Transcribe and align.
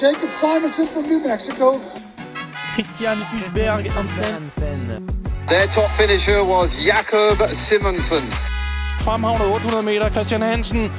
Jacob 0.00 0.30
Simonson 0.30 0.86
from 0.86 1.02
New 1.02 1.18
Mexico. 1.18 1.80
Christian 2.74 3.18
Hulberg 3.18 3.90
Hansen. 3.90 5.06
Their 5.48 5.66
top 5.66 5.90
finisher 5.90 6.44
was 6.44 6.68
Jakob 6.86 7.36
Simonsen. 7.48 8.22
Fremhavnet 9.00 9.54
800 9.54 9.82
meter, 9.82 10.10
Christian 10.10 10.42
Hansen. 10.42 10.90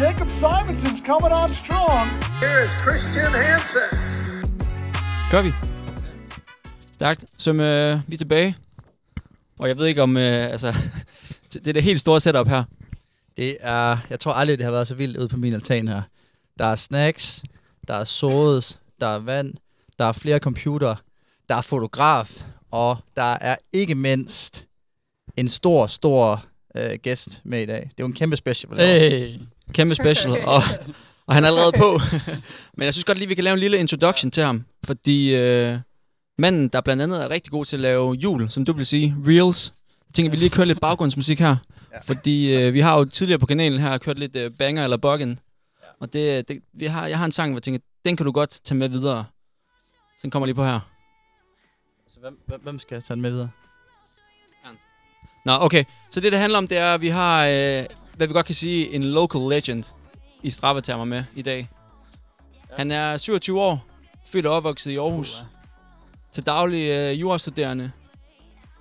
Jacob 0.00 0.28
Simonson's 0.30 1.00
coming 1.06 1.32
on 1.40 1.48
strong. 1.54 2.06
Here 2.40 2.64
is 2.64 2.70
Christian 2.70 3.32
Hansen. 3.44 3.88
Gør 5.30 5.42
vi. 5.42 5.52
Stærkt. 6.92 7.24
Som 7.38 7.60
øh, 7.60 8.00
vi 8.06 8.14
er 8.14 8.18
tilbage. 8.18 8.56
Og 9.58 9.68
jeg 9.68 9.78
ved 9.78 9.86
ikke 9.86 10.02
om, 10.02 10.16
øh, 10.16 10.50
altså, 10.50 10.74
det 11.52 11.68
er 11.68 11.72
det 11.72 11.82
helt 11.82 12.00
store 12.00 12.20
setup 12.20 12.48
her. 12.48 12.64
Det 13.36 13.56
er, 13.60 13.96
jeg 14.10 14.20
tror 14.20 14.32
aldrig, 14.32 14.58
det 14.58 14.64
har 14.64 14.72
været 14.72 14.88
så 14.88 14.94
vildt 14.94 15.16
ude 15.16 15.28
på 15.28 15.36
min 15.36 15.54
altan 15.54 15.88
her. 15.88 16.02
Der 16.58 16.66
er 16.66 16.76
snacks, 16.76 17.42
der 17.88 17.94
er 17.94 18.04
sodes, 18.04 18.80
der 19.00 19.06
er 19.06 19.18
vand, 19.18 19.54
der 19.98 20.04
er 20.04 20.12
flere 20.12 20.38
computer, 20.38 20.94
der 21.48 21.54
er 21.54 21.62
fotograf, 21.62 22.44
og 22.70 22.96
der 23.16 23.36
er 23.40 23.56
ikke 23.72 23.94
mindst 23.94 24.66
en 25.36 25.48
stor, 25.48 25.86
stor 25.86 26.44
øh, 26.76 26.98
gæst 27.02 27.40
med 27.44 27.62
i 27.62 27.66
dag. 27.66 27.80
Det 27.80 27.90
er 27.90 27.94
jo 28.00 28.06
en 28.06 28.12
kæmpe 28.12 28.36
special. 28.36 28.76
Hey. 28.76 29.30
Kæmpe 29.72 29.94
special, 29.94 30.30
og, 30.46 30.62
og 31.26 31.34
han 31.34 31.44
er 31.44 31.48
allerede 31.48 31.72
på. 31.78 32.00
Men 32.76 32.84
jeg 32.84 32.94
synes 32.94 33.04
godt 33.04 33.18
lige, 33.18 33.28
vi 33.28 33.34
kan 33.34 33.44
lave 33.44 33.54
en 33.54 33.60
lille 33.60 33.78
introduction 33.78 34.30
til 34.30 34.42
ham. 34.42 34.64
Fordi 34.84 35.34
øh, 35.34 35.78
manden, 36.38 36.68
der 36.68 36.80
blandt 36.80 37.02
andet 37.02 37.24
er 37.24 37.30
rigtig 37.30 37.50
god 37.50 37.64
til 37.64 37.76
at 37.76 37.80
lave 37.80 38.12
jul, 38.12 38.50
som 38.50 38.64
du 38.64 38.72
vil 38.72 38.86
sige, 38.86 39.16
reels. 39.26 39.72
Jeg 40.08 40.14
tænker, 40.14 40.30
vi 40.30 40.36
lige 40.36 40.50
kører 40.50 40.66
lidt 40.66 40.80
baggrundsmusik 40.80 41.40
her. 41.40 41.56
Ja. 41.92 41.98
Fordi 42.04 42.56
øh, 42.56 42.74
vi 42.74 42.80
har 42.80 42.98
jo 42.98 43.04
tidligere 43.04 43.38
på 43.38 43.46
kanalen 43.46 43.80
her 43.80 43.98
kørt 43.98 44.18
lidt 44.18 44.36
øh, 44.36 44.50
banger 44.58 44.84
eller 44.84 44.96
buggen. 44.96 45.38
Og 46.02 46.12
det, 46.12 46.48
det, 46.48 46.62
vi 46.72 46.86
har, 46.86 47.06
jeg 47.06 47.18
har 47.18 47.24
en 47.24 47.32
sang, 47.32 47.52
hvor 47.52 47.56
jeg 47.58 47.62
tænker, 47.62 47.80
den 48.04 48.16
kan 48.16 48.26
du 48.26 48.32
godt 48.32 48.60
tage 48.64 48.78
med 48.78 48.88
videre. 48.88 49.24
Så 50.16 50.22
den 50.22 50.30
kommer 50.30 50.46
lige 50.46 50.54
på 50.54 50.64
her. 50.64 50.80
Så 52.06 52.20
hvem, 52.20 52.40
hvem, 52.46 52.60
hvem 52.60 52.78
skal 52.78 52.94
jeg 52.94 53.04
tage 53.04 53.14
den 53.14 53.22
med 53.22 53.30
videre? 53.30 53.50
Nå, 55.44 55.52
okay. 55.52 55.84
Så 56.10 56.20
det, 56.20 56.32
det 56.32 56.40
handler 56.40 56.58
om, 56.58 56.68
det 56.68 56.78
er, 56.78 56.94
at 56.94 57.00
vi 57.00 57.08
har, 57.08 57.46
øh, 57.46 57.86
hvad 58.16 58.26
vi 58.26 58.32
godt 58.32 58.46
kan 58.46 58.54
sige, 58.54 58.92
en 58.92 59.04
local 59.04 59.40
legend 59.40 59.84
i 60.42 60.50
Strava-termer 60.50 61.04
med 61.04 61.24
i 61.34 61.42
dag. 61.42 61.68
Ja. 62.70 62.76
Han 62.76 62.90
er 62.90 63.16
27 63.16 63.60
år, 63.60 63.86
født 64.26 64.46
og 64.46 64.54
opvokset 64.54 64.90
i 64.90 64.96
Aarhus. 64.96 65.40
Uh, 65.40 65.46
Til 66.32 66.46
daglig 66.46 66.90
øh, 66.90 67.20
jurastuderende. 67.20 67.92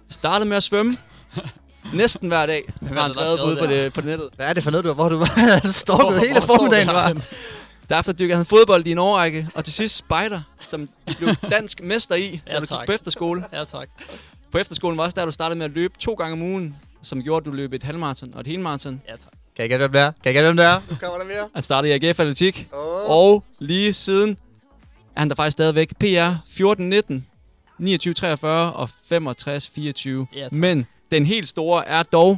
Startede 0.09 0.49
med 0.49 0.57
at 0.57 0.63
svømme. 0.63 0.97
Næsten 1.93 2.27
hver 2.27 2.45
dag 2.45 2.63
har 2.81 2.87
han 2.87 2.97
der 2.97 3.11
skrevet 3.13 3.41
ude 3.47 3.55
på, 3.55 3.65
der? 3.65 3.83
det, 3.83 3.93
på 3.93 4.01
det 4.01 4.09
nettet. 4.09 4.29
Hvad 4.35 4.47
er 4.47 4.53
det 4.53 4.63
for 4.63 4.71
noget, 4.71 4.85
du, 4.85 4.93
hvor 4.93 5.09
du 5.09 5.17
var 5.25 5.67
stalket 5.67 6.19
hele 6.19 6.31
hvor 6.31 6.41
står 6.41 6.55
formiddagen? 6.57 6.87
Var? 6.87 7.07
her? 7.07 7.15
Derefter 7.89 8.13
dykkede 8.13 8.37
han 8.37 8.45
fodbold 8.45 8.87
i 8.87 8.91
en 8.91 8.97
årrække, 8.97 9.47
og 9.55 9.65
til 9.65 9.73
sidst 9.73 9.97
spejder, 9.97 10.41
som 10.59 10.89
du 11.07 11.13
blev 11.17 11.29
dansk 11.51 11.81
mester 11.83 12.15
i, 12.15 12.41
da 12.47 12.53
Ja, 12.53 12.59
du 12.59 12.65
gik 12.65 12.85
på 12.85 12.91
efterskole. 12.91 13.45
Ja, 13.53 13.63
tak. 13.63 13.89
På 14.51 14.57
efterskolen 14.57 14.97
var 14.97 15.03
også 15.03 15.15
der, 15.15 15.25
du 15.25 15.31
startede 15.31 15.57
med 15.57 15.65
at 15.65 15.71
løbe 15.71 15.93
to 15.99 16.13
gange 16.13 16.33
om 16.33 16.41
ugen, 16.41 16.75
som 17.01 17.23
gjorde, 17.23 17.37
at 17.43 17.45
du 17.45 17.51
løb 17.51 17.73
et 17.73 17.83
halvmarathon 17.83 18.33
og 18.33 18.39
et 18.41 18.47
helmarathon. 18.47 19.01
Ja, 19.07 19.11
tak. 19.11 19.31
Kan 19.55 19.61
jeg 19.63 19.69
gætte, 19.69 19.83
hvem 19.87 19.91
det 19.91 20.01
er? 20.01 20.11
Kan 20.11 20.13
jeg 20.25 20.33
gætte, 20.33 20.47
hvem 20.47 20.57
det 20.57 20.65
er? 20.65 20.81
Nu 20.89 20.95
kommer 21.01 21.17
der 21.17 21.25
mere. 21.25 21.49
Han 21.53 21.63
startede 21.63 21.95
i 21.97 22.07
AGF 22.07 22.19
Atletik, 22.19 22.67
Oh. 22.73 23.09
og 23.11 23.43
lige 23.59 23.93
siden 23.93 24.37
er 25.15 25.19
han 25.19 25.29
der 25.29 25.35
faktisk 25.35 25.53
stadigvæk. 25.55 25.89
PR 25.99 26.31
14 26.51 26.89
19, 26.89 27.25
29 27.77 28.13
43 28.13 28.73
og 28.73 28.89
65 29.09 29.67
24. 29.75 30.27
Ja, 30.35 30.43
tak. 30.43 30.51
Men 30.51 30.87
den 31.11 31.25
helt 31.25 31.47
store 31.47 31.87
er 31.87 32.03
dog 32.03 32.37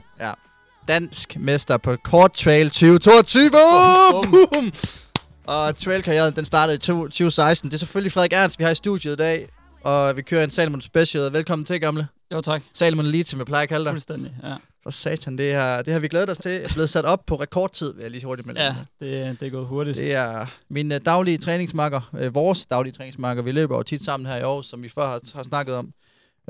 Dansk 0.88 1.36
mester 1.40 1.78
på 1.78 1.96
Kort 2.04 2.34
Trail 2.34 2.70
2022. 2.70 3.50
Bum, 3.52 4.22
bum. 4.32 4.48
Boom! 4.54 4.74
Og 5.46 5.78
trailkarrieren, 5.78 6.36
den 6.36 6.46
startede 6.46 6.76
i 6.76 6.80
to- 6.80 7.04
2016. 7.04 7.70
Det 7.70 7.74
er 7.74 7.80
selvfølgelig 7.80 8.12
Frederik 8.12 8.34
Ernst, 8.34 8.60
vi 8.60 8.64
har 8.64 8.72
i 8.72 8.76
studiet 8.76 9.14
i 9.14 9.16
dag. 9.16 9.50
Og 9.84 10.18
vi 10.18 10.22
kører 10.22 10.44
en 10.44 10.50
Salomon 10.50 10.82
Special. 10.82 11.34
Velkommen 11.34 11.66
til, 11.66 11.82
gamle. 11.82 12.08
Jo, 12.34 12.42
tak. 12.42 12.62
Salomon 12.74 13.06
Elite, 13.06 13.30
som 13.30 13.40
jeg 13.40 13.46
plejer 13.46 13.64
at 13.64 13.70
kalde 13.70 13.86
dig. 13.86 13.92
Fuldstændig, 13.92 14.32
ja. 14.44 14.56
For 14.84 14.90
satan, 14.90 15.38
det, 15.38 15.52
her, 15.52 15.82
det 15.82 15.94
har 15.94 16.00
vi 16.00 16.08
glædet 16.08 16.30
os 16.30 16.38
til. 16.38 16.52
Det 16.52 16.64
er 16.64 16.74
blevet 16.74 16.90
sat 16.90 17.06
op 17.06 17.26
på 17.26 17.36
rekordtid, 17.36 17.94
vil 17.94 18.02
jeg 18.02 18.12
lige 18.12 18.26
hurtigt 18.26 18.48
med 18.48 18.56
Ja, 18.56 18.76
det, 19.00 19.40
det 19.40 19.46
er 19.46 19.50
gået 19.52 19.66
hurtigt. 19.66 19.98
Det 19.98 20.14
er 20.14 20.46
min 20.70 20.92
uh, 20.92 20.98
daglige 21.06 21.38
træningsmarker, 21.38 22.02
uh, 22.14 22.36
vores 22.36 22.66
daglige 22.66 22.94
træningsmarker. 22.94 23.42
Vi 23.42 23.52
løber 23.52 23.78
jo 23.78 23.84
tit 23.84 24.04
sammen 24.06 24.28
her 24.28 24.36
i 24.36 24.42
Aarhus, 24.42 24.66
som 24.66 24.84
vi 24.84 24.90
før 24.90 25.06
har, 25.06 25.20
har 25.36 25.44
snakket 25.44 25.76
om. 25.76 25.90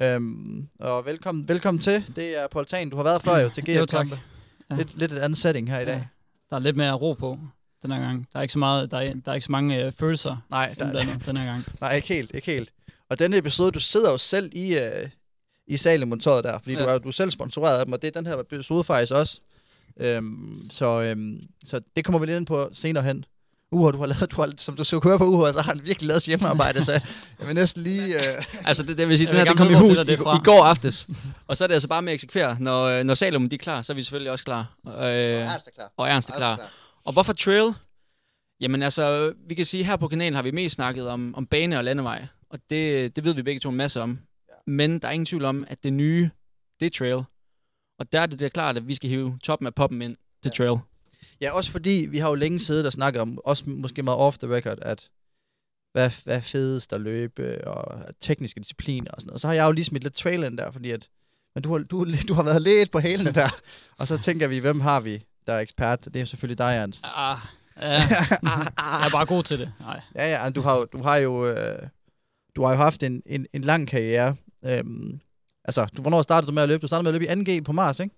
Um, 0.01 0.67
og 0.79 1.05
velkommen, 1.05 1.49
velkommen 1.49 1.81
til. 1.81 2.03
Det 2.15 2.37
er 2.37 2.47
på 2.47 2.59
altanen. 2.59 2.89
Du 2.89 2.95
har 2.95 3.03
været 3.03 3.21
før 3.21 3.37
jo 3.37 3.49
til 3.49 3.63
GF 3.69 3.87
tak. 3.87 3.87
kampe. 3.87 4.19
Ja. 4.71 4.75
Lidt, 4.75 4.97
lidt 4.97 5.11
et 5.11 5.17
andet 5.17 5.37
setting 5.37 5.69
her 5.69 5.79
i 5.79 5.85
dag. 5.85 5.95
Ja. 5.95 6.03
Der 6.49 6.55
er 6.55 6.59
lidt 6.59 6.75
mere 6.75 6.93
ro 6.93 7.13
på 7.13 7.39
den 7.81 7.91
her 7.91 7.99
gang. 7.99 8.27
Der 8.33 8.39
er 8.39 8.41
ikke 8.41 8.51
så, 8.51 8.59
meget, 8.59 8.91
der 8.91 8.97
er, 8.97 9.13
der 9.13 9.31
er 9.31 9.33
ikke 9.33 9.45
så 9.45 9.51
mange 9.51 9.85
øh, 9.85 9.91
følelser 9.91 10.37
Nej, 10.49 10.75
der, 10.79 10.85
indblandet 10.85 11.25
den 11.25 11.37
her 11.37 11.45
gang. 11.45 11.65
nej, 11.81 11.95
ikke 11.95 12.07
helt, 12.07 12.31
ikke 12.33 12.51
helt. 12.51 12.73
Og 13.09 13.19
denne 13.19 13.37
episode, 13.37 13.71
du 13.71 13.79
sidder 13.79 14.11
jo 14.11 14.17
selv 14.17 14.51
i, 14.53 14.77
uh, 14.77 15.09
i 15.67 15.77
Salomon-tøjet 15.77 16.43
der, 16.43 16.59
fordi 16.59 16.73
ja. 16.73 16.83
Du, 16.83 16.89
er, 16.89 16.97
du 16.97 17.07
er 17.07 17.11
selv 17.11 17.31
sponsoreret 17.31 17.79
af 17.79 17.85
dem, 17.85 17.93
og 17.93 18.01
det 18.01 18.07
er 18.07 18.21
den 18.21 18.25
her 18.25 18.37
episode 18.37 18.83
faktisk 18.83 19.13
også. 19.13 19.39
Um, 20.17 20.67
så, 20.71 21.11
um, 21.11 21.39
så 21.65 21.81
det 21.95 22.05
kommer 22.05 22.19
vi 22.19 22.25
lidt 22.25 22.37
ind 22.37 22.45
på 22.45 22.69
senere 22.73 23.03
hen. 23.03 23.25
Uha, 23.73 23.91
du 23.91 23.97
har 23.97 24.06
lavet, 24.06 24.31
du 24.31 24.41
har, 24.41 24.53
som 24.57 24.75
du 24.75 24.84
så 24.84 25.00
høre 25.03 25.17
på 25.17 25.25
Uha, 25.25 25.51
så 25.51 25.61
har 25.61 25.72
han 25.72 25.81
virkelig 25.85 26.07
lavet 26.07 26.23
hjemmearbejde, 26.23 26.84
så 26.84 26.91
jeg 27.39 27.47
vil 27.47 27.56
næsten 27.56 27.84
lige... 27.84 28.16
Uh, 28.16 28.45
Altså, 28.67 28.84
det, 28.84 28.97
det 28.97 29.07
vil 29.07 29.17
sige, 29.17 29.28
den 29.28 29.35
her, 29.35 29.45
gerne 29.45 29.57
kom 29.57 29.72
i 29.72 29.73
hus 29.73 29.97
i, 29.97 30.11
er 30.11 30.39
i 30.39 30.44
går 30.44 30.63
aftes. 30.63 31.07
og 31.47 31.57
så 31.57 31.63
er 31.63 31.67
det 31.67 31.73
altså 31.73 31.88
bare 31.88 32.01
med 32.01 32.11
at 32.11 32.13
eksekvere. 32.13 32.57
Når, 32.59 32.84
øh, 32.84 33.03
når 33.03 33.13
Salomon 33.13 33.50
de 33.50 33.56
er 33.56 33.59
klar, 33.59 33.81
så 33.81 33.94
er 33.94 33.95
vi 33.95 34.03
selvfølgelig 34.03 34.31
også 34.31 34.45
klar. 34.45 34.75
Øh, 34.88 34.94
klar. 34.94 35.91
og 35.97 36.09
Ernst 36.09 36.29
er 36.29 36.35
klar. 36.35 36.72
Og 37.06 37.13
hvorfor 37.13 37.34
trail? 37.34 37.73
Jamen 38.61 38.84
altså, 38.84 39.34
vi 39.47 39.56
kan 39.56 39.66
sige, 39.66 39.81
at 39.81 39.88
her 39.88 39.95
på 39.95 40.07
kanalen 40.07 40.34
har 40.34 40.41
vi 40.41 40.51
mest 40.51 40.75
snakket 40.75 41.07
om, 41.07 41.35
om 41.35 41.45
bane 41.45 41.78
og 41.78 41.84
landevej. 41.84 42.25
Og 42.50 42.59
det, 42.69 43.16
det 43.16 43.23
ved 43.23 43.34
vi 43.34 43.44
begge 43.44 43.59
to 43.59 43.69
en 43.69 43.75
masse 43.75 44.01
om. 44.01 44.19
Ja. 44.50 44.53
Men 44.67 45.00
der 45.00 45.07
er 45.07 45.11
ingen 45.11 45.25
tvivl 45.25 45.45
om, 45.45 45.66
at 45.67 45.84
det 45.84 45.94
nye, 45.94 46.29
det 46.79 46.85
er 46.85 46.90
trail. 46.90 47.23
Og 48.00 48.13
der 48.13 48.19
er 48.19 48.25
det, 48.25 48.40
det 48.40 48.45
er 48.45 48.50
klart, 48.50 48.78
at 48.78 48.88
vi 48.88 48.95
skal 48.95 49.09
hive 49.09 49.40
toppen 49.44 49.67
af 49.67 49.75
poppen 49.75 50.01
ind 50.01 50.16
til 50.44 50.51
ja. 50.59 50.63
trail. 50.63 50.79
Ja, 51.41 51.51
også 51.51 51.71
fordi 51.71 52.07
vi 52.11 52.17
har 52.17 52.29
jo 52.29 52.35
længe 52.35 52.59
siddet 52.59 52.85
og 52.85 52.91
snakket 52.94 53.21
om, 53.21 53.39
også 53.45 53.63
måske 53.67 54.03
meget 54.03 54.19
off 54.19 54.38
the 54.38 54.55
record, 54.55 54.77
at 54.81 55.09
hvad, 55.94 56.09
hvad 56.23 56.35
er 56.35 56.39
fedest 56.39 56.94
at 56.94 57.01
løbe, 57.01 57.67
og 57.67 58.05
tekniske 58.19 58.59
discipliner 58.59 59.11
og 59.11 59.21
sådan 59.21 59.27
noget. 59.27 59.41
Så 59.41 59.47
har 59.47 59.53
jeg 59.53 59.66
jo 59.66 59.72
lige 59.72 59.85
smidt 59.85 60.03
lidt 60.03 60.16
trail 60.16 60.43
ind 60.43 60.57
der, 60.57 60.72
fordi 60.72 60.91
at, 60.91 61.09
men 61.55 61.63
du 61.63 61.72
har, 61.72 61.83
du, 61.83 62.05
du 62.29 62.33
har 62.33 62.43
været 62.43 62.61
lidt 62.61 62.91
på 62.91 62.99
hælene 62.99 63.31
der. 63.31 63.49
og 63.97 64.07
så 64.07 64.17
tænker 64.17 64.47
vi, 64.47 64.59
hvem 64.59 64.79
har 64.79 64.99
vi, 64.99 65.25
der 65.47 65.53
er 65.53 65.59
ekspert? 65.59 66.05
Det 66.05 66.16
er 66.16 66.25
selvfølgelig 66.25 66.57
dig, 66.57 66.75
Ernst. 66.75 67.05
Ah, 67.16 67.38
ja, 67.81 67.89
jeg 68.99 69.05
er 69.05 69.11
bare 69.11 69.25
god 69.25 69.43
til 69.43 69.59
det. 69.59 69.73
Nej. 69.79 70.01
Ja, 70.16 70.43
ja, 70.43 70.49
du 70.49 70.61
har, 70.61 70.85
du 70.85 71.01
har 71.01 71.17
jo, 71.17 71.47
øh, 71.47 71.88
du 72.55 72.63
har 72.63 72.72
jo 72.72 72.77
haft 72.77 73.03
en, 73.03 73.23
en, 73.25 73.47
en 73.53 73.61
lang 73.61 73.88
karriere. 73.88 74.35
Øhm, 74.66 75.19
altså, 75.66 75.85
du, 75.97 76.01
hvornår 76.01 76.22
startede 76.22 76.47
du 76.47 76.53
med 76.53 76.63
at 76.63 76.69
løbe? 76.69 76.81
Du 76.81 76.88
startede 76.88 77.03
med 77.03 77.13
at 77.13 77.35
løbe 77.35 77.49
i 77.49 77.57
2G 77.59 77.63
på 77.63 77.72
Mars, 77.72 77.99
ikke? 77.99 78.16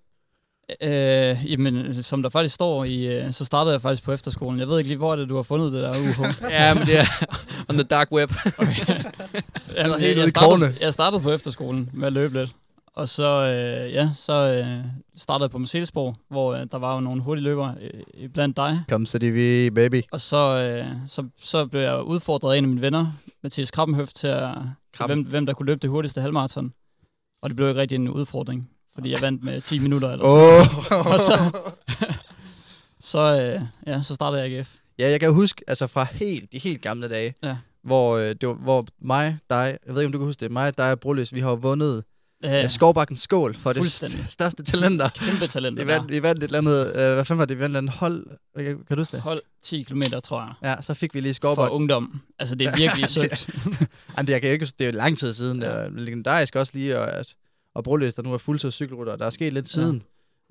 Øh, 0.82 1.52
jamen, 1.52 2.02
som 2.02 2.22
der 2.22 2.28
faktisk 2.28 2.54
står 2.54 2.84
i, 2.84 3.06
øh, 3.06 3.32
så 3.32 3.44
startede 3.44 3.72
jeg 3.72 3.82
faktisk 3.82 4.02
på 4.02 4.12
efterskolen. 4.12 4.60
Jeg 4.60 4.68
ved 4.68 4.78
ikke 4.78 4.88
lige, 4.88 4.98
hvor 4.98 5.12
er 5.12 5.16
det, 5.16 5.28
du 5.28 5.36
har 5.36 5.42
fundet 5.42 5.72
det 5.72 5.82
der 5.82 5.90
UH. 5.90 6.26
ja, 6.50 6.74
men 6.74 6.86
det 6.86 6.98
er 6.98 7.06
on 7.68 7.74
the 7.74 7.82
dark 7.82 8.12
web. 8.12 8.30
Jamen, 9.76 10.00
helt 10.00 10.02
jeg, 10.02 10.16
jeg, 10.16 10.30
startede, 10.30 10.74
jeg 10.80 10.92
startede 10.92 11.22
på 11.22 11.30
efterskolen 11.30 11.90
med 11.92 12.06
at 12.06 12.12
løbe 12.12 12.38
lidt. 12.38 12.50
Og 12.94 13.08
så, 13.08 13.42
øh, 13.42 13.92
ja, 13.92 14.10
så 14.14 14.32
øh, 14.32 14.84
startede 15.16 15.44
jeg 15.44 15.50
på 15.50 15.58
Mercedesborg, 15.58 16.16
hvor 16.28 16.54
øh, 16.54 16.66
der 16.70 16.78
var 16.78 16.94
jo 16.94 17.00
nogle 17.00 17.22
hurtige 17.22 17.44
løbere 17.44 17.74
øh, 18.14 18.28
blandt 18.28 18.56
dig. 18.56 18.80
Kom 18.88 19.06
så 19.06 19.18
vi, 19.18 19.70
baby. 19.70 20.02
Og 20.12 20.20
så, 20.20 20.36
øh, 20.36 20.92
så, 21.08 21.28
så 21.42 21.66
blev 21.66 21.80
jeg 21.80 22.02
udfordret 22.02 22.54
af 22.54 22.58
en 22.58 22.64
af 22.64 22.68
mine 22.68 22.80
venner, 22.80 23.12
Mathias 23.42 23.70
Krabbenhøft, 23.70 24.16
til, 24.16 24.26
at, 24.26 24.50
til 24.96 25.06
hvem, 25.06 25.22
hvem 25.22 25.46
der 25.46 25.52
kunne 25.52 25.66
løbe 25.66 25.78
det 25.82 25.90
hurtigste 25.90 26.20
halvmarathon. 26.20 26.72
Og 27.42 27.50
det 27.50 27.56
blev 27.56 27.68
ikke 27.68 27.80
rigtig 27.80 27.96
en 27.96 28.08
udfordring, 28.08 28.70
fordi 28.96 29.10
jeg 29.12 29.20
vandt 29.20 29.44
med 29.44 29.60
10 29.60 29.78
minutter 29.78 30.10
eller 30.12 30.26
sådan 30.26 30.98
Oh. 31.00 31.12
Og 31.12 31.20
så, 31.20 31.32
så, 33.12 33.18
øh, 33.54 33.60
ja, 33.86 34.02
så 34.02 34.14
startede 34.14 34.42
jeg 34.42 34.52
AGF. 34.58 34.74
Ja, 34.98 35.10
jeg 35.10 35.20
kan 35.20 35.32
huske, 35.32 35.62
altså 35.66 35.86
fra 35.86 36.06
helt, 36.12 36.52
de 36.52 36.58
helt 36.58 36.82
gamle 36.82 37.08
dage, 37.08 37.34
Ja. 37.42 37.56
hvor, 37.84 38.16
øh, 38.16 38.28
det 38.40 38.48
var, 38.48 38.54
hvor 38.54 38.86
mig, 39.02 39.38
dig, 39.50 39.78
jeg 39.86 39.94
ved 39.94 40.02
ikke, 40.02 40.06
om 40.06 40.12
du 40.12 40.18
kan 40.18 40.26
huske 40.26 40.40
det, 40.40 40.50
mig, 40.50 40.78
dig 40.78 40.90
og 40.92 41.00
Broløs, 41.00 41.34
vi 41.34 41.40
har 41.40 41.54
vundet 41.54 42.04
Ja, 42.44 42.50
ja. 42.60 42.68
Skovbakkens 42.68 43.20
skål 43.20 43.54
for 43.56 43.72
det 43.72 43.92
største 44.28 44.62
talenter. 44.64 45.08
kæmpe 45.08 45.46
talent. 45.46 45.78
Vi 45.78 45.86
vandt, 45.86 46.08
vi 46.12 46.22
vandt 46.22 46.42
et 46.42 46.46
eller 46.48 46.58
andet, 46.58 46.86
øh, 46.88 46.92
hvad 47.14 47.24
fanden 47.24 47.38
var 47.38 47.44
det, 47.44 47.56
vi 47.56 47.62
vandt 47.62 47.76
et 47.76 47.78
andet 47.78 47.94
hold, 47.94 48.26
kan 48.56 48.64
kan 48.64 48.76
du 48.90 48.96
huske 49.00 49.12
det? 49.16 49.20
Hold 49.22 49.42
10 49.62 49.82
km, 49.82 50.00
tror 50.24 50.40
jeg. 50.62 50.70
Ja, 50.70 50.82
så 50.82 50.94
fik 50.94 51.14
vi 51.14 51.20
lige 51.20 51.34
For 51.34 51.34
Skovbak. 51.34 51.70
ungdom. 51.72 52.20
Altså, 52.38 52.54
det 52.54 52.66
er 52.66 52.76
virkelig 52.76 53.08
sødt. 53.16 53.48
Jamen, 54.16 54.26
det, 54.26 54.32
jeg 54.32 54.40
kan 54.42 54.50
ikke, 54.50 54.66
det 54.78 54.86
er 54.86 54.90
jo 54.92 54.98
lang 54.98 55.18
tid 55.18 55.32
siden, 55.32 55.60
det 55.60 55.66
Ja. 55.66 55.72
er 55.72 55.88
legendarisk 55.90 56.56
også 56.56 56.72
lige, 56.74 56.98
og, 56.98 57.12
at, 57.12 57.34
og 57.76 57.84
Broløs, 57.84 58.14
der 58.14 58.22
nu 58.22 58.32
er 58.32 58.38
fuldtids 58.38 58.74
cykelrytter, 58.74 59.16
der 59.16 59.26
er 59.26 59.30
sket 59.30 59.52
lidt 59.52 59.68
siden. 59.70 60.02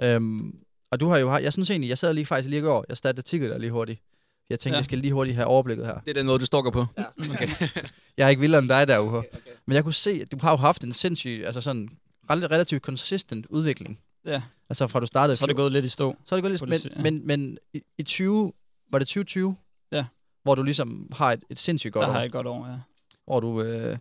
Øhm, 0.02 0.56
og 0.92 1.00
du 1.00 1.08
har 1.08 1.18
jo, 1.18 1.38
jeg 1.38 1.54
synes 1.54 1.70
egentlig, 1.70 1.90
jeg 1.90 1.98
sad 1.98 2.14
lige 2.14 2.26
faktisk 2.26 2.50
lige 2.50 2.60
i 2.60 2.64
går, 2.64 2.86
jeg 2.90 2.98
statistikkede 2.98 3.52
dig 3.52 3.60
lige 3.60 3.72
hurtigt. 3.72 4.02
Jeg 4.50 4.60
tænkte, 4.60 4.76
Ja. 4.76 4.78
jeg 4.78 4.86
skal 4.86 4.98
lige 4.98 5.14
hurtigt 5.14 5.36
have 5.36 5.48
overblikket 5.48 5.86
her. 5.86 6.00
Det 6.00 6.10
er 6.10 6.14
den 6.14 6.26
måde, 6.26 6.40
du 6.40 6.46
stalker 6.46 6.72
på. 6.72 6.86
Ja. 6.98 7.04
Okay. 7.34 7.48
jeg 8.18 8.26
er 8.26 8.30
ikke 8.30 8.40
vildere 8.40 8.60
end 8.60 8.70
dig 8.70 8.88
der, 8.88 9.00
Uho. 9.00 9.18
Okay, 9.18 9.28
okay. 9.28 9.52
Men 9.66 9.76
jeg 9.76 9.84
kunne 9.84 9.94
se, 9.94 10.12
at 10.22 10.32
du 10.32 10.38
har 10.42 10.52
jo 10.52 10.58
haft 10.58 10.84
en 10.84 10.94
sindssyg, 10.94 11.44
altså 11.46 11.62
sådan 11.62 11.90
rel- 12.32 12.48
relativt 12.48 12.84
consistent 12.84 13.46
udvikling. 13.50 14.00
Ja. 14.26 14.42
Altså 14.70 14.88
fra 14.88 15.00
du 15.00 15.06
startede. 15.06 15.36
Så 15.36 15.46
er 15.46 15.48
det 15.48 15.56
gået 15.56 15.72
lidt 15.72 15.86
i 15.86 15.90
stå. 15.90 16.16
Så 16.26 16.36
er 16.36 16.38
det 16.38 16.44
gået 16.44 16.52
lidt, 16.52 16.62
det 16.62 16.70
men, 16.70 16.80
se- 16.80 16.90
ja. 16.96 17.02
men, 17.02 17.28
men 17.28 17.58
i, 17.74 17.82
i 17.98 18.04
20, 18.04 18.52
var 18.92 19.00
det 19.00 19.08
2020? 19.08 19.56
Ja. 19.92 20.06
hvor 20.44 20.56
du 20.56 20.64
ligesom 20.64 21.10
har 21.14 21.32
et, 21.32 21.44
et 21.50 21.60
sindssygt 21.60 21.94
godt 21.94 22.02
Der 22.04 22.08
år. 22.08 22.12
har 22.12 22.20
jeg 22.20 22.26
et 22.26 22.32
godt 22.32 22.48
år, 22.48 22.68
ja. 22.68 22.78
Hvor 23.26 23.40
du... 23.40 23.62
Øh, 23.62 23.98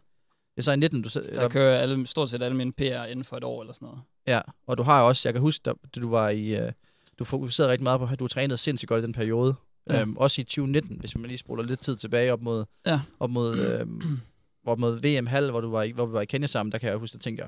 så 0.60 0.72
i 0.72 0.76
19, 0.76 1.02
du... 1.02 1.08
Der 1.34 1.48
kører 1.48 1.78
alle, 1.80 2.06
stort 2.06 2.30
set 2.30 2.42
alle 2.42 2.56
mine 2.56 2.72
PR 2.72 3.04
inden 3.04 3.24
for 3.24 3.36
et 3.36 3.44
år 3.44 3.60
eller 3.62 3.74
sådan 3.74 3.86
noget. 3.86 4.00
Ja, 4.26 4.40
og 4.66 4.78
du 4.78 4.82
har 4.82 5.02
også, 5.02 5.28
jeg 5.28 5.34
kan 5.34 5.40
huske, 5.40 5.62
da 5.62 5.72
du 6.00 6.10
var 6.10 6.28
i, 6.28 6.46
øh, 6.56 6.72
du 7.18 7.24
fokuserede 7.24 7.72
rigtig 7.72 7.82
meget 7.82 8.00
på, 8.00 8.08
at 8.12 8.18
du 8.18 8.28
trænede 8.28 8.58
sindssygt 8.58 8.88
godt 8.88 9.02
i 9.02 9.02
den 9.06 9.12
periode. 9.12 9.54
Ja. 9.90 10.00
Øhm, 10.00 10.16
også 10.16 10.40
i 10.40 10.44
2019, 10.44 10.96
hvis 11.00 11.16
man 11.16 11.26
lige 11.26 11.38
spoler 11.38 11.62
lidt 11.64 11.80
tid 11.80 11.96
tilbage 11.96 12.32
op 12.32 12.42
mod, 12.42 12.64
Ja. 12.86 13.00
op 13.20 13.30
mod, 13.30 13.58
øhm, 13.58 14.20
op 14.66 14.78
mod 14.78 15.00
VM 15.20 15.26
Hall, 15.26 15.50
hvor, 15.50 15.60
du 15.60 15.70
var 15.70 15.82
i, 15.82 15.90
hvor 15.90 16.06
vi 16.06 16.12
var 16.12 16.20
i 16.20 16.24
Kenya 16.26 16.46
sammen, 16.46 16.72
der 16.72 16.78
kan 16.78 16.88
jeg 16.90 16.96
huske, 16.98 17.14
at 17.14 17.20
tænke, 17.20 17.44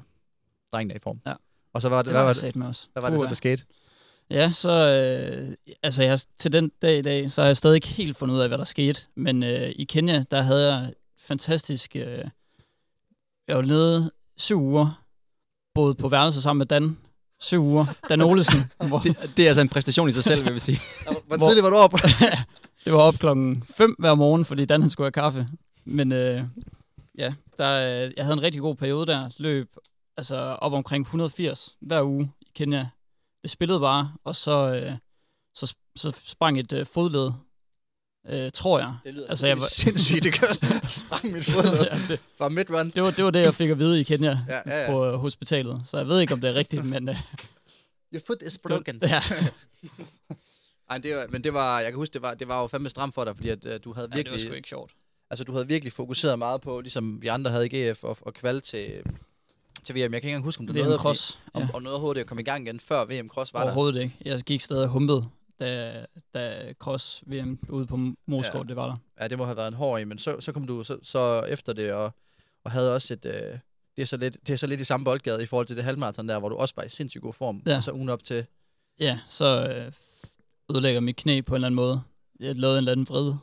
drengen 0.72 0.90
er 0.90 0.96
i 0.96 0.98
form. 1.02 1.20
Ja. 1.26 1.34
Og 1.72 1.82
så 1.82 1.88
var 1.88 1.96
det, 1.96 2.04
Det 2.04 2.12
hvad 2.14 2.22
var 2.24 2.32
det, 2.32 2.56
med 2.56 2.66
også. 2.66 2.88
hvad 2.92 3.00
var 3.02 3.10
det 3.10 3.18
så, 3.20 3.26
der 3.26 3.34
skete? 3.34 3.62
Ja, 4.30 4.50
så 4.50 4.70
øh, 4.70 5.54
altså 5.82 6.02
jeg, 6.02 6.18
til 6.38 6.52
den 6.52 6.72
dag 6.82 6.98
i 6.98 7.02
dag, 7.02 7.30
så 7.30 7.40
har 7.40 7.46
jeg 7.46 7.56
stadig 7.56 7.74
ikke 7.74 7.88
helt 7.88 8.16
fundet 8.16 8.34
ud 8.34 8.40
af, 8.40 8.48
hvad 8.48 8.58
der 8.58 8.64
skete. 8.64 9.00
Men 9.14 9.42
øh, 9.42 9.72
i 9.76 9.84
Kenya, 9.84 10.24
der 10.30 10.40
havde 10.42 10.74
jeg 10.74 10.92
fantastisk... 11.18 11.96
Øh, 11.96 12.24
jeg 13.48 13.56
var 13.56 13.62
nede 13.62 14.10
syv 14.36 14.60
uger, 14.60 15.02
boede 15.74 15.94
på 15.94 16.08
værelse 16.08 16.42
sammen 16.42 16.58
med 16.58 16.66
Dan. 16.66 16.98
Syv 17.40 17.62
uger. 17.62 17.86
Dan 18.08 18.20
Olesen. 18.20 18.60
hvor, 18.88 18.98
Det, 18.98 19.32
det 19.36 19.44
er 19.44 19.48
altså 19.48 19.60
en 19.60 19.68
præstation 19.68 20.08
i 20.08 20.12
sig 20.12 20.24
selv, 20.24 20.44
vil 20.44 20.52
jeg 20.52 20.60
sige. 20.60 20.78
Hvor 21.26 21.36
Hvor- 21.36 21.46
tidligt 21.46 21.64
var 21.64 21.70
du 21.70 21.76
op? 21.76 21.92
det 22.84 22.92
var 22.92 22.98
op 22.98 23.14
klokken 23.14 23.62
5 23.76 23.96
hver 23.98 24.14
morgen, 24.14 24.44
fordi 24.44 24.64
Dan 24.64 24.80
han 24.80 24.90
skulle 24.90 25.04
have 25.04 25.12
kaffe. 25.12 25.48
Men 25.84 26.12
øh, 26.12 26.44
ja, 27.18 27.34
der, 27.58 27.68
jeg 28.16 28.24
havde 28.24 28.32
en 28.32 28.42
rigtig 28.42 28.60
god 28.60 28.74
periode 28.76 29.06
der. 29.06 29.30
Løb 29.38 29.68
altså 30.16 30.36
op 30.36 30.72
omkring 30.72 31.02
180 31.02 31.76
hver 31.80 32.02
uge 32.02 32.32
i 32.40 32.46
Kenya. 32.54 32.88
Det 33.42 33.50
spillede 33.50 33.80
bare, 33.80 34.12
og 34.24 34.36
så, 34.36 34.74
øh, 34.74 34.92
så, 35.54 35.74
så 35.96 36.20
sprang 36.24 36.60
et 36.60 36.72
øh, 36.72 36.86
fodled, 36.86 37.32
øh, 38.28 38.50
tror 38.54 38.78
jeg. 38.78 38.94
Det 39.04 39.14
lyder 39.14 39.28
Altså, 39.28 39.46
jeg 39.46 39.56
var- 39.58 39.64
sindssygt, 39.70 40.24
det 40.24 40.40
gør 40.40 40.52
sprang 40.88 41.32
mit 41.32 41.44
fod 41.44 41.88
ja, 41.92 41.98
det, 42.08 42.20
fra 42.38 42.48
midrun. 42.48 42.90
det, 42.90 43.02
var, 43.02 43.10
det 43.10 43.24
var 43.24 43.30
det, 43.30 43.40
jeg 43.40 43.54
fik 43.54 43.70
at 43.70 43.78
vide 43.78 44.00
i 44.00 44.02
Kenya 44.02 44.38
Ja, 44.48 44.60
ja, 44.66 44.80
ja. 44.84 44.90
på 44.90 45.06
øh, 45.06 45.12
hospitalet. 45.14 45.82
Så 45.84 45.96
jeg 45.98 46.08
ved 46.08 46.20
ikke, 46.20 46.34
om 46.34 46.40
det 46.40 46.50
er 46.50 46.54
rigtigt, 46.54 46.84
men... 46.84 47.08
Øh, 47.08 47.16
Your 48.14 48.22
foot 48.26 48.42
is 48.42 48.58
broken. 48.58 48.98
ja, 49.02 49.22
Ej, 50.90 50.98
det 50.98 51.16
var, 51.16 51.26
men 51.28 51.44
det 51.44 51.52
var, 51.54 51.80
jeg 51.80 51.92
kan 51.92 51.96
huske, 51.96 52.12
det 52.12 52.22
var, 52.22 52.34
det 52.34 52.48
var 52.48 52.60
jo 52.60 52.66
fandme 52.66 52.90
stramt 52.90 53.14
for 53.14 53.24
dig, 53.24 53.36
fordi 53.36 53.48
at, 53.48 53.64
uh, 53.64 53.72
du 53.84 53.92
havde 53.92 54.06
ja, 54.06 54.10
det 54.10 54.16
virkelig... 54.16 54.32
var 54.32 54.38
sgu 54.38 54.52
ikke 54.52 54.68
sjovt. 54.68 54.92
Altså, 55.30 55.44
du 55.44 55.52
havde 55.52 55.66
virkelig 55.68 55.92
fokuseret 55.92 56.38
meget 56.38 56.60
på, 56.60 56.80
ligesom 56.80 57.22
vi 57.22 57.26
andre 57.26 57.50
havde 57.50 57.66
i 57.66 57.90
GF, 57.92 58.04
og, 58.04 58.18
og 58.20 58.34
kval 58.34 58.60
til, 58.60 59.02
til 59.84 59.94
VM. 59.94 59.98
Jeg 59.98 60.08
kan 60.10 60.14
ikke 60.14 60.28
engang 60.28 60.44
huske, 60.44 60.60
om 60.60 60.68
VM 60.68 60.74
nåede, 60.84 60.98
Cross. 60.98 61.38
om, 61.54 61.62
Ja. 61.62 61.68
om 61.74 61.82
noget 61.82 61.94
overhovedet 61.94 62.20
at 62.20 62.26
komme 62.26 62.40
i 62.40 62.44
gang 62.44 62.66
igen, 62.66 62.80
før 62.80 63.04
VM 63.04 63.28
Cross 63.28 63.54
var 63.54 63.60
der. 63.60 63.66
Overhovedet 63.66 64.02
ikke. 64.02 64.16
Jeg 64.24 64.40
gik 64.40 64.60
stadig 64.60 64.88
humpet, 64.88 65.28
da, 65.60 66.04
da 66.34 66.72
Cross 66.78 67.22
VM 67.26 67.58
ude 67.68 67.86
på 67.86 67.98
Moskov, 68.26 68.60
Ja. 68.60 68.68
det 68.68 68.76
var 68.76 68.86
der. 68.86 68.96
Ja, 69.20 69.28
det 69.28 69.38
må 69.38 69.44
have 69.44 69.56
været 69.56 69.68
en 69.68 69.74
hård 69.74 70.00
en, 70.00 70.08
men 70.08 70.18
så, 70.18 70.40
så 70.40 70.52
kom 70.52 70.66
du 70.66 70.84
så, 70.84 70.98
så 71.02 71.42
efter 71.48 71.72
det, 71.72 71.92
og, 71.92 72.14
og 72.64 72.70
havde 72.70 72.94
også 72.94 73.12
et... 73.14 73.24
Øh, 73.24 73.58
det 73.96 74.02
er, 74.02 74.06
så 74.06 74.16
lidt, 74.16 74.36
det 74.46 74.52
er 74.52 74.56
så 74.56 74.66
lidt 74.66 74.80
i 74.80 74.84
samme 74.84 75.04
boldgade 75.04 75.42
i 75.42 75.46
forhold 75.46 75.66
til 75.66 75.76
det 75.76 75.84
halvmarathon 75.84 76.28
der, 76.28 76.38
hvor 76.38 76.48
du 76.48 76.56
også 76.56 76.74
var 76.76 76.82
i 76.82 76.88
sindssygt 76.88 77.22
god 77.22 77.32
form. 77.32 77.62
Ja. 77.66 77.76
Og 77.76 77.82
så 77.82 77.92
ugen 77.92 78.08
op 78.08 78.24
til... 78.24 78.46
Ja, 79.00 79.18
så 79.26 79.68
øh, 79.68 79.92
ødelægger 80.70 81.00
mit 81.00 81.16
knæ 81.16 81.40
på 81.40 81.54
en 81.54 81.56
eller 81.56 81.66
anden 81.66 81.76
måde. 81.76 82.02
Jeg 82.40 82.54
lavede 82.54 82.76
en 82.78 82.78
eller 82.78 82.92
anden 82.92 83.08
vrid. 83.08 83.34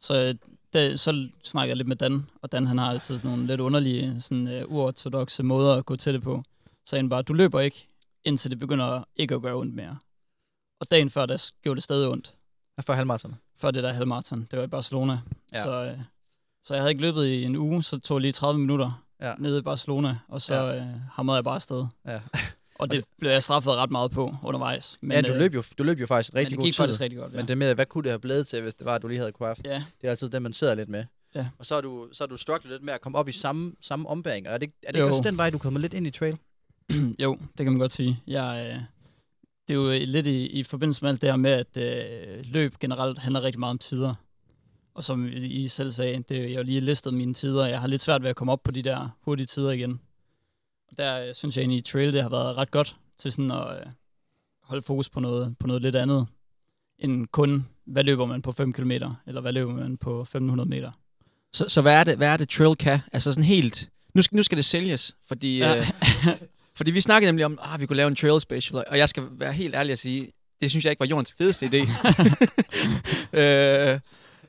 Så, 0.00 0.14
øh, 0.22 0.34
det, 0.72 1.00
så 1.00 1.28
snakker 1.42 1.70
jeg 1.70 1.76
lidt 1.76 1.88
med 1.88 1.96
Dan, 1.96 2.26
og 2.42 2.52
Dan 2.52 2.66
han 2.66 2.78
har 2.78 2.90
altid 2.90 3.18
sådan 3.18 3.30
nogle 3.30 3.46
lidt 3.46 3.60
underlige, 3.60 4.20
sådan, 4.20 4.48
øh, 4.48 4.64
uortodoxe 4.68 5.42
måder 5.42 5.74
at 5.74 5.86
gå 5.86 5.96
til 5.96 6.14
det 6.14 6.22
på. 6.22 6.42
Så 6.84 6.96
han 6.96 7.08
bare, 7.08 7.22
du 7.22 7.32
løber 7.32 7.60
ikke, 7.60 7.88
indtil 8.24 8.50
det 8.50 8.58
begynder 8.58 9.04
ikke 9.16 9.34
at 9.34 9.42
gøre 9.42 9.54
ondt 9.54 9.74
mere. 9.74 9.98
Og 10.80 10.90
dagen 10.90 11.10
før, 11.10 11.26
der 11.26 11.50
gjorde 11.62 11.76
det 11.76 11.82
stadig 11.84 12.08
ondt. 12.08 12.34
Ja, 12.78 12.82
før 12.82 12.94
halvmarathon. 12.94 13.34
Før 13.58 13.70
det 13.70 13.82
der 13.82 13.92
halvmarathon, 13.92 14.46
det 14.50 14.58
var 14.58 14.64
i 14.64 14.68
Barcelona. 14.68 15.18
Ja. 15.52 15.62
Så, 15.62 15.84
øh, 15.84 15.98
så 16.64 16.74
jeg 16.74 16.82
havde 16.82 16.90
ikke 16.90 17.02
løbet 17.02 17.26
i 17.26 17.44
en 17.44 17.56
uge, 17.56 17.82
så 17.82 17.98
tog 17.98 18.14
jeg 18.16 18.20
lige 18.22 18.32
30 18.32 18.60
minutter 18.60 19.02
Ja. 19.20 19.34
nede 19.38 19.58
i 19.58 19.62
Barcelona, 19.62 20.18
og 20.28 20.42
så 20.42 20.54
Ja. 20.54 20.76
øh, 20.76 20.86
hamrede 21.12 21.36
jeg 21.36 21.44
bare 21.44 21.54
afsted. 21.54 21.86
Ja. 22.06 22.20
Og 22.78 22.90
det 22.90 23.04
blev 23.18 23.30
jeg 23.30 23.42
straffet 23.42 23.72
ret 23.72 23.90
meget 23.90 24.10
på 24.10 24.34
undervejs. 24.42 24.98
Men, 25.00 25.10
ja, 25.12 25.20
du 25.22 25.32
øh, 25.32 25.38
løb, 25.38 25.54
jo, 25.54 25.62
du 25.78 25.82
løb 25.82 26.00
jo 26.00 26.06
faktisk 26.06 26.32
men 26.32 26.38
rigtig 26.40 26.50
det 26.50 26.58
god 26.58 26.64
gik 26.64 26.76
faktisk 26.76 27.00
rigtig 27.00 27.18
godt. 27.18 27.32
Ja. 27.32 27.36
Men 27.36 27.48
det 27.48 27.58
med, 27.58 27.74
hvad 27.74 27.86
kunne 27.86 28.02
det 28.02 28.10
have 28.10 28.18
blevet 28.18 28.46
til, 28.46 28.62
hvis 28.62 28.74
det 28.74 28.84
var, 28.84 28.94
at 28.94 29.02
du 29.02 29.08
lige 29.08 29.18
havde 29.18 29.32
kunne 29.32 29.46
have 29.46 29.56
ja. 29.64 29.84
Det 30.00 30.06
er 30.06 30.10
altid 30.10 30.28
det, 30.28 30.42
man 30.42 30.52
sidder 30.52 30.74
lidt 30.74 30.88
med. 30.88 31.04
Ja. 31.34 31.46
Og 31.58 31.66
så 31.66 31.74
er 31.74 31.80
du, 31.80 32.08
så 32.12 32.24
er 32.24 32.28
du 32.28 32.36
strugglet 32.36 32.72
lidt 32.72 32.82
med 32.82 32.94
at 32.94 33.00
komme 33.00 33.18
op 33.18 33.28
i 33.28 33.32
samme, 33.32 33.72
samme 33.80 34.08
ombæring. 34.08 34.48
Og 34.48 34.54
er 34.54 34.58
det, 34.58 34.70
er 34.82 34.92
det 34.92 34.98
Jo. 35.00 35.04
ikke 35.04 35.16
også 35.16 35.30
den 35.30 35.36
vej, 35.36 35.50
du 35.50 35.58
kommer 35.58 35.80
lidt 35.80 35.94
ind 35.94 36.06
i 36.06 36.10
trail? 36.10 36.38
jo, 37.22 37.34
det 37.58 37.64
kan 37.64 37.72
man 37.72 37.78
godt 37.78 37.92
sige. 37.92 38.22
Jeg, 38.26 38.72
øh, 38.74 38.80
det 39.68 39.74
er 39.74 39.78
jo 39.78 40.06
lidt 40.06 40.26
i, 40.26 40.46
i 40.46 40.62
forbindelse 40.62 41.02
med 41.02 41.10
alt 41.10 41.22
det 41.22 41.30
her 41.30 41.36
med, 41.36 41.50
at 41.50 41.76
øh, 41.76 42.44
løb 42.44 42.78
generelt 42.80 43.18
handler 43.18 43.42
rigtig 43.42 43.60
meget 43.60 43.70
om 43.70 43.78
tider. 43.78 44.14
Og 44.94 45.04
som 45.04 45.28
I 45.32 45.68
selv 45.68 45.92
sagde, 45.92 46.24
det, 46.28 46.50
jeg 46.50 46.58
har 46.58 46.62
lige 46.62 46.80
listet 46.80 47.14
mine 47.14 47.34
tider. 47.34 47.66
Jeg 47.66 47.80
har 47.80 47.86
lidt 47.86 48.02
svært 48.02 48.22
ved 48.22 48.30
at 48.30 48.36
komme 48.36 48.52
op 48.52 48.62
på 48.62 48.70
de 48.70 48.82
der 48.82 49.08
hurtige 49.20 49.46
tider 49.46 49.70
igen. 49.70 50.00
Og 50.90 50.98
der 50.98 51.28
øh, 51.28 51.34
synes 51.34 51.56
jeg 51.56 51.62
egentlig, 51.62 51.78
at 51.78 51.84
trail 51.84 52.12
det 52.12 52.22
har 52.22 52.28
været 52.28 52.56
ret 52.56 52.70
godt 52.70 52.96
til 53.18 53.32
sådan 53.32 53.50
at 53.50 53.78
øh, 53.80 53.86
holde 54.62 54.82
fokus 54.82 55.08
på 55.08 55.20
noget, 55.20 55.56
på 55.58 55.66
noget 55.66 55.82
lidt 55.82 55.96
andet, 55.96 56.26
end 56.98 57.26
kun, 57.26 57.66
hvad 57.84 58.04
løber 58.04 58.26
man 58.26 58.42
på 58.42 58.52
5 58.52 58.72
km, 58.72 58.90
eller 59.26 59.40
hvad 59.40 59.52
løber 59.52 59.72
man 59.72 59.96
på 59.96 60.20
1500 60.20 60.68
meter. 60.68 60.92
Så, 61.52 61.68
så 61.68 61.80
hvad, 61.80 61.94
er 61.94 62.04
det, 62.04 62.16
hvad 62.16 62.28
er 62.28 62.36
det, 62.36 62.48
Trail 62.48 62.76
kan? 62.76 62.98
Altså 63.12 63.32
sådan 63.32 63.44
helt... 63.44 63.90
Nu 64.14 64.22
skal, 64.22 64.36
nu 64.36 64.42
skal 64.42 64.56
det 64.56 64.64
sælges, 64.64 65.16
fordi... 65.26 65.58
Ja. 65.58 65.78
Øh, 65.78 65.86
fordi 66.76 66.90
vi 66.90 67.00
snakkede 67.00 67.28
nemlig 67.28 67.44
om, 67.44 67.58
at 67.74 67.80
vi 67.80 67.86
kunne 67.86 67.96
lave 67.96 68.08
en 68.08 68.16
Trail 68.16 68.40
Special, 68.40 68.84
og 68.90 68.98
jeg 68.98 69.08
skal 69.08 69.22
være 69.30 69.52
helt 69.52 69.74
ærlig 69.74 69.92
at 69.92 69.98
sige, 69.98 70.32
det 70.62 70.70
synes 70.70 70.84
jeg 70.84 70.90
ikke 70.90 71.00
var 71.00 71.06
jordens 71.06 71.34
fedeste 71.38 71.66
idé. 71.66 71.80
øh, 73.40 74.00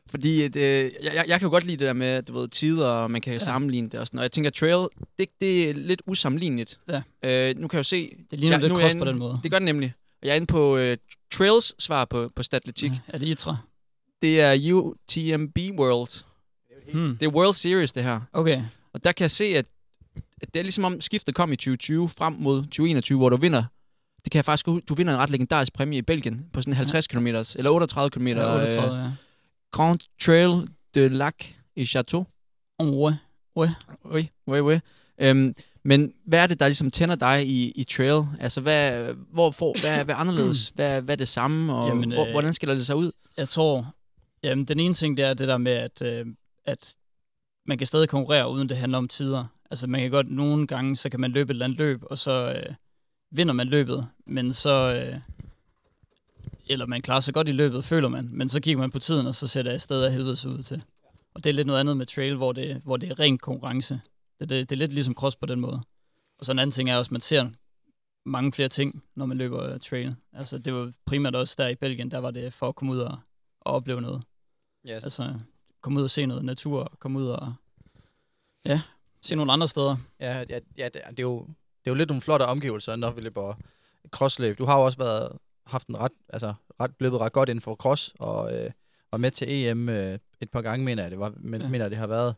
fordi 0.10 0.42
at, 0.44 0.56
øh, 0.56 0.92
jeg, 1.04 1.14
jeg, 1.16 1.26
jeg 1.28 1.40
kan 1.40 1.46
jo 1.46 1.50
godt 1.50 1.64
lide 1.64 1.78
det 1.78 1.88
der 1.88 1.94
med, 1.94 2.24
du 2.24 2.34
ved, 2.34 2.48
tider, 2.48 2.88
og 2.88 3.12
man 3.12 3.22
kan 3.22 3.34
ja. 3.34 3.40
sammenligne 3.40 3.90
det 3.90 4.00
og 4.00 4.08
sådan 4.08 4.18
noget. 4.18 4.24
Jeg 4.24 4.32
tænker, 4.32 4.50
Trail, 4.50 4.88
det, 5.20 5.28
det 5.42 5.70
er 5.70 5.74
lidt 5.74 6.02
usammenligneligt. 6.06 6.80
Ja. 6.90 7.02
Øh, 7.24 7.58
nu 7.58 7.68
kan 7.68 7.78
jeg 7.78 7.80
jo 7.80 7.84
se... 7.84 8.10
Det 8.32 8.40
ligner 8.40 8.58
Ja, 8.58 8.62
lidt 8.62 8.74
jeg 8.74 8.82
cross 8.82 8.96
på 8.96 9.06
den 9.06 9.18
måde. 9.18 9.40
Det 9.44 9.52
gør 9.52 9.60
det 9.60 9.66
nemlig. 9.66 9.94
Og 10.22 10.28
jeg 10.28 10.32
er 10.32 10.36
inde 10.36 10.48
på 10.48 10.78
øh, 10.78 10.98
Trails 11.32 11.84
svar 11.84 12.06
på, 12.06 12.32
på 12.36 12.44
Statletik. 12.44 12.92
Ja, 12.92 12.98
er 13.08 13.18
det 13.18 13.28
ITRA? 13.28 13.58
Det 14.22 14.42
er 14.42 14.74
UTMB 14.74 15.58
World. 15.80 16.24
Hmm. 16.94 17.18
Det 17.18 17.26
er 17.26 17.32
World 17.32 17.54
Series, 17.54 17.92
det 17.92 18.04
her. 18.04 18.22
Okay. 18.34 18.62
Og 18.94 19.04
der 19.04 19.12
kan 19.12 19.24
jeg 19.24 19.32
se, 19.32 19.44
at 19.44 19.66
det 20.54 20.60
er 20.60 20.64
ligesom 20.64 20.86
om 20.86 21.02
skiftet 21.02 21.36
kom 21.36 21.52
i 21.52 21.56
2020 21.56 22.10
frem 22.10 22.34
mod 22.34 22.62
2021, 22.62 23.18
hvor 23.18 23.30
du 23.30 23.38
vinder. 23.38 23.64
Det 24.24 24.32
kan 24.32 24.38
jeg 24.38 24.46
faktisk 24.46 24.66
du 24.90 24.94
vinder 24.96 25.14
en 25.14 25.20
ret 25.20 25.30
legendarisk 25.30 25.74
præmie 25.74 25.98
i 25.98 26.02
Belgien 26.02 26.46
på 26.54 26.62
sådan 26.62 26.74
50 26.74 27.08
km 27.08 27.28
eller 27.28 27.70
38 27.70 28.10
km. 28.10 28.28
Ja, 28.28 28.56
38, 28.56 28.98
ja. 28.98 29.12
Grand 29.72 30.00
Trail 30.22 30.68
de 30.96 31.10
Lac 31.10 31.34
i 31.76 31.86
Chateau. 31.86 32.26
Oh, 32.80 33.14
ouais. 33.58 33.70
Oui, 34.06 34.30
oui, 34.48 34.60
oui. 34.62 34.80
Øhm, 35.20 35.56
men 35.84 36.14
hvad 36.26 36.40
er 36.40 36.48
det, 36.48 36.60
der 36.60 36.68
ligesom 36.68 36.92
tænder 36.92 37.16
dig 37.16 37.48
i, 37.48 37.72
i 37.72 37.84
trail? 37.84 38.24
Altså, 38.40 38.62
hvad, 38.62 39.14
hvor 39.14 39.52
får, 39.52 39.76
hvad, 39.82 40.06
hvad 40.06 40.16
er 40.16 40.20
anderledes? 40.20 40.70
Hvad, 40.76 41.02
hvad 41.02 41.16
er 41.16 41.18
det 41.18 41.28
samme? 41.28 41.74
Og 41.74 41.88
Jamen, 41.88 42.12
hvor, 42.12 42.26
øh, 42.26 42.32
hvordan 42.32 42.54
skiller 42.54 42.74
det 42.74 42.86
sig 42.86 42.96
ud? 42.96 43.12
Jeg 43.38 43.50
tror, 43.50 43.94
jamen 44.44 44.66
den 44.66 44.80
ene 44.80 44.94
ting, 44.94 45.18
det 45.18 45.26
er 45.26 45.34
det 45.34 45.48
der 45.48 45.58
med, 45.58 45.72
at, 45.72 46.02
øh, 46.02 46.26
at 46.66 46.96
man 47.66 47.78
kan 47.78 47.88
stadig 47.88 48.10
konkurrere, 48.10 48.52
uden 48.52 48.70
det 48.70 48.78
handler 48.78 48.98
om 48.98 49.08
tider. 49.08 49.46
Altså 49.72 49.88
man 49.88 50.02
kan 50.02 50.12
godt, 50.12 50.32
nogle 50.32 50.68
gange, 50.68 50.96
så 50.96 51.10
kan 51.10 51.20
man 51.20 51.32
løbe 51.32 51.52
et 51.52 51.56
eller 51.56 51.66
andet 51.66 51.80
løb, 51.80 52.04
og 52.04 52.18
så 52.18 52.54
øh, 52.54 52.76
vinder 53.32 53.54
man 53.54 53.68
løbet, 53.68 54.08
men 54.26 54.54
så, 54.54 55.04
øh, 55.06 55.20
eller 56.66 56.86
man 56.86 57.02
klarer 57.02 57.20
sig 57.20 57.34
godt 57.34 57.50
i 57.50 57.52
løbet, 57.52 57.86
føler 57.86 58.10
man, 58.10 58.30
men 58.32 58.50
så 58.50 58.60
kigger 58.60 58.80
man 58.80 58.92
på 58.92 59.00
tiden, 59.00 59.28
og 59.28 59.36
så 59.36 59.48
ser 59.48 59.64
det 59.64 59.70
afsted 59.70 60.04
af 60.04 60.12
helvedes 60.12 60.46
ud 60.46 60.64
til. 60.64 60.84
Og 61.34 61.44
det 61.44 61.50
er 61.50 61.54
lidt 61.54 61.68
noget 61.68 61.80
andet 61.80 61.98
med 61.98 62.06
trail, 62.06 62.36
hvor 62.36 62.52
det, 62.52 62.82
hvor 62.84 62.98
det 62.98 63.10
er 63.10 63.20
ren 63.20 63.38
konkurrence. 63.38 64.02
Det, 64.40 64.50
det, 64.50 64.70
det 64.70 64.76
er 64.76 64.80
lidt 64.80 64.94
ligesom 64.94 65.14
cross 65.14 65.36
på 65.36 65.46
den 65.46 65.60
måde. 65.60 65.82
Og 66.40 66.46
så 66.46 66.52
en 66.52 66.60
anden 66.60 66.72
ting 66.72 66.90
er 66.90 66.98
også, 66.98 67.10
at 67.10 67.12
man 67.12 67.22
ser 67.22 67.50
mange 68.26 68.52
flere 68.52 68.70
ting, 68.70 69.04
når 69.16 69.26
man 69.26 69.38
løber 69.38 69.74
uh, 69.74 69.80
trail. 69.80 70.16
Altså 70.34 70.58
det 70.58 70.74
var 70.74 70.92
primært 71.06 71.36
også 71.36 71.56
der 71.58 71.68
i 71.68 71.76
Belgien, 71.76 72.12
der 72.12 72.18
var 72.18 72.32
det 72.32 72.54
for 72.54 72.70
at 72.70 72.76
komme 72.76 72.94
ud 72.94 73.00
og, 73.00 73.18
og 73.62 73.74
opleve 73.74 74.02
noget. 74.02 74.24
Yes. 74.90 75.04
Altså 75.04 75.34
komme 75.82 76.00
ud 76.00 76.04
og 76.04 76.10
se 76.10 76.26
noget 76.26 76.46
natur, 76.46 76.94
komme 77.00 77.20
ud 77.20 77.28
og 77.28 77.54
ja, 78.66 78.82
se 79.28 79.36
nogle 79.36 79.54
andre 79.54 79.68
steder. 79.68 79.98
Ja, 80.20 80.38
ja, 80.50 80.60
ja 80.78 80.86
det, 80.86 81.02
er- 81.04 81.10
det, 81.10 81.20
er 81.20 81.24
jo, 81.24 81.40
det 81.84 81.88
er 81.90 81.92
jo 81.92 81.94
lidt 81.94 82.10
nogle 82.10 82.22
flotte 82.22 82.44
omgivelser, 82.44 82.96
når 82.96 83.12
vi 83.12 83.22
løber 83.22 83.54
crossløb. 84.12 84.58
Du 84.58 84.66
har 84.66 84.78
jo 84.78 84.86
også 84.86 84.98
været, 84.98 85.32
haft 85.66 85.88
en 85.88 85.98
ret, 85.98 86.12
altså, 86.30 86.54
ret, 86.80 86.92
løbet 87.00 87.20
ret 87.20 87.32
godt 87.34 87.50
inden 87.50 87.62
for 87.62 87.76
cross, 87.76 88.14
og 88.20 88.56
øh, 88.56 88.72
var 89.12 89.18
med 89.18 89.32
til 89.32 89.48
EM 89.52 89.90
øh, 89.90 90.20
et 90.42 90.50
par 90.50 90.62
gange, 90.62 90.86
mener 90.86 91.04
jeg, 91.04 91.12
det 91.12 91.20
var, 91.20 91.34
men, 91.38 91.62
ja. 91.62 91.66
Ja. 91.66 91.72
mener 91.72 91.86
jeg, 91.86 91.92
det 91.92 92.00
har 92.00 92.08
været. 92.08 92.36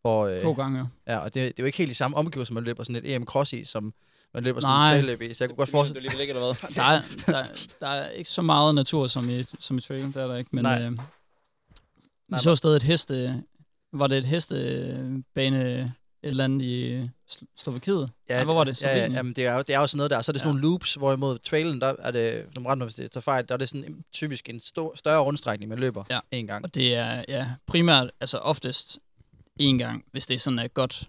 Hvor, 0.00 0.26
øh, 0.26 0.42
To 0.42 0.52
gange. 0.52 0.88
Ja, 1.06 1.18
og 1.18 1.34
det, 1.34 1.42
det 1.42 1.48
er 1.48 1.62
jo 1.62 1.66
ikke 1.66 1.78
helt 1.78 1.88
de 1.90 1.94
samme 1.94 2.16
omgivelser, 2.16 2.54
man 2.54 2.64
løber 2.64 2.84
sådan 2.84 3.04
et 3.04 3.14
EM 3.14 3.24
cross 3.24 3.52
i, 3.52 3.64
som 3.64 3.94
man 4.34 4.44
løber 4.44 4.60
sådan 4.60 4.72
Nej. 4.74 4.96
en 4.98 5.04
trail 5.04 5.30
i. 5.30 5.34
Så 5.34 5.44
jeg 5.44 5.48
kunne 5.50 5.56
godt 5.56 5.68
forestille 5.70 6.08
lige 6.08 6.20
ikke, 6.20 6.30
eller 6.30 6.44
hvad? 6.54 6.70
Der 6.76 6.82
er, 6.82 7.00
der, 7.26 7.46
der 7.80 7.86
er 7.86 8.08
ikke 8.10 8.30
så 8.30 8.42
meget 8.42 8.74
natur 8.74 9.06
som 9.06 9.30
i, 9.30 9.42
som 9.60 9.78
i 9.78 9.80
trail, 9.80 10.02
det 10.06 10.16
er 10.16 10.26
der 10.26 10.36
ikke. 10.36 10.50
Men 10.52 10.62
Nej. 10.62 10.82
øh, 10.82 10.92
vi 10.92 10.98
Nej, 12.28 12.40
så 12.40 12.56
stadig 12.56 12.76
et 12.76 12.82
heste, 12.82 13.42
var 13.92 14.06
det 14.06 14.18
et 14.18 14.24
hestebane 14.24 15.92
eller 16.22 16.44
andet 16.44 16.62
i 16.62 16.84
øh, 16.92 17.04
Slo- 17.30 17.46
Slovakiet. 17.56 18.10
Ja, 18.28 18.38
Ja, 18.38 18.44
hvor 18.44 18.54
var 18.54 18.64
det? 18.64 18.82
Ja, 18.82 18.88
ja, 18.88 18.94
Slovenien? 18.94 19.16
jamen, 19.16 19.32
det 19.32 19.46
er, 19.46 19.52
jo, 19.52 19.58
det 19.58 19.74
er 19.74 19.78
jo 19.80 19.86
sådan 19.86 19.96
noget 19.96 20.10
der. 20.10 20.22
Så 20.22 20.30
er 20.30 20.32
det 20.32 20.40
sådan 20.40 20.48
Ja. 20.54 20.60
nogle 20.60 20.68
loops, 20.68 20.94
hvorimod 20.94 21.38
trailen, 21.38 21.80
der 21.80 21.94
er 21.98 22.10
det, 22.10 22.46
som 22.54 22.66
ret 22.66 22.78
hvis 22.82 22.94
det 22.94 23.10
tager 23.10 23.20
fejl, 23.22 23.48
der 23.48 23.54
er 23.54 23.58
det 23.58 23.68
sådan 23.68 23.84
en- 23.84 24.04
typisk 24.12 24.48
en 24.48 24.60
stor, 24.60 24.92
større 24.96 25.20
rundstrækning, 25.22 25.68
man 25.68 25.78
løber 25.78 26.04
Ja. 26.10 26.20
en 26.30 26.46
gang. 26.46 26.64
Og 26.64 26.74
det 26.74 26.94
er 26.94 27.24
ja, 27.28 27.48
primært, 27.66 28.10
altså 28.20 28.38
oftest 28.38 28.98
en 29.60 29.78
gang, 29.78 30.04
hvis 30.12 30.26
det 30.26 30.34
er 30.34 30.38
sådan 30.38 30.58
er 30.58 30.68
godt. 30.68 31.08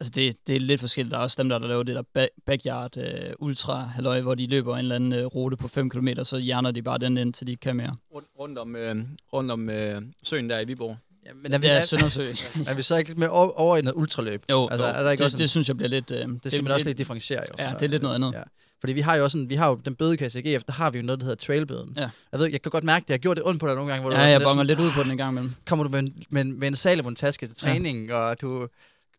Altså 0.00 0.10
det, 0.14 0.36
det 0.46 0.56
er 0.56 0.60
lidt 0.60 0.80
forskelligt. 0.80 1.12
Der 1.12 1.18
er 1.18 1.22
også 1.22 1.42
dem, 1.42 1.48
der, 1.48 1.58
der 1.58 1.68
laver 1.68 1.82
det 1.82 1.94
der 1.94 2.02
ba- 2.18 2.42
backyard 2.46 2.96
uh, 2.96 3.04
ultra 3.38 3.80
halløj, 3.84 4.20
hvor 4.20 4.34
de 4.34 4.46
løber 4.46 4.74
en 4.74 4.78
eller 4.78 4.94
anden 4.94 5.12
uh, 5.24 5.34
rute 5.34 5.56
på 5.56 5.68
5 5.68 5.90
km, 5.90 6.08
så 6.22 6.38
hjerner 6.38 6.70
de 6.70 6.82
bare 6.82 6.98
den 6.98 7.16
ind, 7.18 7.32
til 7.34 7.46
de 7.46 7.52
ikke 7.52 7.60
kan 7.60 7.76
mere. 7.76 7.96
Rundt, 8.14 8.28
rundt 8.38 8.58
om, 8.58 8.76
øh, 8.76 8.96
rundt 9.32 9.50
om 9.50 9.70
øh, 9.70 10.02
søen 10.22 10.50
der 10.50 10.58
i 10.60 10.64
Viborg. 10.64 10.96
Ja, 11.30 11.34
men 11.42 11.52
er 11.52 11.58
vi, 11.58 11.66
Det 11.66 11.72
er 11.72 11.76
er, 11.76 11.80
Søndersø. 11.80 12.32
er 12.66 12.74
vi 12.74 12.82
så 12.82 12.96
ikke 12.96 13.10
lidt 13.10 13.18
mere 13.18 13.30
over, 13.30 13.50
over 13.60 13.76
i 13.76 13.82
noget 13.82 13.96
ultraløb? 13.96 14.42
Jo, 14.50 14.68
Altså, 14.70 14.86
jo. 14.86 14.92
er 14.92 15.02
der 15.02 15.10
ikke 15.10 15.18
det, 15.20 15.24
også 15.24 15.36
en- 15.36 15.40
det 15.40 15.50
synes 15.50 15.68
jeg 15.68 15.76
bliver 15.76 15.88
lidt... 15.88 16.10
Uh, 16.10 16.16
Det 16.16 16.40
skal 16.46 16.62
man 16.64 16.72
også 16.72 16.86
lidt 16.86 16.98
differentiere 16.98 17.40
jo. 17.48 17.64
Ja, 17.64 17.72
det 17.74 17.82
er 17.82 17.88
lidt 17.88 18.02
noget 18.02 18.14
andet. 18.14 18.32
Ja. 18.34 18.42
Fordi 18.80 18.92
vi 18.92 19.00
har 19.00 19.16
jo 19.16 19.24
også 19.24 19.32
sådan, 19.38 19.50
vi 19.50 19.54
har 19.54 19.68
jo 19.68 19.74
den 19.84 19.94
bødekasse 19.94 20.42
i 20.42 20.56
GF, 20.56 20.62
der 20.64 20.72
har 20.72 20.90
vi 20.90 20.98
jo 20.98 21.04
noget, 21.04 21.20
der 21.20 21.24
hedder 21.26 21.44
trailbøden. 21.46 21.92
Ja. 21.96 22.08
Jeg 22.32 22.40
ved, 22.40 22.46
jeg 22.52 22.62
kan 22.62 22.70
godt 22.70 22.84
mærke, 22.84 23.04
det 23.08 23.12
har 23.12 23.18
gjort 23.18 23.36
det 23.36 23.46
ondt 23.46 23.60
på 23.60 23.66
dig 23.66 23.74
nogle 23.74 23.90
gange, 23.90 24.00
hvor 24.00 24.10
du 24.10 24.16
Ja, 24.16 24.20
var 24.22 24.26
sådan 24.28 24.32
jeg 24.32 24.38
lidt 24.40 24.46
bonger 24.46 24.64
sådan, 24.64 24.66
lidt 24.66 24.80
ud 24.88 24.92
på 24.92 25.02
den 25.02 25.10
en 25.10 25.16
gang 25.16 25.30
imellem. 25.32 25.52
kommer 25.66 25.82
du 25.82 25.88
med 25.90 25.98
en, 25.98 26.14
med 26.30 26.40
en, 26.42 26.58
med 26.58 26.68
en 26.68 26.76
Salomon-taske 26.76 27.46
til 27.46 27.56
træning, 27.56 28.06
ja. 28.08 28.14
og 28.14 28.40
du 28.40 28.68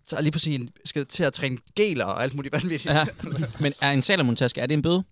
så 0.07 0.21
lige 0.21 0.31
præcis 0.31 0.59
skal 0.85 1.05
til 1.05 1.23
at 1.23 1.33
træne 1.33 1.57
geler 1.75 2.05
og 2.05 2.23
alt 2.23 2.33
muligt 2.33 2.51
vanvittigt. 2.53 2.85
Ja. 2.93 3.05
Men 3.59 3.73
er 3.81 3.91
en 3.91 4.01
Salomon-taske, 4.01 4.61
er 4.61 4.65
det 4.65 4.73
en 4.73 4.81
bøde? 4.81 5.03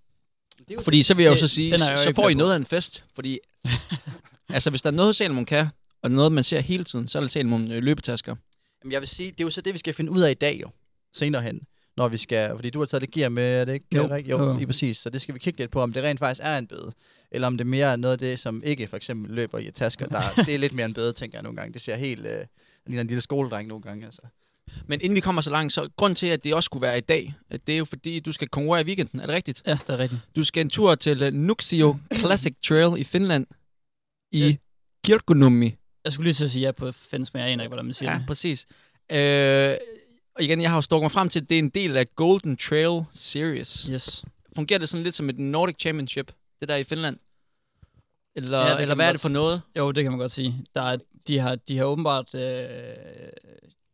det 0.69 0.77
Fordi 0.83 1.03
så 1.03 1.13
vil 1.13 1.23
jeg 1.23 1.29
jo 1.29 1.33
Det- 1.33 1.39
så 1.39 1.47
sige, 1.47 1.71
jeg 1.71 1.79
så 1.99 2.11
får 2.15 2.29
I 2.29 2.33
noget 2.33 2.51
af 2.51 2.55
en 2.55 2.65
fest. 2.65 3.03
Fordi, 3.15 3.39
altså 4.49 4.69
hvis 4.69 4.81
der 4.81 4.89
er 4.89 4.93
noget, 4.93 5.15
Salomon 5.15 5.45
kan, 5.45 5.67
og 6.03 6.11
noget, 6.11 6.31
man 6.31 6.43
ser 6.43 6.59
hele 6.59 6.83
tiden, 6.83 7.07
så 7.07 7.17
er 7.17 7.21
det 7.21 7.31
Salomon 7.31 7.71
øh, 7.71 7.83
løbetasker. 7.83 8.35
Jamen, 8.83 8.91
jeg 8.91 9.01
vil 9.01 9.07
sige, 9.09 9.31
det 9.31 9.39
er 9.39 9.43
jo 9.43 9.49
så 9.49 9.61
det, 9.61 9.73
vi 9.73 9.79
skal 9.79 9.93
finde 9.93 10.11
ud 10.11 10.21
af 10.21 10.31
i 10.31 10.33
dag 10.33 10.59
jo. 10.61 10.69
Senere 11.13 11.41
hen. 11.41 11.61
Når 11.97 12.07
vi 12.07 12.17
skal, 12.17 12.51
fordi 12.55 12.69
du 12.69 12.79
har 12.79 12.85
taget 12.85 13.01
det 13.01 13.11
gear 13.11 13.29
med, 13.29 13.43
er 13.61 13.65
det 13.65 13.73
ikke 13.73 13.85
Jo. 13.95 14.15
Jo, 14.15 14.43
Jo. 14.43 14.57
lige 14.57 14.67
præcis. 14.67 14.97
Så 14.97 15.09
det 15.09 15.21
skal 15.21 15.33
vi 15.33 15.39
kigge 15.39 15.59
lidt 15.59 15.71
på, 15.71 15.81
om 15.81 15.93
det 15.93 16.03
rent 16.03 16.19
faktisk 16.19 16.41
er 16.43 16.57
en 16.57 16.67
bøde. 16.67 16.91
Eller 17.31 17.47
om 17.47 17.57
det 17.57 17.67
mere 17.67 17.91
er 17.91 17.95
noget 17.95 18.13
af 18.13 18.19
det, 18.19 18.39
som 18.39 18.63
ikke 18.65 18.87
for 18.87 18.97
eksempel 18.97 19.31
løber 19.35 19.57
i 19.59 19.71
tasker. 19.71 20.07
Der, 20.07 20.21
det 20.45 20.53
er 20.53 20.57
lidt 20.59 20.73
mere 20.73 20.85
en 20.85 20.93
bøde, 20.93 21.13
tænker 21.13 21.37
jeg 21.37 21.43
nogle 21.43 21.57
gange. 21.57 21.73
Det 21.73 21.81
ser 21.81 21.95
helt... 21.95 22.25
Øh, 22.25 22.45
ligner 22.87 23.01
en 23.01 23.07
lille 23.07 23.21
skoledreng 23.21 23.67
nogle 23.67 23.81
gange, 23.83 24.05
altså. 24.05 24.21
Men 24.87 25.01
inden 25.01 25.15
vi 25.15 25.19
kommer 25.19 25.41
så 25.41 25.49
langt, 25.49 25.73
så 25.73 25.89
grund 25.97 26.15
til, 26.15 26.27
at 26.27 26.43
det 26.43 26.53
også 26.53 26.65
skulle 26.65 26.81
være 26.81 26.97
i 26.97 27.01
dag, 27.01 27.33
at 27.49 27.67
det 27.67 27.73
er 27.73 27.77
jo 27.77 27.85
fordi, 27.85 28.19
du 28.19 28.31
skal 28.31 28.47
konkurrere 28.47 28.81
i 28.81 28.85
weekenden. 28.85 29.19
Er 29.19 29.25
det 29.25 29.35
rigtigt? 29.35 29.61
Ja, 29.67 29.71
det 29.87 29.89
er 29.93 29.97
rigtigt. 29.97 30.21
Du 30.35 30.43
skal 30.43 30.61
en 30.61 30.69
tur 30.69 30.95
til 30.95 31.23
uh, 31.27 31.33
Nuxio 31.33 31.97
Classic 32.15 32.53
Trail 32.67 33.01
i 33.01 33.03
Finland 33.03 33.45
i 34.31 34.39
Ja. 34.39 34.55
Kirkkonummi. 35.05 35.75
Jeg 36.05 36.13
skulle 36.13 36.31
lige 36.31 36.43
at 36.43 36.49
sige 36.51 36.61
ja 36.65 36.71
på 36.71 36.91
finsk, 36.91 37.33
men 37.33 37.41
jeg 37.43 37.49
aner 37.51 37.63
ikke, 37.63 37.69
hvordan 37.69 37.85
man 37.85 37.93
siger 37.93 38.11
Ja, 38.11 38.17
det. 38.17 38.27
præcis. 38.27 38.67
Øh, 39.11 39.75
og 40.35 40.43
igen, 40.43 40.61
jeg 40.61 40.69
har 40.69 40.77
jo 40.77 40.81
stukket 40.81 41.03
mig 41.03 41.11
frem 41.11 41.29
til, 41.29 41.39
at 41.41 41.49
det 41.49 41.55
er 41.55 41.59
en 41.59 41.69
del 41.69 41.97
af 41.97 42.15
Golden 42.15 42.57
Trail 42.57 43.03
Series. 43.13 43.83
Yes. 43.91 44.25
Fungerer 44.55 44.79
det 44.79 44.89
sådan 44.89 45.03
lidt 45.03 45.15
som 45.15 45.29
et 45.29 45.39
Nordic 45.39 45.75
Championship, 45.79 46.31
det 46.59 46.67
der 46.69 46.73
er 46.75 46.79
i 46.79 46.83
Finland? 46.83 47.17
Eller, 48.35 48.59
Ja, 48.59 48.77
eller 48.81 48.95
hvad 48.95 49.07
er 49.07 49.11
det 49.11 49.21
for 49.21 49.29
noget? 49.29 49.61
Jo, 49.77 49.91
det 49.91 50.03
kan 50.03 50.11
man 50.11 50.19
godt 50.19 50.31
sige. 50.31 50.65
Der 50.75 50.81
er, 50.81 50.97
de, 51.27 51.39
har, 51.39 51.55
de 51.55 51.77
har 51.77 51.85
åbenbart 51.85 52.35
øh, 52.35 52.67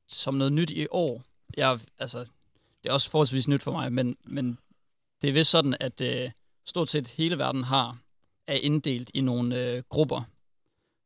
som 0.07 0.33
noget 0.33 0.53
nyt 0.53 0.69
i 0.69 0.87
år. 0.91 1.23
Jeg, 1.57 1.79
altså, 1.99 2.19
det 2.83 2.89
er 2.89 2.93
også 2.93 3.09
forholdsvis 3.09 3.47
nyt 3.47 3.63
for 3.63 3.71
mig, 3.71 3.93
men, 3.93 4.17
men 4.27 4.57
det 5.21 5.27
er 5.29 5.33
vist 5.33 5.49
sådan, 5.49 5.77
at 5.79 6.01
øh, 6.01 6.29
stort 6.65 6.89
set 6.89 7.07
hele 7.07 7.37
verden 7.37 7.63
har 7.63 7.97
er 8.47 8.53
inddelt 8.55 9.11
i 9.13 9.21
nogle 9.21 9.57
øh, 9.69 9.83
grupper, 9.89 10.21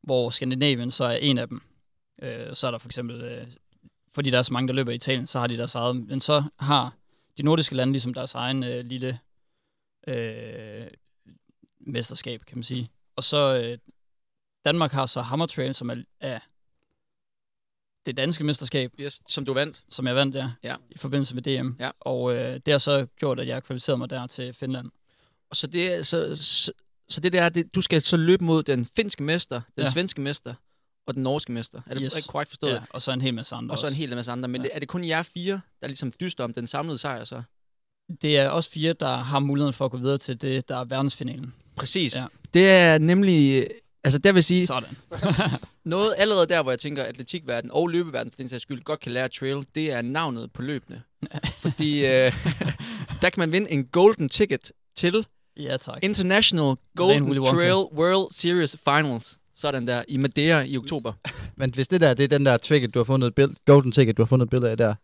hvor 0.10 0.30
Skandinavien 0.30 0.92
så 0.92 1.04
er 1.04 1.16
en 1.22 1.38
af 1.38 1.48
dem. 1.48 1.62
Øh, 2.22 2.56
så 2.56 2.68
er 2.68 2.72
der 2.72 2.78
for 2.78 2.88
eksempel, 2.88 3.22
øh, 3.22 3.48
fordi 4.12 4.30
der 4.30 4.38
er 4.38 4.42
så 4.42 4.54
mange, 4.54 4.68
der 4.68 4.74
løber 4.74 4.92
i 4.92 4.96
Italien, 4.96 5.28
så 5.28 5.40
har 5.40 5.48
de 5.48 5.58
deres 5.58 5.76
eget. 5.76 5.96
Men 5.96 6.20
så 6.20 6.44
har 6.60 6.94
de 7.38 7.44
nordiske 7.44 7.76
lande 7.76 7.94
ligesom 7.94 8.14
deres 8.14 8.36
egen 8.36 8.64
øh, 8.64 8.86
lille 8.86 9.20
øh, 10.08 10.88
mesterskab, 11.80 12.46
kan 12.46 12.58
man 12.58 12.64
sige. 12.64 12.90
Og 13.16 13.24
så 13.24 13.62
øh, 13.64 13.78
Danmark 14.66 14.92
har 14.92 15.06
så 15.06 15.22
Hammer 15.22 15.46
Trail, 15.46 15.74
som 15.76 15.90
er, 15.90 15.96
er 16.20 16.40
det 18.06 18.18
danske 18.18 18.44
mesterskab, 18.44 18.92
Yes, 19.00 19.22
som 19.28 19.46
du 19.46 19.54
vandt. 19.54 19.84
som 19.90 20.08
jeg 20.08 20.16
vandt 20.16 20.36
der 20.36 20.52
Ja. 20.64 20.76
i 20.92 20.98
forbindelse 20.98 21.36
med 21.36 21.44
DM. 21.44 21.82
Ja. 21.82 21.92
Og 22.00 22.36
øh, 22.36 22.60
det 22.66 22.72
har 22.72 22.78
så 22.78 23.06
gjort, 23.20 23.40
at 23.40 23.48
jeg 23.48 23.64
kvalificerede 23.64 23.98
mig 23.98 24.10
der 24.10 24.28
til 24.28 24.54
Finland. 24.54 24.92
Og 25.50 25.56
så 25.56 25.68
det, 25.68 26.08
så, 26.08 26.36
så, 26.36 26.72
så 27.10 27.22
det 27.22 27.34
der, 27.34 27.42
er, 27.44 27.50
det, 27.50 27.76
du 27.76 27.82
skal 27.82 28.02
så 28.02 28.18
løbe 28.18 28.44
mod 28.44 28.64
den 28.64 28.88
finske 28.96 29.24
mester, 29.24 29.62
den 29.78 29.84
Ja. 29.84 29.92
svenske 29.92 30.22
mester 30.22 30.54
og 31.08 31.14
den 31.16 31.24
norske 31.24 31.52
mester. 31.52 31.82
Er 31.88 31.94
det 31.94 32.04
Yes. 32.04 32.28
korrekt 32.28 32.50
forstået? 32.50 32.72
Ja, 32.74 32.82
og 32.90 33.02
så 33.02 33.12
en 33.12 33.22
hel 33.22 33.34
masse 33.34 33.56
andre 33.56 33.74
Og 33.74 33.78
så 33.80 33.88
en 33.88 33.94
hel 33.94 34.16
masse 34.16 34.32
andre. 34.32 34.48
Men 34.50 34.62
Ja. 34.62 34.64
det, 34.64 34.72
er 34.76 34.80
det 34.80 34.88
kun 34.88 35.06
jer 35.08 35.24
fire, 35.24 35.62
der 35.82 35.88
ligesom 35.88 36.14
dyster 36.22 36.44
om 36.44 36.54
den 36.54 36.68
samlede 36.68 36.98
sejr 36.98 37.24
så? 37.24 37.44
Det 38.22 38.38
er 38.38 38.50
også 38.50 38.70
fire, 38.70 38.94
der 38.94 39.18
har 39.18 39.40
muligheden 39.40 39.74
for 39.74 39.86
at 39.86 39.92
gå 39.92 39.98
videre 39.98 40.18
til 40.18 40.42
det, 40.42 40.70
der 40.70 40.78
er 40.78 40.86
verdensfinalen. 40.86 41.54
Præcis. 41.76 42.16
Ja. 42.16 42.26
Det 42.54 42.70
er 42.70 42.98
nemlig... 42.98 43.68
Altså, 44.04 44.20
der 44.20 44.32
vil 44.32 44.44
sige, 44.44 44.68
Sådan. 44.68 44.98
noget 45.86 46.14
allerede 46.18 46.48
der, 46.48 46.64
hvor 46.64 46.72
jeg 46.72 46.80
tænker, 46.80 47.04
at 47.04 47.10
atletikverden 47.10 47.72
og 47.72 47.88
løbeverden, 47.88 48.32
for 48.32 48.38
den 48.38 48.50
sags 48.50 48.62
skyld, 48.62 48.82
godt 48.84 49.00
kan 49.00 49.12
lære 49.12 49.30
trail, 49.30 49.66
det 49.76 49.92
er 49.92 50.02
navnet 50.02 50.52
på 50.54 50.62
løbende. 50.62 51.02
Fordi 51.64 52.06
øh, 52.06 52.12
der 53.22 53.30
kan 53.30 53.34
man 53.38 53.52
vinde 53.52 53.72
en 53.72 53.86
golden 53.86 54.30
ticket 54.30 54.72
til 54.96 55.26
Ja, 55.60 55.78
tak. 55.78 55.98
International 56.02 56.76
Golden. 56.96 57.36
Trail 57.46 57.74
World 57.98 58.28
Series 58.34 58.76
Finals. 58.84 59.38
Sådan 59.56 59.88
der, 59.88 60.04
i 60.08 60.18
Madeira 60.18 60.62
i 60.62 60.78
oktober. 60.78 61.14
Men 61.58 61.72
hvis 61.74 61.88
det 61.88 62.02
der, 62.02 62.14
det 62.14 62.24
er 62.24 62.28
den 62.28 62.46
der 62.46 62.58
ticket, 62.58 62.94
du 62.94 63.00
har 63.00 63.04
fundet 63.04 63.40
et 63.40 63.50
golden 63.66 63.92
ticket, 63.92 64.18
du 64.18 64.22
har 64.22 64.28
fundet 64.28 64.46
et 64.46 64.50
billede 64.50 64.72
af 64.72 64.78
der, 64.78 64.96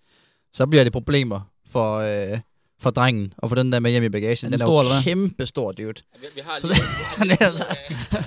så 0.53 0.65
bliver 0.65 0.83
det 0.83 0.93
problemer 0.93 1.39
for, 1.71 1.97
øh, 1.97 2.39
for 2.81 2.89
drengen 2.89 3.33
og 3.38 3.50
for 3.50 3.55
den 3.55 3.71
der 3.71 3.79
med 3.79 3.91
hjem 3.91 4.03
i 4.03 4.09
bagagen. 4.09 4.31
Er 4.45 4.50
den 4.50 4.51
den 4.51 4.59
stor, 4.59 4.77
er 4.79 4.83
eller 4.83 4.95
jo 4.95 5.01
kæmpe 5.01 5.45
stor, 5.45 5.71
dude. 5.71 5.88
Vi, 5.88 6.27
vi 6.35 6.41
har 6.45 6.59
lige- 6.67 6.81
Han 7.17 7.31
er 7.31 7.35
altså- 7.45 7.65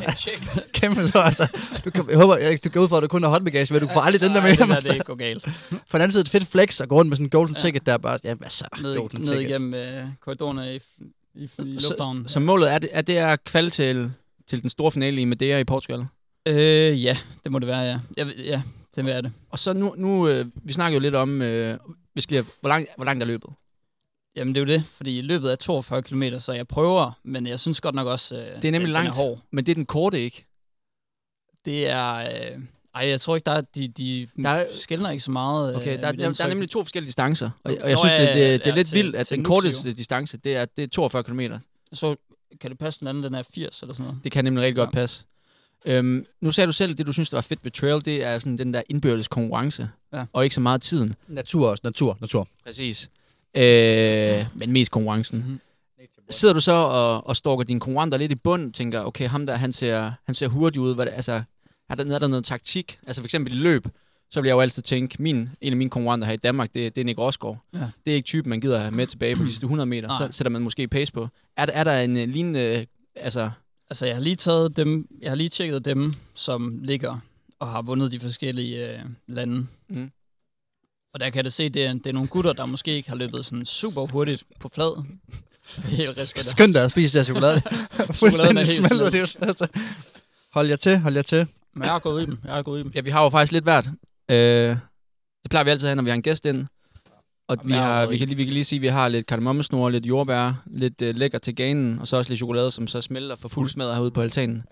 Kæmpe 0.72 1.08
stor, 1.08 1.20
altså. 1.20 1.46
Du 1.84 1.90
kan, 1.90 2.10
jeg 2.10 2.16
håber, 2.18 2.36
jeg, 2.36 2.64
du 2.64 2.68
går 2.68 2.80
ud 2.80 2.88
fra, 2.88 2.96
at 2.96 3.02
du 3.02 3.08
kun 3.08 3.22
har 3.22 3.30
håndbagage, 3.30 3.74
men 3.74 3.82
du 3.82 3.88
får 3.88 4.00
aldrig 4.00 4.20
den 4.22 4.34
der 4.34 4.42
med 4.42 4.56
hjem. 4.56 4.70
er 4.70 4.74
altså. 4.74 4.92
det 4.92 5.04
går 5.04 5.14
galt. 5.14 5.44
For 5.70 5.98
den 5.98 6.00
anden 6.00 6.12
side 6.12 6.20
et 6.20 6.28
fedt 6.28 6.46
flex 6.46 6.80
at 6.80 6.88
gå 6.88 6.94
rundt 6.94 7.08
med 7.08 7.16
sådan 7.16 7.26
en 7.26 7.30
golden 7.30 7.56
Ja. 7.56 7.62
ticket, 7.62 7.86
der 7.86 7.92
er 7.92 7.98
bare, 7.98 8.18
ja, 8.24 8.34
hvad 8.34 8.48
så? 8.48 8.68
Ned, 8.82 8.96
golden 8.96 9.20
ned 9.20 9.26
ticket. 9.28 9.50
igennem 9.50 9.74
øh, 9.74 10.04
korridorerne 10.24 10.74
i, 10.76 10.78
i, 11.38 11.44
i 11.58 11.62
lufthavnen. 11.62 12.28
Så, 12.28 12.32
så 12.32 12.40
målet 12.40 12.72
er 12.72 12.78
det, 12.78 12.90
er 12.92 13.02
det 13.02 13.16
at 13.16 13.44
kvalde 13.44 13.70
til, 13.70 14.12
til 14.46 14.62
den 14.62 14.70
store 14.70 14.92
finale 14.92 15.20
i 15.20 15.24
Madeira 15.24 15.58
i 15.58 15.64
Portugal. 15.64 16.06
Øh, 16.48 17.04
ja, 17.04 17.18
det 17.44 17.52
må 17.52 17.58
det 17.58 17.68
være, 17.68 18.00
ja. 18.16 18.24
Ved- 18.24 18.36
ja, 18.44 18.62
det 18.96 19.04
vil 19.04 19.12
jeg 19.12 19.22
det. 19.22 19.32
Og 19.50 19.58
så 19.58 19.72
nu, 19.72 19.94
nu 19.98 20.28
øh, 20.28 20.46
vi 20.54 20.72
snakker 20.72 20.94
jo 20.96 21.00
lidt 21.00 21.14
om, 21.14 21.42
øh, 21.42 21.78
vi 22.14 22.20
skal, 22.20 22.44
hvor, 22.60 22.68
langt, 22.68 22.88
hvor 22.96 23.04
langt 23.04 23.22
er 23.22 23.26
løbet? 23.26 23.50
Jamen, 24.36 24.54
det 24.54 24.60
er 24.60 24.64
jo 24.74 24.78
det, 24.78 24.84
fordi 24.86 25.20
løbet 25.20 25.52
er 25.52 25.56
42 25.56 26.02
km, 26.02 26.22
så 26.38 26.52
jeg 26.52 26.68
prøver, 26.68 27.18
men 27.24 27.46
jeg 27.46 27.60
synes 27.60 27.80
godt 27.80 27.94
nok 27.94 28.06
også, 28.06 28.36
øh, 28.40 28.56
Det 28.62 28.64
er 28.64 28.72
nemlig 28.72 28.80
den, 28.80 28.90
langt. 28.92 29.14
Den 29.14 29.22
er 29.22 29.28
hård. 29.28 29.38
Men 29.50 29.66
det 29.66 29.72
er 29.72 29.74
den 29.74 29.86
korte, 29.86 30.20
ikke? 30.20 30.46
Det 31.64 31.88
er... 31.88 32.14
Øh, 32.14 32.58
ej, 33.02 33.08
jeg 33.08 33.20
tror 33.20 33.36
ikke, 33.36 33.46
der 33.46 33.52
er, 33.52 33.60
de, 33.60 33.88
de 33.88 34.28
Der 34.42 34.48
er- 34.48 34.66
skældner 34.74 35.10
ikke 35.10 35.22
så 35.24 35.30
meget. 35.30 35.76
Okay, 35.76 35.96
øh, 35.96 36.02
der, 36.02 36.12
mit 36.12 36.20
der, 36.20 36.32
der 36.32 36.44
er 36.44 36.48
nemlig 36.48 36.70
to 36.70 36.84
forskellige 36.84 37.06
distancer. 37.08 37.50
Og, 37.64 37.76
og 37.82 37.88
jeg 37.88 37.94
Nå, 37.94 37.98
synes, 37.98 38.12
ja, 38.12 38.20
det, 38.26 38.34
det, 38.34 38.40
ja, 38.40 38.52
det 38.52 38.66
er 38.66 38.70
ja, 38.70 38.76
lidt 38.76 38.88
til- 38.88 38.96
vildt, 38.96 39.16
at 39.16 39.26
til 39.26 39.36
den 39.36 39.44
korteste 39.44 39.92
distance, 39.92 40.36
det 40.36 40.56
er, 40.56 40.64
det 40.64 40.84
er 40.84 40.88
42 40.88 41.22
km. 41.22 41.40
Så 41.92 42.16
kan 42.60 42.70
det 42.70 42.78
passe, 42.78 43.00
den 43.00 43.08
anden 43.08 43.24
den 43.24 43.34
er 43.34 43.42
80 43.54 43.82
eller 43.82 43.94
sådan 43.94 44.04
noget. 44.06 44.20
Det 44.24 44.32
kan 44.32 44.44
nemlig 44.44 44.62
rigtig 44.62 44.76
godt 44.76 44.90
Ja. 44.94 44.94
passe. 45.00 45.24
Øhm, 45.84 46.26
nu 46.40 46.50
sagde 46.50 46.66
du 46.66 46.72
selv, 46.72 46.94
det 46.94 47.06
du 47.06 47.12
synes, 47.12 47.30
der 47.30 47.36
var 47.36 47.42
fedt 47.42 47.64
ved 47.64 47.70
trail, 47.72 48.04
det 48.04 48.22
er 48.24 48.38
sådan 48.38 48.58
den 48.58 48.74
der 48.74 48.82
indbyrdes 48.88 49.28
konkurrence, 49.28 49.88
Ja. 50.12 50.24
og 50.32 50.44
ikke 50.44 50.54
så 50.54 50.60
meget 50.60 50.82
tiden. 50.82 51.14
Natur 51.28 51.68
også, 51.70 51.80
natur, 51.84 52.16
natur. 52.20 52.48
Præcis. 52.66 53.10
Øh, 53.56 54.44
men 54.54 54.72
mest 54.72 54.90
konkurrencen. 54.90 55.38
Mhm. 55.38 55.60
Sidder 56.30 56.54
du 56.54 56.60
så 56.60 56.72
og, 56.72 57.26
og 57.26 57.36
stalker 57.36 57.64
dine 57.64 57.80
konkurrenter 57.80 58.18
lidt 58.18 58.32
i 58.32 58.34
bund, 58.34 58.72
tænker, 58.72 59.04
okay, 59.04 59.28
ham 59.28 59.46
der, 59.46 59.56
han 59.56 59.72
ser, 59.72 60.12
han 60.26 60.34
ser 60.34 60.48
hurtig 60.48 60.80
ud, 60.80 60.94
hvad 60.94 61.06
det, 61.06 61.12
altså, 61.12 61.42
er 61.88 61.94
der, 61.94 62.14
er 62.14 62.18
der 62.18 62.26
noget 62.28 62.44
taktik? 62.44 62.98
Altså 63.06 63.22
for 63.22 63.26
eksempel 63.26 63.52
i 63.52 63.56
løb, 63.56 63.86
så 64.30 64.40
vil 64.40 64.48
jeg 64.48 64.54
jo 64.54 64.60
altid 64.60 64.82
tænke, 64.82 65.22
min, 65.22 65.36
en 65.60 65.72
af 65.72 65.76
mine 65.76 65.90
konkurrenter 65.90 66.26
her 66.26 66.34
i 66.34 66.36
Danmark, 66.36 66.74
det, 66.74 66.96
det 66.96 67.00
er 67.00 67.04
Nick 67.04 67.18
Rosgaard. 67.18 67.58
Ja. 67.74 67.78
Det 68.06 68.10
er 68.10 68.14
ikke 68.14 68.26
typen, 68.26 68.50
man 68.50 68.60
gider 68.60 68.78
have 68.78 68.90
med 68.90 69.06
tilbage 69.06 69.36
på 69.36 69.42
de 69.42 69.48
sidste 69.48 69.64
100 69.64 69.86
meter. 69.86 70.08
Nej. 70.08 70.26
Så 70.30 70.36
sætter 70.36 70.50
man 70.50 70.62
måske 70.62 70.88
pace 70.88 71.12
på. 71.12 71.28
Er, 71.56 71.66
der- 71.66 71.72
er 71.72 71.84
der 71.84 72.00
en 72.00 72.16
uh, 72.16 72.22
lignende, 72.28 72.86
altså, 73.16 73.50
Altså, 73.90 74.06
jeg 74.06 74.14
har 74.16 74.22
lige 74.22 74.36
taget 74.36 74.76
dem, 74.76 75.06
jeg 75.22 75.30
har 75.30 75.34
lige 75.36 75.48
tjekket 75.48 75.84
dem, 75.84 76.14
som 76.34 76.78
ligger 76.82 77.18
og 77.58 77.68
har 77.68 77.82
vundet 77.82 78.12
de 78.12 78.20
forskellige 78.20 78.92
øh, 78.94 79.00
lande. 79.26 79.66
Mm. 79.88 80.10
Og 81.14 81.20
der 81.20 81.30
kan 81.30 81.36
jeg 81.36 81.44
da 81.44 81.50
se, 81.50 81.68
det 81.68 81.84
er, 81.84 81.92
det 81.92 82.06
er 82.06 82.12
nogle 82.12 82.28
gutter, 82.28 82.52
der 82.52 82.66
måske 82.66 82.90
ikke 82.92 83.08
har 83.08 83.16
løbet 83.16 83.44
sådan 83.44 83.64
super 83.64 84.06
hurtigt 84.06 84.44
på 84.60 84.70
flad. 84.74 85.04
Er. 85.76 86.42
Skønt 86.42 86.74
dig 86.74 86.84
at 86.84 86.90
spise 86.90 87.18
der 87.18 87.24
chokolade. 87.24 87.62
Chokoladen 88.14 88.56
er 88.56 88.64
helt 88.64 88.86
smeltet, 88.86 89.12
smeltet. 89.12 89.36
det. 89.40 89.46
Altså. 89.48 89.66
Hold 90.52 90.68
jer 90.68 90.76
til, 90.76 90.98
hold 90.98 91.14
jer 91.14 91.22
til. 91.22 91.46
Men 91.74 91.82
jeg 91.84 91.92
har 91.92 91.98
gået 91.98 92.22
i 92.22 92.26
dem. 92.26 92.38
Jeg 92.44 92.54
har 92.54 92.62
gået 92.62 92.80
i 92.80 92.82
dem. 92.82 92.92
ja, 92.94 93.00
vi 93.00 93.10
har 93.10 93.22
jo 93.22 93.28
faktisk 93.28 93.52
lidt 93.52 93.64
hvert. 93.64 93.86
Øh, 94.30 94.36
det 95.42 95.50
plejer 95.50 95.64
vi 95.64 95.70
altid 95.70 95.86
at 95.86 95.90
have, 95.90 95.96
når 95.96 96.02
vi 96.02 96.10
har 96.10 96.14
en 96.14 96.22
gæst 96.22 96.46
ind. 96.46 96.66
Og 97.48 97.56
Jamen, 97.56 97.68
vi, 97.68 97.72
har 97.74 98.06
vi, 98.06 98.18
kan, 98.18 98.28
lige- 98.28 98.36
vi 98.36 98.44
kan 98.44 98.52
lige 98.54 98.64
sige, 98.64 98.76
at 98.78 98.82
vi 98.82 98.86
har 98.88 99.08
lidt 99.08 99.26
kardemommesnor, 99.26 99.88
lidt 99.88 100.06
jordbær, 100.06 100.62
lidt 100.66 101.02
øh, 101.02 101.16
lækker 101.16 101.38
til 101.38 101.56
ganen, 101.56 101.98
og 101.98 102.08
så 102.08 102.16
også 102.16 102.30
lidt 102.30 102.38
chokolade, 102.38 102.70
som 102.70 102.86
så 102.86 103.00
smelter 103.00 103.36
for 103.36 103.48
fuld 103.48 103.68
smadret 103.68 103.94
herude 103.94 104.10
på 104.10 104.20
altanen. 104.22 104.64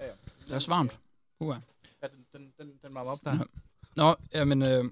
Det 0.48 0.54
er 0.54 0.58
så 0.58 0.70
varmt. 0.70 0.98
Uh. 1.40 1.56
Ja, 2.02 2.08
den, 2.08 2.18
den, 2.32 2.52
den, 2.58 2.66
den 2.84 2.94
varmer 2.94 3.10
op 3.10 3.18
der. 3.26 3.34
Ja. 3.34 3.40
Nå, 3.96 4.14
jamen, 4.34 4.62
øh, 4.62 4.84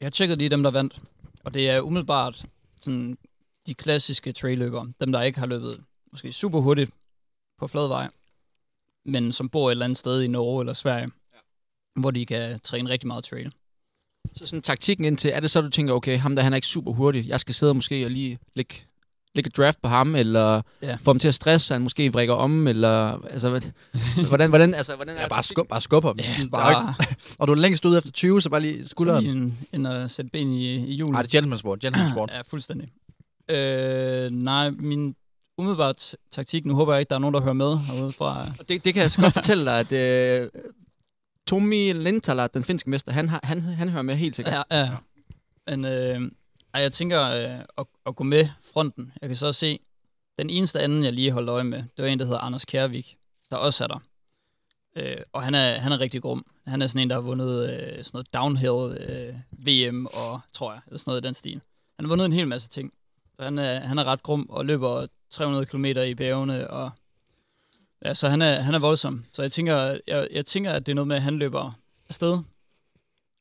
Jeg 0.00 0.06
har 0.06 0.10
tjekket 0.10 0.38
lige 0.38 0.48
dem, 0.50 0.62
der 0.62 0.70
vandt. 0.70 1.00
Og 1.44 1.54
det 1.54 1.70
er 1.70 1.80
umiddelbart 1.80 2.44
sådan, 2.82 3.18
de 3.66 3.74
klassiske 3.74 4.32
trailløbere. 4.32 4.92
Dem, 5.00 5.12
der 5.12 5.22
ikke 5.22 5.38
har 5.38 5.46
løbet 5.46 5.84
måske 6.12 6.32
super 6.32 6.60
hurtigt 6.60 6.90
på 7.58 7.66
flad 7.66 7.88
vej, 7.88 8.08
men 9.06 9.32
som 9.32 9.48
bor 9.48 9.68
et 9.68 9.70
eller 9.72 9.84
andet 9.84 9.98
sted 9.98 10.22
i 10.22 10.26
Norge 10.26 10.62
eller 10.62 10.72
Sverige, 10.72 11.10
ja. 11.34 11.38
hvor 12.00 12.10
de 12.10 12.26
kan 12.26 12.60
træne 12.60 12.90
rigtig 12.90 13.06
meget 13.06 13.24
trail. 13.24 13.52
Så 14.36 14.46
sådan 14.46 14.62
taktikken 14.62 15.04
indtil, 15.04 15.30
er 15.34 15.40
det 15.40 15.50
så, 15.50 15.60
du 15.60 15.70
tænker, 15.70 15.94
okay, 15.94 16.18
ham 16.18 16.36
der, 16.36 16.42
han 16.42 16.52
er 16.52 16.56
ikke 16.56 16.66
super 16.66 16.92
hurtig. 16.92 17.28
Jeg 17.28 17.40
skal 17.40 17.54
sidde 17.54 17.74
måske 17.74 18.04
og 18.04 18.10
lige 18.10 18.38
lægge, 18.54 18.74
lægge 19.34 19.48
et 19.48 19.56
draft 19.56 19.82
på 19.82 19.88
ham, 19.88 20.14
eller 20.14 20.62
Ja. 20.82 20.94
få 21.02 21.10
ham 21.10 21.18
til 21.18 21.28
at 21.28 21.34
stresse, 21.34 21.66
så 21.66 21.74
han 21.74 21.82
måske 21.82 22.12
vrikker 22.12 22.34
om, 22.34 22.66
eller 22.66 23.24
altså, 23.30 23.50
hvad- 23.50 23.60
hvordan, 24.28 24.48
hvordan, 24.50 24.74
altså, 24.74 24.96
hvordan 24.96 25.16
er 25.16 25.20
Ja, 25.22 25.28
bare, 25.28 25.42
skub, 25.42 25.68
bare 25.68 25.80
skubber 25.80 26.12
dem. 26.12 26.18
Ja, 26.20 26.24
Der 26.24 26.44
er 26.44 26.48
bare 26.50 26.94
ikke, 27.06 27.16
og 27.38 27.48
du 27.48 27.52
er 27.52 27.56
længst 27.56 27.84
ud 27.84 27.98
efter 27.98 28.10
20, 28.10 28.42
så 28.42 28.50
bare 28.50 28.60
lige 28.60 28.82
så 28.82 28.88
skulderen. 28.88 29.24
lige 29.24 29.32
en, 29.36 29.58
en 29.72 29.86
at 29.86 30.10
sætte 30.10 30.30
ben 30.30 30.52
i, 30.52 30.74
i 30.86 30.94
hjulet. 30.94 31.12
Nej, 31.12 31.22
det 31.22 31.28
er 31.28 31.32
gentleman 31.38 31.58
sport. 31.58 31.80
Gentleman 31.80 32.10
sport. 32.12 32.30
Ja, 32.30 32.40
fuldstændig. 32.40 32.88
Øh, 33.50 34.30
nej, 34.30 34.70
min 34.70 35.14
umiddelbart 35.58 36.16
taktik, 36.30 36.66
nu 36.66 36.74
håber 36.74 36.92
jeg 36.92 37.00
ikke, 37.00 37.10
der 37.10 37.14
er 37.14 37.20
nogen, 37.20 37.34
der 37.34 37.40
hører 37.40 37.52
med 37.52 37.78
herude 37.78 38.12
fra... 38.12 38.46
Og 38.58 38.68
Det, 38.68 38.84
det 38.84 38.94
kan 38.94 39.02
jeg 39.02 39.10
så 39.10 39.20
godt 39.20 39.34
fortælle 39.40 39.64
dig, 39.64 39.80
at 39.80 39.92
øh, 39.92 40.50
Tommy 41.46 41.92
Lintala, 41.92 42.46
den 42.46 42.64
finske 42.64 42.90
mester, 42.90 43.12
han, 43.12 43.28
har, 43.28 43.40
han, 43.42 43.60
han 43.60 43.88
hører 43.88 44.02
med 44.02 44.16
helt 44.16 44.36
sikkert. 44.36 44.66
Ja, 44.70 44.78
ja. 44.80 44.90
Men 45.66 45.84
øh, 45.84 46.20
ej, 46.74 46.80
jeg 46.82 46.92
tænker 46.92 47.22
øh, 47.22 47.64
at, 47.78 47.86
at 48.06 48.16
gå 48.16 48.24
med 48.24 48.48
fronten. 48.72 49.12
Jeg 49.20 49.28
kan 49.28 49.36
så 49.36 49.52
se, 49.52 49.78
den 50.38 50.50
eneste 50.50 50.80
anden, 50.80 51.04
jeg 51.04 51.12
lige 51.12 51.32
holdt 51.32 51.50
øje 51.50 51.64
med, 51.64 51.78
det 51.78 52.04
var 52.04 52.06
en, 52.06 52.18
der 52.18 52.24
hedder 52.24 52.40
Anders 52.40 52.64
Kjærvik, 52.64 53.16
der 53.50 53.56
også 53.56 53.84
er 53.84 53.88
der. 53.88 53.98
Øh, 54.96 55.16
og 55.32 55.42
han 55.42 55.54
er, 55.54 55.78
han 55.78 55.92
er 55.92 56.00
rigtig 56.00 56.22
grum. 56.22 56.46
Han 56.66 56.82
er 56.82 56.86
sådan 56.86 57.02
en, 57.02 57.10
der 57.10 57.16
har 57.16 57.22
vundet 57.22 57.70
øh, 57.70 58.04
sådan 58.04 58.10
noget 58.12 58.34
downhill 58.34 58.96
øh, 59.08 59.34
VM 59.66 60.06
og, 60.06 60.40
tror 60.52 60.72
jeg, 60.72 60.80
eller 60.86 60.98
sådan 60.98 61.10
noget 61.10 61.22
i 61.22 61.26
den 61.26 61.34
stil. 61.34 61.60
Han 61.96 62.04
har 62.04 62.08
vundet 62.08 62.24
en 62.24 62.32
hel 62.32 62.48
masse 62.48 62.68
ting. 62.68 62.92
Han 63.40 63.58
er, 63.58 63.80
han 63.80 63.98
er 63.98 64.04
ret 64.04 64.22
grum 64.22 64.46
og 64.50 64.64
løber 64.66 65.06
300 65.30 65.66
km 65.66 65.84
i 65.84 66.14
bjergene. 66.14 66.70
Og, 66.70 66.90
ja, 68.04 68.14
så 68.14 68.28
han 68.28 68.42
er, 68.42 68.54
han 68.54 68.74
er 68.74 68.78
voldsom. 68.78 69.24
Så 69.32 69.42
jeg 69.42 69.52
tænker, 69.52 69.98
jeg, 70.06 70.28
jeg 70.30 70.46
tænker, 70.46 70.72
at 70.72 70.86
det 70.86 70.92
er 70.92 70.94
noget 70.94 71.08
med, 71.08 71.16
at 71.16 71.22
han 71.22 71.38
løber 71.38 71.72
afsted. 72.08 72.38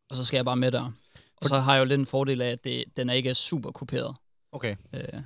Og 0.09 0.15
så 0.15 0.25
skal 0.25 0.38
jeg 0.38 0.45
bare 0.45 0.55
med 0.55 0.71
der. 0.71 0.91
Og 1.38 1.47
så 1.47 1.59
har 1.59 1.73
jeg 1.73 1.79
jo 1.79 1.85
lidt 1.85 2.00
en 2.00 2.05
fordel 2.05 2.41
af, 2.41 2.51
at 2.51 2.63
det, 2.63 2.83
den 2.97 3.09
er 3.09 3.13
ikke 3.13 3.29
er 3.29 3.33
super 3.33 3.71
kuperet. 3.71 4.15
Okay. 4.51 4.75
Øh, 4.93 5.21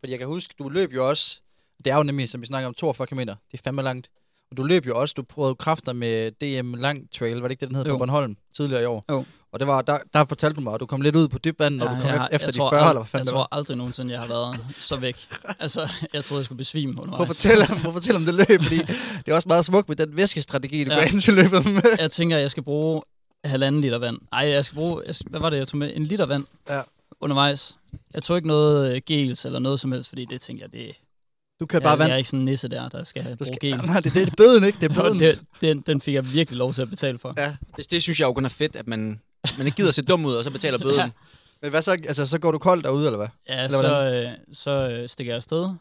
Fordi 0.00 0.10
jeg 0.10 0.18
kan 0.18 0.28
huske, 0.28 0.54
du 0.58 0.68
løb 0.68 0.92
jo 0.92 1.08
også, 1.08 1.40
det 1.84 1.90
er 1.90 1.96
jo 1.96 2.02
nemlig, 2.02 2.28
som 2.28 2.40
vi 2.40 2.46
snakker 2.46 2.68
om, 2.68 2.74
42 2.74 3.06
km. 3.06 3.18
Det 3.18 3.36
er 3.52 3.58
fandme 3.64 3.82
langt. 3.82 4.10
Og 4.54 4.58
du 4.58 4.62
løb 4.62 4.86
jo 4.86 5.00
også, 5.00 5.14
du 5.16 5.22
prøvede 5.22 5.54
kræfter 5.54 5.92
med 5.92 6.30
DM 6.30 6.74
Lang 6.74 7.08
Trail, 7.18 7.36
var 7.36 7.48
det 7.48 7.50
ikke 7.50 7.60
det, 7.60 7.68
den 7.68 7.76
hed 7.76 7.84
Jo. 7.84 7.92
på 7.92 7.98
Bornholm 7.98 8.36
tidligere 8.56 8.82
i 8.82 8.84
år? 8.84 9.04
Jo. 9.10 9.24
Og 9.52 9.60
det 9.60 9.68
var, 9.68 9.82
der, 9.82 9.98
der 10.12 10.24
fortalte 10.24 10.56
du 10.56 10.60
mig, 10.60 10.74
at 10.74 10.80
du 10.80 10.86
kom 10.86 11.00
lidt 11.00 11.16
ud 11.16 11.28
på 11.28 11.38
dybt 11.38 11.58
vand, 11.58 11.76
når 11.76 11.86
du 11.88 11.94
kom 11.94 12.06
jeg, 12.06 12.28
efter, 12.32 12.46
jeg 12.48 12.54
de 12.54 12.58
tror 12.58 12.70
40, 12.70 12.80
ald- 12.80 12.88
eller 12.88 13.00
hvad 13.00 13.06
fanden 13.08 13.26
Jeg 13.26 13.32
tror 13.32 13.48
aldrig 13.52 13.76
nogensinde, 13.76 14.12
jeg 14.12 14.20
har 14.20 14.28
været 14.28 14.58
så 14.78 14.96
væk. 14.96 15.16
altså, 15.58 15.88
jeg 16.12 16.24
troede, 16.24 16.38
jeg 16.40 16.44
skulle 16.44 16.58
besvime 16.58 16.94
Prøv 16.94 17.02
at 17.04 17.08
undervejs. 17.08 17.46
prøv 17.82 17.88
at 17.90 17.94
fortælle 17.94 18.16
om 18.16 18.24
det 18.24 18.34
løb, 18.34 18.62
fordi 18.62 18.76
det 18.78 19.28
er 19.28 19.34
også 19.34 19.48
meget 19.48 19.64
smukt 19.64 19.88
med 19.88 19.96
den 19.96 20.16
væskestrategi, 20.16 20.84
du 20.84 20.90
Ja. 20.90 20.96
går 20.96 21.02
ind 21.02 21.20
til 21.20 21.34
løbet 21.34 21.64
med. 21.66 21.82
Jeg 21.98 22.10
tænker, 22.10 22.38
jeg 22.38 22.50
skal 22.50 22.62
bruge 22.62 23.02
halvanden 23.44 23.80
liter 23.80 23.98
vand. 23.98 24.18
Nej, 24.32 24.40
jeg 24.48 24.64
skal 24.64 24.76
bruge, 24.76 25.02
jeg, 25.06 25.14
hvad 25.30 25.40
var 25.40 25.50
det, 25.50 25.56
jeg 25.56 25.68
tog 25.68 25.78
med? 25.78 25.92
En 25.96 26.04
liter 26.04 26.26
vand 26.26 26.44
Ja. 26.70 26.80
undervejs. 27.20 27.76
Jeg 28.14 28.22
tog 28.22 28.36
ikke 28.36 28.48
noget 28.48 28.94
øh, 28.96 29.00
gels 29.06 29.44
eller 29.44 29.58
noget 29.58 29.80
som 29.80 29.92
helst, 29.92 30.08
fordi 30.08 30.24
det 30.30 30.40
tænkte 30.40 30.62
jeg, 30.62 30.72
det, 30.72 30.90
Du 31.60 31.66
kan 31.66 31.74
jeg, 31.76 31.82
bare 31.82 31.90
jeg 31.92 31.98
vand. 31.98 32.12
er 32.12 32.16
ikke 32.16 32.28
sådan 32.28 32.40
en 32.40 32.44
nisse 32.44 32.68
der, 32.68 32.88
der 32.88 33.04
skal 33.04 33.22
Du 33.30 33.36
bruge 33.36 33.46
skal, 33.46 33.58
gel. 33.60 33.76
nej, 33.86 34.00
det, 34.00 34.14
det 34.14 34.28
er 34.28 34.34
bøden, 34.36 34.64
ikke? 34.64 34.78
Det 34.80 34.90
er 34.90 34.94
bøden. 35.02 35.18
det, 35.18 35.40
den, 35.60 35.80
den 35.80 36.00
fik 36.00 36.14
jeg 36.14 36.32
virkelig 36.32 36.58
lov 36.58 36.72
til 36.72 36.82
at 36.82 36.90
betale 36.90 37.18
for. 37.18 37.34
Ja. 37.36 37.56
Det, 37.76 37.90
det 37.90 38.02
synes 38.02 38.20
jeg 38.20 38.26
jo 38.26 38.32
kun 38.32 38.44
er 38.44 38.48
fedt, 38.48 38.76
at 38.76 38.86
man, 38.86 39.20
man 39.58 39.66
ikke 39.66 39.76
gider 39.76 39.92
se 39.92 40.02
dum 40.02 40.24
ud, 40.24 40.34
og 40.34 40.44
så 40.44 40.50
betaler 40.50 40.78
bøden. 40.82 40.96
Ja. 40.96 41.04
Ja. 41.04 41.10
Men 41.62 41.70
hvad 41.70 41.82
så? 41.82 41.90
Altså, 41.92 42.26
så 42.26 42.38
går 42.38 42.52
du 42.52 42.58
koldt 42.58 42.84
derude, 42.84 43.06
eller 43.06 43.16
hvad? 43.16 43.28
Ja, 43.48 43.64
Eller 43.64 43.78
så, 43.78 44.04
øh, 44.14 44.54
så 44.54 44.70
øh, 44.70 45.08
stikker 45.08 45.32
jeg 45.32 45.36
afsted 45.36 45.74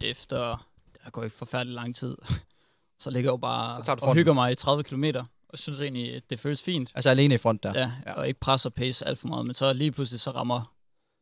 efter, 0.00 0.66
der 1.04 1.10
går 1.10 1.24
ikke 1.24 1.36
forfærdelig 1.36 1.74
lang 1.74 1.96
tid. 1.96 2.16
så 3.00 3.10
ligger 3.10 3.28
jeg 3.28 3.32
jo 3.32 3.36
bare 3.36 3.84
Så 3.84 3.84
du 3.84 3.92
og 3.92 3.98
fronten. 3.98 4.16
hygger 4.20 4.32
mig 4.32 4.52
i 4.52 4.54
30 4.54 4.82
km, 4.84 5.04
og 5.48 5.58
synes 5.58 5.80
egentlig, 5.80 6.14
at 6.14 6.22
det 6.30 6.40
føles 6.40 6.62
fint. 6.62 6.90
Altså 6.94 7.10
alene 7.10 7.34
i 7.34 7.38
front 7.38 7.62
der. 7.62 7.72
Ja, 7.74 7.80
Ja. 7.80 7.90
ja, 8.06 8.12
og 8.12 8.28
ikke 8.28 8.40
presser 8.40 8.70
pace 8.70 9.06
alt 9.06 9.18
for 9.18 9.28
meget, 9.28 9.46
men 9.46 9.54
så 9.54 9.72
lige 9.72 9.92
pludselig, 9.92 10.20
så 10.20 10.30
rammer, 10.30 10.72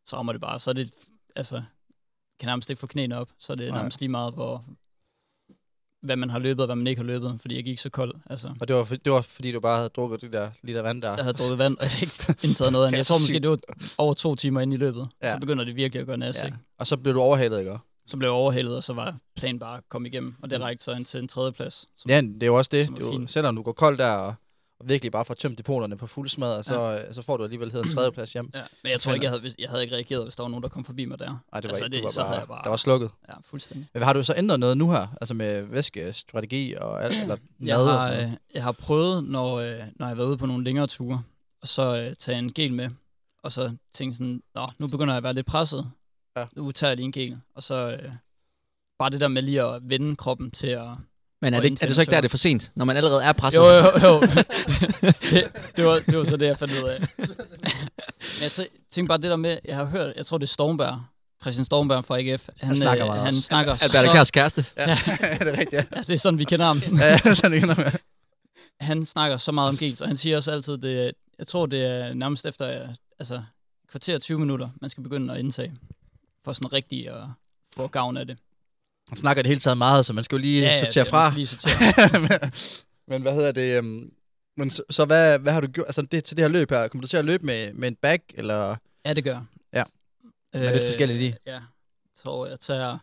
så 0.06 0.16
rammer 0.16 0.32
det 0.32 0.40
bare. 0.40 0.61
Så 0.61 0.70
er 0.70 0.74
det, 0.74 0.90
altså, 1.37 1.62
kan 2.40 2.46
nærmest 2.46 2.70
ikke 2.70 2.81
få 2.81 2.87
knæene 2.87 3.16
op, 3.18 3.29
så 3.38 3.53
er 3.53 3.57
det 3.57 3.68
Nej. 3.68 3.79
nærmest 3.79 4.01
lige 4.01 4.09
meget, 4.09 4.35
hvor, 4.35 4.64
hvad 6.03 6.16
man 6.16 6.31
har 6.31 6.38
løbet, 6.38 6.61
og 6.61 6.66
hvad 6.66 6.77
man 6.77 6.87
ikke 6.87 7.01
har 7.01 7.07
løbet, 7.07 7.37
fordi 7.40 7.57
jeg 7.57 7.64
gik 7.64 7.79
så 7.79 7.90
kold. 7.90 8.14
Altså, 8.31 8.55
Og 8.61 8.68
det 8.68 8.77
var, 8.77 8.85
for- 8.85 8.96
det 8.96 9.12
var 9.12 9.20
fordi, 9.20 9.53
du 9.53 9.61
bare 9.61 9.77
havde 9.77 9.88
drukket 9.88 10.20
det 10.20 10.33
der 10.33 10.51
liter 10.62 10.83
vand 10.83 11.03
der. 11.03 11.14
jeg 11.14 11.25
havde 11.25 11.37
drukket 11.37 11.59
vand, 11.59 11.77
og 11.79 11.85
jeg 11.85 12.03
ikke 12.03 12.14
indtaget 12.49 12.72
noget 12.72 12.87
andet. 12.87 12.96
Jeg 12.99 13.07
tror 13.07 13.16
måske, 13.18 13.38
det 13.38 13.51
var 13.51 13.59
over 13.99 14.14
to 14.14 14.35
timer 14.35 14.61
inde 14.61 14.75
i 14.75 14.79
løbet. 14.79 15.09
Ja. 15.22 15.31
Så 15.31 15.38
begynder 15.38 15.64
det 15.64 15.77
virkelig 15.77 16.01
at 16.01 16.07
gøre 16.07 16.16
nas, 16.16 16.42
Ja. 16.44 16.51
Og 16.79 16.87
så 16.87 16.96
blev 16.96 17.14
du 17.14 17.20
overhalet, 17.20 17.59
ikke? 17.59 17.79
Så 18.07 18.16
blev 18.16 18.27
jeg 18.29 18.33
overhældet, 18.35 18.77
og 18.77 18.85
så 18.85 18.92
var 18.92 19.16
planen 19.37 19.59
bare 19.59 19.77
at 19.77 19.83
komme 19.88 20.09
igennem, 20.09 20.35
og 20.42 20.51
det 20.51 20.61
rækte 20.61 20.85
så 20.85 20.92
ind 20.92 21.05
til 21.05 21.20
en 21.20 21.29
tredje 21.29 21.53
plads. 21.53 21.88
Som, 21.96 22.11
Ja, 22.11 22.20
det 22.20 22.42
er 22.42 22.46
jo 22.46 22.55
også 22.55 22.68
det. 22.72 22.88
Det 22.88 23.05
er 23.07 23.11
fint. 23.11 23.33
selvom 23.33 23.57
du 23.57 23.62
går 23.62 23.72
koldt 23.72 23.99
der, 23.99 24.11
og, 24.11 24.35
og 24.80 24.88
virkelig 24.88 25.12
bare 25.12 25.24
får 25.24 25.34
tømt 25.34 25.58
depoterne 25.58 25.96
på 25.96 26.06
fuld 26.06 26.28
smad, 26.28 26.62
så, 26.62 26.82
ja. 26.90 27.12
så 27.12 27.22
får 27.22 27.36
du 27.36 27.44
alligevel 27.44 27.72
hed 27.72 27.82
en 27.84 27.90
tredjeplads 27.92 28.32
hjem. 28.32 28.50
ja. 28.54 28.62
Men 28.82 28.92
jeg 28.92 29.00
tror 29.00 29.12
ikke, 29.14 29.24
jeg 29.24 29.30
havde, 29.32 29.54
jeg 29.58 29.68
havde 29.70 29.82
ikke 29.82 29.94
reageret, 29.94 30.24
hvis 30.24 30.36
der 30.36 30.42
var 30.42 30.48
nogen, 30.48 30.62
der 30.62 30.68
kom 30.68 30.84
forbi 30.84 31.04
mig 31.04 31.18
der. 31.18 31.24
Nej, 31.26 31.60
det 31.60 31.68
var 31.68 31.68
Altså, 31.68 31.84
ikke. 31.84 31.96
det- 31.96 32.02
var 32.04 32.10
så 32.10 32.20
bare, 32.20 32.26
havde 32.28 32.38
jeg 32.40 32.48
bare- 32.48 32.64
Der 32.64 32.70
var 32.70 32.76
slukket. 32.76 33.10
Ja, 33.28 33.34
fuldstændig. 33.44 33.88
Men 33.94 34.02
har 34.02 34.12
du 34.12 34.24
så 34.24 34.34
ændret 34.36 34.60
noget 34.60 34.76
nu 34.78 34.90
her? 34.90 35.06
Altså 35.20 35.34
med 35.34 35.62
væskestrategi 35.62 36.74
og 36.74 37.04
alt, 37.04 37.14
eller 37.22 37.36
Jeg 37.60 37.76
mad 37.76 37.86
og 37.86 37.92
har, 37.92 38.00
sådan 38.00 38.16
noget? 38.22 38.32
øh, 38.32 38.38
jeg 38.54 38.62
har 38.62 38.72
prøvet, 38.72 39.24
når, 39.24 39.54
øh, 39.54 39.78
når 39.78 39.84
jeg 39.98 40.06
har 40.06 40.14
været 40.14 40.28
ude 40.28 40.36
på 40.38 40.46
nogle 40.46 40.64
længere 40.64 40.86
ture, 40.86 41.22
og 41.62 41.68
så 41.68 41.96
øh, 41.96 42.16
tage 42.16 42.38
en 42.38 42.52
gel 42.52 42.72
med, 42.74 42.90
og 43.42 43.52
så 43.52 43.76
tænke 43.94 44.14
sådan, 44.16 44.42
Nå, 44.54 44.66
nu 44.78 44.86
begynder 44.86 45.12
jeg 45.14 45.16
at 45.18 45.22
være 45.22 45.34
lidt 45.34 45.46
presset. 45.46 45.90
Ja. 46.36 46.46
Nu 46.56 46.72
tager 46.72 46.88
jeg 46.90 46.96
lige 46.96 47.04
en 47.06 47.12
gel. 47.12 47.38
Og 47.54 47.62
så 47.62 47.98
øh, 48.02 48.12
bare 48.98 49.10
det 49.10 49.20
der 49.20 49.28
med 49.28 49.42
lige 49.42 49.62
at 49.62 49.80
vende 49.84 50.16
kroppen 50.16 50.50
til 50.50 50.66
at... 50.66 50.86
Men 51.46 51.54
er 51.54 51.61
det, 51.61 51.82
er 51.82 51.87
det 51.87 51.94
så 51.94 52.00
ikke 52.00 52.11
der, 52.11 52.20
det 52.20 52.28
er 52.28 52.30
for 52.30 52.37
sent, 52.37 52.70
når 52.74 52.85
man 52.85 52.96
allerede 52.96 53.24
er 53.24 53.32
presset? 53.32 53.59
Jo, 53.59 53.64
jo, 53.66 53.85
jo. 54.02 54.20
det, 55.30 55.52
det, 55.76 55.85
var, 55.85 55.98
det 56.06 56.18
var 56.18 56.24
så 56.24 56.37
det, 56.37 56.46
jeg 56.46 56.59
fandt 56.59 56.74
ud 56.74 56.88
af. 56.88 57.00
Men 57.00 58.42
jeg 58.42 58.50
tæ- 58.50 58.88
tænkte 58.90 59.09
bare 59.09 59.18
det 59.18 59.30
der 59.30 59.37
med, 59.37 59.59
jeg 59.64 59.76
har 59.76 59.85
hørt, 59.85 60.12
jeg 60.16 60.26
tror 60.26 60.38
det 60.38 60.46
er 60.46 60.48
Stormberg, 60.48 61.00
Christian 61.40 61.64
Stormberg 61.64 62.04
fra 62.04 62.18
AGF. 62.20 62.48
Han, 62.61 62.76
snakker 62.76 63.04
øh, 63.04 63.09
meget 63.09 63.24
han 63.24 63.35
også. 63.35 63.46
snakker 63.46 63.72
Albert 63.72 63.90
så... 64.06 64.12
Kærs 64.12 64.30
kæreste. 64.30 64.64
Ja, 64.76 64.85
det 65.40 65.48
er 65.48 65.52
rigtigt, 65.52 65.72
ja. 65.72 65.85
Ja, 65.96 66.00
det 66.00 66.11
er 66.14 66.18
sådan, 66.18 66.38
vi 66.38 66.44
kender 66.44 66.66
ham. 66.66 66.82
ja 66.98 67.35
sådan 67.35 67.62
er 67.62 67.66
det 67.66 67.78
med. 67.78 67.87
han 68.80 69.06
snakker 69.06 69.37
så 69.38 69.52
meget 69.52 69.68
om 69.68 69.76
gels, 69.76 70.00
og 70.00 70.09
han 70.09 70.16
siger 70.16 70.37
også 70.37 70.52
altid, 70.52 70.78
det, 70.78 71.12
jeg 71.38 71.46
tror, 71.46 71.66
det 71.66 71.85
er 71.85 72.14
nærmest 72.14 72.46
efter 72.46 72.88
altså, 73.18 73.42
kvarter 73.90 74.18
20 74.18 74.38
minutter, 74.38 74.68
man 74.80 74.90
skal 74.90 75.02
begynde 75.02 75.35
at 75.35 75.40
indtage, 75.40 75.72
for 76.44 76.52
sådan 76.52 76.72
rigtig 76.72 77.09
at 77.09 77.22
få 77.76 77.87
gavn 77.87 78.16
af 78.16 78.26
det. 78.26 78.38
Han 79.08 79.16
snakker 79.18 79.42
det 79.42 79.48
hele 79.48 79.60
taget 79.60 79.78
meget, 79.78 80.06
så 80.06 80.12
man 80.12 80.24
skal 80.24 80.36
jo 80.36 80.40
lige 80.40 80.62
ja, 80.62 80.80
sortere 80.84 81.04
det- 81.04 81.10
fra. 81.10 81.34
Lige 81.34 81.46
sortere. 81.46 82.20
men, 82.28 82.50
men 83.08 83.22
hvad 83.22 83.34
hedder 83.34 83.52
det? 83.52 83.78
Um, 83.78 84.12
men 84.56 84.70
så, 84.70 84.82
så 84.90 85.04
hvad, 85.04 85.38
hvad 85.38 85.52
har 85.52 85.60
du 85.60 85.66
gjort? 85.66 85.86
Altså 85.86 86.02
det, 86.02 86.24
til 86.24 86.36
det 86.36 86.42
her 86.42 86.48
løb 86.48 86.70
her, 86.70 86.88
kommer 86.88 87.02
du 87.02 87.08
til 87.08 87.16
at 87.16 87.24
løbe 87.24 87.46
med, 87.46 87.72
med 87.72 87.88
en 87.88 87.94
bag, 87.96 88.20
eller... 88.34 88.76
Ja, 89.06 89.12
det 89.12 89.24
gør. 89.24 89.40
Ja. 89.72 89.82
er 90.52 90.72
lidt 90.72 90.84
forskelligt 90.86 91.20
i. 91.22 91.34
Ja. 91.46 91.60
Tror, 92.22 92.46
jeg 92.46 92.60
tager 92.60 92.98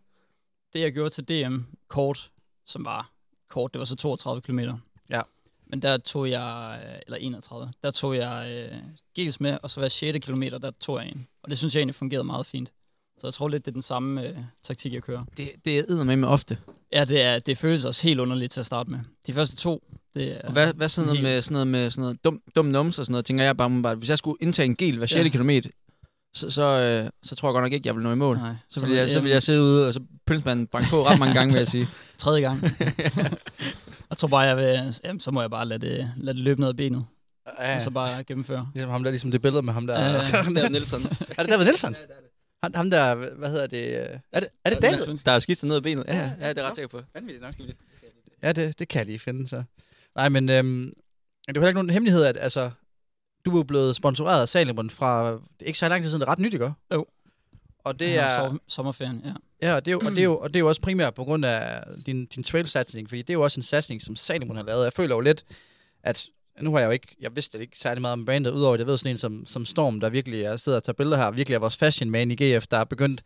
det, 0.73 0.79
jeg 0.79 0.93
gjorde 0.93 1.09
til 1.09 1.23
DM 1.29 1.57
kort, 1.87 2.31
som 2.65 2.85
var 2.85 3.11
kort, 3.49 3.73
det 3.73 3.79
var 3.79 3.85
så 3.85 3.95
32 3.95 4.41
km. 4.41 4.59
Ja. 5.09 5.21
Men 5.67 5.81
der 5.81 5.97
tog 5.97 6.29
jeg, 6.29 6.81
øh, 6.87 6.99
eller 7.05 7.17
31, 7.17 7.73
der 7.83 7.91
tog 7.91 8.15
jeg 8.15 8.67
øh, 8.71 8.77
gels 9.15 9.39
med, 9.39 9.57
og 9.63 9.71
så 9.71 9.79
hver 9.79 9.87
6. 9.87 10.25
kilometer, 10.25 10.57
der 10.57 10.71
tog 10.71 10.99
jeg 10.99 11.07
en. 11.09 11.27
Og 11.43 11.49
det 11.49 11.57
synes 11.57 11.75
jeg 11.75 11.79
egentlig 11.79 11.95
fungerede 11.95 12.23
meget 12.23 12.45
fint. 12.45 12.71
Så 13.19 13.27
jeg 13.27 13.33
tror 13.33 13.47
lidt, 13.47 13.65
det 13.65 13.71
er 13.71 13.73
den 13.73 13.81
samme 13.81 14.27
øh, 14.27 14.35
taktik, 14.63 14.93
jeg 14.93 15.03
kører. 15.03 15.23
Det, 15.37 15.49
det 15.65 15.77
er 15.79 16.03
med 16.03 16.15
med 16.15 16.27
ofte. 16.27 16.57
Ja, 16.91 17.05
det, 17.05 17.21
er, 17.21 17.39
det 17.39 17.57
føles 17.57 17.85
også 17.85 18.03
helt 18.07 18.19
underligt 18.19 18.51
til 18.51 18.59
at 18.59 18.65
starte 18.65 18.91
med. 18.91 18.99
De 19.27 19.33
første 19.33 19.55
to, 19.55 19.83
det 20.13 20.31
er... 20.31 20.41
Og 20.43 20.51
hvad, 20.51 20.73
hvad 20.73 20.89
sådan 20.89 21.05
noget 21.05 21.17
helt- 21.19 21.29
med 21.33 21.41
sådan 21.41 21.53
noget, 21.53 21.67
med 21.67 21.89
sådan 21.89 22.01
noget 22.01 22.23
dum, 22.23 22.41
dum 22.55 22.65
nums 22.65 22.99
og 22.99 23.05
sådan 23.05 23.11
noget, 23.11 23.25
tænker 23.25 23.43
jeg 23.43 23.57
bare, 23.57 23.65
umiddelbart, 23.65 23.97
hvis 23.97 24.09
jeg 24.09 24.17
skulle 24.17 24.37
indtage 24.41 24.65
en 24.65 24.75
gel 24.75 24.97
hver 24.97 25.05
6. 25.07 25.23
Ja. 25.25 25.29
kilometer, 25.29 25.69
så, 26.33 26.49
så, 26.49 26.63
øh, 26.63 27.09
så 27.23 27.35
tror 27.35 27.49
jeg 27.49 27.53
godt 27.53 27.63
nok 27.63 27.73
ikke, 27.73 27.87
jeg 27.87 27.95
vil 27.95 28.03
nå 28.03 28.11
i 28.11 28.15
mål. 28.15 28.37
Nej, 28.37 28.55
Så 28.69 28.85
vil, 28.85 28.95
jeg, 28.95 29.09
så 29.09 29.19
vil 29.19 29.31
jeg 29.31 29.43
sidde 29.43 29.61
ude, 29.61 29.87
og 29.87 29.93
så 29.93 29.99
pølsmanden 30.25 30.67
banke 30.67 30.89
på 30.89 31.05
ret 31.05 31.19
mange 31.19 31.33
gange, 31.33 31.51
vil 31.53 31.59
jeg 31.59 31.67
sige. 31.67 31.87
Tredje 32.17 32.41
gang. 32.41 32.61
jeg 34.09 34.17
tror 34.17 34.27
bare, 34.27 34.39
jeg 34.41 34.57
vil... 34.57 34.95
Jamen, 35.03 35.19
så 35.19 35.31
må 35.31 35.41
jeg 35.41 35.49
bare 35.49 35.65
lade 35.65 35.87
det, 35.87 36.11
lade 36.17 36.35
det 36.37 36.43
løbe 36.43 36.59
ned 36.61 36.69
ad 36.69 36.73
benet, 36.73 37.05
Ja, 37.59 37.75
og 37.75 37.81
så 37.81 37.89
bare 37.91 38.23
gennemføre. 38.23 38.67
ligesom 38.73 38.91
ham 38.91 39.03
der, 39.03 39.11
ligesom 39.11 39.31
det 39.31 39.41
billede 39.41 39.61
med 39.61 39.73
ham 39.73 39.87
der. 39.87 39.99
Ja, 40.01 40.11
ja. 40.11 40.19
Der 40.55 40.63
er 40.65 40.69
Nielsen. 40.69 41.01
er 41.37 41.43
det 41.43 41.49
David 41.51 41.65
Nielsen? 41.65 41.95
Han, 41.95 42.03
ham 42.75 42.89
der, 42.89 43.15
hvad 43.15 43.49
hedder 43.49 43.67
det? 43.67 43.87
øh, 43.87 44.19
Er 44.31 44.39
det, 44.39 44.49
er 44.65 44.69
det 44.69 44.81
David? 44.81 45.17
Der 45.25 45.31
er 45.31 45.39
skidt 45.39 45.63
ned 45.63 45.75
ad 45.75 45.81
benet. 45.81 46.03
Ja, 46.07 46.31
ja, 46.39 46.49
det 46.49 46.57
er 46.57 46.63
ret 46.67 46.75
sikker 46.75 46.87
på. 46.87 47.01
Vanvittigt 47.13 47.41
nok. 47.43 47.53
Ja, 48.43 48.51
det, 48.51 48.79
det 48.79 48.87
kan 48.87 48.99
jeg 48.99 49.05
lige 49.05 49.19
finde, 49.19 49.47
så. 49.47 49.63
Nej, 50.15 50.29
men 50.29 50.49
øhm, 50.49 50.85
det 50.85 50.91
er 51.47 51.53
jo 51.55 51.59
heller 51.59 51.67
ikke 51.67 51.77
nogen 51.77 51.89
hemmelighed, 51.89 52.23
at 52.23 52.37
altså, 52.37 52.71
du 53.45 53.51
er 53.51 53.57
jo 53.57 53.63
blevet 53.63 53.95
sponsoreret 53.95 54.41
af 54.41 54.49
Salomon 54.49 54.89
fra, 54.89 55.31
det 55.31 55.39
er 55.61 55.65
ikke 55.65 55.79
så 55.79 55.89
lang 55.89 56.03
tid 56.03 56.09
siden, 56.09 56.21
det 56.21 56.27
er 56.27 56.31
ret 56.31 56.39
nyt, 56.39 56.53
ikke? 56.53 56.71
Jo. 56.93 57.05
Og 57.79 57.99
det 57.99 58.17
er, 58.17 58.35
som- 58.37 58.61
Sommerferien, 58.67 59.21
ja. 59.25 59.33
ja, 59.67 59.75
og 59.75 59.85
det 59.85 59.91
er, 59.91 59.93
jo, 59.93 59.99
og, 60.05 60.11
det 60.11 60.19
er 60.19 60.23
jo, 60.23 60.37
og 60.37 60.49
det 60.49 60.55
er 60.55 60.59
jo 60.59 60.67
også 60.67 60.81
primært 60.81 61.13
på 61.13 61.23
grund 61.23 61.45
af 61.45 61.83
din, 62.05 62.25
din 62.25 62.43
trail-satsning, 62.43 63.09
fordi 63.09 63.21
det 63.21 63.29
er 63.29 63.33
jo 63.33 63.41
også 63.41 63.59
en 63.59 63.63
satsning, 63.63 64.01
som 64.01 64.15
Salomon 64.15 64.55
har 64.57 64.63
lavet. 64.63 64.83
Jeg 64.83 64.93
føler 64.93 65.15
jo 65.15 65.19
lidt, 65.21 65.45
at 66.03 66.25
nu 66.61 66.71
har 66.71 66.79
jeg 66.79 66.85
jo 66.85 66.91
ikke, 66.91 67.07
jeg 67.19 67.35
vidste 67.35 67.59
ikke 67.61 67.77
særlig 67.77 68.01
meget 68.01 68.13
om 68.13 68.25
brandet, 68.25 68.51
udover 68.51 68.73
at 68.73 68.79
jeg 68.79 68.87
ved 68.87 68.97
sådan 68.97 69.11
en 69.11 69.17
som, 69.17 69.45
som 69.47 69.65
Storm, 69.65 69.99
der 69.99 70.09
virkelig 70.09 70.41
er, 70.41 70.55
sidder 70.57 70.75
og 70.75 70.83
tager 70.83 70.93
billeder 70.93 71.17
her, 71.17 71.31
virkelig 71.31 71.55
er 71.55 71.59
vores 71.59 71.77
fashion 71.77 72.09
man 72.09 72.31
i 72.31 72.35
GF, 72.35 72.67
der 72.67 72.77
er 72.77 72.83
begyndt, 72.83 73.23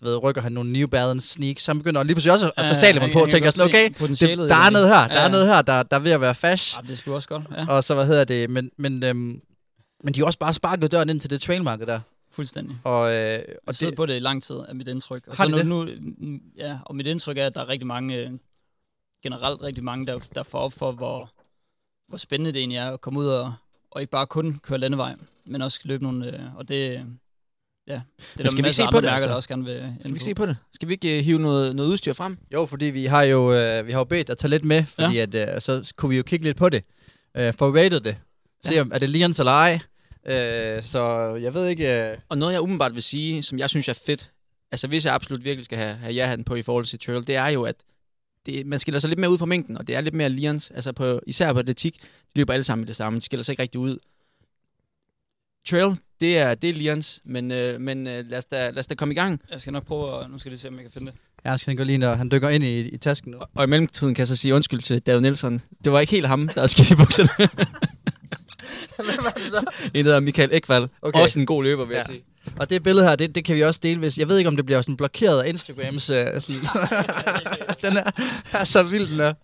du 0.00 0.04
ved, 0.04 0.22
rykker 0.22 0.42
han 0.42 0.52
nogle 0.52 0.72
New 0.72 0.86
Balance 0.86 1.28
sneaks, 1.28 1.62
så 1.62 1.72
han 1.72 1.78
begynder 1.78 2.02
lige 2.02 2.14
pludselig 2.14 2.32
også 2.32 2.50
at 2.56 2.64
tage 2.64 2.74
Salomon 2.74 3.10
på, 3.12 3.18
og 3.22 3.28
tænker 3.28 3.50
sådan, 3.50 3.70
okay, 3.70 3.88
det, 3.88 4.38
der 4.38 4.56
er 4.56 4.70
noget 4.70 4.88
her, 4.88 5.08
der 5.08 5.20
er 5.20 5.28
noget 5.28 5.46
her, 5.46 5.62
der, 5.62 5.82
der 5.82 5.96
er 5.96 6.00
ved 6.00 6.10
at 6.10 6.20
være 6.20 6.34
fash. 6.34 6.76
Ja, 6.76 6.88
det 6.88 6.98
skulle 6.98 7.16
også 7.16 7.28
godt, 7.28 7.42
ja. 7.56 7.66
Og 7.68 7.84
så, 7.84 7.94
hvad 7.94 8.06
hedder 8.06 8.24
det, 8.24 8.50
men, 8.50 8.70
men, 8.76 9.02
øhm, 9.02 9.40
men 10.04 10.14
de 10.14 10.20
har 10.20 10.26
også 10.26 10.38
bare 10.38 10.54
sparket 10.54 10.92
døren 10.92 11.08
ind 11.10 11.20
til 11.20 11.30
det 11.30 11.42
trailmarked 11.42 11.86
der. 11.86 12.00
Fuldstændig. 12.32 12.76
Og, 12.84 13.12
øh, 13.14 13.42
Og 13.66 13.74
sidder 13.74 13.90
det, 13.90 13.96
på 13.96 14.06
det 14.06 14.16
i 14.16 14.18
lang 14.18 14.42
tid, 14.42 14.54
er 14.54 14.74
mit 14.74 14.88
indtryk. 14.88 15.26
Og 15.26 15.36
Har 15.36 15.48
så 15.48 15.56
de 15.56 15.64
nu, 15.64 15.86
det? 15.86 16.02
nu, 16.18 16.38
ja, 16.56 16.78
og 16.86 16.96
mit 16.96 17.06
indtryk 17.06 17.38
er, 17.38 17.46
at 17.46 17.54
der 17.54 17.60
er 17.60 17.68
rigtig 17.68 17.86
mange, 17.86 18.16
øh, 18.16 18.30
generelt 19.22 19.62
rigtig 19.62 19.84
mange, 19.84 20.06
der, 20.06 20.18
der 20.34 20.42
får 20.42 20.58
op 20.58 20.72
for, 20.72 20.92
hvor, 20.92 21.30
hvor 22.10 22.18
spændende 22.18 22.52
det 22.52 22.58
egentlig 22.58 22.76
er 22.78 22.90
at 22.90 23.00
komme 23.00 23.20
ud 23.20 23.26
og, 23.26 23.54
og 23.90 24.00
ikke 24.00 24.10
bare 24.10 24.26
kun 24.26 24.60
køre 24.62 24.78
landevej, 24.78 25.14
men 25.46 25.62
også 25.62 25.80
løbe 25.84 26.02
nogle, 26.02 26.26
øh, 26.34 26.56
og 26.56 26.68
det, 26.68 26.78
ja, 26.80 26.96
det 27.86 28.02
er 28.38 28.42
der 28.42 28.50
skal 28.50 28.64
vi 28.64 28.72
se 28.72 28.82
på 28.82 28.86
andre 28.86 28.96
det, 28.96 29.02
mærker, 29.04 29.14
altså? 29.14 29.28
der 29.28 29.34
også 29.34 29.48
gerne 29.48 29.64
vil 29.64 29.94
Skal 30.00 30.10
vi 30.10 30.14
ikke 30.14 30.24
se 30.24 30.34
på 30.34 30.46
det? 30.46 30.56
Skal 30.74 30.88
vi 30.88 30.92
ikke 30.92 31.18
uh, 31.18 31.24
hive 31.24 31.38
noget, 31.38 31.76
noget 31.76 31.90
udstyr 31.90 32.12
frem? 32.12 32.38
jo, 32.52 32.66
fordi 32.66 32.84
vi 32.84 33.04
har 33.04 33.22
jo, 33.22 33.52
øh, 33.52 33.86
vi 33.86 33.92
har 33.92 33.98
jo 33.98 34.04
bedt 34.04 34.28
dig 34.28 34.38
tage 34.38 34.50
lidt 34.50 34.64
med, 34.64 34.84
fordi 34.84 35.14
ja. 35.16 35.22
at, 35.22 35.34
øh, 35.34 35.60
så 35.60 35.92
kunne 35.96 36.10
vi 36.10 36.16
jo 36.16 36.22
kigge 36.22 36.44
lidt 36.44 36.56
på 36.56 36.68
det. 36.68 36.84
Øh, 37.36 37.54
for 37.54 37.76
rated 37.76 38.00
det. 38.00 38.16
Se 38.64 38.74
Ja. 38.74 38.80
om, 38.80 38.90
er 38.94 38.98
det 38.98 39.10
Lians 39.10 39.38
eller 39.38 39.52
ej. 39.52 39.78
Øh, 40.26 40.82
så 40.82 41.34
jeg 41.42 41.54
ved 41.54 41.66
ikke... 41.66 42.10
Øh, 42.10 42.18
Og 42.28 42.38
noget, 42.38 42.52
jeg 42.52 42.60
umiddelbart 42.60 42.94
vil 42.94 43.02
sige, 43.02 43.42
som 43.42 43.58
jeg 43.58 43.70
synes 43.70 43.88
er 43.88 43.92
fedt, 44.06 44.30
altså 44.72 44.86
hvis 44.86 45.04
jeg 45.06 45.14
absolut 45.14 45.44
virkelig 45.44 45.64
skal 45.64 45.78
have, 45.78 45.94
have 45.94 46.14
ja-hatten 46.14 46.44
på 46.44 46.54
i 46.54 46.62
forhold 46.62 46.84
til 46.84 46.98
trail, 46.98 47.26
det 47.26 47.36
er 47.36 47.48
jo, 47.48 47.62
at 47.62 47.76
det, 48.46 48.66
man 48.66 48.78
skiller 48.78 48.98
sig 48.98 49.08
lidt 49.08 49.20
mere 49.20 49.30
ud 49.30 49.38
fra 49.38 49.46
mængden, 49.46 49.76
og 49.78 49.86
det 49.86 49.94
er 49.96 50.00
lidt 50.00 50.14
mere 50.14 50.28
lians, 50.28 50.70
altså 50.70 50.92
på, 50.92 51.20
især 51.26 51.52
på 51.52 51.58
atletik, 51.58 51.94
de 52.02 52.08
løber 52.34 52.52
alle 52.54 52.64
sammen 52.64 52.84
i 52.84 52.86
det 52.86 52.96
samme, 52.96 53.18
de 53.18 53.24
skiller 53.24 53.44
sig 53.44 53.52
ikke 53.52 53.62
rigtig 53.62 53.80
ud. 53.80 53.98
Trail, 55.68 55.96
det 56.20 56.38
er, 56.38 56.54
det 56.54 56.70
er 56.70 56.74
lians, 56.74 57.20
men, 57.24 57.50
øh, 57.50 57.80
men 57.80 58.06
øh, 58.06 58.24
lad, 58.30 58.38
os 58.38 58.44
da, 58.44 58.70
lad 58.70 58.78
os 58.78 58.86
da 58.86 58.94
komme 58.94 59.14
i 59.14 59.16
gang. 59.16 59.40
Jeg 59.50 59.60
skal 59.60 59.72
nok 59.72 59.84
prøve, 59.86 60.24
at, 60.24 60.30
nu 60.30 60.38
skal 60.38 60.50
jeg 60.50 60.52
lige 60.52 60.60
se, 60.60 60.68
om 60.68 60.74
jeg 60.74 60.82
kan 60.82 60.90
finde 60.90 61.12
det. 61.12 61.20
jeg 61.44 61.60
skal 61.60 61.76
gå 61.76 61.84
lige, 61.84 61.98
når 61.98 62.14
han 62.14 62.30
dykker 62.30 62.48
ind 62.48 62.64
i, 62.64 62.78
i 62.88 62.96
tasken 62.96 63.30
nu. 63.30 63.38
Og, 63.38 63.48
og 63.54 63.64
i 63.64 63.66
mellemtiden 63.66 64.14
kan 64.14 64.20
jeg 64.20 64.28
så 64.28 64.36
sige 64.36 64.54
undskyld 64.54 64.80
til 64.80 65.00
David 65.00 65.20
Nielsen. 65.20 65.62
Det 65.84 65.92
var 65.92 66.00
ikke 66.00 66.10
helt 66.10 66.26
ham, 66.26 66.46
der 66.48 66.54
havde 66.60 66.68
skidt 66.68 66.90
i 66.90 66.94
bukserne. 66.94 67.28
Hvem 68.96 69.24
er 69.26 69.30
det 69.30 69.42
så? 69.42 69.64
en 69.84 69.92
der 69.94 70.02
hedder 70.02 70.20
Michael 70.20 70.50
Ekvald. 70.52 70.88
Okay. 71.02 71.20
Også 71.20 71.38
en 71.38 71.46
god 71.46 71.64
løber, 71.64 71.84
vil 71.84 71.94
ja. 71.94 71.98
jeg 72.00 72.08
Ja. 72.08 72.14
sige. 72.14 72.24
Og 72.58 72.70
det 72.70 72.82
billede 72.82 73.08
her, 73.08 73.16
det, 73.16 73.34
det 73.34 73.44
kan 73.44 73.56
vi 73.56 73.62
også 73.62 73.80
dele, 73.82 73.98
hvis... 73.98 74.18
Jeg 74.18 74.28
ved 74.28 74.38
ikke, 74.38 74.48
om 74.48 74.56
det 74.56 74.66
bliver 74.66 74.82
sådan 74.82 74.96
blokeret 74.96 75.42
af 75.42 75.48
Instagrams... 75.48 76.10
Øh, 76.10 76.40
sådan. 76.40 76.60
den 77.82 77.96
er, 77.96 78.10
er 78.52 78.64
så 78.64 78.82
vild, 78.82 79.08
den 79.08 79.20
er. 79.20 79.34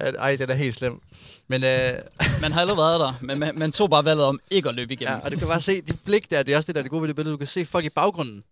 Ej, 0.00 0.36
den 0.36 0.50
er 0.50 0.54
helt 0.54 0.74
slem. 0.74 1.00
Men 1.48 1.64
øh, 1.64 1.92
Man 2.42 2.52
har 2.52 2.60
allerede 2.60 2.78
været 2.78 3.00
der, 3.00 3.12
men 3.20 3.38
man, 3.38 3.58
man 3.58 3.72
tog 3.72 3.90
bare 3.90 4.04
valget 4.04 4.24
om 4.24 4.40
ikke 4.50 4.68
at 4.68 4.74
løbe 4.74 4.92
igennem. 4.92 5.14
ja, 5.14 5.20
og 5.20 5.32
du 5.32 5.38
kan 5.38 5.48
bare 5.48 5.60
se, 5.60 5.80
det 5.80 6.00
blik 6.04 6.30
der, 6.30 6.42
det 6.42 6.52
er 6.52 6.56
også 6.56 6.66
det, 6.66 6.74
der 6.74 6.80
er 6.80 6.82
det 6.82 6.90
gode 6.90 7.02
ved 7.02 7.08
det 7.08 7.16
billede. 7.16 7.32
Du 7.32 7.38
kan 7.38 7.46
se 7.46 7.64
folk 7.64 7.84
i 7.84 7.88
baggrunden. 7.88 8.44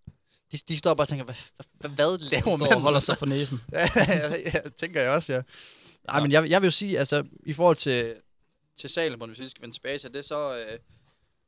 De, 0.53 0.59
de 0.69 0.79
står 0.79 0.95
bare 0.95 1.05
og 1.05 1.09
tænker, 1.09 1.25
hvad, 1.25 1.35
hvad, 1.79 1.91
hvad 1.91 2.19
laver 2.19 2.57
man? 2.57 2.73
og 2.73 2.81
holder 2.81 3.01
sig 3.01 3.19
for 3.19 3.27
næsen. 3.27 3.61
ja, 3.73 3.89
ja, 3.97 4.37
ja, 4.55 4.61
tænker 4.79 5.03
jeg 5.03 5.11
også, 5.11 5.33
ja. 5.33 5.41
Nej, 6.07 6.21
men 6.21 6.33
jeg, 6.33 6.51
jeg 6.51 6.63
vil 6.63 6.67
jo 6.67 6.71
sige, 6.71 6.99
altså, 6.99 7.25
i 7.47 7.53
forhold 7.53 7.77
til, 7.77 8.15
til 8.81 8.91
Salomon, 8.91 9.29
hvis 9.29 9.41
vi 9.41 9.49
skal 9.49 9.63
vende 9.63 9.77
tilbage 9.77 9.99
til 9.99 10.13
det, 10.15 10.25
så... 10.25 10.55
Øh, 10.55 10.79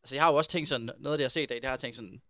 altså, 0.03 0.15
jeg 0.15 0.23
har 0.23 0.31
jo 0.31 0.37
også 0.37 0.51
tænkt 0.51 0.69
sådan, 0.69 0.91
noget 0.99 1.15
af 1.15 1.19
det, 1.19 1.23
jeg 1.23 1.27
har 1.27 1.31
set 1.31 1.43
i 1.43 1.47
dag, 1.47 1.57
det 1.57 1.65
har 1.65 1.73
jeg 1.73 1.79
tænkt 1.79 1.97
sådan, 1.97 2.21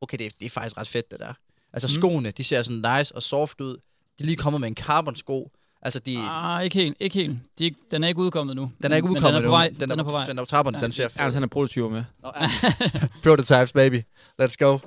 okay, 0.00 0.18
det, 0.18 0.26
er- 0.26 0.30
det 0.40 0.46
er 0.46 0.50
faktisk 0.50 0.76
ret 0.76 0.88
fedt, 0.88 1.10
det 1.10 1.20
der. 1.20 1.32
Altså, 1.72 1.86
Mm. 1.88 1.94
skoene, 1.94 2.30
de 2.30 2.44
ser 2.44 2.62
sådan 2.62 2.98
nice 2.98 3.14
og 3.14 3.22
soft 3.22 3.60
ud. 3.60 3.74
De 4.18 4.22
er 4.22 4.24
lige 4.24 4.36
kommet 4.36 4.60
med 4.60 4.68
en 4.68 4.74
carbon 4.76 5.16
sko. 5.16 5.50
Altså, 5.82 5.98
de, 5.98 6.18
Ah, 6.18 6.64
ikke 6.64 6.74
helt, 6.78 6.96
ikke 7.00 7.14
helt. 7.14 7.32
De, 7.58 7.64
er 7.64 7.64
ikke- 7.64 7.80
den 7.90 8.04
er 8.04 8.08
ikke 8.08 8.20
udkommet 8.20 8.56
nu. 8.56 8.70
den 8.82 8.92
er 8.92 8.96
ikke 8.96 9.08
men 9.08 9.16
udkommet 9.16 9.34
den 9.34 9.44
er 9.44 9.48
på 9.48 9.50
vej. 9.50 9.68
Den, 9.80 9.90
er, 9.90 10.04
på 10.04 10.10
vej. 10.10 10.26
Den 10.26 10.38
er 10.38 10.42
på 10.42 10.46
trapperne, 10.46 10.78
Ja. 10.78 10.84
den 10.84 10.92
ser 10.92 11.08
fed. 11.08 11.20
Ernst, 11.20 11.34
han 11.34 11.42
har 11.42 11.46
prototyper 11.48 11.88
med. 11.88 12.04
Nå, 12.22 12.32
ja. 12.40 12.48
Prototypes, 13.22 13.72
baby. 13.72 14.02
Let's 14.42 14.54
go. 14.58 14.78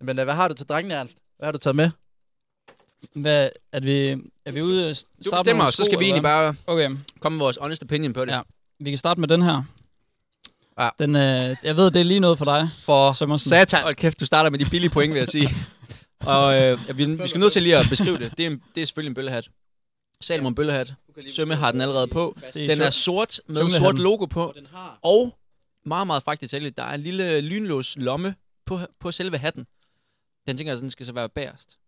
Men 0.00 0.18
uh, 0.18 0.24
hvad 0.24 0.34
har 0.34 0.48
du 0.48 0.54
til 0.54 0.66
drengene, 0.66 0.94
Ernst? 0.94 1.16
Hvad 1.38 1.46
har 1.46 1.52
du 1.52 1.58
taget 1.58 1.76
med? 1.76 1.90
Hvad, 3.14 3.48
er 3.72 3.80
vi, 3.80 4.08
er 4.44 4.52
vi 4.52 4.62
ude 4.62 4.88
at 4.88 4.96
Du 4.96 5.22
starte 5.22 5.30
med 5.30 5.38
bestemmer, 5.38 5.62
nogle 5.62 5.72
så 5.72 5.84
skal 5.84 5.98
vi 5.98 6.04
egentlig 6.04 6.22
bare? 6.22 6.54
Okay, 6.66 6.90
komme 7.20 7.36
med 7.38 7.44
vores 7.44 7.58
honest 7.60 7.82
opinion 7.82 8.12
på 8.12 8.24
det. 8.24 8.32
Ja. 8.32 8.40
vi 8.80 8.90
kan 8.90 8.98
starte 8.98 9.20
med 9.20 9.28
den 9.28 9.42
her. 9.42 9.62
Ja. 10.78 10.88
Den, 10.98 11.16
øh, 11.16 11.56
jeg 11.62 11.76
ved, 11.76 11.90
det 11.90 12.00
er 12.00 12.04
lige 12.04 12.20
noget 12.20 12.38
for 12.38 12.44
dig. 12.44 12.68
For 12.84 13.12
Sømmersen. 13.12 13.48
satan. 13.48 13.82
Hold 13.82 13.94
kæft, 13.94 14.20
du 14.20 14.26
starter 14.26 14.50
med 14.50 14.58
de 14.58 14.64
billige 14.70 14.90
point, 14.90 15.14
vil 15.14 15.18
jeg 15.18 15.28
sige. 15.28 15.48
og 16.34 16.62
øh, 16.62 16.98
vi, 16.98 17.04
vi 17.04 17.28
skal 17.28 17.40
nødt 17.40 17.52
til 17.52 17.62
lige 17.62 17.76
at 17.76 17.86
beskrive 17.90 18.18
det. 18.18 18.32
Det 18.38 18.46
er, 18.46 18.50
en, 18.50 18.62
det 18.74 18.82
er 18.82 18.86
selvfølgelig 18.86 19.10
en 19.10 19.14
bøllehat. 19.14 19.48
Salomon 20.20 20.54
bøllehat. 20.54 20.92
Sømme 21.28 21.56
har 21.56 21.72
den 21.72 21.80
allerede 21.80 22.06
på. 22.06 22.36
Den 22.54 22.80
er 22.80 22.90
sort 22.90 23.40
med 23.46 23.60
junglehatten. 23.60 23.86
sort 23.86 23.98
logo 23.98 24.24
på. 24.24 24.54
Og 25.02 25.38
meget, 25.86 26.06
meget 26.06 26.22
faktisk 26.22 26.52
der 26.76 26.84
er 26.84 26.94
en 26.94 27.00
lille 27.00 27.40
lynlås 27.40 27.96
lomme 27.96 28.34
på, 28.66 28.80
på 29.00 29.12
selve 29.12 29.38
hatten. 29.38 29.66
Den 30.46 30.56
tænker 30.56 30.72
jeg, 30.72 30.80
den 30.80 30.90
skal 30.90 31.06
så 31.06 31.12
være 31.12 31.28
bagerst. 31.28 31.78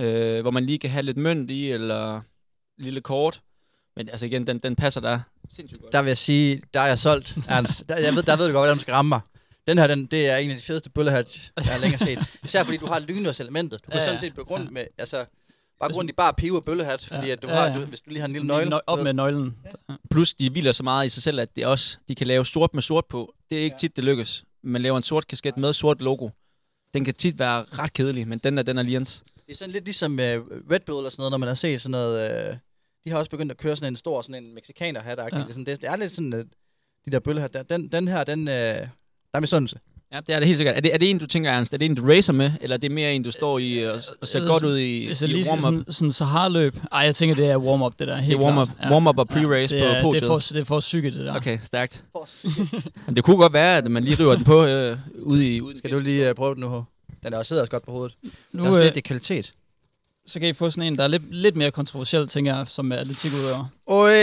Øh, 0.00 0.40
hvor 0.40 0.50
man 0.50 0.66
lige 0.66 0.78
kan 0.78 0.90
have 0.90 1.02
lidt 1.02 1.16
mønt 1.16 1.50
i, 1.50 1.70
eller 1.70 2.20
lille 2.78 3.00
kort. 3.00 3.42
Men 3.96 4.08
altså 4.08 4.26
igen, 4.26 4.46
den, 4.46 4.58
den 4.58 4.76
passer 4.76 5.00
der 5.00 5.20
sindssygt 5.56 5.80
godt. 5.82 5.92
Der 5.92 6.02
vil 6.02 6.08
jeg 6.10 6.18
sige, 6.18 6.62
der 6.74 6.80
er 6.80 6.86
jeg 6.86 6.98
solgt, 6.98 7.34
Ernst. 7.48 7.84
Der, 7.88 7.96
jeg 7.96 8.14
ved, 8.14 8.22
der 8.22 8.36
ved 8.36 8.46
du 8.46 8.52
godt, 8.52 8.60
hvordan 8.60 8.76
du 8.76 8.80
skal 8.80 8.92
ramme 8.94 9.08
mig. 9.08 9.20
Den 9.66 9.78
her, 9.78 9.86
den, 9.86 10.06
det 10.06 10.28
er 10.28 10.36
en 10.36 10.50
af 10.50 10.56
de 10.56 10.62
fedeste 10.62 10.90
bøllehat, 10.90 11.50
jeg 11.56 11.64
har 11.64 11.78
længere 11.78 11.98
set. 11.98 12.18
Især 12.44 12.64
fordi 12.64 12.76
du 12.76 12.86
har 12.86 12.98
lynlås-elementet. 12.98 13.80
Du 13.86 13.90
kan 13.90 14.00
Ja, 14.00 14.04
sådan 14.04 14.14
ja. 14.14 14.20
set 14.20 14.34
begynde 14.34 14.62
Ja. 14.64 14.70
med, 14.70 14.84
altså, 14.98 15.24
bare 15.80 15.92
grund 15.92 16.08
i 16.08 16.12
bare 16.12 16.34
pive 16.34 16.56
og 16.56 16.64
bøllehat, 16.64 17.04
fordi 17.04 17.26
Ja. 17.26 17.32
at 17.32 17.42
du 17.42 17.48
Ja, 17.48 17.54
har, 17.54 17.66
ja. 17.68 17.74
du, 17.74 17.84
hvis 17.84 18.00
du 18.00 18.10
lige 18.10 18.20
har 18.20 18.26
en 18.26 18.32
lille 18.32 18.46
nøgle. 18.46 18.76
nø- 18.76 18.80
Op 18.86 19.02
med 19.02 19.12
nøglen. 19.12 19.56
Plus, 20.10 20.34
de 20.34 20.50
hviler 20.50 20.72
så 20.72 20.82
meget 20.82 21.06
i 21.06 21.08
sig 21.08 21.22
selv, 21.22 21.40
at 21.40 21.56
det 21.56 21.66
også, 21.66 21.96
de 22.08 22.14
kan 22.14 22.26
lave 22.26 22.46
sort 22.46 22.74
med 22.74 22.82
sort 22.82 23.04
på. 23.06 23.34
Det 23.50 23.58
er 23.58 23.62
ikke 23.62 23.74
Ja. 23.74 23.78
tit, 23.78 23.96
det 23.96 24.04
lykkes. 24.04 24.44
Man 24.64 24.82
laver 24.82 24.96
en 24.96 25.02
sort 25.02 25.26
kasket 25.26 25.56
med 25.56 25.72
sort 25.72 26.02
logo. 26.02 26.28
Den 26.94 27.04
kan 27.04 27.14
tit 27.14 27.38
være 27.38 27.64
ret 27.78 27.92
kedelig, 27.92 28.28
men 28.28 28.38
den 28.38 28.58
er, 28.58 28.62
den 28.62 28.78
er 28.78 28.82
lians. 28.82 29.24
Det 29.46 29.52
er 29.52 29.56
sådan 29.56 29.72
lidt 29.72 29.84
ligesom 29.84 30.12
uh, 30.12 30.18
Red 30.18 30.80
Bull 30.86 30.98
eller 30.98 31.10
sådan 31.10 31.20
noget, 31.20 31.30
når 31.30 31.38
man 31.38 31.48
har 31.48 31.54
set 31.54 31.80
sådan 31.80 31.90
noget... 31.90 32.48
Uh, 32.50 32.56
de 33.04 33.10
har 33.10 33.18
også 33.18 33.30
begyndt 33.30 33.52
at 33.52 33.58
køre 33.58 33.76
sådan 33.76 33.92
en 33.92 33.96
stor, 33.96 34.22
sådan 34.22 34.44
en 34.44 34.54
mexikaner 34.54 35.00
hat 35.02 35.18
ja. 35.18 35.24
Ja. 35.24 35.28
det, 35.40 35.48
er 35.48 35.52
sådan, 35.52 35.66
det, 35.66 35.80
det, 35.80 35.88
er 35.88 35.96
lidt 35.96 36.12
sådan, 36.12 36.32
uh, 36.34 36.40
de 37.06 37.10
der 37.12 37.20
bøllehat 37.20 37.54
der. 37.54 37.62
Den, 37.62 37.88
den 37.88 38.08
her, 38.08 38.24
den, 38.24 38.40
uh, 38.40 38.54
der 38.54 38.86
er 39.34 39.40
misundelse. 39.40 39.78
Ja, 40.12 40.20
det 40.26 40.34
er 40.34 40.38
det 40.38 40.46
helt 40.46 40.56
sikkert. 40.56 40.76
Er 40.76 40.80
det, 40.80 40.94
er 40.94 40.98
det 40.98 41.10
en, 41.10 41.18
du 41.18 41.26
tænker, 41.26 41.50
Ernst? 41.50 41.74
Er 41.74 41.78
det 41.78 41.84
en, 41.86 41.94
du 41.94 42.06
racer 42.06 42.32
med? 42.32 42.50
Eller 42.60 42.76
er 42.76 42.78
det 42.78 42.90
mere 42.90 43.14
en, 43.14 43.22
du 43.22 43.30
står 43.30 43.58
i 43.58 43.82
og, 43.82 44.00
og 44.20 44.28
ser 44.28 44.42
Øh, 44.42 44.48
godt 44.48 44.62
ud 44.64 44.78
i, 44.78 45.06
Hvis 45.06 45.22
jeg 45.22 45.30
i 45.30 45.32
lige 45.32 45.44
warm-up? 45.50 45.62
sådan, 45.62 45.84
sådan 45.92 46.12
Sahara-løb. 46.12 46.76
Ej, 46.92 46.98
jeg 47.00 47.14
tænker, 47.14 47.34
det 47.34 47.46
er 47.50 47.56
warm-up, 47.58 47.92
det 47.98 48.08
der. 48.08 48.16
Helt 48.16 48.38
Det 48.38 48.44
er 48.44 48.48
warm-up, 48.48 48.68
klart. 48.80 48.92
warm-up 48.92 49.18
og 49.18 49.26
pre-race 49.32 49.74
det 49.74 49.82
på 49.82 49.86
er, 49.88 49.94
det 49.94 50.02
podiet. 50.02 50.22
er 50.22 50.26
for, 50.26 50.38
det 50.38 50.56
er 50.60 50.64
for 50.64 50.80
psyke, 50.80 51.10
det 51.10 51.18
der. 51.26 51.36
Okay, 51.36 51.58
stærkt. 51.62 52.04
Men 53.06 53.16
det 53.16 53.24
kunne 53.24 53.36
godt 53.36 53.52
være, 53.52 53.76
at 53.76 53.90
man 53.90 54.04
lige 54.04 54.16
river 54.18 54.34
den 54.34 54.44
på 54.44 54.64
øh, 54.66 54.98
ude 55.18 55.56
i... 55.56 55.60
Ude 55.60 55.74
i 55.74 55.78
Skal 55.78 55.90
du 55.90 55.98
lige 55.98 56.30
uh, 56.30 56.34
prøve 56.34 56.54
den 56.54 56.60
nu, 56.60 56.68
H? 56.80 56.82
Den 57.24 57.32
er 57.32 57.38
også 57.38 57.48
sidder 57.48 57.62
også 57.62 57.70
godt 57.70 57.84
på 57.84 57.92
hovedet. 57.92 58.16
Nu, 58.52 58.64
det, 58.64 58.70
er, 58.72 58.78
øh, 58.78 58.84
det 58.84 58.96
er 58.96 59.00
kvalitet. 59.00 59.54
Så 60.26 60.40
kan 60.40 60.48
I 60.48 60.52
få 60.52 60.70
sådan 60.70 60.82
en, 60.92 60.98
der 60.98 61.04
er 61.04 61.08
lidt, 61.08 61.34
lidt 61.34 61.56
mere 61.56 61.70
kontroversiel, 61.70 62.28
tænker 62.28 62.56
jeg, 62.56 62.66
som 62.68 62.92
er 62.92 62.96
atletikudøver. 62.96 63.66
Oj! 63.86 64.12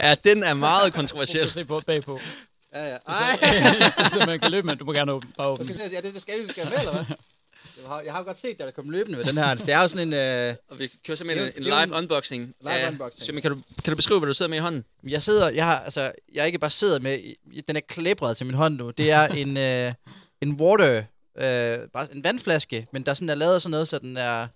Ja, 0.00 0.14
den 0.24 0.42
er 0.42 0.54
meget 0.54 0.92
kontroversiel. 0.94 1.50
Se 1.50 1.64
på 1.64 1.80
bagpå. 1.86 2.20
ja, 2.74 2.88
ja. 2.88 2.98
så 4.08 4.24
man 4.26 4.40
kan 4.40 4.50
løbe 4.50 4.66
med, 4.66 4.76
du 4.76 4.84
må 4.84 4.92
gerne 4.92 5.12
åbne, 5.12 5.30
bare 5.36 5.46
åbne. 5.48 5.74
Så, 5.74 5.80
ja, 5.92 6.00
det, 6.00 6.14
det 6.14 6.22
skal 6.22 6.34
vi 6.46 6.52
skal 6.52 6.64
med, 6.64 6.78
eller 6.78 6.92
hvad? 6.92 7.04
Jeg 7.82 7.88
har, 7.88 8.00
jeg 8.00 8.12
har 8.12 8.22
godt 8.22 8.38
set 8.38 8.58
dig, 8.58 8.66
der 8.66 8.72
kom 8.72 8.90
løbende 8.90 9.18
med 9.18 9.24
den 9.24 9.36
her. 9.38 9.54
Det 9.54 9.68
er 9.68 9.82
jo 9.82 9.88
sådan 9.88 10.08
en... 10.08 10.14
Øh, 10.14 10.54
Og 10.68 10.78
vi 10.78 10.90
kører 11.06 11.16
simpelthen 11.16 11.46
Det 11.46 11.54
er 11.56 11.60
en, 11.76 11.82
en 11.82 11.88
live 11.88 11.98
unboxing. 11.98 12.54
live 12.60 12.72
af- 12.72 12.88
unboxing. 12.90 13.22
Sømme, 13.22 13.40
kan 13.40 13.50
du, 13.50 13.56
kan 13.84 13.92
du 13.92 13.96
beskrive, 13.96 14.20
hvad 14.20 14.26
du 14.28 14.34
sidder 14.34 14.48
med 14.48 14.58
i 14.58 14.60
hånden? 14.60 14.84
jeg 15.08 15.22
sidder... 15.22 15.48
Jeg 15.50 15.64
har, 15.64 15.78
altså, 15.78 16.12
jeg 16.34 16.40
er 16.42 16.44
ikke 16.44 16.58
bare 16.58 16.70
sidder 16.70 16.98
med... 16.98 17.18
Den 17.68 17.76
er 17.76 17.80
klæbret 17.88 18.36
til 18.36 18.46
min 18.46 18.54
hånd 18.54 18.76
nu. 18.76 18.90
Det 18.90 19.10
er 19.10 19.26
en, 19.26 19.56
øh, 19.56 19.92
en 20.42 20.52
water... 20.60 21.02
Øh, 21.38 21.78
bare 21.92 22.14
en 22.14 22.24
vandflaske, 22.24 22.86
men 22.92 23.02
der 23.06 23.14
sådan 23.14 23.28
er 23.28 23.34
lavet 23.34 23.62
sådan 23.62 23.70
noget, 23.70 23.88
så 23.88 23.98
den 23.98 24.16
er 24.16 24.46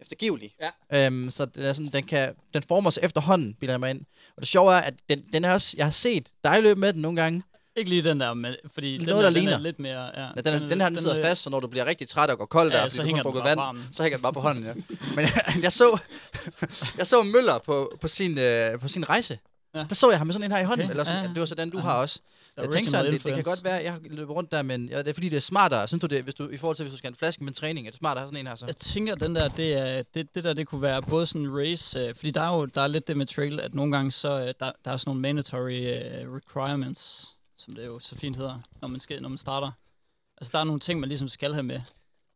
eftergivelig. 0.00 0.54
Ja. 0.90 1.06
Øhm, 1.06 1.30
så 1.30 1.44
den, 1.44 1.62
er 1.62 1.72
sådan, 1.72 1.90
den, 1.92 2.04
kan, 2.04 2.34
den 2.54 2.62
former 2.62 2.90
sig 2.90 3.02
efterhånden, 3.04 3.54
bilder 3.54 3.72
jeg 3.72 3.80
mig 3.80 3.90
ind. 3.90 4.00
Og 4.36 4.40
det 4.42 4.48
sjove 4.48 4.72
er, 4.74 4.78
at 4.80 4.94
den, 5.08 5.24
den 5.32 5.44
er 5.44 5.52
også... 5.52 5.74
Jeg 5.78 5.86
har 5.86 5.90
set 5.90 6.28
dig 6.44 6.62
løbe 6.62 6.80
med 6.80 6.92
den 6.92 7.02
nogle 7.02 7.22
gange. 7.22 7.42
Ikke 7.76 7.90
lige 7.90 8.02
den 8.02 8.20
der, 8.20 8.34
men, 8.34 8.54
fordi 8.74 8.98
den, 8.98 9.06
Noget, 9.06 9.16
der, 9.16 9.22
der 9.22 9.30
den 9.30 9.34
ligner. 9.38 9.52
er 9.52 9.58
lidt 9.58 9.78
mere... 9.78 10.02
Ja, 10.20 10.22
Ja, 10.22 10.28
den, 10.36 10.44
den, 10.62 10.70
den 10.70 10.80
her, 10.80 10.88
den 10.88 10.98
sidder 10.98 11.16
er- 11.16 11.22
fast, 11.22 11.42
så 11.42 11.50
når 11.50 11.60
du 11.60 11.66
bliver 11.68 11.84
rigtig 11.86 12.08
træt 12.08 12.30
og 12.30 12.38
går 12.38 12.44
kold 12.46 12.72
Ja, 12.72 12.78
der, 12.78 12.88
så 12.88 12.96
fordi 12.96 13.02
du 13.02 13.06
hænger 13.16 13.22
kun 13.22 13.32
den 13.32 13.36
drukket 13.36 13.48
vand, 13.50 13.56
på 13.58 13.62
armen. 13.62 13.88
så 13.92 14.02
hænger 14.02 14.16
den 14.18 14.22
bare 14.22 14.32
på 14.32 14.40
hånden, 14.40 14.64
ja. 14.64 14.72
Men 15.14 15.18
jeg, 15.24 15.42
jeg 15.62 15.72
så, 15.72 15.98
jeg 16.98 17.06
så 17.06 17.22
Møller 17.22 17.58
på, 17.58 17.96
på, 18.00 18.08
sin, 18.08 18.38
øh, 18.38 18.80
på 18.80 18.88
sin 18.88 19.08
rejse. 19.08 19.38
Ja. 19.74 19.84
Der 19.88 19.94
så 19.94 20.10
jeg 20.10 20.18
ham 20.18 20.26
med 20.26 20.34
sådan 20.34 20.44
en 20.50 20.52
her 20.56 20.62
i 20.62 20.64
hånden, 20.64 20.84
Okay, 20.84 20.90
eller 20.90 21.04
sådan, 21.04 21.22
ja, 21.24 21.28
det 21.30 21.40
var 21.40 21.46
så 21.46 21.54
den, 21.54 21.70
du 21.70 21.78
ja. 21.78 21.82
har 21.82 21.94
også. 21.94 22.20
Jeg 22.56 22.64
er 22.64 22.70
tænkte 22.70 22.90
sådan, 22.90 23.12
det, 23.12 23.24
det 23.24 23.34
kan 23.34 23.42
godt 23.42 23.64
være, 23.64 23.74
jeg 23.74 23.92
har 23.92 24.00
løbet 24.04 24.34
rundt 24.34 24.50
der, 24.50 24.62
men 24.62 24.88
ja, 24.88 24.98
det 24.98 25.08
er 25.08 25.12
fordi, 25.12 25.28
det 25.28 25.36
er 25.36 25.40
smartere. 25.40 25.88
Synes 25.88 26.00
du 26.00 26.06
det, 26.06 26.22
hvis 26.22 26.34
du, 26.34 26.48
i 26.48 26.56
forhold 26.56 26.76
til, 26.76 26.82
hvis 26.82 26.92
du 26.92 26.98
skal 26.98 27.08
have 27.08 27.12
en 27.12 27.16
flaske 27.18 27.44
med 27.44 27.52
træning, 27.52 27.86
er 27.86 27.90
det 27.90 27.98
smartere 27.98 28.22
at 28.22 28.22
have 28.22 28.28
sådan 28.28 28.40
en 28.40 28.46
her 28.46 28.54
så? 28.54 28.66
Jeg 28.66 28.76
tænker, 28.76 29.14
den 29.14 29.34
der, 29.34 29.48
det, 29.48 29.72
er, 29.72 30.02
det, 30.14 30.34
det 30.34 30.44
der, 30.44 30.52
det 30.52 30.66
kunne 30.66 30.82
være 30.82 31.02
både 31.02 31.26
sådan 31.26 31.42
en 31.42 31.58
race, 31.58 32.00
øh, 32.00 32.14
fordi 32.14 32.30
der 32.30 32.40
er 32.40 32.56
jo 32.56 32.64
der 32.64 32.80
er 32.80 32.86
lidt 32.86 33.08
det 33.08 33.16
med 33.16 33.26
trail, 33.26 33.60
at 33.60 33.74
nogle 33.74 33.92
gange 33.96 34.10
så, 34.10 34.28
øh, 34.40 34.46
der, 34.46 34.52
der 34.60 34.90
er 34.92 34.96
sådan 34.96 35.08
nogle 35.08 35.20
mandatory 35.20 35.70
øh, 35.72 36.34
requirements, 36.34 37.28
som 37.58 37.74
det 37.74 37.86
jo 37.86 37.98
så 37.98 38.16
fint 38.16 38.36
hedder, 38.36 38.60
når 38.80 38.88
man, 38.88 39.00
skal, 39.00 39.22
når 39.22 39.28
man 39.28 39.38
starter. 39.38 39.70
Altså 40.40 40.50
der 40.52 40.58
er 40.58 40.64
nogle 40.64 40.80
ting, 40.80 41.00
man 41.00 41.08
ligesom 41.08 41.28
skal 41.28 41.52
have 41.52 41.62
med. 41.62 41.80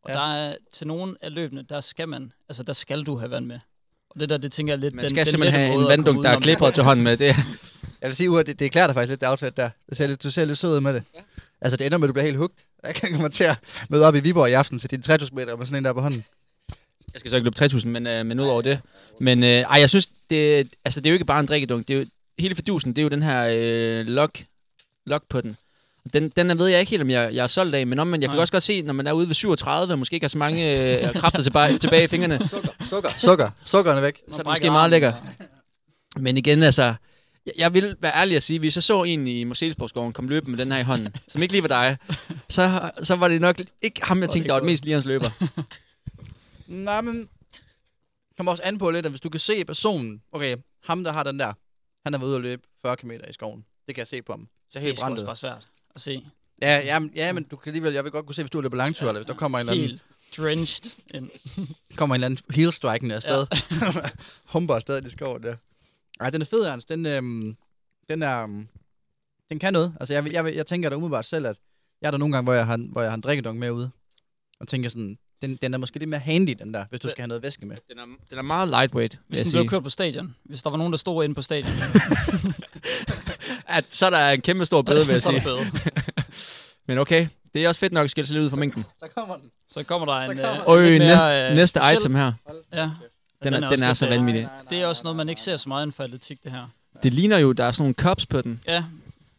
Og 0.03 0.11
Ja. 0.11 0.15
der 0.15 0.35
er 0.35 0.55
til 0.73 0.87
nogle 0.87 1.17
af 1.21 1.35
løbene, 1.35 1.63
der 1.63 1.81
skal 1.81 2.09
man, 2.09 2.33
altså 2.49 2.63
der 2.63 2.73
skal 2.73 3.03
du 3.03 3.17
have 3.17 3.31
vand 3.31 3.47
med. 3.47 3.59
Og 4.11 4.21
det 4.21 4.29
der, 4.29 4.37
det 4.37 4.53
tænker 4.53 4.73
jeg 4.73 4.79
lidt, 4.79 4.95
Man 4.95 5.09
skal 5.09 5.27
simpelthen 5.27 5.61
lette 5.61 5.73
have 5.73 5.83
en 5.83 5.89
vanddunk, 5.89 6.25
der 6.25 6.31
er 6.31 6.41
klipret 6.41 6.75
til 6.75 6.83
hånden 6.83 7.05
med. 7.05 7.17
Det, 7.17 7.35
Jeg 8.03 8.09
vil 8.09 8.17
sige, 8.17 8.31
Ure, 8.31 8.43
det, 8.43 8.59
det 8.59 8.73
klæder 8.73 8.87
dig 8.87 8.95
faktisk 8.95 9.11
lidt, 9.11 9.21
det 9.21 9.29
outfit 9.29 9.57
der. 9.57 9.71
Du 9.91 9.95
ser 9.95 10.07
lidt, 10.07 10.23
du 10.23 10.31
ser 10.31 10.45
lidt 10.45 10.59
sød 10.59 10.75
ud 10.77 10.81
med 10.81 10.95
det. 10.95 11.03
Ja. 11.15 11.21
Altså, 11.61 11.77
det 11.77 11.87
ender 11.87 11.99
med, 11.99 12.07
at 12.07 12.09
du 12.09 12.13
bliver 12.13 12.25
helt 12.25 12.37
hugt. 12.37 12.55
Jeg 12.85 12.95
kan 12.95 13.13
komme 13.13 13.29
til 13.29 13.45
at 13.45 13.57
møde 13.89 14.07
op 14.07 14.15
i 14.15 14.21
Viborg 14.21 14.51
i 14.51 14.53
aften 14.53 14.79
til 14.79 14.91
din 14.91 15.03
3000 15.03 15.37
meter 15.39 15.57
med 15.57 15.67
sådan 15.67 15.79
en 15.79 15.85
der 15.85 15.93
på 15.93 16.01
hånden. 16.01 16.25
jeg 17.15 17.21
skal 17.21 17.31
så 17.31 17.37
ikke 17.37 17.45
løbe 17.45 17.57
3000, 17.57 17.93
men, 17.93 18.07
øh, 18.07 18.27
men 18.27 18.41
ud 18.41 18.47
over 18.47 18.63
det. 18.63 18.81
Men 19.21 19.43
øh, 19.43 19.49
ej, 19.61 19.81
jeg 19.81 19.89
synes, 19.91 20.09
det, 20.31 20.69
altså, 20.85 21.01
det 21.01 21.07
er 21.07 21.11
jo 21.11 21.15
ikke 21.15 21.25
bare 21.25 21.41
en 21.41 21.47
drikkedunk. 21.47 21.89
Det 21.89 21.95
er 21.95 21.99
jo, 21.99 22.07
hele 22.39 22.55
fordusen, 22.55 22.91
det 22.93 22.99
er 22.99 23.03
jo 23.03 23.09
den 23.09 23.23
her 23.23 23.49
øh, 23.53 24.07
lock, 24.07 24.43
lock 25.07 25.25
på 25.29 25.41
den. 25.41 25.57
Den, 26.13 26.29
den 26.29 26.51
er- 26.51 26.55
ved 26.55 26.67
jeg 26.67 26.81
ikke 26.81 26.91
helt, 26.91 27.03
om 27.03 27.11
jeg, 27.11 27.35
jeg 27.35 27.43
er 27.43 27.47
solgt 27.47 27.75
af, 27.75 27.87
men 27.87 27.99
om, 27.99 28.07
men 28.07 28.23
jeg 28.23 28.29
kan 28.29 28.37
Nej. 28.37 28.41
også 28.41 28.53
godt 28.53 28.63
se, 28.63 28.83
når 28.83 28.93
man 28.93 29.07
er 29.07 29.13
ude 29.13 29.27
ved 29.29 29.35
37, 29.35 29.95
og 29.95 29.99
måske 29.99 30.15
ikke 30.15 30.25
har 30.25 30.29
så 30.29 30.39
mange 30.39 30.99
øh, 31.07 31.15
kræfter 31.15 31.43
tilbage, 31.43 31.79
tilbage 31.85 32.05
i 32.05 32.07
fingrene, 32.07 32.39
Sukker, 32.49 32.71
sukker, 32.85 33.11
sukker. 33.19 33.51
Sukkeren 33.65 33.97
er 33.99 34.03
væk. 34.03 34.17
så 34.29 34.33
er 34.35 34.37
det 34.37 34.47
måske 34.47 34.71
meget 34.71 34.91
lækker. 34.91 35.13
Men 36.17 36.37
igen, 36.37 36.63
altså, 36.63 36.95
jeg, 37.47 37.55
jeg 37.57 37.75
vil 37.75 37.97
være 38.01 38.13
ærlig 38.15 38.37
at 38.37 38.43
sige, 38.43 38.59
hvis 38.59 38.77
jeg 38.77 38.83
så 38.83 39.03
en 39.03 39.27
i 39.27 39.45
Mercedesborgskoven 39.45 40.13
komme 40.13 40.31
løbende 40.31 40.51
med 40.51 40.65
den 40.65 40.73
her 40.73 40.79
i 40.79 40.83
hånden, 40.83 41.15
som 41.29 41.43
ikke 41.43 41.55
lige 41.55 41.63
var 41.63 41.69
dig, 41.69 41.97
så, 42.49 42.91
så 43.03 43.15
var 43.17 43.29
det 43.29 43.41
nok 43.41 43.57
ikke 43.83 44.05
ham, 44.05 44.19
jeg 44.19 44.23
det 44.23 44.33
tænkte, 44.33 44.49
der 44.49 44.55
var 44.55 44.61
godt. 44.61 44.67
mest 44.67 44.85
lige 44.85 44.93
hans 44.95 45.07
løber. 45.07 45.31
Nej, 46.67 47.01
men... 47.01 47.29
kommer 48.37 48.53
også 48.53 48.63
an 48.63 48.79
på 48.79 48.91
lidt, 48.91 49.07
at 49.07 49.13
hvis 49.13 49.21
du 49.21 49.29
kan 49.29 49.41
se 49.41 49.65
personen, 49.65 50.23
okay, 50.33 50.57
ham 50.85 51.05
der 51.05 51.13
har 51.13 51.23
den 51.23 51.39
der, 51.39 51.53
han 52.05 52.13
har 52.13 52.19
været 52.21 52.29
ude 52.29 52.37
at 52.37 52.43
løbe 52.43 52.63
40 52.83 52.97
km 52.97 53.11
i 53.11 53.33
skoven. 53.33 53.65
Det 53.87 53.95
kan 53.95 54.01
jeg 54.01 54.07
se 54.09 54.23
på 54.23 54.33
ham. 54.33 54.49
Så 54.71 54.71
Det 54.73 54.77
er 54.77 54.81
helt 54.81 54.99
brændt 55.01 55.13
også 55.13 55.25
ud. 55.25 55.27
bare 55.27 55.37
svært 55.37 55.67
at 55.95 56.01
se. 56.01 56.25
Ja, 56.63 56.79
ja, 56.79 56.99
men, 56.99 57.13
ja, 57.15 57.33
men 57.33 57.45
du 57.45 57.57
kan 57.57 57.71
alligevel, 57.71 57.93
jeg 57.93 58.05
vil 58.05 58.13
godt 58.13 58.27
kunne 58.27 58.35
se, 58.35 58.43
hvis 58.43 58.51
du 58.51 58.61
løber 58.61 58.77
langtur, 58.77 59.09
eller 59.09 59.21
hvis 59.21 59.27
der 59.27 59.35
kommer 59.35 59.59
en 59.59 59.69
eller 59.69 59.73
anden, 59.73 59.89
Helt 59.91 60.03
drenched 60.37 60.91
ind. 61.15 61.31
kommer 61.97 62.15
en 62.15 62.19
eller 62.19 62.27
anden 62.27 62.45
heel 62.55 62.73
strike 62.73 63.15
afsted. 63.15 63.47
Ja. 63.51 64.01
Humper 64.45 64.75
afsted 64.75 64.99
i 64.99 65.01
det 65.01 65.13
skov 65.13 65.43
der. 65.43 65.57
Ej, 66.21 66.31
den 66.31 66.41
er 66.41 66.45
fed, 66.47 66.61
Ernst. 66.65 66.89
Den, 66.89 67.07
øhm, 67.07 67.57
den 68.09 68.23
er, 68.23 68.43
øhm, 68.43 68.69
den 69.51 69.59
kan 69.59 69.73
noget. 69.73 69.95
Altså, 70.01 70.15
jeg, 70.15 70.33
jeg, 70.33 70.55
jeg 70.55 70.67
tænker 70.67 70.89
da 70.89 70.97
umiddelbart 70.97 71.25
selv, 71.27 71.47
at 71.47 71.57
jeg 72.03 72.07
er 72.07 72.11
der 72.11 72.19
nogle 72.19 72.35
gange, 72.35 72.45
hvor 72.45 72.53
jeg 72.55 72.67
har, 72.67 72.77
hvor 72.93 73.03
jeg 73.03 73.11
har 73.11 73.15
en 73.15 73.21
drikkedunk 73.21 73.59
med 73.59 73.71
ude. 73.71 73.91
Og 74.61 74.69
tænker 74.69 74.89
sådan, 74.89 75.19
den, 75.43 75.57
den 75.63 75.75
er 75.75 75.79
måske 75.79 75.99
lidt 75.99 76.11
mere 76.11 76.21
handy, 76.21 76.57
den 76.59 76.75
der, 76.75 76.85
hvis 76.91 77.01
du 77.01 77.09
skal 77.09 77.23
have 77.23 77.29
noget 77.29 77.43
væske 77.43 77.67
med. 77.67 77.77
Den 77.89 77.99
er, 77.99 78.05
den 78.31 78.39
er 78.39 78.43
meget 78.43 78.69
lightweight, 78.69 79.19
Hvis 79.29 79.41
den 79.43 79.51
blev 79.51 79.61
sige. 79.63 79.69
kørt 79.69 79.83
på 79.83 79.89
stadion. 79.91 80.35
Hvis 80.45 80.63
der 80.63 80.71
var 80.71 80.77
nogen, 80.77 80.93
der 80.93 80.97
stod 80.97 81.25
inde 81.25 81.35
på 81.35 81.43
stadion. 81.43 81.73
At, 83.67 83.85
så 83.89 84.07
er 84.07 84.11
der 84.11 84.29
en 84.31 84.41
kæmpe 84.41 84.65
stor 84.67 84.83
bøde, 84.83 85.07
vil 85.07 85.13
jeg 85.13 85.23
så 85.27 85.29
er 85.31 85.33
sige. 85.33 85.45
bøde. 85.45 85.67
Men 86.87 86.99
okay, 86.99 87.29
det 87.55 87.65
er 87.65 87.69
også 87.69 87.81
fedt 87.81 87.93
nok 87.93 88.05
at 88.05 88.11
skille 88.11 88.27
sig 88.27 88.35
lidt 88.35 88.45
ud 88.45 88.51
fra 88.51 88.57
mængden. 88.57 88.85
Så 89.01 89.09
kommer 89.17 89.37
den. 89.37 89.51
Så 89.69 89.83
kommer 89.83 90.07
der 90.07 90.13
en... 90.15 90.37
kommer- 90.37 90.61
øh, 90.61 90.67
Øj, 90.67 90.99
næste, 90.99 91.25
øh, 91.51 91.55
næste 91.57 91.79
speciel- 91.81 91.99
item 92.01 92.15
her. 92.15 92.33
Ja, 92.73 92.91
Den, 93.45 93.53
Den 93.53 93.63
er, 93.63 93.67
er 93.67 93.71
den 93.77 93.83
er 93.83 93.87
lidt, 93.89 93.99
så 93.99 94.07
vanvittig. 94.09 94.49
det 94.71 94.83
er 94.83 94.87
også 94.87 95.03
noget, 95.05 95.17
man 95.17 95.29
ikke 95.29 95.41
ser 95.41 95.57
så 95.57 95.69
meget 95.69 95.83
inden 95.85 95.93
for 95.93 96.05
atletik, 96.05 96.43
det 96.45 96.53
her. 96.53 96.67
Det 97.03 97.15
ligner 97.15 97.39
jo, 97.39 97.53
der 97.53 97.65
er 97.65 97.73
sådan 97.73 97.83
nogle 97.83 97.95
cups 97.95 98.27
på 98.27 98.43
den. 98.43 98.61
Ja, 98.67 98.85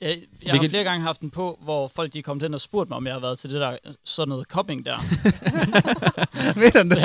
jeg, 0.02 0.10
jeg 0.42 0.52
har 0.52 0.52
Hvilket- 0.52 0.70
flere 0.70 0.84
gange 0.84 1.02
haft 1.06 1.22
den 1.22 1.30
på, 1.30 1.60
hvor 1.64 1.88
folk 1.88 2.14
de 2.14 2.20
er 2.20 2.24
kommet 2.24 2.44
hen 2.44 2.54
og 2.54 2.62
spurgt 2.62 2.90
mig, 2.90 2.96
om 2.98 3.06
jeg 3.06 3.14
har 3.14 3.20
været 3.20 3.40
til 3.40 3.50
det 3.50 3.62
der 3.62 3.78
sådan 4.04 4.30
noget 4.30 4.48
cupping 4.48 4.86
der. 4.86 4.98
Ved 6.60 6.72
han 6.76 6.90
det? 6.92 7.04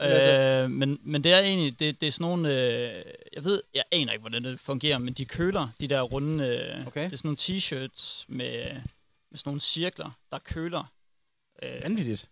Ja. 0.00 0.62
øh, 0.64 0.70
men, 0.70 0.98
men 1.02 1.24
det 1.24 1.32
er 1.32 1.38
egentlig, 1.40 1.80
det, 1.80 2.00
det 2.00 2.06
er 2.06 2.10
sådan 2.10 2.24
nogle, 2.30 2.48
øh, 2.48 3.02
jeg 3.32 3.44
ved, 3.44 3.60
jeg 3.74 3.82
aner 3.92 4.12
ikke, 4.12 4.20
hvordan 4.20 4.44
det 4.44 4.60
fungerer, 4.60 4.98
men 4.98 5.14
de 5.14 5.24
køler 5.24 5.68
de 5.80 5.88
der 5.88 6.00
runde, 6.02 6.44
øh, 6.46 6.86
Okay. 6.86 7.04
det 7.04 7.12
er 7.12 7.16
sådan 7.16 7.28
nogle 7.28 7.36
t-shirts 7.40 8.24
med, 8.28 8.64
med 9.30 9.38
sådan 9.38 9.48
nogle 9.48 9.60
cirkler, 9.60 10.10
der 10.32 10.38
køler. 10.38 10.92
Øh, 11.62 11.82
Vanvittigt. 11.82 12.28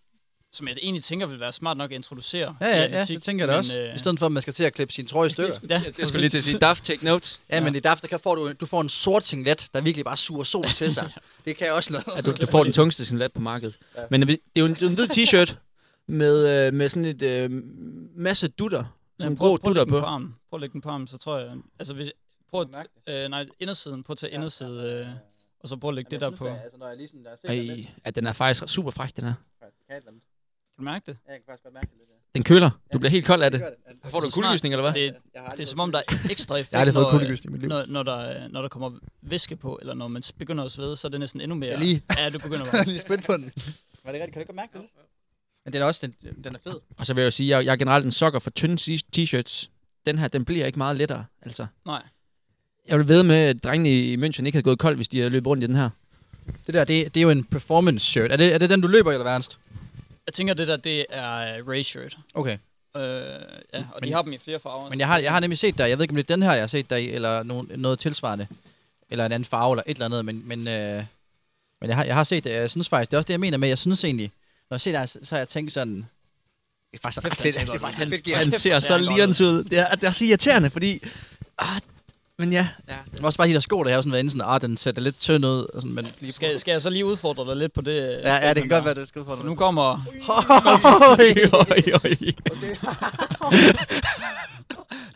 Som 0.52 0.68
jeg 0.68 0.76
egentlig 0.82 1.04
tænker 1.04 1.26
vil 1.26 1.40
være 1.40 1.52
smart 1.52 1.76
nok 1.76 1.90
at 1.90 1.94
introducere 1.94 2.56
Ja, 2.60 2.66
i 2.66 2.70
ja, 2.70 2.76
ja, 2.76 2.84
atletik, 2.84 3.16
det 3.16 3.22
tænker 3.24 3.44
jeg 3.44 3.52
da 3.52 3.56
også. 3.58 3.80
øh, 3.80 3.96
I 3.96 3.98
stedet 3.98 4.18
for, 4.18 4.26
at 4.26 4.32
man 4.32 4.42
skal 4.42 4.54
til 4.54 4.64
at 4.64 4.74
klippe 4.74 4.94
sin 4.94 5.06
trøje 5.06 5.26
i 5.26 5.30
stykker. 5.36 5.54
Ja, 5.68 5.82
Jeg 5.98 6.06
skulle 6.08 6.20
lige 6.20 6.30
til 6.30 6.36
at 6.38 6.42
sige, 6.44 6.58
Daft, 6.58 6.84
take 6.84 7.04
notes. 7.04 7.42
Ja, 7.50 7.60
men 7.60 7.74
i 7.76 7.80
DAF, 7.80 8.00
der 8.00 8.08
kan 8.08 8.20
får 8.20 8.34
du, 8.34 8.52
du 8.52 8.66
får 8.66 8.80
en 8.80 8.88
sort 8.88 9.26
singlet, 9.26 9.68
der 9.74 9.80
virkelig 9.80 10.04
bare 10.04 10.16
suger 10.16 10.44
sol 10.44 10.64
til 10.66 10.94
sig. 10.94 11.12
det 11.44 11.56
kan 11.56 11.72
også 11.72 11.92
noget. 11.92 12.04
At 12.16 12.26
du, 12.26 12.32
du 12.40 12.46
får 12.46 12.64
den 12.64 12.72
tungeste 12.72 13.04
singlet 13.04 13.32
på 13.32 13.40
markedet. 13.40 13.78
Ja. 13.96 14.02
Men 14.10 14.22
det 14.28 14.30
er 14.30 14.60
jo 14.60 14.64
en, 14.66 14.74
det 14.74 14.82
er 14.82 14.86
jo 14.86 14.88
en 14.88 14.94
hvid 14.94 15.08
t-shirt 15.10 15.54
med, 16.06 16.66
øh, 16.66 16.74
med 16.74 16.88
sådan 16.88 17.04
et 17.04 17.22
øh, 17.22 17.50
masse 18.16 18.48
dutter. 18.48 18.84
Sådan 19.20 19.32
Ja, 19.32 19.38
grå 19.38 19.48
prøv, 19.48 19.58
prøv, 19.58 19.70
at 19.70 19.76
dutter 19.76 19.82
lægge 19.84 19.92
den 19.94 20.00
på. 20.00 20.00
på 20.00 20.06
armen. 20.06 20.34
Prøv 20.50 20.56
at 20.56 20.60
lægge 20.60 20.72
den 20.72 20.80
på 20.80 20.88
armen, 20.88 21.06
så 21.06 21.18
tror 21.18 21.38
jeg... 21.38 21.52
Altså, 21.78 21.94
hvis, 21.94 22.12
prøv 22.50 22.66
at, 23.06 23.24
øh, 23.24 23.30
nej, 23.30 23.46
indersiden. 23.60 24.02
Prøv 24.02 24.12
at 24.14 24.18
tage 24.18 24.32
inderside, 24.32 25.04
øh, 25.08 25.14
og 25.60 25.68
så 25.68 25.76
prøv 25.76 25.88
at 25.88 25.94
lægge 25.94 26.10
det 26.10 26.20
der 26.20 26.30
på. 26.30 26.44
Kan 26.44 26.54
Altså, 26.64 26.78
når 26.78 26.88
jeg 26.88 26.96
lige 26.96 27.08
sådan, 27.08 27.24
der 27.24 27.30
er 27.30 27.48
Ej, 27.48 27.86
at 28.04 28.14
den 28.14 28.26
er 28.26 28.32
faktisk 28.32 28.68
super 28.74 28.90
fræk, 28.90 29.16
den 29.16 29.24
her. 29.24 29.34
Du 30.82 30.90
mærke 30.90 31.06
det? 31.06 31.16
Jeg 31.28 31.34
kan 31.36 31.42
faktisk 31.46 31.62
godt 31.62 31.74
mærke 31.74 31.86
det 31.86 31.96
lidt. 31.98 32.08
Den 32.34 32.42
køler. 32.44 32.70
Du 32.92 32.98
bliver 32.98 33.10
helt 33.10 33.26
kold 33.26 33.42
af 33.42 33.50
det. 33.50 33.60
Får 34.04 34.20
du 34.20 34.26
Så 34.26 34.30
snart- 34.30 34.44
kuldegysning, 34.44 34.74
eller 34.74 34.90
hvad? 34.90 35.02
Det, 35.02 35.14
det 35.56 35.60
er 35.62 35.66
som 35.66 35.80
om, 35.80 35.92
der 35.92 35.98
er 35.98 36.14
ekstra 36.30 36.56
effekt, 36.56 36.72
Jeg 36.72 36.80
har 36.80 36.92
fået 36.92 37.02
når, 37.02 37.10
kuldegysning 37.10 37.50
i 37.50 37.52
mit 37.52 37.60
liv. 37.60 37.68
når, 37.68 37.84
når, 37.88 38.02
der, 38.02 38.48
når 38.48 38.62
der 38.62 38.68
kommer 38.68 38.90
væske 39.22 39.56
på, 39.56 39.78
eller 39.80 39.94
når 39.94 40.08
man 40.08 40.22
begynder 40.38 40.64
at 40.64 40.72
svede, 40.72 40.96
så 40.96 41.08
er 41.08 41.10
det 41.10 41.20
næsten 41.20 41.40
endnu 41.40 41.54
mere... 41.56 41.70
Jeg 41.70 41.78
lige- 41.78 42.02
Ja, 42.18 42.28
du 42.28 42.38
begynder 42.38 42.64
Jeg 42.64 42.72
bare. 42.72 42.84
lige 42.84 42.98
spændt 43.00 43.24
på 43.26 43.32
den. 43.32 43.52
Var 44.04 44.12
det 44.12 44.20
rigtigt? 44.20 44.22
Kan 44.22 44.32
du 44.32 44.38
ikke 44.38 44.46
godt 44.46 44.56
mærke 44.56 44.78
det? 44.78 44.82
Men 45.64 45.72
den 45.72 45.82
er 45.82 45.86
også, 45.86 46.00
den, 46.06 46.14
den 46.44 46.54
er 46.54 46.58
fed. 46.64 46.74
Og 46.98 47.06
så 47.06 47.14
vil 47.14 47.22
jeg 47.22 47.26
jo 47.26 47.30
sige, 47.30 47.48
jeg, 47.56 47.64
jeg 47.64 47.72
er 47.72 47.76
generelt 47.76 48.04
en 48.04 48.10
sokker 48.10 48.38
for 48.38 48.50
tynde 48.50 48.98
t-shirts. 49.16 49.68
Den 50.06 50.18
her, 50.18 50.28
den 50.28 50.44
bliver 50.44 50.66
ikke 50.66 50.78
meget 50.78 50.96
lettere, 50.96 51.24
altså. 51.42 51.66
Nej. 51.86 52.02
Jeg 52.88 52.98
vil 52.98 53.08
ved 53.08 53.22
med, 53.22 53.36
at 53.36 53.64
drengene 53.64 53.90
i 53.90 54.16
München 54.16 54.46
ikke 54.46 54.52
havde 54.56 54.62
gået 54.62 54.78
kold, 54.78 54.96
hvis 54.96 55.08
de 55.08 55.18
havde 55.18 55.30
løbet 55.30 55.46
rundt 55.46 55.64
i 55.64 55.66
den 55.66 55.76
her. 55.76 55.90
Det 56.66 56.74
der, 56.74 56.84
det, 56.84 57.14
det 57.14 57.20
er 57.20 57.24
jo 57.24 57.30
en 57.30 57.44
performance 57.44 58.06
shirt. 58.06 58.32
Er 58.32 58.36
det, 58.36 58.54
er 58.54 58.58
det 58.58 58.70
den, 58.70 58.80
du 58.80 58.86
løber 58.88 59.10
i, 59.10 59.14
eller 59.14 59.24
hvad, 59.24 59.32
Ernst? 59.34 59.58
Jeg 60.26 60.32
tænker, 60.34 60.54
det 60.54 60.68
der, 60.68 60.76
det 60.76 61.06
er 61.10 61.60
uh, 61.62 61.68
race 61.68 61.90
shirt. 61.90 62.18
Okay. 62.34 62.58
Øh, 62.96 63.02
ja, 63.02 63.78
og 63.78 63.84
Men- 64.00 64.08
de 64.08 64.12
har 64.12 64.22
dem 64.22 64.32
i 64.32 64.38
flere 64.38 64.58
farver. 64.60 64.90
Men 64.90 64.98
jeg 65.00 65.08
har, 65.08 65.18
jeg 65.18 65.32
har 65.32 65.40
nemlig 65.40 65.58
set 65.58 65.78
dig. 65.78 65.88
Jeg 65.88 65.98
ved 65.98 66.04
ikke, 66.04 66.12
om 66.12 66.16
det 66.16 66.30
er 66.30 66.34
den 66.34 66.42
her, 66.42 66.52
jeg 66.52 66.62
har 66.62 66.66
set 66.66 66.92
i, 66.92 66.94
eller 66.94 67.42
nogen, 67.42 67.70
noget 67.76 67.98
tilsvarende. 67.98 68.46
Eller 69.10 69.26
en 69.26 69.32
anden 69.32 69.44
farve, 69.44 69.72
eller 69.74 69.82
et 69.86 69.94
eller 69.94 70.06
andet. 70.06 70.24
Men, 70.24 70.48
men, 70.48 70.68
øh, 70.68 71.04
men 71.80 71.88
jeg, 71.90 71.96
har, 71.96 72.04
jeg 72.04 72.14
har 72.14 72.24
set 72.24 72.44
det. 72.44 72.50
Jeg 72.50 72.70
synes 72.70 72.88
faktisk, 72.88 73.10
det 73.10 73.16
er 73.16 73.18
også 73.18 73.26
det, 73.26 73.32
jeg 73.32 73.40
mener 73.40 73.58
med. 73.58 73.68
Jeg 73.68 73.78
synes 73.78 74.04
egentlig, 74.04 74.32
når 74.70 74.74
jeg 74.74 74.80
ser 74.80 74.92
dig, 74.92 75.08
så, 75.08 75.18
har 75.30 75.38
jeg 75.38 75.48
tænkt 75.48 75.72
sådan... 75.72 75.96
Det 75.96 76.98
er 76.98 77.02
faktisk 77.02 77.24
ret 77.24 77.34
fedt. 77.34 77.54
Det 77.72 77.80
Han, 77.80 77.94
han 78.34 78.50
kæft, 78.50 78.60
ser 78.60 78.78
så 78.78 78.92
han 78.92 79.04
lirens 79.04 79.40
ud. 79.40 79.64
Det 79.64 79.78
er, 79.78 79.94
det 79.94 80.04
er 80.04 80.10
så 80.10 80.24
irriterende, 80.24 80.70
fordi... 80.70 81.02
Ah, 81.58 81.80
men 82.38 82.52
ja. 82.52 82.68
ja. 82.88 82.96
Det 83.12 83.22
var 83.22 83.26
også 83.26 83.36
bare 83.36 83.48
de 83.48 83.52
der 83.52 83.60
sko, 83.60 83.82
der 83.82 83.92
har 83.94 84.00
sådan 84.00 84.12
været 84.12 84.20
inde 84.20 84.30
sådan, 84.30 84.46
ah, 84.46 84.60
den 84.60 84.76
ser 84.76 84.92
da 84.92 85.00
lidt 85.00 85.20
tynd 85.20 85.46
ud. 85.46 85.66
Og 85.74 85.82
sådan, 85.82 85.94
men 85.94 86.06
lige 86.20 86.32
Skal, 86.32 86.58
skal 86.58 86.72
jeg 86.72 86.82
så 86.82 86.90
lige 86.90 87.06
udfordre 87.06 87.44
dig 87.44 87.56
lidt 87.56 87.72
på 87.72 87.80
det? 87.80 88.20
ja, 88.24 88.46
ja, 88.46 88.54
det 88.54 88.62
kan 88.62 88.68
godt 88.68 88.84
være, 88.84 88.94
det 88.94 89.08
skal 89.08 89.24
for 89.24 89.36
For 89.36 89.44
nu 89.44 89.54
kommer... 89.54 90.04
Oj, 91.18 91.34
oj, 91.52 91.92
oj. 92.04 92.16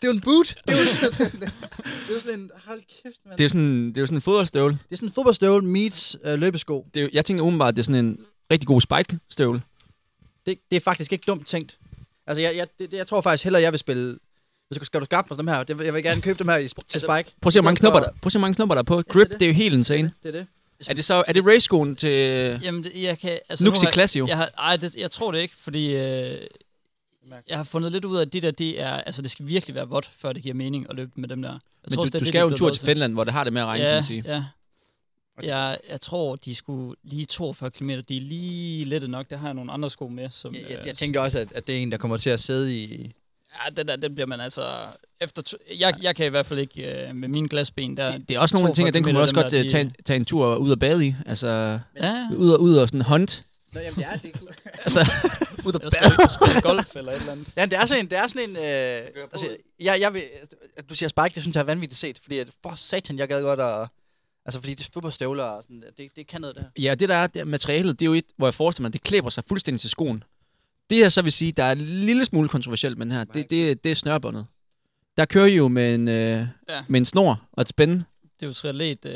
Det 0.01 0.03
er 0.03 0.07
jo 0.07 0.11
en 0.11 0.21
boot. 0.21 0.55
Det 0.67 0.73
er 0.73 0.77
jo, 0.77 0.83
det 1.09 2.09
er 2.09 2.13
jo 2.13 2.19
sådan 2.19 2.39
en... 2.39 2.51
Hold 2.65 2.81
kæft, 3.03 3.17
mand. 3.25 3.37
Det 3.37 3.45
er 3.45 3.49
sådan, 3.49 3.87
det 3.89 3.97
er 3.97 4.01
jo 4.01 4.07
sådan 4.07 4.17
en 4.17 4.21
fodboldstøvle. 4.21 4.73
Det 4.73 4.91
er 4.91 4.95
sådan 4.95 5.09
en 5.09 5.13
fodboldstøvle 5.13 5.67
meets 5.67 6.17
øh, 6.23 6.39
løbesko. 6.39 6.85
Det 6.93 7.03
er, 7.03 7.09
jeg 7.13 7.25
tænker 7.25 7.43
umiddelbart, 7.43 7.67
at 7.67 7.75
det 7.75 7.81
er 7.81 7.85
sådan 7.85 8.05
en 8.05 8.19
rigtig 8.51 8.67
god 8.67 8.81
spike-støvle. 8.81 9.61
Det, 10.45 10.59
det 10.71 10.75
er 10.75 10.79
faktisk 10.79 11.11
ikke 11.13 11.23
dumt 11.27 11.47
tænkt. 11.47 11.77
Altså, 12.27 12.41
jeg, 12.41 12.55
jeg, 12.55 12.67
det, 12.79 12.93
jeg 12.93 13.07
tror 13.07 13.21
faktisk 13.21 13.43
hellere, 13.43 13.61
jeg 13.61 13.71
vil 13.71 13.79
spille... 13.79 14.17
Du 14.69 14.85
skal 14.85 14.99
du 14.99 15.05
skabe 15.05 15.27
mig 15.29 15.37
dem 15.37 15.47
her, 15.47 15.63
det, 15.63 15.85
jeg 15.85 15.93
vil 15.93 16.03
gerne 16.03 16.21
købe 16.21 16.39
dem 16.39 16.47
her 16.47 16.57
i, 16.57 16.67
til 16.67 16.75
Altså, 16.93 16.99
Spike. 16.99 17.35
Prøv 17.41 17.47
at 17.47 17.53
se, 17.53 17.59
hvor 17.59 17.63
mange 17.63 17.77
knopper 17.79 17.99
der, 17.99 18.09
prøv 18.09 18.25
at 18.25 18.31
se, 18.31 18.37
hvor 18.39 18.41
mange 18.47 18.55
knopper 18.55 18.75
der 18.75 18.79
er 18.79 18.83
på. 18.83 18.97
det 18.97 19.07
er 19.07 19.13
Grip, 19.13 19.29
det. 19.29 19.39
det 19.39 19.45
er 19.45 19.49
jo 19.49 19.53
helt 19.53 19.73
insane. 19.73 20.11
Det 20.23 20.29
er 20.35 20.39
det. 20.39 20.47
Er 20.89 20.93
det 20.93 21.05
så 21.05 21.23
er 21.27 21.33
det 21.33 21.45
race-skoen 21.47 21.95
til 21.95 22.09
Jamen, 22.63 22.83
det, 22.83 22.91
jeg 23.03 23.19
kan... 23.19 23.39
Altså, 23.49 23.65
Nuxi 23.65 23.85
Classio? 23.93 24.27
Jeg 24.27 24.37
har, 24.37 24.51
ej, 24.57 24.75
det, 24.77 24.95
jeg 24.95 25.11
tror 25.11 25.31
det 25.31 25.39
ikke, 25.39 25.55
fordi 25.55 25.85
øh, 25.95 26.37
jeg 27.47 27.57
har 27.57 27.63
fundet 27.63 27.91
lidt 27.91 28.05
ud 28.05 28.17
af, 28.17 28.21
at 28.21 28.33
de 28.33 28.41
der, 28.41 28.51
de 28.51 28.77
er, 28.77 28.93
altså 29.01 29.21
det 29.21 29.31
skal 29.31 29.47
virkelig 29.47 29.75
være 29.75 29.87
vådt, 29.87 30.09
før 30.17 30.33
det 30.33 30.43
giver 30.43 30.55
mening 30.55 30.85
at 30.89 30.95
løbe 30.95 31.11
med 31.15 31.29
dem 31.29 31.41
der. 31.41 31.49
Jeg 31.51 31.59
Men 31.89 31.99
også, 31.99 32.01
du, 32.01 32.03
det 32.05 32.15
er 32.15 32.19
du 32.19 32.19
det, 32.19 32.27
skal 32.27 32.39
de 32.39 32.41
jo 32.41 32.49
en 32.51 32.57
tur 32.57 32.69
til 32.69 32.85
Finland, 32.85 33.13
hvor 33.13 33.23
det 33.23 33.33
har 33.33 33.43
det 33.43 33.53
med 33.53 33.61
at 33.61 33.67
regne, 33.67 33.83
kan 33.83 33.89
Ja, 33.89 33.95
man 33.95 34.03
sige. 34.03 34.23
ja. 34.25 34.43
Jeg, 35.43 35.77
jeg 35.89 36.01
tror, 36.01 36.35
de 36.35 36.55
skulle 36.55 36.95
lige 37.03 37.25
42 37.25 37.69
km. 37.71 37.89
De 37.89 38.17
er 38.17 38.21
lige 38.21 38.85
lette 38.85 39.07
nok. 39.07 39.29
Der 39.29 39.37
har 39.37 39.47
jeg 39.47 39.53
nogle 39.53 39.71
andre 39.71 39.89
sko 39.89 40.07
med. 40.07 40.29
Som, 40.29 40.55
Jeg, 40.55 40.61
jeg, 40.69 40.79
øh, 40.79 40.87
jeg 40.87 40.95
tænker 40.95 41.19
også, 41.21 41.39
at, 41.39 41.51
at 41.51 41.67
det 41.67 41.77
er 41.77 41.79
en, 41.79 41.91
der 41.91 41.97
kommer 41.97 42.17
til 42.17 42.29
at 42.29 42.39
sidde 42.39 42.77
i... 42.77 43.11
Ja, 43.65 43.69
den 43.77 43.87
der, 43.87 43.95
den 43.95 44.15
bliver 44.15 44.27
man 44.27 44.39
altså... 44.39 44.69
Efter 45.21 45.41
to, 45.41 45.57
jeg, 45.79 45.93
jeg 46.01 46.15
kan 46.15 46.25
i 46.25 46.29
hvert 46.29 46.45
fald 46.45 46.59
ikke 46.59 47.07
øh, 47.07 47.15
med 47.15 47.27
mine 47.27 47.47
glasben 47.49 47.97
der... 47.97 48.11
Det, 48.11 48.29
det 48.29 48.35
er 48.35 48.39
også 48.39 48.55
nogle 48.55 48.67
42 48.67 48.75
ting, 48.75 48.87
at 48.87 48.93
den 48.93 49.03
kunne 49.03 49.13
man 49.13 49.21
også 49.21 49.35
godt 49.35 49.45
øh, 49.45 49.51
tage, 49.51 49.83
de- 49.83 49.87
en- 49.87 49.95
tage 50.05 50.17
en 50.17 50.25
tur 50.25 50.55
ud 50.55 50.71
og 50.71 50.79
bade 50.79 51.05
i. 51.07 51.15
Altså, 51.25 51.79
Ja, 51.99 52.27
ud 52.35 52.49
og, 52.51 52.61
ud 52.61 52.75
og 52.75 52.87
sådan 52.87 53.01
hunt. 53.01 53.45
Nå, 53.73 53.79
jamen, 53.79 53.95
det 53.99 54.05
er 54.05 54.17
det. 54.17 54.31
Altså, 54.85 54.99
Ud 55.65 55.73
at 55.73 55.81
eller 55.83 56.27
spille, 56.41 56.61
golf 56.61 56.95
eller 56.95 57.11
et 57.11 57.19
eller 57.19 57.31
andet. 57.31 57.47
Ja, 57.57 57.65
det 57.65 57.73
er 57.73 57.85
sådan 57.85 58.03
en... 58.05 58.09
Det 58.09 58.17
er 58.17 58.27
sådan 58.27 58.49
en 58.49 58.55
øh, 58.55 58.61
altså, 59.33 59.57
jeg, 59.79 59.99
jeg 60.01 60.13
vil, 60.13 60.23
du 60.89 60.95
siger 60.95 61.09
Spike, 61.09 61.35
det 61.35 61.41
synes 61.43 61.55
jeg 61.55 61.61
er 61.61 61.65
vanvittigt 61.65 61.99
set. 61.99 62.19
Fordi, 62.23 62.37
at, 62.37 62.47
for 62.63 62.73
satan, 62.75 63.17
jeg 63.17 63.27
gad 63.27 63.41
godt 63.41 63.59
at... 63.59 63.87
Altså, 64.45 64.59
fordi 64.59 64.73
det 64.73 64.85
er 64.85 64.89
fodboldstøvler 64.93 65.43
og 65.43 65.63
sådan, 65.63 65.83
det, 65.97 66.09
det 66.15 66.27
kan 66.27 66.41
noget, 66.41 66.55
det 66.55 66.63
her. 66.77 66.83
ja, 66.89 66.95
det 66.95 67.09
der 67.09 67.15
er 67.15 67.27
det 67.27 67.39
er 67.39 67.45
materialet, 67.45 67.99
det 67.99 68.05
er 68.05 68.09
jo 68.09 68.13
et, 68.13 68.25
hvor 68.37 68.47
jeg 68.47 68.53
forestiller 68.53 68.87
mig, 68.87 68.93
det 68.93 69.03
klæber 69.03 69.29
sig 69.29 69.43
fuldstændig 69.47 69.81
til 69.81 69.89
skoen. 69.89 70.23
Det 70.89 70.97
her 70.97 71.09
så 71.09 71.21
vil 71.21 71.31
sige, 71.31 71.51
der 71.51 71.63
er 71.63 71.71
en 71.71 71.81
lille 71.81 72.25
smule 72.25 72.49
kontroversielt 72.49 72.97
med 72.97 73.05
den 73.05 73.11
her, 73.13 73.23
det, 73.23 73.49
det, 73.49 73.83
det 73.83 73.91
er 73.91 73.95
snørbåndet. 73.95 74.45
Der 75.17 75.25
kører 75.25 75.45
I 75.45 75.55
jo 75.55 75.67
med 75.67 75.95
en, 75.95 76.07
øh, 76.07 76.47
Ja. 76.69 76.83
med 76.87 76.99
en 76.99 77.05
snor 77.05 77.41
og 77.51 77.61
et 77.61 77.67
spænde. 77.67 77.93
Det 78.39 78.43
er 78.43 78.47
jo 78.47 78.53
triatlet... 78.53 79.05
Øh, 79.05 79.11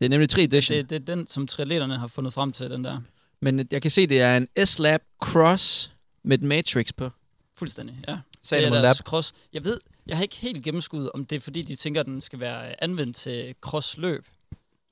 Det 0.00 0.04
er 0.04 0.08
nemlig 0.08 0.28
3 0.30 0.42
edition. 0.42 0.78
det, 0.78 0.90
det 0.90 0.96
er 0.96 1.14
den, 1.14 1.26
som 1.26 1.46
triatleterne 1.46 1.98
har 1.98 2.06
fundet 2.06 2.32
frem 2.32 2.52
til, 2.52 2.70
den 2.70 2.84
der. 2.84 3.00
Men 3.40 3.68
jeg 3.70 3.82
kan 3.82 3.90
se, 3.90 4.06
det 4.06 4.20
er 4.20 4.36
en 4.36 4.48
S-Lab 4.66 5.00
Cross 5.22 5.92
med 6.24 6.38
et 6.38 6.44
Matrix 6.44 6.88
på. 6.96 7.10
Fuldstændig, 7.56 7.96
ja. 8.08 8.18
Salomon 8.42 8.72
det 8.72 8.78
er 8.78 8.82
Lab. 8.82 8.84
deres 8.88 8.96
cross. 8.98 9.32
Jeg 9.52 9.64
ved, 9.64 9.80
jeg 10.06 10.16
har 10.16 10.22
ikke 10.22 10.36
helt 10.36 10.64
gennemskuddet, 10.64 11.10
om 11.14 11.26
det 11.26 11.36
er 11.36 11.40
fordi, 11.40 11.62
de 11.62 11.76
tænker, 11.76 12.00
at 12.00 12.06
den 12.06 12.20
skal 12.20 12.40
være 12.40 12.82
anvendt 12.82 13.16
til 13.16 13.54
crossløb. 13.60 14.26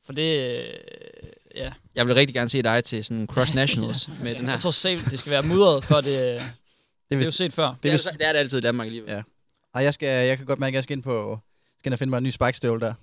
For 0.07 0.13
det, 0.13 0.57
øh, 0.57 0.75
ja. 1.55 1.73
Jeg 1.95 2.07
vil 2.07 2.15
rigtig 2.15 2.35
gerne 2.35 2.49
se 2.51 2.63
dig 2.63 2.85
til 2.85 3.05
sådan 3.05 3.27
Cross 3.33 3.55
Nationals 3.55 4.09
med 4.23 4.35
den 4.35 4.45
her. 4.45 4.51
Jeg 4.51 4.61
tror 4.61 4.71
selv, 4.71 5.01
det 5.11 5.19
skal 5.19 5.31
være 5.31 5.43
mudret, 5.43 5.85
for 5.85 5.95
det, 5.97 6.05
det, 6.05 6.43
det 7.11 7.21
er 7.21 7.25
jo 7.25 7.31
set 7.31 7.53
før. 7.53 7.69
det, 7.69 7.83
det 7.83 7.93
er, 7.93 7.97
det, 8.11 8.19
det 8.19 8.27
er 8.29 8.33
det 8.33 8.39
altid 8.39 8.59
i 8.59 8.61
Danmark 8.61 8.87
alligevel. 8.87 9.11
Ja. 9.11 9.23
Ej, 9.75 9.83
jeg, 9.83 9.95
skal, 9.95 10.27
jeg 10.27 10.37
kan 10.37 10.47
godt 10.47 10.59
mærke, 10.59 10.75
at 10.75 10.75
jeg 10.75 10.83
skal 10.83 10.97
ind 10.97 11.03
på... 11.03 11.39
Skal 11.79 11.89
ind 11.89 11.93
og 11.95 11.99
finde 11.99 12.11
mig 12.11 12.19
en 12.19 12.25
ny 12.25 12.31
spikestøvle 12.31 12.81
der. 12.81 12.95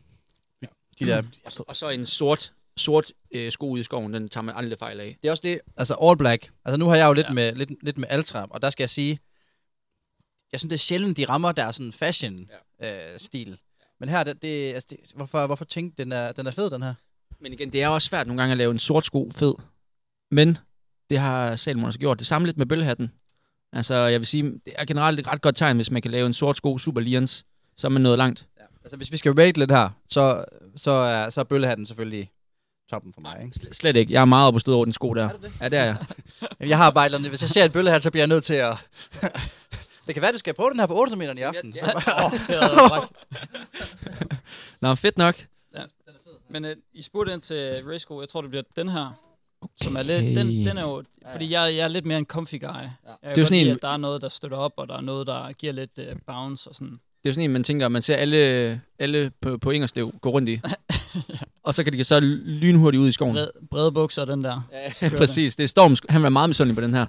De 1.00 1.06
der, 1.06 1.24
Og, 1.46 1.52
og 1.68 1.76
så 1.76 1.90
en 1.90 2.06
sort, 2.06 2.54
sort 2.78 3.12
øh, 3.32 3.52
sko 3.52 3.70
ude 3.70 3.80
i 3.80 3.84
skoven, 3.84 4.14
den 4.14 4.30
tager 4.30 4.44
man 4.44 4.56
aldrig 4.56 4.80
fejl 4.80 5.00
af. 5.00 5.18
det 5.22 5.28
er 5.28 5.32
også 5.32 5.42
det, 5.44 5.60
altså 5.78 5.96
all 6.04 6.18
black. 6.18 6.50
Altså 6.66 6.78
nu 6.78 6.88
har 6.88 6.96
jeg 6.96 7.08
jo 7.08 7.14
lidt, 7.14 7.28
Ja. 7.28 7.34
med, 7.34 7.56
lidt, 7.56 7.70
lidt 7.84 7.98
med 7.98 8.08
Altra, 8.12 8.48
og 8.50 8.62
der 8.62 8.70
skal 8.70 8.84
jeg 8.84 8.90
sige, 8.90 9.20
jeg 10.52 10.60
synes, 10.60 10.70
det 10.70 10.76
er 10.76 10.80
sjældent, 10.80 11.18
de 11.18 11.26
rammer 11.26 11.52
der 11.52 11.72
sådan 11.72 11.94
fashion 11.94 12.50
øh, 12.84 12.90
stil. 13.18 13.58
Men 14.04 14.10
her, 14.10 14.24
det, 14.24 14.42
det, 14.42 14.74
altså 14.74 14.88
det, 14.90 14.98
hvorfor, 15.16 15.46
hvorfor 15.46 15.66
tænkte 15.66 16.04
den 16.04 16.12
er, 16.12 16.32
den 16.32 16.48
er 16.48 16.52
fed, 16.52 16.70
den 16.70 16.84
her? 16.84 16.94
Men 17.40 17.54
igen, 17.54 17.74
det 17.74 17.84
er 17.84 17.88
også 17.88 18.08
svært 18.08 18.28
nogle 18.28 18.42
gange 18.42 18.52
at 18.52 18.58
lave 18.58 18.72
en 18.72 18.80
sort 18.80 19.06
sko 19.06 19.32
fed. 19.36 19.54
Men 20.32 20.58
det 21.10 21.20
har 21.20 21.56
Salomon 21.56 21.86
også 21.86 22.00
gjort. 22.00 22.20
Det 22.20 22.28
samme 22.28 22.48
lidt 22.48 22.58
med 22.58 22.66
bøllehatten. 22.66 23.12
Altså, 23.74 23.96
jeg 23.96 24.20
vil 24.20 24.28
sige, 24.28 24.44
det 24.44 24.74
er 24.76 24.86
generelt 24.86 25.20
et 25.20 25.28
ret 25.28 25.42
godt 25.42 25.56
tegn, 25.56 25.76
hvis 25.76 25.92
man 25.92 26.02
kan 26.02 26.12
lave 26.12 26.26
en 26.26 26.34
sort 26.34 26.58
sko 26.58 26.78
super 26.78 27.02
lians, 27.02 27.46
så 27.78 27.88
er 27.88 27.90
man 27.90 28.02
nået 28.02 28.18
langt. 28.18 28.46
Ja. 28.58 28.64
Altså 28.84 28.98
hvis 28.98 29.12
vi 29.12 29.18
skal 29.18 29.32
rate 29.32 29.60
lidt 29.60 29.72
her, 29.72 29.90
så, 30.10 30.46
så, 30.76 30.92
er, 30.92 31.30
så 31.30 31.40
er 31.40 31.46
bøllehatten 31.46 31.86
selvfølgelig 31.86 32.32
toppen 32.90 33.14
for 33.14 33.22
mig. 33.22 33.40
Ikke? 33.44 33.60
Sl- 33.62 33.74
slet 33.74 33.96
ikke. 33.96 34.14
Jeg 34.14 34.22
er 34.22 34.26
meget 34.26 34.48
oppe 34.48 34.72
over 34.72 34.86
den 34.86 34.94
sko 34.94 35.14
der. 35.14 35.30
Ja, 35.62 35.70
det 35.70 35.80
er 35.80 35.84
jeg. 35.84 35.98
Jeg 36.70 36.78
har 36.78 36.92
bare 36.92 37.06
et 37.06 37.08
eller 37.08 37.18
andet, 37.18 37.32
hvis 37.32 37.42
jeg 37.42 37.50
ser 37.50 37.64
en 37.66 37.72
bøllehat, 37.72 38.04
så 38.04 38.12
bliver 38.12 38.22
jeg 38.22 38.28
nødt 38.28 38.44
til 38.44 38.54
at... 38.54 38.78
det 40.08 40.14
kan 40.16 40.22
være, 40.22 40.32
du 40.32 40.38
skal 40.38 40.54
prøve 40.54 40.70
den 40.70 40.80
her 40.80 40.86
på 40.88 41.00
8 41.02 41.16
meter 41.16 41.34
i 41.38 41.42
aften. 41.42 41.74
Ja, 41.76 41.86
det 41.86 42.56
er 42.56 42.88
frækt. 42.90 43.12
Nå, 44.82 44.96
fedt 44.96 45.18
nok. 45.18 45.36
Men 46.50 46.66
øh, 46.66 46.76
I 46.94 47.02
spurgte 47.02 47.34
ind 47.34 47.42
til 47.42 47.82
racesko, 47.88 48.22
jeg 48.22 48.30
tror, 48.30 48.42
det 48.42 48.50
bliver 48.50 48.64
den 48.76 48.90
her. 48.90 49.20
Som 49.82 49.96
er 49.96 50.02
lidt, 50.04 50.38
den, 50.38 50.48
den 50.66 50.78
er 50.78 50.82
jo, 50.82 51.04
fordi 51.32 51.52
jeg, 51.52 51.76
jeg 51.76 51.84
er 51.84 51.88
lidt 51.88 52.06
mere 52.06 52.18
en 52.18 52.26
comfy 52.26 52.60
guy. 52.60 52.64
Ja. 52.68 52.70
Jeg 52.70 52.90
Det 53.24 53.28
er 53.38 53.42
jo 53.42 53.46
sådan 53.46 53.58
lide, 53.60 53.70
en- 53.70 53.76
at 53.76 53.82
der 53.82 53.88
er 53.88 53.98
noget, 53.98 54.22
der 54.22 54.30
støtter 54.30 54.58
op, 54.58 54.72
og 54.78 54.88
der 54.88 54.98
er 54.98 55.02
noget, 55.02 55.28
der 55.28 55.52
giver 55.52 55.74
lidt 55.74 55.92
uh, 55.98 56.04
bounce 56.28 56.70
og 56.70 56.76
sådan. 56.76 56.92
Det 56.92 56.98
er 57.26 57.30
jo 57.30 57.34
sådan 57.34 57.44
en, 57.44 57.54
man 57.54 57.64
tænker, 57.64 57.88
man 57.88 58.02
ser 58.02 58.16
alle, 58.16 58.82
alle 59.00 59.32
på, 59.42 59.58
på 59.58 59.72
Ingerslev 59.72 60.14
gå 60.22 60.30
rundt 60.30 60.50
i. 60.50 60.60
Og 61.64 61.74
så 61.74 61.84
kan 61.84 61.94
de 61.94 62.04
så 62.04 62.20
lynhurtigt 62.20 63.02
ud 63.02 63.08
i 63.10 63.12
skoven. 63.12 63.34
Bred, 63.34 63.48
brede 63.72 63.92
bukser, 63.92 64.26
den 64.26 64.44
der. 64.44 64.62
Ja, 65.02 65.10
præcis. 65.18 65.56
Det 65.56 65.64
er 65.64 65.68
Storm. 65.68 65.96
Han 66.10 66.24
var 66.24 66.30
meget 66.30 66.50
misundelig 66.50 66.76
på 66.76 66.82
den 66.82 66.94
her. 66.94 67.06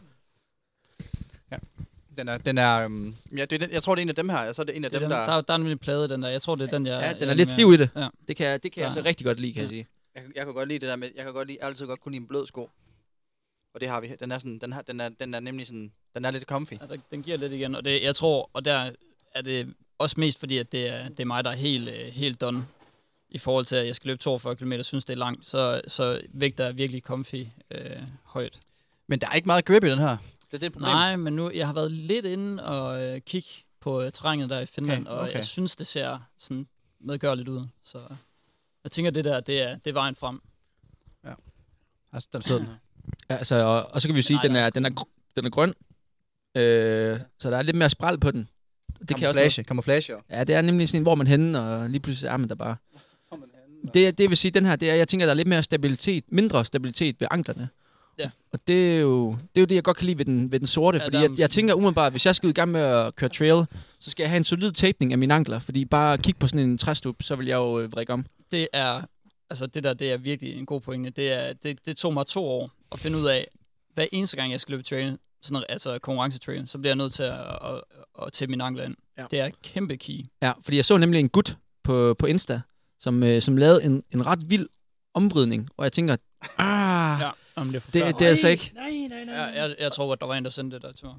Den 2.18 2.29
er, 2.29 2.38
den 2.38 2.59
er, 2.59 2.87
um, 2.87 3.16
ja, 3.37 3.44
det 3.44 3.53
er 3.53 3.59
den, 3.66 3.70
jeg 3.74 3.83
tror, 3.83 3.94
det 3.94 4.00
er 4.00 4.05
en 4.05 4.09
af 4.09 4.14
dem 4.14 4.29
her. 4.29 4.53
Så 4.53 4.62
er 4.62 4.66
det 4.66 4.77
en 4.77 4.85
af 4.85 4.90
Det 4.90 4.96
er 4.96 5.00
dem, 5.00 5.11
den, 5.11 5.18
der... 5.18 5.27
der, 5.27 5.40
der 5.40 5.53
er 5.55 5.59
nemlig 5.59 5.72
en 5.72 5.79
plade 5.79 6.05
i 6.05 6.09
den 6.09 6.22
der. 6.22 6.29
Jeg 6.29 6.42
tror, 6.42 6.55
det 6.55 6.66
er 6.66 6.70
den, 6.70 6.87
jeg... 6.87 7.00
Ja, 7.03 7.12
den 7.12 7.20
jeg 7.22 7.29
er 7.29 7.35
lidt 7.35 7.50
stiv 7.50 7.72
i 7.72 7.77
det. 7.77 7.90
Ja. 7.96 8.09
Det 8.29 8.37
kan, 8.37 8.61
det 8.62 8.72
kan 8.72 8.83
jeg 8.83 8.92
Så- 8.92 9.00
så 9.00 9.05
rigtig 9.05 9.27
godt 9.27 9.40
lide, 9.40 9.53
kan 9.53 9.62
jeg 9.62 9.70
Ja. 9.70 9.74
sige. 9.77 9.87
Jeg, 10.14 10.22
kan- 10.22 10.33
jeg 10.37 10.44
kan 10.44 10.55
godt 10.55 10.68
lide 10.68 10.79
det 10.79 10.88
der 10.88 10.96
med, 10.96 11.09
jeg 11.16 11.24
kan 11.24 11.33
godt 11.35 11.48
lide, 11.48 11.59
altid 11.64 11.87
godt 11.87 12.00
kunne 12.00 12.12
lide 12.12 12.20
en 12.22 12.29
blød 12.29 12.46
sko. 12.46 12.70
Og 13.74 13.81
det 13.81 13.88
har 13.88 14.00
vi. 14.00 14.12
Den 14.20 14.33
er 14.33 14.38
sådan, 14.38 14.59
den, 14.59 14.72
har, 14.72 14.83
den, 14.83 15.00
er, 15.00 15.09
den 15.09 15.35
er 15.35 15.40
nemlig 15.40 15.66
sådan, 15.66 15.92
den 16.14 16.24
er 16.24 16.31
lidt 16.31 16.44
comfy. 16.44 16.72
Ja, 16.72 16.87
der- 16.87 17.00
den 17.11 17.22
giver 17.22 17.37
lidt 17.37 17.53
igen, 17.53 17.74
og 17.74 17.85
det, 17.85 18.03
jeg 18.03 18.16
tror, 18.16 18.50
og 18.53 18.64
der 18.64 18.90
er 19.35 19.42
det 19.42 19.74
også 19.98 20.20
mest 20.20 20.38
fordi, 20.38 20.59
at 20.59 20.72
det 20.72 20.88
er, 20.88 21.09
det 21.09 21.20
er 21.20 21.24
mig, 21.24 21.44
der 21.44 21.50
er 21.50 21.55
helt, 21.57 21.88
øh, 21.88 21.94
helt 22.07 22.40
done 22.40 22.66
i 23.31 23.38
forhold 23.38 23.64
til, 23.64 23.77
at 23.77 23.87
jeg 23.87 23.96
skal 23.96 24.09
løbe 24.09 24.18
42 24.18 24.57
km, 24.57 24.72
synes 24.83 25.05
det 25.05 25.12
er 25.12 25.18
langt, 25.18 25.46
så, 25.46 25.81
så 25.87 26.20
vægter 26.29 26.64
jeg 26.64 26.77
virkelig 26.79 27.03
comfy 27.03 27.44
øh, 27.70 27.81
højt. 28.24 28.61
Men 29.07 29.18
der 29.20 29.27
er 29.29 29.35
ikke 29.35 29.46
meget 29.46 29.64
grip 29.64 29.85
i 29.85 29.90
den 29.90 29.98
her. 29.98 30.16
Det 30.55 30.62
er 30.62 30.67
det 30.67 30.73
problem. 30.73 30.90
Nej, 30.93 31.17
men 31.17 31.37
nu, 31.37 31.51
jeg 31.55 31.67
har 31.67 31.75
været 31.75 31.90
lidt 31.90 32.25
inde 32.25 32.64
og 32.67 33.03
øh, 33.03 33.21
kigge 33.21 33.49
på 33.81 34.03
øh, 34.03 34.12
terrænet 34.12 34.51
der 34.51 34.61
i 34.61 34.67
Finland, 34.67 35.07
Okay, 35.09 35.19
okay, 35.19 35.29
og 35.29 35.35
jeg 35.35 35.45
synes, 35.45 35.77
det 35.77 35.87
ser 35.87 36.19
sådan 36.38 36.67
medgørligt 37.01 37.49
ud, 37.49 37.67
så 37.85 37.99
jeg 38.85 38.90
tænker, 38.93 39.11
det 39.11 39.25
der, 39.25 39.40
det 39.40 39.62
er, 39.62 39.77
det 39.77 39.87
er 39.87 39.93
vejen 39.93 40.14
frem. 40.14 40.40
Altså, 42.12 42.29
den 42.33 42.38
er 42.38 42.43
fed. 42.43 42.61
Ja, 43.31 43.37
Altså, 43.37 43.57
og, 43.57 43.87
og 43.95 44.03
så 44.03 44.09
kan 44.09 44.14
vi 44.14 44.19
jo 44.19 44.23
sige, 44.23 44.37
at 44.37 44.43
den 44.43 44.57
er, 44.57 44.71
den 44.71 44.85
er, 44.85 44.90
den 45.37 45.47
er 45.47 45.51
grøn. 45.51 45.75
Øh, 46.55 47.21
så 47.38 47.51
der 47.51 47.57
er 47.57 47.62
lidt 47.62 47.77
mere 47.77 47.90
spral 47.90 48.19
på 48.21 48.31
den. 48.31 48.49
Det 49.09 49.17
kan 49.17 49.29
også 49.29 49.40
noget. 49.40 49.53
Camouflage. 49.53 49.64
Camouflage. 49.64 50.23
Ja, 50.31 50.45
det 50.45 50.55
er 50.55 50.61
nemlig 50.62 50.88
sådan 50.88 51.03
hvor 51.03 51.14
man 51.14 51.27
henne, 51.27 51.61
og 51.61 51.90
lige 51.90 52.01
pludselig 52.01 52.29
er 52.29 52.37
man 52.37 52.49
der 52.49 52.55
bare. 52.55 52.77
Det, 53.95 54.19
det 54.19 54.31
vil 54.31 54.37
sige, 54.37 54.51
den 54.51 54.64
her, 54.64 54.77
det 54.77 54.90
er, 54.90 54.95
jeg 54.95 55.09
tænker, 55.09 55.27
der 55.27 55.31
er 55.31 55.35
lidt 55.35 55.49
mere 55.49 55.62
stabilitet, 55.62 56.25
mindre 56.29 56.64
stabilitet 56.64 57.21
ved 57.21 57.29
anklerne. 57.31 57.69
Ja. 58.18 58.31
Og 58.53 58.59
det 58.68 58.96
er, 58.96 59.00
jo, 59.00 59.31
det 59.31 59.38
er 59.57 59.61
jo 59.61 59.64
det, 59.64 59.74
jeg 59.74 59.85
godt 59.85 59.96
kan 59.96 60.07
lide 60.07 60.18
ved 60.18 60.24
den, 60.24 60.53
ved 60.53 60.59
den 60.59 60.66
sorte, 60.66 60.98
Ja, 60.98 61.05
fordi 61.05 61.16
jeg, 61.16 61.31
jeg 61.38 61.50
tænker 61.50 61.74
umiddelbart, 61.74 62.12
hvis 62.12 62.27
jeg 62.27 62.35
skal 62.37 62.46
ud 62.46 62.50
i 62.50 62.55
gang 62.55 62.70
med 62.70 62.81
at 62.81 63.16
køre 63.16 63.31
trail, 63.31 63.66
så 64.00 64.11
skal 64.11 64.22
jeg 64.22 64.31
have 64.31 64.37
en 64.37 64.44
solid 64.44 64.72
tapning 64.72 65.12
af 65.12 65.18
mine 65.18 65.35
ankler, 65.35 65.59
fordi 65.59 65.85
bare 65.85 66.18
kigge 66.18 66.38
på 66.38 66.46
sådan 66.46 66.61
en 66.68 66.79
træstup, 66.79 67.22
så 67.22 67.37
vil 67.37 67.46
jeg 67.46 67.57
jo 67.57 67.81
øh, 67.81 67.92
vrikke 67.92 68.12
om. 68.12 68.27
det 68.53 68.68
er, 68.72 69.03
altså 69.50 69.66
det 69.66 69.85
der, 69.85 69.94
det 69.94 70.12
er 70.12 70.16
virkelig 70.16 70.57
en 70.59 70.66
god 70.66 70.81
pointe. 70.81 71.11
Det, 71.11 71.33
er, 71.33 71.53
det, 71.53 71.79
det 71.87 71.96
tog 71.96 72.14
mig 72.14 72.27
to 72.27 72.44
år 72.44 72.70
at 72.92 72.98
finde 72.98 73.18
ud 73.18 73.27
af, 73.27 73.48
hver 73.94 74.07
eneste 74.12 74.37
gang, 74.37 74.53
jeg 74.53 74.61
skal 74.61 74.72
løbe 74.72 74.83
trail, 74.83 75.18
sådan, 75.42 75.64
altså 75.68 75.98
konkurrencetrail, 75.98 76.68
så 76.68 76.79
bliver 76.79 76.90
jeg 76.90 76.96
nødt 76.96 77.12
til 77.12 77.22
at, 77.22 77.33
at, 77.33 77.57
at, 77.64 77.81
at 78.22 78.33
tage 78.33 78.48
mine 78.50 78.64
ankler 78.64 78.85
ind. 78.85 78.94
Ja. 79.18 79.24
Det 79.31 79.40
er 79.40 79.50
kæmpe 79.62 79.96
key. 79.96 80.20
Ja, 80.42 80.53
fordi 80.62 80.77
jeg 80.77 80.85
så 80.85 80.96
nemlig 80.96 81.20
en 81.20 81.29
gut 81.29 81.57
på, 81.85 82.14
på 82.18 82.27
Insta, 82.27 82.61
som, 83.00 83.22
øh, 83.22 83.42
som 83.42 83.57
lavede 83.57 83.85
en, 83.85 84.03
en 84.14 84.27
ret 84.27 84.50
vild 84.50 84.68
omvridning, 85.14 85.68
og 85.77 85.85
jeg 85.85 85.92
tænker, 85.92 86.16
ah, 86.59 87.20
Ja, 87.20 87.31
om 87.57 87.73
det 87.73 87.77
er 87.77 88.07
det, 88.07 88.19
det 88.19 88.25
er 88.25 88.29
altså 88.29 88.49
ikke. 88.49 88.71
Nej, 88.75 88.90
nej, 89.11 89.25
nej. 89.25 89.35
Ja, 89.35 89.62
jeg, 89.62 89.75
jeg 89.81 89.93
tror 89.93 90.07
godt, 90.07 90.21
der 90.21 90.27
var 90.27 90.35
en, 90.35 90.45
der 90.45 90.51
sendte 90.51 90.75
det 90.75 90.83
der 90.83 90.93
til 90.93 91.07
mig. 91.07 91.14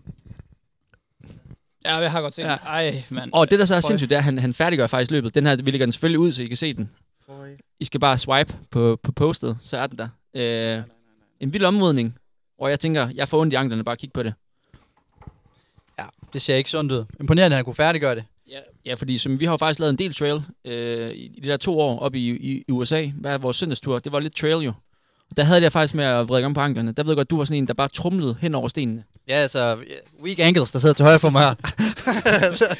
Ja, 1.85 1.97
jeg 1.97 2.11
har 2.11 2.21
godt 2.21 2.33
set 2.33 2.43
Ja. 2.43 2.55
Ej, 2.55 3.03
mand. 3.09 3.31
Og 3.33 3.49
det, 3.49 3.59
der 3.59 3.65
så 3.65 3.75
er 3.75 3.81
Føj. 3.81 3.89
sindssygt, 3.89 4.09
det 4.09 4.15
er, 4.15 4.19
at 4.19 4.23
han, 4.23 4.39
han 4.39 4.53
færdiggør 4.53 4.87
faktisk 4.87 5.11
løbet. 5.11 5.35
Den 5.35 5.45
her, 5.45 5.55
vi 5.55 5.71
lægger 5.71 5.85
den 5.85 5.91
selvfølgelig 5.91 6.19
ud, 6.19 6.31
så 6.31 6.43
I 6.43 6.45
kan 6.45 6.57
se 6.57 6.73
den. 6.73 6.89
I 7.79 7.85
skal 7.85 7.99
bare 7.99 8.17
swipe 8.17 8.55
på, 8.71 8.99
på 9.03 9.11
postet, 9.11 9.57
så 9.61 9.77
er 9.77 9.87
den 9.87 9.97
der. 9.97 10.07
Øh, 10.77 10.83
en 11.39 11.53
vild 11.53 11.65
omvridning, 11.65 12.17
og 12.59 12.69
jeg 12.69 12.79
tænker, 12.79 13.09
jeg 13.15 13.29
får 13.29 13.41
ondt 13.41 13.53
i 13.53 13.55
anklerne 13.55 13.83
bare 13.83 13.93
at 13.93 13.99
kigge 13.99 14.13
på 14.13 14.23
det. 14.23 14.33
Ja, 15.99 16.05
det 16.33 16.41
ser 16.41 16.55
ikke 16.55 16.69
sundt 16.69 16.91
ud. 16.91 17.05
Imponerende, 17.19 17.55
at 17.55 17.57
han 17.57 17.65
kunne 17.65 17.75
færdiggøre 17.75 18.15
det. 18.15 18.23
Ja, 18.49 18.59
ja 18.85 18.93
fordi 18.93 19.17
som, 19.17 19.39
vi 19.39 19.45
har 19.45 19.53
jo 19.53 19.57
faktisk 19.57 19.79
lavet 19.79 19.89
en 19.89 19.97
del 19.97 20.13
trail 20.13 20.43
øh, 20.65 21.11
i, 21.11 21.25
i 21.25 21.39
de 21.39 21.49
der 21.49 21.57
to 21.57 21.79
år 21.79 21.99
op 21.99 22.15
i, 22.15 22.29
i, 22.29 22.63
i 22.67 22.71
USA. 22.71 23.05
Hvad 23.15 23.33
er 23.33 23.37
vores 23.37 23.57
søndagstur? 23.57 23.99
Det 23.99 24.11
var 24.11 24.19
lidt 24.19 24.35
trail 24.35 24.63
jo. 24.63 24.73
Der 25.37 25.43
havde 25.43 25.63
jeg 25.63 25.71
faktisk 25.71 25.95
med 25.95 26.05
at 26.05 26.29
vride 26.29 26.45
om 26.45 26.53
på 26.53 26.59
anklerne. 26.59 26.91
Der 26.91 27.03
ved 27.03 27.11
jeg 27.11 27.15
godt, 27.15 27.29
du 27.29 27.37
var 27.37 27.45
sådan 27.45 27.57
en, 27.57 27.67
der 27.67 27.73
bare 27.73 27.87
trumlede 27.87 28.37
hen 28.41 28.55
over 28.55 28.67
stenene. 28.67 29.03
Ja, 29.27 29.33
altså, 29.33 29.83
weak 30.23 30.39
ankles, 30.39 30.71
der 30.71 30.79
sidder 30.79 30.95
til 30.95 31.05
højre 31.05 31.19
for 31.19 31.29
mig 31.29 31.41
her. 31.41 31.55
altså, 32.47 32.77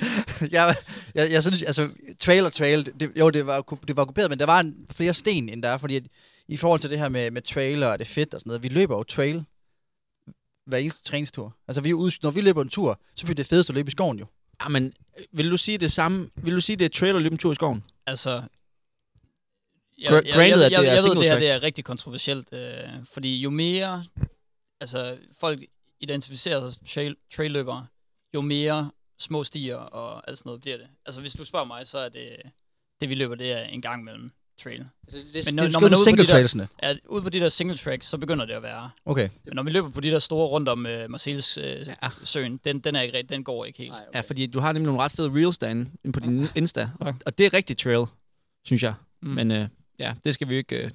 jeg, 0.52 0.76
jeg, 1.16 1.32
jeg 1.32 1.42
synes, 1.42 1.64
altså, 1.64 1.90
trail 2.20 2.46
og 2.46 2.54
trail, 2.54 2.86
det, 3.00 3.12
jo, 3.20 3.30
det 3.30 3.48
var, 3.48 3.62
det 3.88 3.96
var 3.96 4.02
okkuperet, 4.02 4.30
men 4.30 4.40
der 4.40 4.46
var 4.46 4.60
en, 4.60 4.76
flere 4.92 5.14
sten, 5.14 5.50
end 5.50 5.64
der 5.64 5.70
er, 5.70 5.78
fordi 5.78 5.96
at, 5.96 6.04
i 6.48 6.58
forhold 6.58 6.80
til 6.80 6.90
det 6.90 7.00
her 7.00 7.10
med, 7.10 7.32
med 7.32 7.42
trailer 7.42 7.88
og 7.88 8.00
det 8.00 8.08
fedt 8.08 8.34
og 8.34 8.40
sådan 8.40 8.50
noget, 8.50 8.64
vi 8.64 8.68
løber 8.68 8.98
jo 8.98 9.04
trail 9.04 9.46
hver 10.66 10.78
eneste 10.78 11.04
træningstur. 11.04 11.56
Altså, 11.68 11.82
vi 11.82 11.92
når 12.24 12.32
vi 12.32 12.42
løber 12.42 12.62
en 12.62 12.70
tur, 12.70 13.00
så 13.16 13.26
bliver 13.26 13.36
det 13.36 13.48
fedeste 13.48 13.72
at 13.72 13.76
løbe 13.76 13.88
i 13.88 13.92
skoven 13.92 14.20
jo. 14.20 14.26
Jamen, 14.64 14.94
vil 15.32 15.52
du 15.52 15.58
sige 15.58 15.78
det 15.78 15.92
samme? 15.92 16.30
Vil 16.36 16.56
du 16.56 16.62
sige, 16.62 16.76
det 16.76 16.86
er 16.86 16.90
trail 16.90 17.16
og 17.16 17.22
løbe 17.22 17.34
en 17.34 17.38
tur 17.38 17.52
i 17.52 17.56
skoven? 17.56 17.84
Altså... 18.08 18.42
Granted, 20.08 20.18
at 20.64 20.72
det 20.72 20.78
er 20.78 20.82
jeg, 20.82 20.96
jeg 20.96 21.04
ved, 21.04 21.16
det 21.16 21.24
her 21.30 21.40
det 21.40 21.52
er 21.52 21.64
rigtig 21.64 21.84
kontroversielt, 21.86 22.54
øh, 22.54 22.70
fordi 23.14 23.38
jo 23.42 23.50
mere 23.50 24.06
altså, 24.82 25.18
folk 25.40 25.60
identificerer 26.00 26.60
sig 26.62 26.74
som 26.74 26.86
trail, 26.88 27.16
trailløbere, 27.36 27.88
jo 28.34 28.42
mere 28.42 28.92
små 29.20 29.44
stier 29.44 29.76
og 29.76 30.30
alt 30.30 30.38
sådan 30.38 30.50
noget 30.50 30.62
bliver 30.62 30.78
det. 30.78 30.88
Altså 31.06 31.22
hvis 31.22 31.34
du 31.34 31.44
spørger 31.46 31.66
mig, 31.66 31.88
så 31.88 31.98
er 31.98 32.10
det, 32.10 32.30
det 33.02 33.10
vi 33.10 33.16
løber, 33.16 33.36
det 33.36 33.52
er 33.52 33.64
en 33.64 33.82
gang 33.82 34.04
mellem 34.04 34.32
trail. 34.64 34.86
Altså, 35.08 35.18
det, 35.34 35.46
Men 35.46 35.56
når- 35.56 35.64
det 35.64 35.72
når 35.72 35.80
er 35.80 35.82
man 35.82 35.94
er 35.94 35.98
ude 35.98 36.00
på 36.00 36.04
single 36.04 36.24
de 36.24 36.28
der- 36.28 36.34
trailsene. 36.34 36.68
Ja, 36.84 36.96
ude 37.06 37.22
på 37.22 37.30
de 37.30 37.40
der 37.40 37.50
single 37.50 37.78
tracks, 37.78 38.08
så 38.08 38.18
begynder 38.18 38.46
det 38.46 38.54
at 38.54 38.64
være. 38.64 38.90
Okay. 39.06 39.30
Men 39.46 39.56
når 39.56 39.64
vi 39.64 39.70
løber 39.72 39.90
på 39.90 40.02
de 40.02 40.10
der 40.12 40.20
store 40.20 40.48
rundt 40.48 40.70
om 40.70 40.80
uh, 40.86 41.10
Marseilles 41.12 41.58
uh, 41.58 41.64
ja. 41.64 41.94
søen, 42.24 42.58
den, 42.66 42.80
den, 42.80 42.96
er 42.96 43.02
ikke, 43.02 43.18
rigtig- 43.18 43.30
den 43.30 43.44
går 43.44 43.66
ikke 43.66 43.78
helt. 43.78 43.92
Nej, 43.92 44.06
Ja, 44.14 44.22
fordi 44.22 44.48
du 44.48 44.60
har 44.60 44.72
nemlig 44.72 44.86
nogle 44.86 45.02
ret 45.04 45.12
fede 45.12 45.30
reels 45.34 45.58
derinde 45.58 45.92
inde 46.04 46.14
på 46.14 46.20
din 46.20 46.48
Insta. 46.56 46.90
Og, 47.00 47.08
Okay. 47.08 47.20
og 47.26 47.38
det 47.38 47.46
er 47.46 47.54
rigtig 47.54 47.78
trail, 47.78 48.06
synes 48.66 48.84
jeg. 48.84 48.94
Mm. 49.22 49.30
Men 49.30 49.52
øh, 49.52 49.68
ja, 50.00 50.14
det 50.26 50.34
skal 50.34 50.50
vi 50.50 50.54
jo 50.54 50.58
ikke 50.58 50.76
øh, 50.84 50.92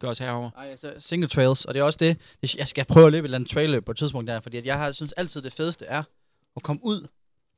gøre 0.00 0.10
os 0.10 0.18
herover. 0.18 0.50
Ej, 0.58 0.70
altså 0.70 0.92
single 0.98 1.28
trails, 1.28 1.64
og 1.64 1.74
det 1.74 1.80
er 1.80 1.84
også 1.84 1.96
det, 2.00 2.16
det 2.42 2.54
jeg 2.54 2.68
skal 2.68 2.84
prøve 2.84 3.06
at 3.06 3.12
løbe 3.12 3.24
et 3.24 3.26
eller 3.28 3.38
andet 3.38 3.50
trail 3.50 3.82
på 3.82 3.90
et 3.90 3.96
tidspunkt 3.96 4.28
der, 4.28 4.40
fordi 4.40 4.56
at 4.56 4.66
jeg 4.66 4.78
har, 4.78 4.92
synes 4.92 5.12
altid 5.12 5.42
det 5.42 5.52
fedeste 5.52 5.84
er 5.84 6.02
at 6.56 6.62
komme 6.62 6.80
ud 6.84 7.06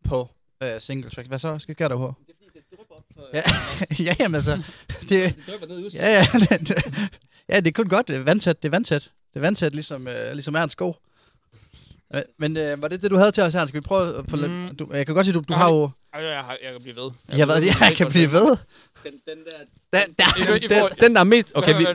på 0.05 0.29
øh, 0.63 0.81
single 0.81 1.11
track. 1.11 1.29
Hvad 1.29 1.39
så? 1.39 1.59
Skal 1.59 1.77
jeg 1.79 1.91
der 1.91 1.97
på? 1.97 2.15
Ja, 3.35 3.43
ja, 4.07 4.15
jamen 4.21 4.35
altså, 4.35 4.63
det, 5.09 5.35
ja, 5.95 6.11
ja, 6.13 6.27
det, 6.51 6.69
det, 6.69 6.75
ja, 7.49 7.61
det 7.61 7.67
er 7.67 7.73
kun 7.73 7.89
godt, 7.89 8.09
det 8.09 8.17
er 8.17 8.21
vandtæt, 8.23 8.63
det 8.63 8.69
er 8.69 8.71
vandtæt, 8.71 9.03
det 9.35 9.37
er 9.37 9.41
vandtæt, 9.41 9.73
ligesom, 9.75 10.09
øh, 10.09 10.33
ligesom 10.33 10.55
Ernst 10.55 10.73
sko. 10.73 10.95
Men, 12.11 12.23
men 12.39 12.57
øh, 12.57 12.83
var 12.83 12.89
det 12.89 13.03
det, 13.03 13.11
du 13.11 13.17
havde 13.17 13.33
til 13.33 13.43
os, 13.43 13.55
Ernst? 13.55 13.69
Skal 13.69 13.81
vi 13.81 13.85
prøve 13.85 14.17
at 14.19 14.25
få 14.29 14.37
Mm. 14.37 14.43
lidt, 14.67 14.79
du, 14.79 14.89
jeg 14.93 15.07
kan 15.07 15.15
godt 15.15 15.27
sige, 15.27 15.35
du, 15.35 15.39
du 15.41 15.45
Jeg 15.49 15.57
har 15.59 15.65
har 15.65 16.21
jo, 16.21 16.29
jeg, 16.29 16.45
har, 16.45 16.57
jeg 16.63 16.73
kan 16.73 16.83
blive 16.83 16.97
ved. 16.97 17.11
jeg, 17.39 17.49
ved, 17.49 17.57
jeg 17.63 17.97
kan 17.97 18.09
blive 18.09 18.33
ved. 18.33 18.57
Den, 19.05 19.13
den 19.13 19.39
der... 19.45 20.01
Den, 20.05 20.15
I- 20.61 20.65
i 20.65 20.69
der, 20.69 20.79
forhold- 20.79 20.93
Den, 20.95 21.03
den 21.03 21.15
der 21.15 21.21
er 21.21 21.25
mest... 21.25 21.53
Okay, 21.55 21.79
vi, 21.79 21.87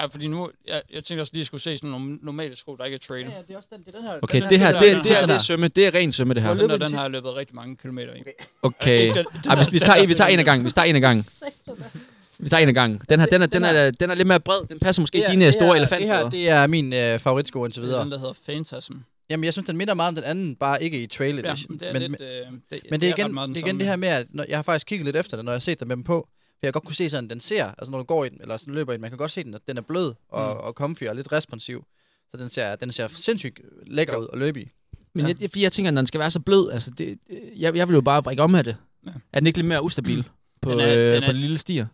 Ja, 0.00 0.06
fordi 0.06 0.28
nu, 0.28 0.50
jeg, 0.68 0.82
jeg 0.92 1.04
tænkte 1.04 1.20
også 1.22 1.30
lige, 1.32 1.38
at 1.40 1.42
jeg 1.42 1.46
skulle 1.46 1.60
se 1.62 1.76
sådan 1.78 1.90
nogle 1.90 2.18
normale 2.22 2.56
sko, 2.56 2.76
der 2.76 2.84
ikke 2.84 2.94
er 2.94 2.98
trail. 2.98 3.24
Ja, 3.26 3.30
det 3.48 3.52
er 3.52 3.56
også 3.56 3.68
den, 3.72 3.82
det 3.84 3.94
er 3.94 3.98
den 3.98 4.06
her. 4.08 4.18
Okay, 4.22 4.40
den 4.42 4.50
det 4.50 4.58
her, 4.60 4.72
det, 4.72 4.80
den 4.80 4.96
det, 4.96 5.04
det, 5.04 5.16
her- 5.16 5.26
det 5.26 5.34
er 5.34 5.38
sømme. 5.38 5.68
Det 5.68 5.86
er 5.86 5.94
ren 5.94 6.12
sømme, 6.12 6.34
det 6.34 6.42
her. 6.42 6.54
Den, 6.54 6.70
der, 6.70 6.76
den 6.76 6.94
har 6.94 7.08
løbet 7.08 7.36
rigtig 7.36 7.56
mange 7.56 7.76
kilometer 7.76 8.14
i. 8.14 8.22
Okay. 8.62 9.06
Den- 9.06 9.14
den 9.14 9.26
Ej, 9.50 9.56
hvis 9.56 9.72
vi 9.72 9.78
tager, 9.78 9.98
den 10.00 10.08
vi 10.08 10.14
tager 10.14 10.28
en 10.28 10.38
af 10.38 10.44
gangen. 10.44 10.66
Vi 10.66 10.70
tager 10.70 10.84
en 10.84 10.94
af 10.96 11.00
gangen. 11.00 11.24
Vi 12.38 12.48
tager 12.48 12.62
en 12.62 12.68
af 12.68 12.74
gangen. 12.74 13.00
Den 13.08 13.20
her, 13.20 13.26
den 13.26 13.42
er, 13.42 13.46
den 13.46 13.64
er, 13.64 13.90
den 13.90 14.10
er 14.10 14.14
lidt 14.14 14.28
mere 14.28 14.40
bred. 14.40 14.66
Den 14.68 14.78
passer 14.78 15.02
måske 15.02 15.24
dine 15.30 15.52
store 15.52 15.76
elefantfødder. 15.76 16.30
Det 16.30 16.38
her, 16.38 16.54
det 16.56 16.62
er 16.62 16.66
min 16.66 16.92
øh, 16.92 17.18
favoritsko 17.18 17.64
indtil 17.64 17.82
Det 17.82 17.86
er 17.86 17.90
videre. 17.90 18.04
den, 18.04 18.10
der 18.12 18.18
hedder 18.18 18.34
Phantasm. 18.48 18.92
Jamen, 19.30 19.44
jeg 19.44 19.52
synes, 19.52 19.66
den 19.66 19.76
minder 19.76 19.94
meget 19.94 20.08
om 20.08 20.14
den 20.14 20.24
anden, 20.24 20.56
bare 20.56 20.82
ikke 20.82 21.02
i 21.02 21.06
trail 21.06 21.34
Ja, 21.44 21.50
edition. 21.50 21.78
det 21.78 21.88
er 21.88 21.92
men, 21.92 22.02
lidt... 22.02 22.10
men, 22.20 22.28
øh, 22.28 22.46
det, 22.70 22.80
men 22.90 23.00
det 23.00 23.08
er 23.08 23.14
igen, 23.18 23.36
den 23.36 23.54
det, 23.54 23.62
er 23.62 23.66
igen 23.66 23.78
det 23.78 23.86
her 23.86 23.96
med, 23.96 24.08
at 24.08 24.26
når, 24.30 24.44
jeg 24.48 24.58
har 24.58 24.62
faktisk 24.62 24.86
kigget 24.86 25.04
lidt 25.04 25.16
efter 25.16 25.36
det, 25.36 25.44
når 25.44 25.52
jeg 25.52 25.56
har 25.56 25.60
set 25.60 25.80
den 25.80 25.88
med 25.88 25.96
dem 25.96 26.04
på. 26.04 26.28
For 26.62 26.66
jeg 26.66 26.72
kan 26.72 26.80
godt 26.80 26.86
kunne 26.86 26.96
se 26.96 27.10
sådan, 27.10 27.30
den 27.30 27.40
ser, 27.40 27.64
altså 27.78 27.90
når 27.90 27.98
du 27.98 28.04
går 28.04 28.24
i 28.24 28.28
den, 28.28 28.40
eller 28.40 28.56
sådan 28.56 28.74
løber 28.74 28.92
i 28.92 28.94
den, 28.94 29.00
man 29.00 29.10
kan 29.10 29.18
godt 29.18 29.30
se 29.30 29.44
den, 29.44 29.54
at 29.54 29.60
den 29.68 29.76
er 29.76 29.82
blød 29.82 30.14
og, 30.28 30.54
Mm. 30.54 30.60
og 30.60 30.72
comfy 30.72 31.02
og 31.04 31.16
lidt 31.16 31.32
responsiv. 31.32 31.84
Så 32.30 32.36
den 32.36 32.50
ser, 32.50 32.76
den 32.76 32.92
ser 32.92 33.06
sindssygt 33.08 33.60
lækker 33.86 34.16
ud 34.16 34.28
at 34.32 34.38
løbe 34.38 34.62
i. 34.62 34.68
Men 35.12 35.26
Ja. 35.26 35.34
jeg, 35.40 35.50
fordi 35.50 35.62
jeg 35.62 35.72
tænker, 35.72 35.90
når 35.90 36.00
den 36.00 36.06
skal 36.06 36.20
være 36.20 36.30
så 36.30 36.40
blød, 36.40 36.70
altså 36.70 36.90
det, 36.90 37.18
jeg, 37.56 37.76
jeg 37.76 37.88
vil 37.88 37.94
jo 37.94 38.00
bare 38.00 38.22
brække 38.22 38.42
om 38.42 38.54
af 38.54 38.64
det. 38.64 38.76
Ja. 39.06 39.10
Er 39.32 39.40
den 39.40 39.46
ikke 39.46 39.58
lidt 39.58 39.66
mere 39.68 39.82
ustabil 39.82 40.28
på, 40.60 40.70
Den 40.70 40.80
er- 40.80 40.98
øh, 40.98 41.12
den 41.14 41.22
på 41.22 41.26
er- 41.28 41.32
det 41.32 41.40
lille 41.40 41.58
stier? 41.58 41.86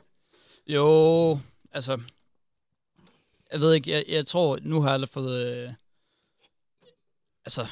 Jo, 0.66 1.38
altså... 1.72 2.00
Jeg 3.52 3.60
ved 3.60 3.74
ikke, 3.74 3.90
jeg, 3.90 4.04
jeg 4.08 4.26
tror, 4.26 4.58
nu 4.62 4.80
har 4.80 4.98
jeg 4.98 5.08
fået... 5.08 5.64
Øh, 5.66 5.72
altså... 7.44 7.66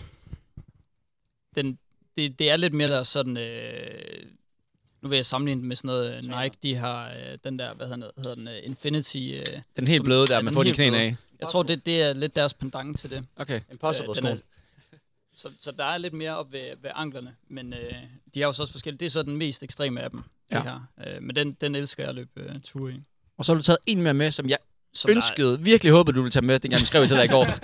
Den, 1.54 1.78
det, 2.18 2.38
det 2.38 2.50
er 2.50 2.56
lidt 2.56 2.74
mere 2.74 2.88
der 2.88 3.02
sådan... 3.02 3.36
Øh, 3.36 4.26
nu 5.06 5.10
vil 5.10 5.16
jeg 5.16 5.26
sammenligne 5.26 5.60
den 5.60 5.68
med 5.68 5.76
sådan 5.76 5.88
noget 5.88 6.14
øh, 6.16 6.42
Nike. 6.42 6.56
De 6.62 6.74
har 6.76 7.08
øh, 7.08 7.38
den 7.44 7.58
der, 7.58 7.74
hvad 7.74 7.86
hedder 7.86 8.10
den, 8.10 8.22
hedder 8.24 8.34
den 8.34 8.48
øh, 8.48 8.54
Infinity... 8.62 9.16
Øh, 9.16 9.44
Den 9.76 9.86
helt 9.86 9.96
Som- 9.98 10.04
bløde 10.04 10.26
der, 10.26 10.40
man 10.42 10.54
får 10.54 10.62
de 10.62 10.72
knæene 10.72 10.96
bløde. 10.96 11.06
af. 11.06 11.16
jeg 11.40 11.48
tror, 11.48 11.62
det, 11.62 11.86
det 11.86 12.02
er 12.02 12.12
lidt 12.12 12.36
deres 12.36 12.54
pendant 12.54 12.98
til 12.98 13.10
det. 13.10 13.24
Okay. 13.36 13.60
Impossible 13.72 14.14
Øh, 14.22 14.30
er- 14.30 14.36
Så, 15.36 15.48
så 15.60 15.70
der 15.72 15.84
er 15.84 15.98
lidt 15.98 16.14
mere 16.14 16.36
op 16.36 16.52
ved, 16.52 16.60
ved 16.82 16.90
anklerne, 16.94 17.34
men 17.48 17.72
øh, 17.72 17.92
de 18.34 18.42
er 18.42 18.46
jo 18.46 18.52
så 18.52 18.62
også 18.62 18.72
forskellige. 18.72 18.98
Det 19.00 19.06
er 19.06 19.10
så 19.10 19.22
den 19.22 19.36
mest 19.36 19.62
ekstreme 19.62 20.00
af 20.00 20.10
dem, 20.10 20.22
Ja. 20.50 20.56
det 20.56 20.64
her. 20.64 20.80
Øh, 21.16 21.22
men 21.22 21.36
den, 21.36 21.56
den 21.60 21.74
elsker 21.74 22.02
jeg 22.02 22.08
at 22.10 22.14
løbe 22.14 22.30
øh, 22.36 22.60
ture 22.64 22.92
i. 22.92 23.00
Og 23.38 23.44
så 23.44 23.52
har 23.52 23.56
du 23.56 23.62
taget 23.62 23.78
en 23.86 24.02
mere 24.02 24.14
med, 24.14 24.30
som 24.32 24.48
jeg 24.48 24.58
Som 24.94 25.08
der 25.08 25.16
ønskede, 25.16 25.60
virkelig 25.60 25.92
håbede, 25.92 26.16
du 26.16 26.22
ville 26.22 26.30
tage 26.32 26.46
med, 26.46 26.58
dengang 26.58 26.80
vi 26.80 26.86
skrev 26.86 27.06
til 27.06 27.16
dig 27.16 27.24
i 27.24 27.28
går. 27.28 27.46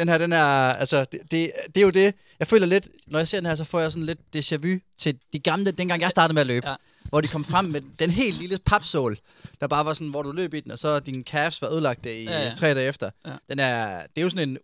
Den 0.00 0.08
her, 0.08 0.18
den 0.18 0.32
er, 0.32 0.46
altså, 0.72 1.04
det, 1.04 1.20
det, 1.30 1.52
det 1.66 1.76
er 1.76 1.84
jo 1.84 1.90
det. 1.90 2.14
Jeg 2.38 2.46
føler 2.46 2.66
lidt, 2.66 2.88
når 3.06 3.18
jeg 3.18 3.28
ser 3.28 3.38
den 3.38 3.46
her, 3.46 3.54
så 3.54 3.64
får 3.64 3.80
jeg 3.80 3.92
sådan 3.92 4.06
lidt 4.06 4.18
déjà 4.36 4.56
vu 4.56 4.78
til 4.98 5.18
de 5.32 5.38
gamle, 5.38 5.70
dengang 5.70 6.02
jeg 6.02 6.10
startede 6.10 6.34
med 6.34 6.40
at 6.40 6.46
løbe. 6.46 6.68
Ja. 6.68 6.74
Hvor 7.08 7.20
de 7.20 7.28
kom 7.28 7.44
frem 7.44 7.64
med 7.64 7.80
den 7.98 8.10
helt 8.10 8.38
lille 8.38 8.58
papsål, 8.66 9.18
der 9.60 9.66
bare 9.66 9.84
var 9.84 9.94
sådan, 9.94 10.08
hvor 10.08 10.22
du 10.22 10.32
løb 10.32 10.54
i 10.54 10.60
den, 10.60 10.70
og 10.70 10.78
så 10.78 11.00
dine 11.00 11.22
calves 11.22 11.62
var 11.62 11.72
ødelagt 11.72 12.06
i 12.06 12.24
Ja, 12.24 12.48
ja, 12.48 12.54
tre 12.54 12.74
dage 12.74 12.88
efter. 12.88 13.10
Ja. 13.26 13.32
Den 13.50 13.58
er, 13.58 14.00
det 14.00 14.12
er 14.16 14.22
jo 14.22 14.30
sådan 14.30 14.48
en 14.48 14.58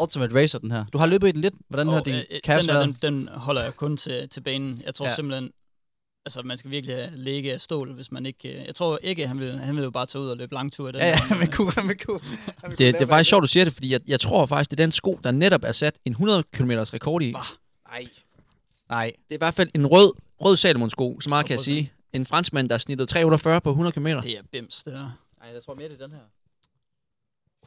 ultimate 0.00 0.34
racer, 0.34 0.58
den 0.58 0.70
her. 0.70 0.84
Du 0.92 0.98
har 0.98 1.06
løbet 1.06 1.28
i 1.28 1.32
den 1.32 1.40
lidt. 1.40 1.54
Hvordan 1.68 1.86
har 1.86 1.98
Og, 1.98 2.06
dine 2.06 2.24
øh, 2.32 2.40
calves 2.44 2.66
den, 2.66 2.74
der, 2.74 2.82
den, 2.82 2.96
den 3.02 3.28
holder 3.28 3.62
jeg 3.62 3.74
kun 3.74 3.96
til, 3.96 4.28
til 4.28 4.40
banen. 4.40 4.82
Jeg 4.86 4.94
tror 4.94 5.06
ja. 5.06 5.14
simpelthen, 5.14 5.50
altså 6.28 6.42
man 6.42 6.58
skal 6.58 6.70
virkelig 6.70 6.96
have 6.96 7.10
læge 7.16 7.52
af 7.52 7.60
stål, 7.60 7.92
hvis 7.92 8.12
man 8.12 8.26
ikke... 8.26 8.60
øh, 8.60 8.66
Jeg 8.66 8.74
tror 8.74 8.98
ikke, 9.02 9.26
han 9.28 9.40
vil, 9.40 9.58
han 9.58 9.76
vil 9.76 9.84
jo 9.84 9.90
bare 9.90 10.06
tage 10.06 10.22
ud 10.22 10.28
og 10.28 10.36
løbe 10.36 10.54
langtur 10.54 10.88
i 10.88 10.92
den. 10.92 11.00
Ja, 11.00 11.06
ja, 11.30 11.36
øh, 11.42 11.48
kunne, 11.52 11.72
men 11.86 11.98
kunne. 12.06 12.20
Det, 12.70 12.78
det 12.78 12.94
er 13.02 13.06
faktisk 13.06 13.28
sjovt, 13.28 13.42
du 13.42 13.46
siger 13.46 13.64
det, 13.64 13.72
fordi 13.72 13.92
jeg, 13.92 14.00
jeg 14.06 14.20
tror 14.20 14.46
faktisk, 14.46 14.70
det 14.70 14.80
er 14.80 14.84
den 14.84 14.92
sko, 14.92 15.20
der 15.24 15.30
netop 15.30 15.64
er 15.64 15.72
sat 15.72 15.98
en 16.04 16.12
100 16.12 16.42
km 16.52 16.70
rekord 16.70 17.22
i. 17.22 17.32
Bah. 17.32 17.42
Nej. 17.90 18.06
Nej. 18.88 19.04
Det 19.28 19.30
er 19.30 19.34
i 19.34 19.38
hvert 19.38 19.54
fald 19.54 19.70
en 19.74 19.86
rød, 19.86 20.12
rød 20.40 20.56
Salomon-sko, 20.56 21.20
så 21.20 21.28
meget 21.28 21.46
kan 21.46 21.52
jeg 21.52 21.60
100%. 21.60 21.64
sige. 21.64 21.92
En 22.12 22.26
franskmand, 22.26 22.68
der 22.68 22.74
er 22.74 22.78
snittet 22.78 23.08
348 23.08 23.60
på 23.60 23.70
100 23.70 23.92
km. 23.92 24.06
Det 24.06 24.26
er 24.38 24.42
bims, 24.52 24.82
det 24.82 24.92
der. 24.92 24.98
Nej, 25.42 25.52
jeg 25.54 25.62
tror 25.64 25.74
mere, 25.74 25.88
det 25.88 26.00
er 26.00 26.06
den 26.06 26.12
her. 26.16 26.22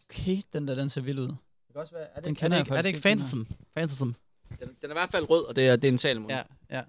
Okay, 0.10 0.38
den 0.54 0.68
der, 0.68 0.76
den 0.76 0.90
ser 0.90 1.02
vild 1.02 1.20
ud. 1.20 1.28
Det 1.28 1.38
kan 1.74 1.82
også 1.82 1.94
være, 1.94 2.04
er 2.04 2.16
det, 2.16 2.26
Den 2.26 2.36
kender 2.36 2.58
er 2.58 2.60
jeg 2.60 2.66
det, 2.66 2.72
ikke, 2.72 2.78
er 2.78 2.82
det 2.82 2.88
ikke 2.90 3.00
Fantasm? 3.02 3.42
Fantasm. 3.74 4.06
Den, 4.06 4.16
den 4.60 4.68
er 4.84 4.90
i 4.90 4.94
hvert 4.94 5.10
fald 5.12 5.30
rød, 5.30 5.44
og 5.46 5.56
det 5.56 5.68
er, 5.68 5.76
det 5.76 5.88
er 5.88 5.92
en 5.92 5.98
Salomon. 5.98 6.30
Ja, 6.30 6.42
ja. 6.72 6.82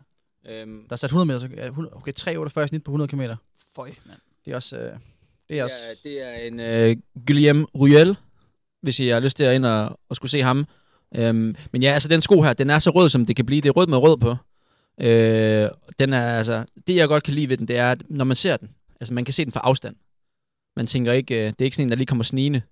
Øhm, 0.49 0.83
Der 0.89 0.93
er 0.93 0.97
sat 0.97 1.09
100 1.11 1.27
meter, 1.27 1.39
så, 1.39 1.49
ja, 1.57 1.67
100, 1.67 1.97
okay, 1.97 2.13
348 2.13 2.69
snit 2.69 2.85
på 2.85 2.91
100 2.91 3.09
km. 3.09 3.21
Føj, 3.77 3.91
mand. 4.07 4.19
Det 4.45 4.51
er 4.51 4.55
også, 4.55 4.77
øh, 4.79 4.93
det 5.49 5.59
er 5.59 5.65
også, 5.65 5.77
Ja, 6.05 6.11
det 6.11 6.23
er 6.23 6.35
en 6.35 6.61
øh, 6.61 6.97
Guillaume 7.27 7.67
Ruel, 7.75 8.17
hvis 8.83 9.01
I 9.01 9.07
har 9.09 9.21
lyst 9.21 9.37
til 9.37 9.45
at 9.45 9.55
ind 9.55 9.67
og, 9.67 9.99
og 10.09 10.17
skulle 10.17 10.31
se 10.31 10.43
ham. 10.43 10.67
Øhm, 11.17 11.57
men 11.73 11.83
ja, 11.83 11.93
altså 11.93 12.09
den 12.09 12.21
sko 12.21 12.43
her, 12.43 12.53
den 12.53 12.71
er 12.71 12.79
så 12.79 12.91
rød, 12.91 13.09
som 13.09 13.27
det 13.27 13.37
kan 13.37 13.47
blive. 13.47 13.61
Det 13.61 13.69
er 13.69 13.73
rød 13.73 13.87
med 13.87 13.99
rød 13.99 14.17
på. 14.17 14.37
Øh, 15.01 15.69
den 15.99 16.13
er 16.13 16.23
altså, 16.39 16.65
det 16.87 16.97
jeg 16.97 17.09
godt 17.09 17.25
kan 17.25 17.35
lide 17.35 17.49
ved 17.49 17.57
den, 17.57 17.69
det 17.69 17.77
er, 17.77 17.91
at 17.91 18.03
når 18.09 18.25
man 18.25 18.37
ser 18.37 18.57
den, 18.57 18.71
altså 19.01 19.15
man 19.15 19.25
kan 19.25 19.35
se 19.35 19.45
den 19.45 19.53
fra 19.53 19.61
afstand. 19.61 19.97
Man 20.77 20.87
tænker 20.87 21.13
ikke, 21.13 21.35
øh, 21.35 21.45
det 21.47 21.61
er 21.61 21.65
ikke 21.65 21.77
sådan 21.77 21.87
en, 21.87 21.91
der 21.91 21.97
lige 21.97 22.07
kommer 22.07 22.25
snigende. 22.25 22.63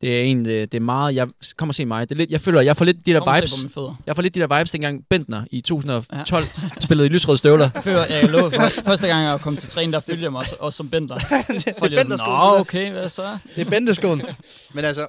Det 0.00 0.18
er 0.18 0.22
en, 0.22 0.44
det, 0.44 0.72
det 0.72 0.78
er 0.78 0.82
meget, 0.82 1.14
jeg 1.14 1.28
kommer 1.56 1.70
og 1.70 1.74
se 1.74 1.84
mig. 1.84 2.08
Det 2.08 2.14
er 2.14 2.18
lidt, 2.18 2.30
jeg 2.30 2.40
føler, 2.40 2.60
jeg 2.60 2.76
får 2.76 2.84
lidt 2.84 3.06
de 3.06 3.12
der 3.12 3.20
Kom 3.20 3.34
vibes. 3.36 3.76
Jeg 4.06 4.16
får 4.16 4.22
lidt 4.22 4.34
de 4.34 4.40
der 4.40 4.58
vibes, 4.58 4.70
dengang 4.70 5.04
Bentner 5.10 5.44
i 5.50 5.60
2012 5.60 6.44
spillede 6.80 7.06
i 7.06 7.10
lysrøde 7.10 7.38
støvler. 7.38 7.70
Jeg 7.74 7.82
føler, 7.84 8.06
jeg 8.06 8.28
lå 8.28 8.50
for, 8.50 8.82
første 8.84 9.06
gang 9.06 9.24
jeg 9.24 9.40
kom 9.40 9.56
til 9.56 9.68
træning, 9.68 9.92
der 9.92 10.00
følte 10.00 10.22
jeg 10.22 10.32
mig 10.32 10.40
også, 10.40 10.56
også 10.58 10.76
som 10.76 10.90
bender. 10.90 11.18
Folk 11.78 11.92
er 11.92 12.02
Bender-skoen, 12.02 12.30
Nå, 12.30 12.46
det 12.46 12.54
der." 12.54 12.60
okay, 12.60 12.92
hvad 12.92 13.08
så? 13.08 13.38
det 13.56 13.66
er 13.66 13.70
Bendeskoen. 13.70 14.22
Men 14.74 14.84
altså, 14.84 15.06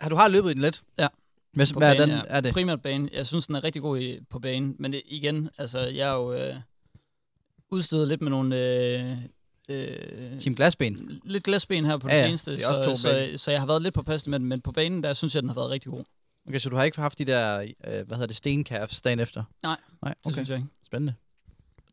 har, 0.00 0.08
du 0.08 0.16
har 0.16 0.28
løbet 0.28 0.50
i 0.50 0.54
den 0.54 0.62
lidt? 0.62 0.82
Ja. 0.98 1.08
Hvad, 1.52 1.66
hvad 1.78 1.94
er, 1.94 2.06
den, 2.06 2.10
ja. 2.10 2.20
er 2.26 2.40
det? 2.40 2.52
Primært 2.52 2.82
bane. 2.82 3.08
Jeg 3.12 3.26
synes, 3.26 3.46
den 3.46 3.54
er 3.54 3.64
rigtig 3.64 3.82
god 3.82 3.98
i, 3.98 4.18
på 4.30 4.38
banen. 4.38 4.76
Men 4.78 4.92
det, 4.92 5.02
igen, 5.06 5.48
altså, 5.58 5.78
jeg 5.78 6.08
er 6.08 6.14
jo 6.14 6.32
øh, 6.32 6.54
udstødet 7.70 8.08
lidt 8.08 8.22
med 8.22 8.30
nogle... 8.30 8.56
Øh, 8.58 9.16
øh, 9.68 10.40
Team 10.40 10.54
Glasben. 10.54 11.20
lidt 11.24 11.44
glasben 11.44 11.84
her 11.84 11.96
på 11.96 12.08
det 12.08 12.14
ja. 12.14 12.26
seneste, 12.26 12.52
Det 12.52 12.64
er 12.64 12.68
også 12.68 12.84
så, 12.84 12.90
to 12.90 12.96
så, 12.96 13.32
så, 13.36 13.50
jeg 13.50 13.60
har 13.60 13.66
været 13.66 13.82
lidt 13.82 13.94
på 13.94 14.02
passen 14.02 14.30
med 14.30 14.38
den, 14.38 14.48
men 14.48 14.60
på 14.60 14.72
banen, 14.72 15.02
der 15.02 15.12
synes 15.12 15.34
jeg, 15.34 15.42
den 15.42 15.48
har 15.48 15.54
været 15.54 15.70
rigtig 15.70 15.90
god. 15.90 16.04
Okay, 16.48 16.58
så 16.58 16.68
du 16.68 16.76
har 16.76 16.84
ikke 16.84 17.00
haft 17.00 17.18
de 17.18 17.24
der, 17.24 17.60
øh, 17.60 17.66
hvad 17.86 18.04
hedder 18.04 18.26
det, 18.26 18.36
stencalves 18.36 19.02
dagen 19.02 19.20
efter? 19.20 19.44
Nej. 19.62 19.76
Nej, 20.02 20.14
Det 20.14 20.18
okay. 20.24 20.32
synes 20.34 20.48
jeg 20.48 20.56
ikke. 20.56 20.68
Spændende. 20.86 21.14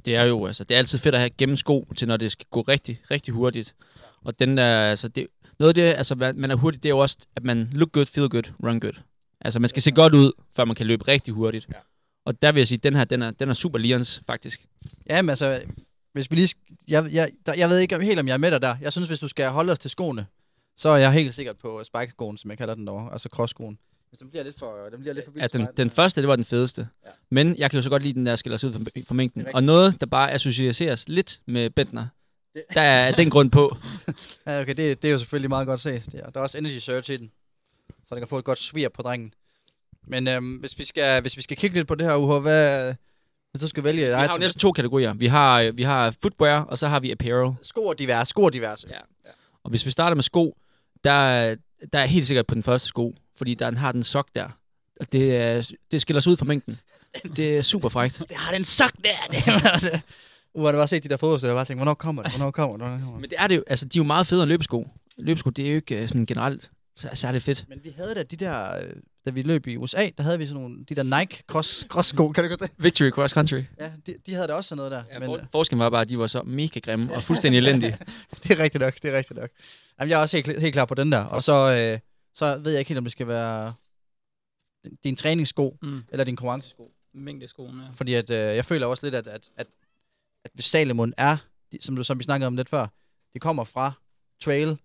Det 0.05 0.15
er 0.15 0.23
jo, 0.23 0.45
altså, 0.45 0.63
det 0.63 0.75
er 0.75 0.79
altid 0.79 0.97
fedt 0.97 1.15
at 1.15 1.21
have 1.21 1.29
gennem 1.29 1.57
sko 1.57 1.87
til, 1.97 2.07
når 2.07 2.17
det 2.17 2.31
skal 2.31 2.45
gå 2.51 2.61
rigtig, 2.61 3.01
rigtig 3.11 3.33
hurtigt. 3.33 3.75
Og 4.23 4.39
den 4.39 4.57
der, 4.57 4.81
altså, 4.81 5.07
det, 5.07 5.27
noget 5.59 5.69
af 5.69 5.75
det, 5.75 5.81
altså, 5.81 6.15
man 6.15 6.51
er 6.51 6.55
hurtig, 6.55 6.83
det 6.83 6.89
er 6.89 6.93
jo 6.93 6.99
også, 6.99 7.17
at 7.35 7.43
man 7.43 7.69
look 7.71 7.91
good, 7.91 8.05
feel 8.05 8.29
good, 8.29 8.43
run 8.63 8.79
good. 8.79 8.93
Altså, 9.41 9.59
man 9.59 9.69
skal 9.69 9.81
se 9.81 9.91
godt 9.91 10.13
ud, 10.13 10.31
før 10.55 10.65
man 10.65 10.75
kan 10.75 10.87
løbe 10.87 11.07
rigtig 11.07 11.33
hurtigt. 11.33 11.67
Ja. 11.69 11.79
Og 12.25 12.41
der 12.41 12.51
vil 12.51 12.59
jeg 12.59 12.67
sige, 12.67 12.77
at 12.77 12.83
den 12.83 12.95
her, 12.95 13.03
den 13.03 13.21
er, 13.21 13.31
den 13.31 13.49
er 13.49 13.53
super 13.53 13.79
lians, 13.79 14.21
faktisk. 14.27 14.65
Ja, 15.09 15.21
men 15.21 15.29
altså, 15.29 15.61
hvis 16.13 16.31
vi 16.31 16.35
lige... 16.35 16.55
Jeg, 16.87 17.09
jeg, 17.13 17.31
der, 17.45 17.53
jeg 17.53 17.69
ved 17.69 17.79
ikke 17.79 17.95
om- 17.95 18.01
helt, 18.01 18.19
om 18.19 18.27
jeg 18.27 18.33
er 18.33 18.37
med 18.37 18.51
dig 18.51 18.61
der. 18.61 18.75
Jeg 18.81 18.91
synes, 18.91 19.07
hvis 19.07 19.19
du 19.19 19.27
skal 19.27 19.49
holde 19.49 19.71
os 19.71 19.79
til 19.79 19.91
skoene, 19.91 20.25
så 20.77 20.89
er 20.89 20.97
jeg 20.97 21.11
helt 21.13 21.33
sikkert 21.33 21.57
på 21.57 21.83
spikeskoen, 21.83 22.37
som 22.37 22.49
jeg 22.49 22.57
kalder 22.57 22.75
den 22.75 22.87
derovre. 22.87 23.11
Altså 23.11 23.29
crossskoen. 23.29 23.77
Hvis 24.09 24.17
den 24.19 24.29
bliver 24.29 24.43
lidt 24.43 24.59
for, 24.59 24.75
den 24.91 24.99
bliver 24.99 25.13
lidt 25.13 25.25
for 25.25 25.31
Ja, 25.39 25.47
den, 25.47 25.67
den 25.77 25.89
første, 25.89 26.21
det 26.21 26.27
var 26.27 26.35
den 26.35 26.45
fedeste. 26.45 26.87
Ja. 27.05 27.09
Men 27.29 27.55
jeg 27.57 27.69
kan 27.71 27.77
jo 27.77 27.81
så 27.83 27.89
godt 27.89 28.03
lide 28.03 28.13
den 28.13 28.25
der 28.25 28.35
skiller 28.35 28.57
sig 28.57 28.69
ud 28.69 28.73
fra, 28.73 28.79
fra 29.07 29.13
mængden. 29.15 29.47
Og 29.53 29.63
noget, 29.63 30.01
der 30.01 30.07
bare 30.07 30.31
associeres 30.31 31.07
lidt 31.09 31.41
med 31.45 31.69
Bentner, 31.69 32.07
Det- 32.55 32.63
der 32.73 32.81
er 32.81 33.11
den 33.11 33.29
grund 33.29 33.51
på. 33.51 33.77
Ja, 34.47 34.61
okay, 34.61 34.73
det, 34.77 35.01
det 35.01 35.07
er 35.07 35.11
jo 35.11 35.17
selvfølgelig 35.17 35.49
meget 35.49 35.67
godt 35.67 35.79
set. 35.81 36.03
Det 36.11 36.19
er, 36.19 36.29
der 36.29 36.39
er 36.39 36.43
også 36.43 36.57
energy 36.57 36.79
surge 36.79 37.13
i 37.13 37.17
den, 37.17 37.31
så 37.89 38.15
den 38.15 38.17
kan 38.17 38.27
få 38.27 38.37
et 38.39 38.45
godt 38.45 38.59
svir 38.59 38.89
på 38.89 39.01
drengen. 39.01 39.33
Men 40.07 40.27
øhm, 40.27 40.55
hvis, 40.55 40.79
vi 40.79 40.83
skal, 40.85 41.21
hvis 41.21 41.37
vi 41.37 41.41
skal 41.41 41.57
kigge 41.57 41.75
lidt 41.77 41.87
på 41.87 41.95
det 41.95 42.07
her, 42.07 42.15
UH, 42.15 42.41
hvad, 42.41 42.93
hvis 43.51 43.61
du 43.61 43.67
skal 43.67 43.83
vælge 43.83 44.01
et 44.03 44.07
Vi 44.09 44.13
har 44.13 44.23
jo 44.23 44.29
item- 44.29 44.39
næsten 44.39 44.59
to 44.59 44.71
kategorier. 44.71 45.13
Vi 45.13 45.27
har, 45.27 45.61
øh, 45.61 45.77
vi 45.77 45.83
har 45.83 46.15
footwear, 46.21 46.61
og 46.61 46.77
så 46.77 46.87
har 46.87 46.99
vi 46.99 47.11
apparel. 47.11 47.55
Sko 47.61 47.83
og 47.85 47.99
divers, 47.99 48.27
sko 48.27 48.43
og 48.43 48.53
diverse. 48.53 48.87
Ja. 48.89 48.99
Og 49.63 49.69
hvis 49.69 49.85
vi 49.85 49.91
starter 49.91 50.15
med 50.15 50.23
sko, 50.23 50.57
der, 51.03 51.11
der 51.93 51.99
er 51.99 51.99
jeg 51.99 52.09
helt 52.09 52.25
sikkert 52.25 52.47
på 52.47 52.55
den 52.55 52.63
første 52.63 52.87
sko, 52.87 53.15
fordi 53.35 53.53
der 53.53 53.75
har 53.75 53.91
den 53.91 54.03
sok 54.03 54.27
der. 54.35 54.47
Og 54.99 55.11
det, 55.11 55.35
er, 55.37 55.71
det 55.91 56.01
skiller 56.01 56.19
sig 56.21 56.31
ud 56.31 56.37
fra 56.37 56.45
mængden. 56.45 56.79
Det 57.35 57.57
er 57.57 57.61
super 57.61 57.89
frækt. 57.89 58.19
Det 58.29 58.37
har 58.37 58.53
den 58.53 58.65
sok 58.65 58.91
der. 59.03 59.31
Det 59.31 59.47
var 59.47 59.79
det. 59.91 60.01
Uh, 60.53 60.65
har 60.65 60.71
du 60.71 60.77
bare 60.77 60.87
set 60.87 61.03
de 61.03 61.09
der 61.09 61.17
fodboldspillere, 61.17 61.53
jeg 61.53 61.57
bare 61.57 61.65
tænkt, 61.65 61.79
hvornår 61.79 61.93
kommer 61.93 62.23
det, 62.23 62.31
hvornår 62.31 62.51
kommer 62.51 62.77
det, 62.77 62.87
hvornår 62.87 62.97
kommer 62.99 63.11
det? 63.17 63.21
Men 63.21 63.29
det 63.29 63.35
er 63.39 63.47
det 63.47 63.55
jo, 63.55 63.63
altså 63.67 63.85
de 63.85 63.99
er 63.99 64.03
jo 64.03 64.07
meget 64.07 64.27
federe 64.27 64.43
end 64.43 64.49
løbesko. 64.49 64.87
Løbesko, 65.17 65.49
det 65.49 65.65
er 65.65 65.69
jo 65.69 65.75
ikke 65.75 66.01
øh, 66.01 66.07
sådan 66.07 66.25
generelt 66.25 66.71
så- 66.95 67.09
særlig 67.13 67.41
fedt. 67.41 67.65
Men 67.69 67.79
vi 67.83 67.93
havde 67.97 68.15
da 68.15 68.23
de 68.23 68.35
der, 68.35 68.77
øh, 68.77 68.83
da 69.25 69.29
vi 69.31 69.41
løb 69.41 69.67
i 69.67 69.77
USA, 69.77 70.09
der 70.17 70.23
havde 70.23 70.37
vi 70.39 70.45
sådan 70.47 70.61
nogle, 70.61 70.85
de 70.89 70.95
der 70.95 71.19
Nike 71.19 71.43
cross, 71.47 71.85
cross 71.89 72.09
sko, 72.09 72.31
kan 72.31 72.43
du 72.43 72.49
godt 72.49 72.59
det? 72.59 72.71
Victory 72.77 73.09
Cross 73.09 73.33
Country. 73.33 73.63
Ja, 73.79 73.91
de, 74.07 74.15
de 74.25 74.33
havde 74.33 74.47
da 74.47 74.53
også 74.53 74.67
sådan 74.67 74.77
noget 74.77 74.91
der. 74.91 75.03
Ja, 75.13 75.19
men, 75.19 75.25
for, 75.25 75.37
øh, 75.37 75.43
forskellen 75.51 75.79
var 75.79 75.89
bare, 75.89 76.01
at 76.01 76.09
de 76.09 76.19
var 76.19 76.27
så 76.27 76.41
mega 76.43 76.79
grimme 76.79 77.13
og 77.15 77.23
fuldstændig 77.23 77.57
elendige. 77.57 77.97
det 78.43 78.51
er 78.51 78.59
rigtigt 78.59 78.81
nok, 78.81 78.93
det 79.01 79.05
er 79.13 79.17
rigtigt 79.17 79.39
nok. 79.39 79.49
Jamen, 79.99 80.09
jeg 80.09 80.17
er 80.17 80.21
også 80.21 80.37
helt, 80.37 80.59
helt 80.61 80.73
klar 80.73 80.85
på 80.85 80.95
den 80.95 81.11
der. 81.11 81.19
Og 81.19 81.43
så, 81.43 81.53
øh, 81.93 81.99
så 82.33 82.57
ved 82.57 82.71
jeg 82.71 82.79
ikke 82.79 82.89
helt, 82.89 82.97
om 82.97 83.03
det 83.03 83.11
skal 83.11 83.27
være 83.27 83.73
din- 85.03 85.15
træningssko, 85.15 85.77
Mm. 85.81 86.03
eller 86.11 86.23
din 86.23 86.35
konkurrencesko. 86.35 86.91
Mængde 87.13 87.47
skoene. 87.47 87.83
Ja. 87.83 87.89
Fordi 87.93 88.13
at, 88.13 88.29
øh, 88.29 88.37
jeg 88.55 88.65
føler 88.65 88.87
også 88.87 89.05
lidt, 89.05 89.15
at, 89.15 89.27
at, 89.27 89.49
at, 89.57 89.67
at 90.45 90.51
hvis 90.53 90.65
Salomon 90.65 91.13
er, 91.17 91.37
som, 91.81 91.95
du, 91.95 92.03
som 92.03 92.19
vi 92.19 92.23
snakkede 92.23 92.47
om 92.47 92.55
lidt 92.55 92.69
før, 92.69 92.87
det 93.33 93.41
kommer 93.41 93.63
fra 93.63 93.91
trail. 94.41 94.77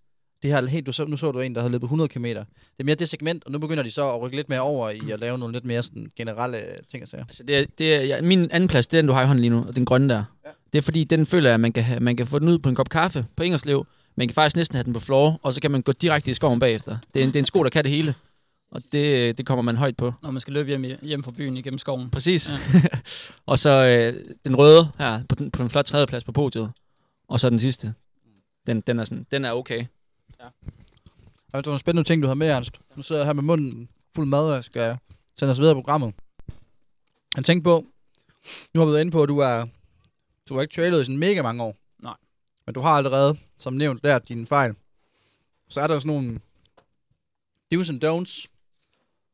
Det 0.43 0.51
her, 0.51 0.67
helt, 0.67 0.87
du, 0.87 0.93
så, 0.93 1.05
nu 1.05 1.17
så 1.17 1.33
du 1.33 1.41
en, 1.41 1.55
der 1.55 1.63
har 1.63 1.69
løbet 1.69 1.85
100 1.85 2.09
km. 2.09 2.25
Det 2.25 2.47
er 2.79 2.85
mere 2.85 2.95
det 2.95 3.09
segment, 3.09 3.45
og 3.45 3.53
nu 3.53 3.59
begynder 3.59 3.83
de 3.83 3.91
så 3.91 4.11
at 4.11 4.21
rykke 4.21 4.37
lidt 4.37 4.49
mere 4.49 4.61
over 4.61 4.91
i 4.91 5.11
at 5.11 5.21
lave 5.21 5.39
nogle 5.39 5.53
lidt 5.53 5.65
mere 5.65 5.83
sådan, 5.83 6.11
generelle 6.17 6.59
øh, 6.59 6.79
ting 6.91 7.03
og 7.03 7.09
sager. 7.09 7.25
Altså, 7.25 7.43
det 7.43 7.59
er, 7.59 7.65
det 7.79 7.95
er, 7.95 8.01
ja, 8.01 8.21
min 8.21 8.51
anden 8.51 8.69
plads, 8.69 8.87
det 8.87 8.97
er 8.97 9.03
den, 9.03 9.09
du 9.09 9.13
har 9.13 9.23
i 9.23 9.27
hånden 9.27 9.41
lige 9.41 9.51
nu, 9.51 9.65
og 9.69 9.77
den 9.77 9.85
grønne 9.85 10.09
der. 10.09 10.25
Ja. 10.45 10.51
Det 10.73 10.79
er 10.79 10.83
fordi, 10.83 11.05
den 11.05 11.27
føler 11.27 11.49
jeg, 11.49 11.55
at 11.55 11.61
man 11.61 11.73
kan, 11.73 11.85
have, 11.85 12.01
man 12.01 12.17
kan 12.17 12.27
få 12.27 12.39
den 12.39 12.49
ud 12.49 12.59
på 12.59 12.69
en 12.69 12.75
kop 12.75 12.89
kaffe 12.89 13.27
på 13.37 13.43
Ingerslev, 13.43 13.87
Man 14.17 14.29
kan 14.29 14.35
faktisk 14.35 14.57
næsten 14.57 14.77
have 14.77 14.85
den 14.85 14.93
på 14.93 15.01
floor, 15.01 15.41
og 15.43 15.53
så 15.53 15.61
kan 15.61 15.71
man 15.71 15.83
gå 15.83 15.93
direkte 15.93 16.31
i 16.31 16.35
skoven 16.35 16.61
bagefter. 16.61 16.99
Det 17.15 17.21
er 17.21 17.25
en, 17.25 17.29
det 17.29 17.37
er 17.37 17.41
en 17.41 17.47
sko, 17.47 17.63
der 17.63 17.71
kan 17.71 17.85
det 17.85 17.93
hele. 17.93 18.15
Og 18.71 18.83
det, 18.93 19.39
det 19.39 19.47
kommer 19.47 19.63
man 19.63 19.77
højt 19.77 19.97
på. 19.97 20.13
Når 20.23 20.31
man 20.31 20.41
skal 20.41 20.55
løbe 20.55 20.69
hjem, 20.69 20.85
hjem 21.03 21.23
fra 21.23 21.31
byen 21.31 21.57
igennem 21.57 21.79
skoven. 21.79 22.11
Præcis. 22.11 22.51
Ja. 22.51 22.81
og 23.47 23.59
så 23.59 23.71
øh, 23.71 24.35
den 24.47 24.57
røde 24.57 24.89
her 24.99 25.23
på 25.29 25.35
den, 25.35 25.51
på 25.51 25.63
den 25.63 25.71
flotte 25.71 25.91
tredjeplads 25.91 26.25
på 26.25 26.33
podiet. 26.33 26.71
Og 27.29 27.41
så 27.41 27.51
den 27.51 27.59
sidste. 27.59 27.95
Den, 28.67 28.81
den, 28.81 28.99
er, 28.99 29.05
sådan, 29.05 29.27
den 29.31 29.45
er 29.45 29.53
okay. 29.53 29.85
Og 31.53 31.65
det 31.65 31.67
var 31.67 31.73
nogle 31.73 31.81
spændende 31.81 32.09
ting, 32.09 32.23
du 32.23 32.27
har 32.27 32.35
med, 32.35 32.49
Ernst. 32.49 32.81
Nu 32.97 33.03
sidder 33.03 33.21
jeg 33.21 33.27
her 33.27 33.33
med 33.33 33.43
munden 33.43 33.89
fuld 34.15 34.27
mad, 34.27 34.49
og 34.49 34.55
jeg 34.55 34.65
skal 34.65 34.99
sende 35.39 35.53
os 35.53 35.59
videre 35.59 35.73
i 35.73 35.75
programmet. 35.75 36.15
Jeg 37.37 37.45
tænkte 37.45 37.65
på, 37.65 37.87
nu 38.75 38.81
har 38.81 38.87
vi 38.87 38.93
været 38.93 39.01
inde 39.01 39.13
på, 39.13 39.23
at 39.23 39.29
du 39.29 39.39
er, 39.39 39.67
du 40.49 40.55
har 40.55 40.63
ikke 40.63 40.75
trailet 40.75 41.03
i 41.03 41.05
sådan 41.05 41.19
mega 41.19 41.43
mange 41.43 41.63
år. 41.63 41.77
Nej. 42.03 42.15
Men 42.67 42.75
du 42.75 42.81
har 42.81 42.91
allerede, 42.91 43.37
som 43.59 43.73
nævnt, 43.73 44.01
lært 44.05 44.29
dine 44.29 44.47
fejl. 44.47 44.75
Så 45.69 45.81
er 45.81 45.87
der 45.87 45.99
sådan 45.99 46.13
nogle 46.13 46.41
do's 47.75 47.89
and 47.89 48.05
don'ts, 48.05 48.47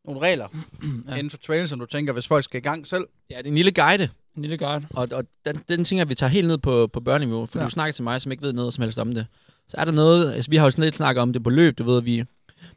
nogle 0.05 0.21
regler 0.21 0.49
ja. 0.55 0.89
ja. 1.09 1.15
inden 1.15 1.31
for 1.31 1.39
trail, 1.39 1.69
som 1.69 1.79
du 1.79 1.87
tænker, 1.87 2.13
hvis 2.13 2.29
folk 2.29 2.45
skal 2.45 2.59
i 2.59 2.63
gang 2.63 2.87
selv. 2.87 3.07
Ja, 3.31 3.39
det 3.39 3.47
er 3.47 3.49
en 3.49 3.55
lille 3.55 3.73
guide. 3.73 4.09
En 4.37 4.43
lille 4.43 4.59
guide. 4.59 4.87
Og, 4.91 5.09
og 5.13 5.25
den, 5.47 5.65
den 5.69 5.85
tænker 5.85 6.01
jeg, 6.01 6.09
vi 6.09 6.15
tager 6.15 6.31
helt 6.31 6.47
ned 6.47 6.59
på, 6.59 6.87
på 6.87 7.01
børneniveau, 7.01 7.47
for 7.47 7.59
ja. 7.59 7.63
Ja. 7.63 7.67
du 7.67 7.71
snakker 7.71 7.93
til 7.93 8.05
mig, 8.05 8.21
som 8.21 8.33
ikke 8.33 8.43
ved 8.43 8.53
noget 8.53 8.75
som 8.75 8.83
helst 8.83 8.99
om 8.99 9.15
det. 9.15 9.27
Så 9.73 9.79
er 9.81 9.85
der 9.85 9.93
noget, 9.93 10.33
altså 10.33 10.51
vi 10.51 10.57
har 10.57 10.65
jo 10.65 10.71
sådan 10.71 10.85
lidt 10.85 10.95
snakket 10.95 11.23
om 11.23 11.33
det 11.33 11.43
på 11.43 11.51
løb, 11.51 11.79
du 11.79 11.85
ved, 11.85 12.03
vi, 12.03 12.25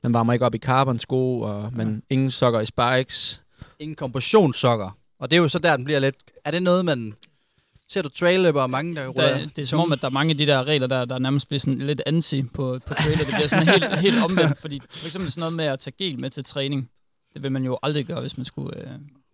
man 0.03 0.13
varmer 0.13 0.33
ikke 0.33 0.45
op 0.45 0.55
i 0.55 0.57
carbon-sko, 0.57 1.39
og 1.39 1.73
man 1.73 2.03
ingen 2.09 2.31
sokker 2.31 2.59
i 2.59 2.65
spikes. 2.65 3.41
Ingen 3.79 3.95
kompressionssokker. 3.95 4.97
Og 5.19 5.31
det 5.31 5.37
er 5.37 5.41
jo 5.41 5.49
så 5.49 5.59
der, 5.59 5.75
den 5.75 5.85
bliver 5.85 5.99
lidt... 5.99 6.15
Er 6.45 6.51
det 6.51 6.63
noget, 6.63 6.85
man... 6.85 7.13
Ser 7.89 8.01
du 8.01 8.09
trailløber 8.09 8.61
og 8.61 8.69
mange, 8.69 8.95
der 8.95 9.07
ruller... 9.07 9.37
Der, 9.37 9.47
det 9.55 9.61
er 9.61 9.65
som 9.65 9.79
om, 9.79 9.91
at 9.91 10.01
der 10.01 10.07
er 10.07 10.11
mange 10.11 10.31
af 10.31 10.37
de 10.37 10.45
der 10.45 10.63
regler, 10.63 10.87
der, 10.87 11.05
der 11.05 11.19
nærmest 11.19 11.47
bliver 11.47 11.59
sådan 11.59 11.79
lidt 11.79 12.01
anti 12.05 12.43
på, 12.43 12.79
på 12.85 12.93
trailer. 12.93 13.17
Det 13.17 13.27
bliver 13.27 13.47
sådan 13.47 13.67
helt, 13.67 13.99
helt 13.99 14.23
omvendt, 14.29 14.57
fordi 14.57 14.81
for 14.89 15.05
eksempel 15.05 15.31
sådan 15.31 15.41
noget 15.41 15.55
med 15.55 15.65
at 15.65 15.79
tage 15.79 15.93
gel 15.97 16.19
med 16.19 16.29
til 16.29 16.43
træning, 16.43 16.89
det 17.33 17.43
vil 17.43 17.51
man 17.51 17.63
jo 17.63 17.79
aldrig 17.83 18.05
gøre, 18.05 18.21
hvis 18.21 18.37
man 18.37 18.45
skulle 18.45 18.79
øh, 18.79 18.91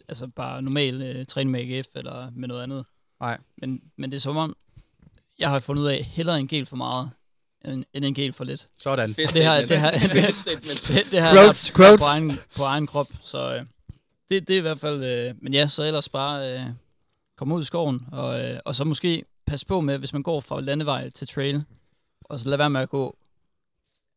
altså 0.09 0.27
bare 0.27 0.61
normal 0.61 1.01
øh, 1.01 1.25
træne 1.25 1.49
med 1.51 1.59
AGF 1.59 1.87
eller 1.95 2.31
med 2.35 2.47
noget 2.47 2.63
andet. 2.63 2.85
Nej. 3.19 3.37
Men, 3.57 3.81
men 3.97 4.11
det 4.11 4.17
er 4.17 4.21
som 4.21 4.37
om, 4.37 4.55
jeg 5.39 5.49
har 5.49 5.59
fundet 5.59 5.81
ud 5.81 5.87
af, 5.87 6.03
hellere 6.03 6.39
en 6.39 6.47
gel 6.47 6.65
for 6.65 6.75
meget, 6.75 7.09
end, 7.65 7.83
end 7.93 8.05
en 8.05 8.13
gel 8.13 8.33
for 8.33 8.43
lidt. 8.43 8.69
Sådan. 8.77 9.09
Og 9.09 9.33
det 9.33 9.43
her, 9.43 9.65
det 9.65 9.79
her, 9.79 9.91
det, 9.91 10.11
det, 10.87 11.11
det 11.11 11.21
her 11.21 11.33
Quotes, 11.33 11.71
quotes. 11.71 12.01
På, 12.01 12.05
egen, 12.05 12.39
på 12.55 12.63
egen 12.63 12.87
krop, 12.87 13.07
så 13.21 13.55
øh, 13.55 13.65
det, 14.29 14.47
det 14.47 14.53
er 14.53 14.57
i 14.57 14.61
hvert 14.61 14.79
fald, 14.79 15.03
øh, 15.03 15.35
men 15.41 15.53
ja, 15.53 15.67
så 15.67 15.83
ellers 15.83 16.09
bare 16.09 16.53
øh, 16.53 16.65
komme 17.37 17.55
ud 17.55 17.61
i 17.61 17.65
skoven, 17.65 18.05
og, 18.11 18.43
øh, 18.43 18.59
og 18.65 18.75
så 18.75 18.83
måske 18.83 19.23
passe 19.45 19.65
på 19.65 19.81
med, 19.81 19.97
hvis 19.97 20.13
man 20.13 20.23
går 20.23 20.39
fra 20.39 20.61
landevej 20.61 21.09
til 21.09 21.27
trail, 21.27 21.63
og 22.21 22.39
så 22.39 22.49
lad 22.49 22.57
være 22.57 22.69
med 22.69 22.81
at 22.81 22.89
gå 22.89 23.17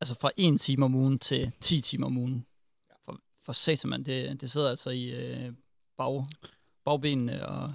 altså 0.00 0.14
fra 0.20 0.30
1 0.36 0.60
time 0.60 0.84
om 0.84 0.94
ugen 0.94 1.18
til 1.18 1.52
10 1.60 1.80
timer 1.80 2.06
om 2.06 2.18
ugen. 2.18 2.46
For, 3.04 3.18
for 3.44 3.52
satan, 3.52 3.90
man, 3.90 4.02
det, 4.02 4.40
det 4.40 4.50
sidder 4.50 4.70
altså 4.70 4.90
i 4.90 5.10
øh, 5.10 5.52
bag, 5.98 6.26
bagbenene 6.84 7.46
og, 7.48 7.72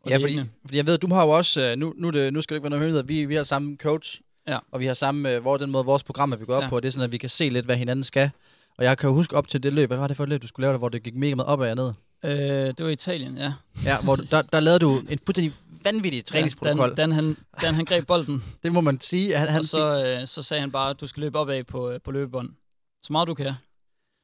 og 0.00 0.10
Ja, 0.10 0.16
fordi, 0.16 0.40
fordi 0.64 0.76
jeg 0.76 0.86
ved, 0.86 0.98
du 0.98 1.06
har 1.06 1.24
jo 1.24 1.30
også, 1.30 1.60
øh, 1.60 1.76
nu, 1.76 1.94
nu, 1.96 2.10
det, 2.10 2.32
nu 2.32 2.42
skal 2.42 2.54
det 2.54 2.58
ikke 2.58 2.62
være 2.62 2.70
noget 2.70 2.82
hemmelighed, 2.82 3.06
vi, 3.06 3.24
vi 3.24 3.34
har 3.34 3.42
samme 3.42 3.76
coach, 3.76 4.20
Ja. 4.48 4.58
og 4.70 4.80
vi 4.80 4.86
har 4.86 4.94
samme, 4.94 5.34
øh, 5.34 5.40
hvor 5.42 5.56
den 5.56 5.70
måde 5.70 5.84
vores 5.84 6.02
program 6.02 6.32
er 6.32 6.36
bygget 6.36 6.56
op 6.56 6.62
Ja. 6.62 6.68
på, 6.68 6.80
det 6.80 6.88
er 6.88 6.92
sådan, 6.92 7.04
at 7.04 7.12
vi 7.12 7.18
kan 7.18 7.30
se 7.30 7.48
lidt, 7.48 7.64
hvad 7.64 7.76
hinanden 7.76 8.04
skal. 8.04 8.30
Og 8.78 8.84
jeg 8.84 8.98
kan 8.98 9.08
jo 9.08 9.14
huske 9.14 9.36
op 9.36 9.48
til 9.48 9.62
det 9.62 9.72
løb, 9.72 9.88
hvad 9.88 9.98
var 9.98 10.06
det 10.08 10.16
for 10.16 10.22
et 10.24 10.28
løb, 10.28 10.42
du 10.42 10.46
skulle 10.46 10.64
lave 10.64 10.72
der, 10.72 10.78
hvor 10.78 10.88
det 10.88 11.02
gik 11.02 11.14
mega 11.14 11.34
meget 11.34 11.48
op 11.48 11.60
og 11.60 11.74
ned? 11.76 11.92
Øh, 12.24 12.30
det 12.66 12.84
var 12.84 12.88
Italien, 12.90 13.36
ja. 13.38 13.52
Ja, 13.84 14.00
hvor 14.00 14.16
du, 14.16 14.24
der, 14.30 14.42
der 14.42 14.60
lavede 14.60 14.78
du 14.78 14.98
en 15.08 15.18
fuldstændig 15.26 15.52
vanvittig 15.84 16.24
træningsprotokol. 16.24 16.88
Ja, 16.88 16.94
Dan, 16.94 16.96
Dan, 16.96 17.12
han, 17.12 17.36
Dan, 17.62 17.74
han 17.74 17.84
greb 17.84 18.06
bolden, 18.06 18.44
Det 18.62 18.72
må 18.72 18.80
man 18.80 19.00
sige. 19.00 19.36
Han, 19.36 19.48
han 19.48 19.58
og 19.58 19.64
så, 19.64 20.16
øh, 20.20 20.26
så 20.26 20.42
sagde 20.42 20.60
han 20.60 20.70
bare, 20.72 20.90
at 20.90 21.00
du 21.00 21.06
skal 21.06 21.20
løbe 21.20 21.38
opad 21.38 21.64
på, 21.64 21.90
øh, 21.90 22.00
på 22.00 22.10
løbebånd. 22.10 22.50
Så 23.02 23.12
meget 23.12 23.28
du 23.28 23.34
kan. 23.34 23.52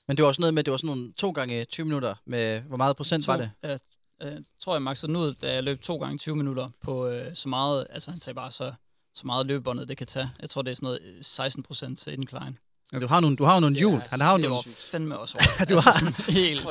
Men 0.08 0.16
det 0.16 0.22
var 0.22 0.28
også 0.28 0.40
noget 0.40 0.54
med, 0.54 0.64
det 0.64 0.70
var 0.70 0.76
sådan 0.76 0.96
nogle 0.96 1.12
to 1.12 1.30
gange 1.30 1.64
20 1.64 1.84
minutter 1.86 2.14
med, 2.26 2.60
hvor 2.60 2.76
meget 2.76 2.96
procent 2.96 3.24
to, 3.24 3.32
var 3.32 3.36
det? 3.38 3.50
Jeg, 3.62 3.78
øh, 4.22 4.32
tror 4.60 4.74
jeg 4.74 4.82
makset 4.82 5.08
den 5.08 5.16
ud, 5.16 5.34
da 5.34 5.54
jeg 5.54 5.62
løb 5.64 5.82
to 5.82 5.96
gange 5.96 6.18
20 6.18 6.36
minutter 6.36 6.68
på 6.82 7.08
øh, 7.08 7.34
så 7.34 7.48
meget, 7.48 7.86
altså 7.90 8.10
han 8.10 8.20
sagde 8.20 8.34
bare 8.34 8.50
så, 8.50 8.72
så 9.18 9.26
meget 9.26 9.46
løbebåndet 9.46 9.88
det 9.88 9.96
kan 9.96 10.06
tage. 10.06 10.30
Jeg 10.40 10.50
tror 10.50 10.62
det 10.62 10.70
er 10.70 10.74
sådan 10.74 10.86
noget 10.86 11.00
øh, 11.04 11.14
16 11.22 11.62
procent 11.62 11.98
til 11.98 12.12
incline. 12.12 12.54
Du 13.00 13.06
har, 13.06 13.20
nogle, 13.20 13.36
du 13.36 13.44
har 13.44 13.54
jo 13.54 13.60
nogle 13.60 13.76
hjul. 13.76 14.02
Han 14.10 14.20
har 14.20 14.32
jo 14.32 14.38
det 14.42 14.50
var 14.50 14.66
fandme 14.90 15.18
også 15.18 15.34
hårdt. 15.58 15.70
Du 15.70 15.74
altså, 15.74 15.90
har- 15.90 15.98
sådan 15.98 16.14
helt, 16.34 16.66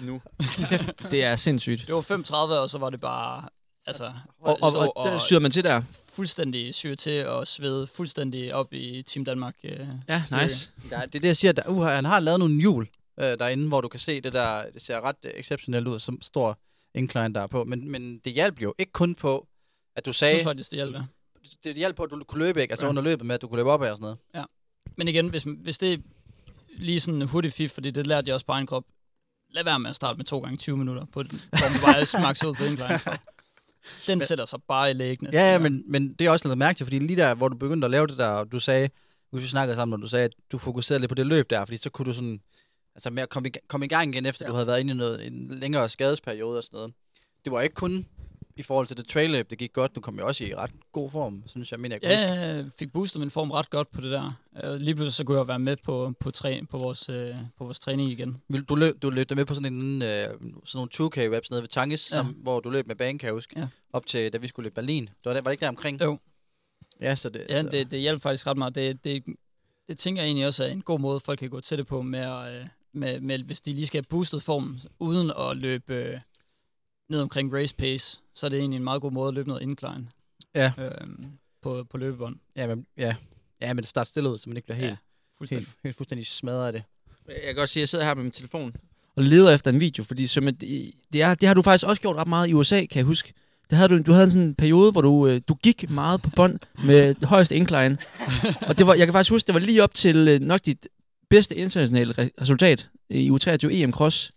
Nu. 0.00 0.20
det 1.10 1.24
er 1.24 1.36
sindssygt. 1.36 1.86
det 1.86 1.94
var 1.94 2.00
35, 2.00 2.58
og 2.58 2.70
så 2.70 2.78
var 2.78 2.90
det 2.90 3.00
bare, 3.00 3.42
altså, 3.86 4.12
Og, 4.40 4.58
og, 4.62 4.78
og, 4.96 4.96
og 4.96 5.20
syr 5.20 5.38
man 5.38 5.50
til 5.50 5.64
der? 5.64 5.82
fuldstændig 6.12 6.74
syre 6.74 6.96
til 6.96 7.26
og 7.26 7.46
svede 7.46 7.86
fuldstændig 7.86 8.54
op 8.54 8.72
i 8.72 9.02
Team 9.02 9.24
Danmark. 9.24 9.54
Øh, 9.64 9.86
Ja, 10.08 10.22
stykke. 10.22 10.42
nice. 10.42 10.70
Ja, 10.90 10.96
det 10.96 11.14
er 11.14 11.20
det, 11.20 11.24
jeg 11.24 11.36
siger. 11.36 11.52
Der, 11.52 11.62
uh, 11.68 11.82
han 11.86 12.04
har 12.04 12.20
lavet 12.20 12.38
nogle 12.38 12.60
hjul 12.60 12.88
øh, 13.20 13.24
derinde, 13.38 13.68
hvor 13.68 13.80
du 13.80 13.88
kan 13.88 14.00
se 14.00 14.20
det 14.20 14.32
der. 14.32 14.70
Det 14.74 14.82
ser 14.82 15.00
ret 15.00 15.16
øh, 15.24 15.30
exceptionelt 15.34 15.88
ud, 15.88 16.00
som 16.00 16.22
stor 16.22 16.58
incline 16.94 17.34
der 17.34 17.40
er 17.40 17.46
på. 17.46 17.64
Men, 17.64 17.90
men 17.90 18.18
det 18.18 18.32
hjalp 18.32 18.62
jo 18.62 18.74
ikke 18.78 18.92
kun 18.92 19.14
på, 19.14 19.46
at 19.96 20.04
du 20.06 20.08
Jeg 20.08 20.14
sagde... 20.14 20.34
synes 20.34 20.44
faktisk, 20.44 20.70
det 20.70 20.76
hjælper. 20.76 21.02
Det 21.64 21.76
hjalp 21.76 21.96
på, 21.96 22.02
at 22.02 22.10
du 22.10 22.24
kunne 22.24 22.38
løbe, 22.46 22.62
ikke? 22.62 22.72
Altså 22.72 22.86
Ja. 22.86 22.90
under 22.90 23.02
løbet 23.02 23.26
med, 23.26 23.34
at 23.34 23.42
du 23.42 23.48
kunne 23.48 23.56
løbe 23.58 23.70
op 23.70 23.82
af 23.82 23.90
og 23.90 23.96
sådan 23.96 24.16
noget. 24.34 24.46
Men 24.96 25.08
igen, 25.08 25.28
hvis, 25.28 25.42
hvis 25.42 25.78
det 25.78 25.92
er 25.92 25.96
lige 26.78 27.00
sådan 27.00 27.22
en 27.22 27.28
hurtig 27.28 27.52
fif, 27.52 27.70
fordi 27.70 27.90
det 27.90 28.06
lærte 28.06 28.28
jeg 28.28 28.34
også 28.34 28.46
på 28.46 28.52
egen 28.52 28.66
krop, 28.66 28.84
lad 29.50 29.64
være 29.64 29.78
med 29.80 29.90
at 29.90 29.96
starte 29.96 30.16
med 30.16 30.24
to 30.24 30.38
gange 30.40 30.56
20 30.56 30.76
minutter, 30.76 31.04
på, 31.04 31.22
hvor 31.22 31.70
man 31.72 31.80
bare 31.94 32.06
smaks 32.06 32.44
ud 32.44 32.54
på 32.54 32.64
incline. 32.64 33.00
Den 34.06 34.20
sætter 34.20 34.46
sig 34.46 34.58
bare 34.68 34.90
i 34.90 34.94
læggene. 34.94 35.30
Ja, 35.32 35.52
ja 35.52 35.58
men, 35.58 35.84
men 35.86 36.14
det 36.14 36.26
er 36.26 36.30
også 36.30 36.48
noget 36.48 36.58
mærke 36.58 36.76
til, 36.76 36.86
fordi 36.86 36.98
lige 36.98 37.16
der, 37.16 37.34
hvor 37.34 37.48
du 37.48 37.56
begyndte 37.56 37.84
at 37.84 37.90
lave 37.90 38.06
det 38.06 38.18
der, 38.18 38.26
og 38.28 38.52
du 38.52 38.60
sagde, 38.60 38.90
hvis 39.30 39.42
vi 39.42 39.48
snakkede 39.48 39.76
sammen, 39.76 39.92
og 39.94 40.02
du 40.02 40.08
sagde, 40.08 40.24
at 40.24 40.32
du 40.52 40.58
fokuserede 40.58 41.00
lidt 41.00 41.08
på 41.08 41.14
det 41.14 41.26
løb 41.26 41.50
der, 41.50 41.64
fordi 41.64 41.76
så 41.76 41.90
kunne 41.90 42.06
du 42.06 42.12
sådan, 42.12 42.40
altså 42.94 43.10
med 43.10 43.22
at 43.22 43.28
komme 43.28 43.48
i, 43.48 43.52
komme 43.68 43.86
i 43.86 43.88
gang 43.88 44.14
igen, 44.14 44.26
efter 44.26 44.44
ja. 44.44 44.48
du 44.48 44.54
havde 44.54 44.66
været 44.66 44.80
inde 44.80 44.92
i 44.92 44.96
noget, 44.96 45.26
en 45.26 45.58
længere 45.60 45.88
skadesperiode 45.88 46.58
og 46.58 46.62
sådan 46.64 46.76
noget. 46.76 46.94
Det 47.44 47.52
var 47.52 47.60
ikke 47.60 47.74
kun 47.74 48.06
i 48.56 48.62
forhold 48.62 48.86
til 48.86 48.96
det 48.96 49.08
trail 49.08 49.44
det 49.50 49.58
gik 49.58 49.72
godt, 49.72 49.94
du 49.96 50.00
kom 50.00 50.18
jo 50.18 50.26
også 50.26 50.44
i 50.44 50.54
ret 50.54 50.70
god 50.92 51.10
form, 51.10 51.42
synes 51.46 51.72
jeg, 51.72 51.80
men 51.80 51.92
jeg. 51.92 51.98
Ja, 52.02 52.32
jeg 52.32 52.66
fik 52.78 52.92
boostet 52.92 53.20
min 53.20 53.30
form 53.30 53.50
ret 53.50 53.70
godt 53.70 53.90
på 53.90 54.00
det 54.00 54.10
der. 54.12 54.32
Øh, 54.64 54.74
Lige 54.74 54.94
pludselig 54.94 55.12
så 55.12 55.24
kunne 55.24 55.38
jeg 55.38 55.48
være 55.48 55.58
med 55.58 55.76
på, 55.76 56.12
på, 56.20 56.30
træ, 56.30 56.60
på, 56.70 56.78
vores, 56.78 57.08
øh, 57.08 57.34
på 57.58 57.64
vores 57.64 57.80
træning 57.80 58.10
igen. 58.10 58.36
Du 58.68 58.74
løb, 58.74 59.02
du 59.02 59.10
løb 59.10 59.30
med 59.30 59.44
på 59.44 59.54
sådan 59.54 59.74
en 59.74 60.02
øh, 60.02 60.28
sådan 60.28 60.38
nogle 60.74 60.88
2K-webs 60.94 61.48
nede 61.50 61.62
ved 61.62 61.68
Tanges, 61.68 62.10
Ja. 62.12 62.16
som, 62.16 62.26
hvor 62.26 62.60
du 62.60 62.70
løb 62.70 62.86
med 62.86 62.96
banen, 62.96 63.18
kan 63.18 63.26
jeg 63.26 63.34
huske, 63.34 63.60
Ja. 63.60 63.66
op 63.92 64.06
til, 64.06 64.32
da 64.32 64.38
vi 64.38 64.46
skulle 64.46 64.64
løbe 64.64 64.74
Berlin. 64.74 65.02
Det 65.06 65.12
var, 65.24 65.32
der, 65.32 65.40
var 65.40 65.50
det 65.50 65.52
ikke 65.54 65.62
der 65.62 65.68
omkring? 65.68 66.00
Jo. 66.02 66.18
Ja, 67.00 67.16
så 67.16 67.28
det, 67.28 67.46
Ja, 67.48 67.62
så, 67.62 67.68
det, 67.68 67.90
det 67.90 68.00
hjælper 68.00 68.22
faktisk 68.22 68.46
ret 68.46 68.56
meget. 68.56 68.74
Det, 68.74 69.04
det, 69.04 69.24
det 69.88 69.98
tænker 69.98 70.22
jeg 70.22 70.26
egentlig 70.28 70.46
også 70.46 70.64
er 70.64 70.68
en 70.68 70.82
god 70.82 71.00
måde, 71.00 71.20
folk 71.20 71.38
kan 71.38 71.50
gå 71.50 71.60
til 71.60 71.78
det 71.78 71.86
på, 71.86 72.02
med, 72.02 72.18
at, 72.18 72.60
øh, 72.60 72.66
med, 72.92 73.20
med 73.20 73.38
hvis 73.38 73.60
de 73.60 73.72
lige 73.72 73.86
skal 73.86 73.98
have 73.98 74.06
boostet 74.08 74.42
formen, 74.42 74.80
uden 74.98 75.32
at 75.38 75.56
løbe 75.56 75.94
øh, 75.94 76.18
ned 77.08 77.20
omkring 77.20 77.54
race 77.54 77.74
pace, 77.74 78.20
så 78.34 78.46
er 78.46 78.50
det 78.50 78.58
egentlig 78.58 78.76
en 78.76 78.84
meget 78.84 79.02
god 79.02 79.12
måde 79.12 79.28
at 79.28 79.34
løbe 79.34 79.48
noget 79.48 79.62
incline 79.62 80.06
Ja. 80.54 80.72
øh, 80.78 80.90
på, 81.62 81.84
på 81.90 81.98
løbebånd. 81.98 82.36
ja, 82.56 82.66
men, 82.66 82.86
ja. 82.96 83.14
ja, 83.60 83.72
men 83.74 83.82
det 83.82 83.88
starter 83.88 84.08
stille 84.08 84.30
ud, 84.30 84.38
så 84.38 84.44
man 84.48 84.56
ikke 84.56 84.66
bliver 84.66 84.76
helt, 84.78 84.90
Ja, 84.90 84.96
Fuldstændig. 85.38 85.66
helt, 85.66 85.76
helt 85.84 85.96
fuldstændig 85.96 86.26
smadret 86.26 86.66
af 86.66 86.72
det. 86.72 86.82
Jeg 87.28 87.36
kan 87.44 87.54
godt 87.54 87.68
sige, 87.70 87.80
at 87.80 87.82
jeg 87.82 87.88
sidder 87.88 88.04
her 88.04 88.14
med 88.14 88.22
min 88.22 88.32
telefon 88.32 88.76
og 89.16 89.22
leder 89.22 89.54
efter 89.54 89.70
en 89.70 89.80
video, 89.80 90.04
fordi 90.04 90.26
som 90.26 90.44
det, 90.44 90.90
det, 91.12 91.22
er, 91.22 91.34
det 91.34 91.46
har 91.48 91.54
du 91.54 91.62
faktisk 91.62 91.86
også 91.86 92.02
gjort 92.02 92.16
ret 92.16 92.28
meget 92.28 92.48
i 92.48 92.54
USA, 92.54 92.76
kan 92.84 92.96
jeg 92.98 93.04
huske. 93.04 93.32
Det 93.70 93.78
havde 93.78 93.88
du, 93.88 94.02
du 94.02 94.12
havde 94.12 94.24
en 94.24 94.30
sådan 94.30 94.46
en 94.48 94.54
periode, 94.54 94.92
hvor 94.92 95.00
du, 95.00 95.26
øh, 95.26 95.40
du 95.48 95.54
gik 95.54 95.90
meget 95.90 96.22
på 96.22 96.30
bånd 96.36 96.58
med 96.84 97.14
det 97.14 97.24
højeste 97.28 97.56
incline. 97.56 97.98
og 98.68 98.78
det 98.78 98.86
var, 98.86 98.94
jeg 98.94 99.06
kan 99.06 99.12
faktisk 99.12 99.30
huske, 99.30 99.46
det 99.46 99.54
var 99.54 99.60
lige 99.60 99.82
op 99.82 99.94
til 99.94 100.28
øh, 100.28 100.40
nok 100.40 100.60
dit 100.66 100.88
bedste 101.30 101.54
internationale 101.56 102.14
re- 102.18 102.42
resultat 102.42 102.88
i 103.10 103.30
U23 103.30 103.68
EM 103.70 103.92
Cross 103.92 104.32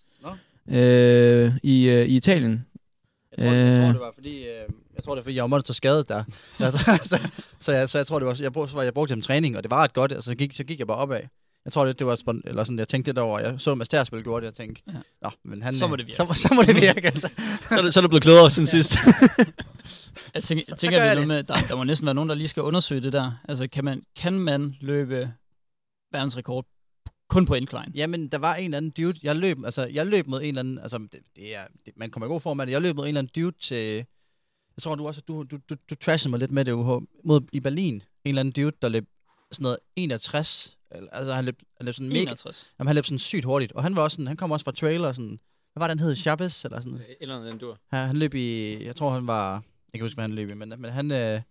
øh, 0.70 1.51
i, 1.63 1.89
øh, 1.89 2.05
i 2.05 2.15
Italien. 2.15 2.65
Jeg 3.38 3.45
tror, 3.47 3.53
jeg 3.53 3.76
tror, 3.78 3.88
Øh. 3.88 3.93
det 3.93 3.99
var 4.01 4.11
fordi, 4.15 4.38
øh, 4.38 4.70
jeg 4.95 5.03
tror, 5.03 5.13
det 5.15 5.17
var 5.20 5.24
fordi, 5.24 5.36
jeg 5.36 5.41
var 5.43 5.47
monster 5.47 5.74
skadet 5.74 6.09
der. 6.09 6.24
altså, 6.59 6.80
så, 7.09 7.20
så, 7.59 7.72
jeg, 7.72 7.89
så 7.89 7.97
jeg 7.97 8.07
tror, 8.07 8.20
det 8.20 8.26
var, 8.28 8.38
jeg, 8.41 8.53
brugte, 8.53 8.72
så 8.72 8.76
var- 8.76 8.84
jeg 8.84 8.93
brugte 8.93 9.15
det 9.15 9.24
som 9.24 9.28
træning, 9.28 9.57
og 9.57 9.63
det 9.63 9.72
var 9.72 9.84
ret 9.84 9.93
godt. 9.93 10.11
Altså, 10.11 10.30
så 10.30 10.36
gik, 10.36 10.53
så 10.55 10.63
gik 10.63 10.80
jeg 10.80 10.88
bare 10.88 10.97
opad. 10.97 11.20
Jeg 11.65 11.74
tror, 11.74 11.86
det, 11.86 11.99
det 11.99 12.07
var, 12.07 12.17
eller 12.45 12.63
sådan, 12.63 12.80
jeg 12.80 12.88
tænkte 12.88 13.09
lidt 13.11 13.17
over, 13.17 13.39
jeg 13.39 13.55
så 13.57 13.76
Mads 13.76 13.89
Terspil 13.89 14.24
gjorde 14.24 14.41
det, 14.45 14.51
jeg 14.59 14.65
tænkte, 14.65 14.82
Ja. 14.88 14.93
ja. 14.93 14.99
nå, 15.22 15.30
men 15.45 15.61
han, 15.61 15.74
Så 15.74 15.88
må 15.88 15.93
øh, 15.93 15.97
det 15.97 16.07
virke. 16.07 16.17
Så, 16.17 16.26
må- 16.26 16.34
så 16.34 16.53
må 16.53 16.61
det 16.61 16.76
virke, 16.82 17.07
altså. 17.07 17.30
Så 17.70 17.76
er, 17.78 17.82
det, 17.82 17.93
så 17.93 17.99
er 17.99 18.01
du 18.01 18.07
blevet 18.07 18.24
klogere 18.24 18.51
siden 18.51 18.67
sidst. 18.67 18.97
Jeg 20.34 20.43
tænker, 20.43 20.63
Så- 20.65 20.72
jeg 20.72 20.78
så 20.78 20.82
tænker 20.82 20.97
gør 20.99 21.03
det 21.03 21.11
er 21.11 21.15
noget 21.15 21.28
med, 21.28 21.43
der, 21.43 21.55
der 21.70 21.76
må 21.76 21.84
næsten 21.84 22.05
være 22.05 22.15
nogen, 22.15 22.30
der 22.30 22.36
lige 22.36 22.47
skal 22.47 22.63
undersøge 22.63 23.01
det 23.01 23.13
der. 23.13 23.32
Altså, 23.49 23.67
kan 23.67 23.86
man, 23.86 24.01
kan 24.17 24.34
man 24.39 24.76
løbe 24.82 25.32
verdensrekord 26.11 26.65
kun 27.30 27.46
på 27.46 27.54
incline? 27.54 27.92
Jamen, 27.96 28.28
der 28.28 28.38
var 28.38 28.56
en 28.56 28.66
eller 28.66 28.78
anden 28.78 28.92
dude, 28.92 29.20
jeg 29.24 29.36
løb, 29.36 29.58
altså, 29.66 29.88
jeg 29.88 30.06
løb 30.06 30.28
mod 30.28 30.42
en 30.42 30.48
eller 30.48 30.60
anden, 30.60 30.80
altså, 30.80 30.98
det, 30.98 31.20
det 31.36 31.56
er, 31.56 31.64
det, 31.86 31.94
man 31.98 32.12
kommer 32.12 32.28
i 32.28 32.30
god 32.30 32.42
form 32.42 32.60
af 32.60 32.66
det, 32.66 32.74
jeg 32.74 32.82
løb 32.82 32.96
mod 32.96 33.04
en 33.04 33.08
eller 33.08 33.20
anden 33.20 33.44
dude 33.44 33.56
til, 33.62 33.96
jeg 34.76 34.82
tror, 34.84 34.96
du 34.96 35.08
også, 35.08 35.22
du, 35.22 35.44
du, 35.44 35.58
du, 35.70 35.76
du 35.90 35.96
trashede 35.96 36.30
mig 36.30 36.40
lidt 36.40 36.52
med 36.52 36.66
det, 36.66 36.72
UH, 36.72 37.04
mod, 37.24 37.42
i 37.52 37.60
Berlin, 37.60 37.94
en 37.94 38.02
eller 38.26 38.40
anden 38.40 38.64
dude, 38.64 38.72
der 38.82 38.90
løb 38.90 39.06
sådan 39.52 39.64
noget 39.64 39.78
61, 39.96 40.78
eller, 40.92 41.10
altså, 41.12 41.34
han 41.34 41.46
løb, 41.46 41.60
han 41.78 41.86
løb 41.86 41.94
sådan 41.96 42.10
mega, 42.10 42.22
61. 42.22 42.72
Jamen, 42.80 42.88
han 42.88 42.96
løb 42.96 43.06
sådan 43.06 43.20
sygt 43.20 43.46
hurtigt, 43.46 43.72
og 43.72 43.84
han 43.84 43.96
var 43.96 44.02
også 44.02 44.16
sådan, 44.16 44.28
han 44.28 44.38
kom 44.38 44.52
også 44.52 44.64
fra 44.64 44.72
trailer, 44.72 45.12
sådan, 45.12 45.40
hvad 45.74 45.82
var 45.82 45.88
det, 45.88 46.00
han 46.00 46.08
hed, 46.08 46.16
Chavez, 46.16 46.66
eller 46.66 46.82
sådan, 46.82 47.02
Eller 47.22 47.44
den 47.44 47.58
dur. 47.58 47.80
ja, 47.94 47.98
han 47.98 48.18
løb 48.18 48.34
i, 48.34 48.78
jeg 48.86 48.96
tror, 48.96 49.10
han 49.10 49.28
var, 49.28 49.54
jeg 49.94 50.00
kan 50.00 50.02
huske, 50.02 50.16
hvad 50.16 50.24
han 50.24 50.34
løb 50.34 50.50
i, 50.50 50.54
men, 50.54 50.74
men 50.78 50.92
han, 50.92 51.12
øh, 51.12 51.42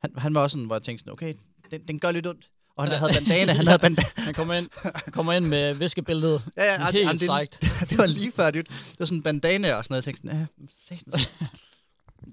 han, 0.00 0.12
han 0.16 0.34
var 0.34 0.40
også 0.40 0.54
sådan, 0.54 0.66
hvor 0.66 0.74
jeg 0.76 0.82
tænkte 0.82 1.02
sådan, 1.02 1.12
okay, 1.12 1.34
den, 1.70 1.88
den 1.88 1.98
gør 1.98 2.10
lidt 2.10 2.26
ondt. 2.26 2.50
Og 2.80 2.86
han 2.86 2.92
Ja. 2.92 2.98
havde 2.98 3.12
bandana, 3.14 3.52
han 3.52 3.66
havde 3.66 3.78
bandana. 3.78 4.08
Han 4.16 4.34
kommer 4.34 4.54
ind, 4.54 4.68
kommer 5.12 5.32
ind 5.32 5.46
med 5.46 5.74
viskebæltet. 5.74 6.42
Ja, 6.56 6.64
ja, 6.64 6.84
Helt 6.84 6.96
jamen, 6.96 7.12
det, 7.12 7.20
sejt. 7.20 7.58
det 7.90 7.98
var 7.98 8.06
lige 8.06 8.32
før, 8.32 8.50
dude. 8.50 8.62
Det 8.62 8.96
var 8.98 9.06
sådan 9.06 9.18
en 9.18 9.22
bandana 9.22 9.74
og 9.74 9.84
sådan 9.84 9.92
noget. 9.92 10.06
Jeg 10.06 10.14
tænkte 10.14 11.18
sådan, 11.18 11.36
ja. 11.36 11.46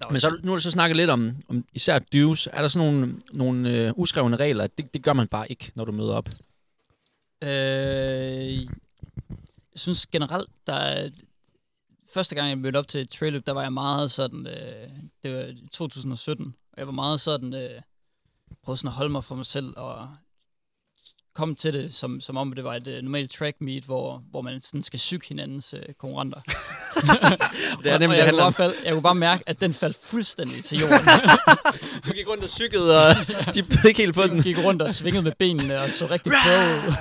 Men 0.11 0.21
så, 0.21 0.37
nu 0.43 0.51
har 0.51 0.55
du 0.55 0.61
så 0.61 0.71
snakket 0.71 0.95
lidt 0.97 1.09
om, 1.09 1.35
om 1.47 1.65
især 1.73 1.99
dues. 1.99 2.47
Er 2.53 2.61
der 2.61 2.67
sådan 2.67 2.91
nogle, 2.91 3.15
nogle 3.33 3.69
øh, 3.69 3.93
uskrevne 3.95 4.35
regler? 4.35 4.63
at 4.63 4.77
Det, 4.77 4.93
det 4.93 5.03
gør 5.03 5.13
man 5.13 5.27
bare 5.27 5.51
ikke, 5.51 5.71
når 5.75 5.85
du 5.85 5.91
møder 5.91 6.13
op. 6.13 6.29
Øh, 7.43 7.49
jeg 8.61 8.69
synes 9.75 10.07
generelt, 10.07 10.49
der 10.67 10.73
er... 10.73 11.09
Første 12.13 12.35
gang, 12.35 12.49
jeg 12.49 12.57
mødte 12.57 12.77
op 12.77 12.87
til 12.87 13.01
et 13.01 13.09
trail 13.09 13.43
der 13.45 13.51
var 13.51 13.61
jeg 13.61 13.73
meget 13.73 14.11
sådan... 14.11 14.47
Øh, 14.47 14.89
det 15.23 15.33
var 15.35 15.41
i 15.41 15.67
2017, 15.71 16.53
og 16.71 16.77
jeg 16.77 16.87
var 16.87 16.93
meget 16.93 17.19
sådan... 17.21 17.53
Øh, 17.53 17.81
prøvede 18.63 18.77
sådan 18.77 18.87
at 18.87 18.93
holde 18.93 19.11
mig 19.11 19.23
fra 19.23 19.35
mig 19.35 19.45
selv, 19.45 19.73
og 19.77 20.09
kom 21.37 21.55
til 21.55 21.73
det, 21.73 21.95
som, 21.95 22.21
som 22.21 22.37
om 22.37 22.53
det 22.53 22.63
var 22.63 22.73
et 22.75 22.87
øh, 22.87 23.01
normalt 23.03 23.31
track 23.31 23.55
meet, 23.61 23.83
hvor, 23.83 24.23
hvor 24.31 24.41
man 24.41 24.61
sådan 24.61 24.83
skal 24.83 24.99
syge 24.99 25.21
hinandens 25.27 25.73
øh, 25.73 25.81
konkurrenter. 25.99 26.39
Det 27.83 27.91
er 27.91 27.97
nemlig, 27.97 28.17
jeg, 28.17 28.29
kunne 28.29 28.53
fald, 28.53 28.73
jeg 28.83 28.93
kunne 28.93 29.01
bare 29.01 29.15
mærke, 29.15 29.43
at 29.47 29.61
den 29.61 29.73
faldt 29.73 29.97
fuldstændig 30.03 30.63
til 30.63 30.79
jorden. 30.79 30.97
Du 32.05 32.11
gik 32.11 32.27
rundt 32.29 32.43
og 32.43 32.49
cyklede, 32.49 33.07
og 33.07 33.15
de 33.55 33.63
bed 33.63 33.85
ikke 33.85 34.01
helt 34.01 34.15
på 34.15 34.23
den. 34.23 34.35
Jeg 34.35 34.43
gik 34.43 34.57
rundt 34.57 34.81
og 34.81 34.91
svingede 34.91 35.23
med 35.23 35.31
benene, 35.39 35.79
og 35.79 35.89
så 35.89 36.07
rigtig 36.11 36.31
pro. 36.31 36.91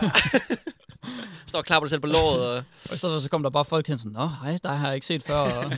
Står 1.47 1.59
og 1.59 1.64
klapper 1.64 1.87
dig 1.87 1.91
selv 1.91 2.01
på 2.01 2.07
låret. 2.07 2.41
Og... 2.41 2.57
Og 2.89 2.95
i 2.95 2.97
stedet 2.97 3.14
for, 3.14 3.20
så 3.20 3.28
kom 3.28 3.43
der 3.43 3.51
bare 3.51 3.64
folk 3.64 3.87
hen 3.87 3.99
sådan, 3.99 4.12
Nå, 4.12 4.26
hej, 4.43 4.59
dig 4.62 4.78
har 4.78 4.87
jeg 4.87 4.95
ikke 4.95 5.07
set 5.07 5.22
før, 5.22 5.37
og 5.37 5.72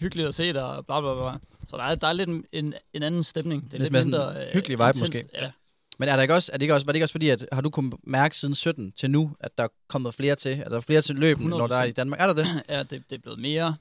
hyggeligt 0.00 0.28
at 0.28 0.34
se 0.34 0.52
dig, 0.52 0.64
og 0.64 0.86
bla 0.86 1.00
bla 1.00 1.14
bla. 1.14 1.32
Så 1.68 1.76
der 1.76 1.82
er, 1.82 1.94
der 1.94 2.06
er 2.06 2.12
lidt 2.12 2.28
en, 2.28 2.44
en, 2.52 2.74
en 2.92 3.02
anden 3.02 3.24
stemning. 3.24 3.64
Det 3.64 3.74
er 3.74 3.78
Lidt 3.78 3.82
lidt, 3.82 3.92
mere 3.92 4.02
mindre 4.04 4.32
sådan 4.32 4.48
øh, 4.48 4.52
hyggelig 4.52 4.78
vibe 4.78 4.88
intenst. 4.88 5.00
måske. 5.00 5.28
Ja. 5.34 5.50
Men 5.98 6.08
er 6.08 6.16
der 6.16 6.22
ikke 6.22 6.34
også, 6.34 6.52
er 6.52 6.56
det 6.56 6.62
ikke 6.62 6.74
også, 6.74 6.86
var 6.86 6.92
det 6.92 6.96
ikke 6.96 7.04
også 7.04 7.12
fordi, 7.12 7.28
at 7.28 7.46
har 7.52 7.60
du 7.60 7.70
kunnet 7.70 7.94
mærke 8.04 8.36
siden 8.36 8.54
17 8.54 8.92
til 8.92 9.10
nu, 9.10 9.36
at 9.40 9.58
der 9.58 9.64
er 9.64 9.68
kommet 9.88 10.14
flere 10.14 10.34
til? 10.34 10.62
Er 10.64 10.68
der 10.68 10.80
flere 10.80 11.02
til 11.02 11.16
løben, 11.16 11.46
når 11.46 11.66
der 11.66 11.76
er 11.76 11.84
i 11.84 11.90
100%. 11.90 11.92
Danmark? 11.92 12.20
Er 12.20 12.26
der 12.26 12.32
det? 12.34 12.46
ja, 12.68 12.78
det, 12.82 12.90
det 12.90 13.16
er 13.16 13.18
blevet 13.22 13.38
mere, 13.38 13.76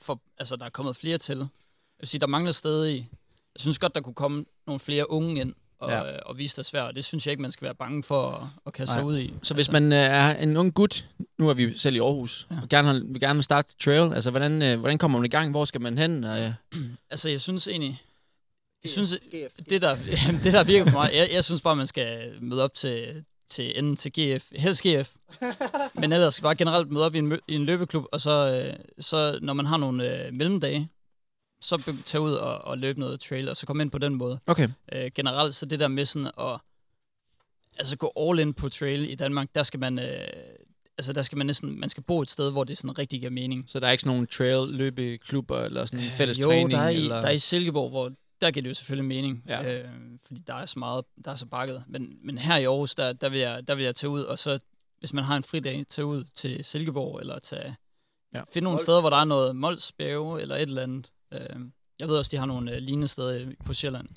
for, 0.00 0.20
altså 0.38 0.56
der 0.56 0.64
er 0.64 0.70
kommet 0.70 0.96
flere 0.96 1.18
til. 1.18 1.38
Jeg 1.38 1.46
vil 2.00 2.08
sige, 2.08 2.20
der 2.20 2.26
mangler 2.26 2.52
stadig, 2.52 2.96
jeg 3.54 3.60
synes 3.60 3.78
godt, 3.78 3.94
der 3.94 4.00
kunne 4.00 4.14
komme 4.14 4.44
nogle 4.66 4.80
flere 4.80 5.10
unge 5.10 5.40
ind, 5.40 5.54
og, 5.78 5.90
Ja. 5.90 6.04
ja. 6.04 6.18
og 6.18 6.38
vise 6.38 6.56
dig 6.56 6.64
svært, 6.64 6.88
og 6.88 6.94
det 6.94 7.04
synes 7.04 7.26
jeg 7.26 7.30
ikke, 7.32 7.42
man 7.42 7.50
skal 7.52 7.64
være 7.64 7.74
bange 7.74 8.02
for 8.02 8.30
at, 8.30 8.48
at 8.66 8.72
kaste 8.72 8.92
sig 8.92 9.04
ud 9.04 9.18
i. 9.18 9.34
Så 9.42 9.54
hvis 9.54 9.70
man 9.70 9.92
øh, 9.92 9.98
er 9.98 10.34
en 10.36 10.56
ung 10.56 10.74
gut, 10.74 11.08
nu 11.38 11.48
er 11.48 11.54
vi 11.54 11.78
selv 11.78 11.96
i 11.96 11.98
Aarhus, 11.98 12.46
ja. 12.50 12.56
Og 12.62 12.68
gerne 12.68 12.88
har, 12.88 12.94
vil 13.06 13.20
gerne 13.20 13.42
starte 13.42 13.74
trail, 13.84 14.12
altså 14.14 14.30
hvordan, 14.30 14.62
øh, 14.62 14.80
hvordan 14.80 14.98
kommer 14.98 15.18
man 15.18 15.26
i 15.26 15.28
gang? 15.28 15.50
Hvor 15.50 15.64
skal 15.64 15.80
man 15.80 15.98
hen? 15.98 16.24
Øh, 16.24 16.52
Altså, 17.10 17.28
jeg 17.28 17.40
synes 17.40 17.68
egentlig... 17.68 18.02
Jeg 18.84 18.90
synes, 18.90 19.20
det 19.68 19.82
der, 19.82 19.96
jamen, 20.26 20.40
det 20.44 20.52
der 20.52 20.64
virker 20.64 20.84
for 20.84 20.98
mig, 20.98 21.10
jeg, 21.14 21.28
jeg 21.32 21.44
synes 21.44 21.60
bare, 21.60 21.76
man 21.76 21.86
skal 21.86 22.36
møde 22.40 22.64
op 22.64 22.74
til, 22.74 23.24
til 23.50 23.78
enden 23.78 23.96
til 23.96 24.12
GF, 24.12 24.52
helst 24.52 24.82
GF, 24.82 25.16
men 26.00 26.12
ellers 26.12 26.40
bare 26.40 26.56
generelt 26.56 26.90
møde 26.90 27.06
op 27.06 27.14
i 27.14 27.18
en, 27.18 27.38
i 27.48 27.54
en 27.54 27.64
løbeklub, 27.64 28.04
og 28.12 28.20
så, 28.20 28.64
øh, 28.66 28.84
så 29.00 29.38
når 29.42 29.52
man 29.52 29.66
har 29.66 29.76
nogle 29.76 30.26
øh, 30.26 30.34
mellemdage, 30.34 30.88
så 31.60 31.94
tage 32.04 32.20
ud 32.20 32.32
og, 32.32 32.58
og 32.58 32.78
løbe 32.78 33.00
noget 33.00 33.20
trail, 33.20 33.48
og 33.48 33.56
så 33.56 33.66
komme 33.66 33.82
ind 33.82 33.90
på 33.90 33.98
den 33.98 34.14
måde. 34.14 34.40
okay. 34.46 34.68
Øh, 34.92 35.10
generelt, 35.14 35.54
så 35.54 35.66
det 35.66 35.80
der 35.80 35.88
med 35.88 36.04
sådan 36.04 36.30
at 36.38 36.60
altså 37.78 37.96
gå 37.96 38.12
all 38.16 38.38
in 38.38 38.54
på 38.54 38.68
trail 38.68 39.10
i 39.10 39.14
Danmark, 39.14 39.48
der 39.54 39.62
skal 39.62 39.80
man, 39.80 39.98
øh, 39.98 40.28
altså 40.98 41.12
der 41.12 41.22
skal 41.22 41.38
man 41.38 41.46
næsten, 41.46 41.80
man 41.80 41.88
skal 41.88 42.02
bo 42.02 42.20
et 42.20 42.30
sted, 42.30 42.52
hvor 42.52 42.64
det 42.64 42.78
sådan 42.78 42.98
rigtig 42.98 43.20
giver 43.20 43.30
mening. 43.30 43.64
Så 43.68 43.80
der 43.80 43.86
er 43.86 43.90
ikke 43.90 44.02
sådan 44.02 44.14
nogle 44.14 44.26
trail 44.26 44.68
løbeklubber, 44.68 45.60
eller 45.60 45.86
sådan 45.86 46.04
en 46.04 46.10
fælles 46.10 46.38
jo, 46.38 46.44
træning? 46.44 46.70
der 46.70 46.78
er, 46.78 46.88
i, 46.88 46.94
eller... 46.94 47.20
der 47.20 47.28
er 47.28 47.32
i 47.32 47.38
Silkeborg, 47.38 47.90
hvor 47.90 48.12
der 48.40 48.50
giver 48.50 48.62
det 48.62 48.68
jo 48.68 48.74
selvfølgelig 48.74 49.04
mening, 49.08 49.44
Ja. 49.48 49.78
øh, 49.82 49.88
fordi 50.26 50.40
der 50.46 50.54
er 50.54 50.66
så 50.66 50.78
meget, 50.78 51.04
der 51.24 51.30
er 51.30 51.36
så 51.36 51.46
bakket. 51.46 51.84
Men, 51.88 52.16
men 52.24 52.38
her 52.38 52.56
i 52.56 52.64
Aarhus, 52.64 52.94
der, 52.94 53.12
der, 53.12 53.28
vil 53.28 53.40
jeg, 53.40 53.66
der 53.68 53.74
vil 53.74 53.84
jeg 53.84 53.94
tage 53.94 54.10
ud, 54.10 54.22
og 54.22 54.38
så 54.38 54.58
hvis 54.98 55.12
man 55.12 55.24
har 55.24 55.36
en 55.36 55.42
fridag, 55.44 55.84
tage 55.88 56.06
ud 56.06 56.24
til 56.34 56.64
Silkeborg, 56.64 57.20
eller 57.20 57.38
tage, 57.38 57.76
Ja. 58.34 58.42
finde 58.52 58.64
nogle 58.64 58.80
steder, 58.80 59.00
hvor 59.00 59.10
der 59.10 59.16
er 59.16 59.24
noget 59.24 59.56
Molsbjerge, 59.56 60.40
eller 60.40 60.54
et 60.56 60.62
eller 60.62 60.82
andet. 60.82 61.10
Øh, 61.32 61.40
jeg 61.98 62.08
ved 62.08 62.16
også, 62.18 62.28
de 62.30 62.36
har 62.36 62.46
nogle 62.46 62.72
øh, 62.74 62.78
lignende 62.78 63.08
steder 63.08 63.52
på 63.64 63.74
Sjælland. 63.74 64.08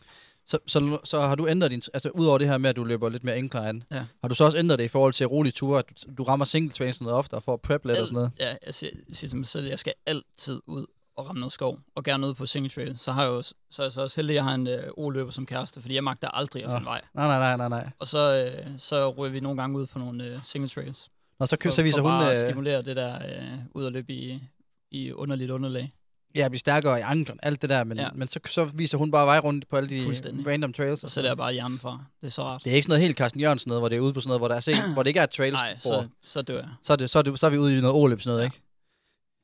Så, 0.45 0.59
så, 0.67 0.99
så 1.03 1.21
har 1.21 1.36
du 1.36 1.47
ændret 1.47 1.71
din... 1.71 1.82
Altså, 1.93 2.09
udover 2.09 2.38
det 2.38 2.47
her 2.47 2.57
med, 2.57 2.69
at 2.69 2.76
du 2.76 2.84
løber 2.84 3.09
lidt 3.09 3.24
mere 3.24 3.38
incline, 3.38 3.82
Ja. 3.91 4.05
har 4.21 4.28
du 4.28 4.36
så 4.36 4.45
også 4.45 4.57
ændret 4.57 4.80
det 4.80 4.86
i 4.86 4.88
forhold 4.88 5.13
til 5.13 5.26
rolige 5.28 5.51
ture, 5.51 5.80
at 5.80 5.86
du, 5.89 6.11
du 6.17 6.24
rammer 6.24 6.45
single 6.45 6.71
trains 6.71 7.01
noget 7.01 7.17
oftere 7.17 7.41
for 7.41 7.53
at 7.53 7.61
prep 7.61 7.86
lidt 7.86 7.97
og 7.97 8.07
sådan 8.07 8.15
noget? 8.15 8.32
Ja, 8.39 8.55
jeg 8.65 8.74
siger, 8.74 8.91
jeg 9.07 9.15
siger 9.15 9.30
til 9.30 9.38
mig 9.38 9.45
selv, 9.47 9.65
at 9.65 9.69
jeg 9.71 9.80
skal 9.80 9.93
altid 10.05 10.61
ud 10.67 10.86
og 11.16 11.26
ramme 11.30 11.39
noget 11.39 11.53
skov, 11.53 11.80
og 11.95 12.03
gerne 12.03 12.28
ud 12.28 12.34
på 12.34 12.45
single 12.45 12.70
trail. 12.70 12.97
Så, 12.97 13.11
har 13.11 13.24
jeg 13.24 13.30
jo, 13.30 13.41
så 13.41 13.55
er 13.80 13.84
jeg 13.86 13.91
så 13.91 14.01
også 14.01 14.16
heldig, 14.16 14.34
at 14.34 14.36
jeg 14.36 14.43
har 14.43 14.53
en 14.55 14.68
øh, 14.68 14.84
O-løber 14.97 15.32
som 15.32 15.45
kæreste, 15.45 15.82
fordi 15.82 15.95
jeg 15.95 16.03
magter 16.03 16.28
aldrig 16.28 16.64
at 16.66 16.72
finde 16.72 16.86
vej. 16.86 17.01
Nej, 17.14 17.28
nej, 17.28 17.39
nej, 17.39 17.57
nej, 17.57 17.70
nej. 17.82 17.89
Og 17.99 18.07
så, 18.07 18.51
øh, 18.68 18.68
så 18.78 19.09
ryger 19.09 19.32
vi 19.32 19.39
nogle 19.39 19.61
gange 19.61 19.80
ud 19.80 19.86
på 19.88 19.99
nogle 19.99 20.24
øh, 20.26 20.39
single 20.43 20.70
trails. 20.70 21.09
Nå, 21.39 21.45
så, 21.45 21.57
kø, 21.57 21.70
For, 21.70 21.76
så 21.76 21.84
viser 21.84 21.97
for 22.01 22.11
hun... 22.18 22.26
at 22.28 22.32
Øh, 22.32 22.38
stimulere 22.38 22.82
det 22.82 22.95
der 22.95 23.16
øh, 23.16 23.57
ud 23.72 23.84
og 23.86 23.91
løbe 23.91 24.14
i, 24.14 24.43
i 24.91 25.11
underligt 25.11 25.51
underlag. 25.51 25.93
ja, 26.36 26.47
blive 26.49 26.59
stærkere 26.59 26.99
i 26.99 27.01
anklen, 27.01 27.39
alt 27.43 27.61
det 27.61 27.70
der, 27.70 27.84
men, 27.84 27.97
ja. 27.97 28.09
Men 28.16 28.28
så, 28.28 28.39
så 28.45 28.66
viser 28.66 28.97
hun 28.97 29.11
bare 29.11 29.26
vej 29.26 29.39
rundt 29.39 29.70
på 29.70 29.78
alle 29.78 29.89
de 29.89 30.05
random 30.47 30.74
trails. 30.74 31.03
Og 31.03 31.09
så 31.09 31.22
er 31.22 31.26
jeg 31.26 31.38
bare 31.38 31.53
hjernen 31.53 31.80
fra. 31.80 32.03
Det 32.22 32.28
er 32.28 32.32
så 32.32 32.43
rart. 32.43 32.64
Det 32.64 32.72
er 32.72 32.76
ikke 32.76 32.84
sådan 32.86 32.91
noget 32.91 33.01
helt 33.01 33.18
Carsten 33.18 33.41
Jørgensen 33.41 33.70
noget, 33.70 33.82
hvor 33.82 33.89
det 33.89 33.95
er 33.95 33.99
ude 33.99 34.14
på 34.14 34.20
sådan 34.22 34.28
noget, 34.30 34.39
hvor, 34.39 34.47
der 34.47 34.55
er 34.55 34.59
set, 34.59 34.76
hvor 34.93 35.03
det 35.03 35.07
ikke 35.07 35.20
er 35.20 35.26
trails 35.26 35.61
Nej, 35.64 35.80
så, 35.80 36.07
så 36.22 36.41
dør 36.41 36.59
jeg. 36.59 36.70
så, 36.84 36.93
er 36.93 36.97
det, 36.97 37.09
så, 37.09 37.20
er 37.20 37.24
det, 37.24 37.39
så 37.39 37.45
er 37.45 37.49
vi 37.49 37.57
ude 37.57 37.78
i 37.78 37.82
noget 37.82 37.95
overløb 37.95 38.22
sådan 38.22 38.30
noget, 38.32 38.41
Ja. 38.41 38.45
ikke? 38.45 38.61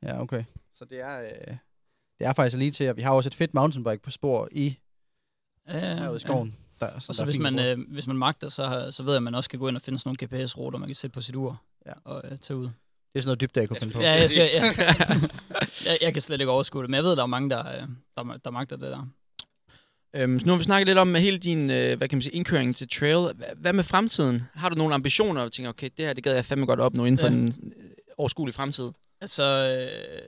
Ja, 0.04 0.22
okay. 0.22 0.44
Så 0.80 0.86
det 0.86 1.00
er, 1.02 1.20
øh, 1.22 1.54
det 2.20 2.28
er 2.28 2.34
faktisk 2.34 2.58
lige 2.58 2.72
til, 2.72 2.84
at 2.84 2.98
vi 2.98 3.02
har 3.02 3.12
også 3.12 3.28
et 3.30 3.36
fedt 3.36 3.54
mountainbike 3.54 4.02
på 4.04 4.12
spor 4.12 4.48
i 4.52 4.78
Ja, 5.68 5.78
ja, 5.78 5.96
herude 5.96 6.10
i 6.10 6.14
ja. 6.14 6.18
skoven. 6.18 6.56
Der, 6.80 6.88
Og 7.08 7.16
så 7.16 7.26
hvis 7.26 7.38
man, 7.40 7.60
øh, 7.60 7.78
hvis 7.88 8.08
man 8.08 8.18
magter, 8.18 8.50
så, 8.50 8.90
så 8.92 9.04
ved 9.04 9.12
jeg, 9.12 9.18
at 9.18 9.24
man 9.24 9.36
også 9.36 9.50
kan 9.50 9.60
gå 9.60 9.68
ind 9.68 9.76
og 9.76 9.82
finde 9.82 10.00
sådan 10.00 10.18
nogle 10.30 10.44
GPS-ruter, 10.44 10.80
man 10.80 10.88
kan 10.90 10.96
sætte 10.96 11.14
på 11.14 11.22
sit 11.22 11.36
ur 11.36 11.62
Ja. 11.86 11.92
og 12.04 12.22
øh, 12.32 12.38
tage 12.38 12.58
ud. 12.58 12.64
Det 12.64 12.72
er 13.16 13.20
sådan 13.22 13.28
noget 13.28 13.42
dybt, 13.42 13.58
jeg 13.58 13.68
kunne 13.68 13.80
finde 13.80 13.94
på. 13.94 14.02
Ja, 14.02 14.12
jeg, 14.12 14.30
siger, 14.30 14.46
ja. 14.54 14.64
jeg, 15.86 15.98
jeg 16.02 16.14
kan 16.14 16.22
slet 16.22 16.40
ikke 16.42 16.52
overskue 16.52 16.82
det, 16.82 16.90
men 16.90 16.96
jeg 16.96 17.04
ved, 17.04 17.12
at 17.12 17.18
der 17.18 17.24
er 17.24 17.28
mange, 17.28 17.50
der, 17.50 17.68
øh, 17.82 17.88
der, 18.18 18.38
der 18.46 18.52
magter 18.52 18.76
det 18.78 18.92
der. 18.92 19.08
Øhm, 20.16 20.40
så 20.40 20.46
nu 20.46 20.52
har 20.52 20.58
vi 20.58 20.64
snakket 20.64 20.88
lidt 20.88 20.98
om 20.98 21.16
hele 21.16 21.38
din 21.38 21.70
øh, 21.70 21.98
hvad 21.98 22.08
kan 22.08 22.18
man 22.18 22.22
sige, 22.24 22.34
indkøring 22.34 22.76
til 22.76 22.90
trail. 22.90 23.28
Hva- 23.36 23.54
Hvad 23.56 23.74
med 23.74 23.84
fremtiden? 23.84 24.44
Har 24.54 24.70
du 24.70 24.76
nogle 24.76 24.94
ambitioner, 24.94 25.42
og 25.42 25.52
tænker, 25.52 25.70
okay, 25.70 25.90
det 25.98 26.06
her 26.06 26.14
det 26.14 26.24
gad 26.24 26.34
jeg 26.34 26.46
fandme 26.46 26.66
godt 26.66 26.80
op 26.80 26.94
nu 26.94 27.06
inden 27.06 27.18
for 27.20 27.26
Ja. 27.28 27.32
den 27.34 27.74
øh, 27.78 27.84
overskuelige 28.18 28.54
fremtid? 28.56 28.90
Altså, 29.22 29.44
øh, 29.44 30.22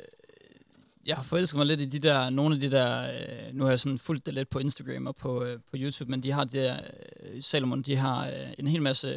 jeg 1.05 1.15
har 1.15 1.23
forelsket 1.23 1.57
mig 1.57 1.65
lidt 1.65 1.81
i 1.81 1.85
de 1.85 1.99
der, 1.99 2.29
nogle 2.29 2.55
af 2.55 2.61
de 2.61 2.71
der, 2.71 3.11
øh, 3.47 3.53
nu 3.55 3.63
har 3.63 3.71
jeg 3.71 3.79
sådan 3.79 3.97
fulgt 3.99 4.25
det 4.25 4.33
lidt 4.33 4.49
på 4.49 4.59
Instagram 4.59 5.07
og 5.07 5.15
på, 5.15 5.43
øh, 5.43 5.59
på 5.59 5.75
YouTube, 5.75 6.11
men 6.11 6.23
de 6.23 6.31
har 6.31 6.43
de 6.43 6.57
der, 6.57 6.79
øh, 7.19 7.43
Salomon, 7.43 7.81
de 7.81 7.95
har 7.95 8.27
øh, 8.29 8.53
en 8.59 8.67
hel 8.67 8.81
masse, 8.81 9.07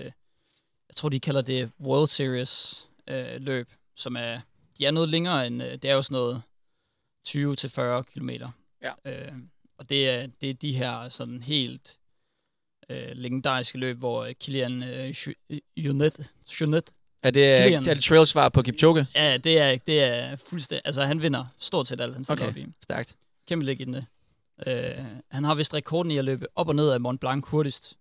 jeg 0.88 0.96
tror 0.96 1.08
de 1.08 1.20
kalder 1.20 1.42
det 1.42 1.70
World 1.80 2.08
Series 2.08 2.88
øh, 3.08 3.40
løb, 3.40 3.68
som 3.96 4.16
er, 4.16 4.40
de 4.78 4.86
er 4.86 4.90
noget 4.90 5.08
længere 5.08 5.46
end, 5.46 5.62
øh, 5.62 5.72
det 5.72 5.84
er 5.84 5.94
jo 5.94 6.02
sådan 6.02 6.14
noget 6.14 6.42
20-40 7.28 8.02
kilometer. 8.02 8.50
Ja. 8.82 8.92
Øh, 9.04 9.32
og 9.78 9.88
det 9.90 10.10
er, 10.10 10.26
det 10.40 10.50
er 10.50 10.54
de 10.54 10.72
her 10.72 11.08
sådan 11.08 11.42
helt 11.42 11.98
øh, 12.88 13.10
legendariske 13.14 13.78
løb, 13.78 13.98
hvor 13.98 14.24
øh, 14.24 14.34
Kilian 14.34 14.82
øh, 14.82 15.10
Ju- 15.10 15.58
Junet, 15.76 16.32
Junet 16.60 16.90
Er 17.24 17.30
det, 17.30 17.46
er 17.46 17.62
Kilian. 17.62 17.84
det 17.84 18.04
trail 18.04 18.26
svar 18.26 18.48
på 18.48 18.62
Kipchoge? 18.62 19.06
Ja, 19.14 19.36
det 19.36 19.58
er, 19.58 19.76
det 19.86 20.02
er 20.02 20.36
fuldstændig... 20.36 20.82
Altså, 20.84 21.02
han 21.02 21.22
vinder 21.22 21.44
stort 21.58 21.88
set 21.88 22.00
alt, 22.00 22.14
han 22.14 22.24
stiller 22.24 22.42
Okay. 22.48 22.50
op 22.52 22.56
i. 22.56 22.66
Stærkt. 22.82 23.16
Kæmpe 23.48 23.66
legende. 23.66 24.06
Øh, 24.66 24.92
han 25.30 25.44
har 25.44 25.54
vist 25.54 25.74
rekorden 25.74 26.10
i 26.12 26.18
at 26.18 26.24
løbe 26.24 26.46
op 26.54 26.68
og 26.68 26.74
ned 26.76 26.90
af 26.90 27.00
Mont 27.00 27.20
Blanc 27.20 27.44
hurtigst. 27.46 27.96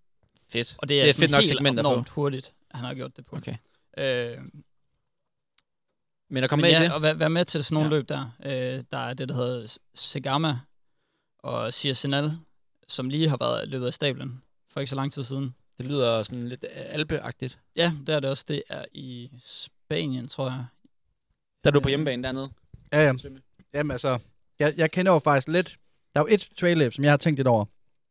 Fedt. 0.50 0.76
Og 0.78 0.90
det 0.90 1.00
er, 1.00 1.04
Det 1.06 1.10
er 1.16 1.20
fedt 1.20 1.32
nok 1.32 1.44
segment 1.44 1.80
at 1.80 1.86
få. 1.86 2.04
hurtigt, 2.10 2.54
han 2.72 2.86
har 2.86 2.94
gjort 2.94 3.18
det 3.18 3.26
på. 3.26 3.36
Okay. 3.36 3.56
Øh, 3.98 4.38
Men 6.30 6.44
at 6.44 6.50
komme 6.50 6.62
men 6.62 6.72
med 6.72 6.80
i 6.80 6.82
ja, 6.82 6.84
det? 6.84 6.94
og 6.94 7.02
være, 7.02 7.20
være 7.20 7.30
med 7.30 7.46
til 7.46 7.64
sådan 7.64 7.74
nogle 7.74 7.90
ja. 7.90 7.96
løb 7.96 8.10
der. 8.10 8.32
Øh, 8.46 8.84
der 8.92 8.98
er 8.98 9.14
det, 9.14 9.30
der 9.30 9.36
hedder 9.36 9.78
Segama 9.96 10.60
og 11.40 11.74
Siersenal, 11.74 12.32
som 12.88 13.10
lige 13.10 13.30
har 13.30 13.38
været 13.38 13.70
løbet 13.70 13.86
af 13.88 13.94
stablen 13.94 14.42
for 14.70 14.80
ikke 14.80 14.90
så 14.90 14.96
lang 14.96 15.12
tid 15.14 15.24
siden. 15.24 15.56
Det 15.78 15.86
lyder 15.86 16.24
sådan 16.24 16.48
lidt 16.48 16.66
alpeagtigt. 16.76 17.60
Ja, 17.76 17.92
det 18.08 18.16
er 18.16 18.20
det 18.20 18.30
også. 18.30 18.46
Det 18.48 18.64
er 18.70 18.86
i 18.94 19.30
Spanien, 19.44 20.28
tror 20.28 20.50
jeg. 20.50 20.66
Der 21.64 21.70
er 21.70 21.72
du 21.72 21.80
på 21.80 21.90
hjemmebane 21.90 22.24
dernede. 22.24 22.50
Ja, 22.94 23.04
ja. 23.06 23.14
Jamen 23.74 23.92
altså, 23.92 24.20
jeg, 24.60 24.74
jeg 24.78 24.92
kender 24.92 25.12
jo 25.14 25.20
faktisk 25.20 25.48
lidt. 25.48 25.78
Der 26.14 26.20
er 26.22 26.24
jo 26.24 26.28
et 26.36 26.50
trail 26.60 26.78
løb, 26.78 26.94
som 26.94 27.04
jeg 27.04 27.12
har 27.12 27.18
tænkt 27.18 27.40
lidt 27.40 27.48
over, 27.48 27.66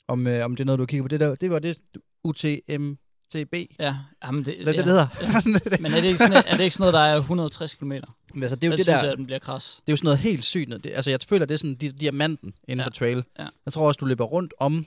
om, 0.08 0.26
øh, 0.26 0.44
om 0.44 0.56
det 0.56 0.60
er 0.60 0.64
noget, 0.64 0.78
du 0.78 0.86
kigger 0.86 1.04
på. 1.04 1.08
Det, 1.08 1.20
der, 1.20 1.34
det 1.34 1.50
var 1.50 1.58
det 1.58 1.78
UTMTB. 2.24 3.54
Ja, 3.78 3.96
jamen 4.24 4.44
det, 4.44 4.62
Hvad 4.62 4.72
ja. 4.74 4.78
det, 4.78 4.86
det 4.86 4.92
hedder? 4.94 5.78
Men 5.80 5.92
er 5.92 6.00
det, 6.00 6.04
ikke 6.04 6.18
sådan, 6.18 6.42
er 6.46 6.56
det 6.56 6.64
ikke 6.64 6.74
sådan 6.74 6.82
noget, 6.82 6.92
der 6.94 7.00
er 7.00 7.16
160 7.16 7.74
km? 7.74 7.90
Det 7.92 8.04
Men 8.34 8.42
altså, 8.42 8.56
det 8.56 8.64
er 8.64 8.68
jo 8.68 8.70
det 8.72 8.78
det 8.78 8.84
synes 8.86 9.00
der, 9.00 9.04
jeg, 9.06 9.12
at 9.12 9.18
den 9.18 9.26
bliver 9.26 9.38
kras. 9.38 9.80
det 9.86 9.88
er 9.88 9.92
jo 9.92 9.96
sådan 9.96 10.06
noget 10.06 10.18
helt 10.18 10.44
sygt. 10.44 10.68
noget. 10.68 10.84
Det, 10.84 10.90
altså, 10.94 11.10
jeg 11.10 11.20
føler, 11.28 11.46
det 11.46 11.54
er 11.54 11.58
sådan 11.58 11.76
di- 11.82 11.98
diamanten 12.00 12.54
inden 12.68 12.78
Ja. 12.80 12.86
for 12.86 12.90
trail. 12.90 13.24
Ja. 13.38 13.46
Jeg 13.66 13.72
tror 13.72 13.86
også, 13.86 13.98
du 13.98 14.04
løber 14.04 14.24
rundt 14.24 14.54
om, 14.60 14.86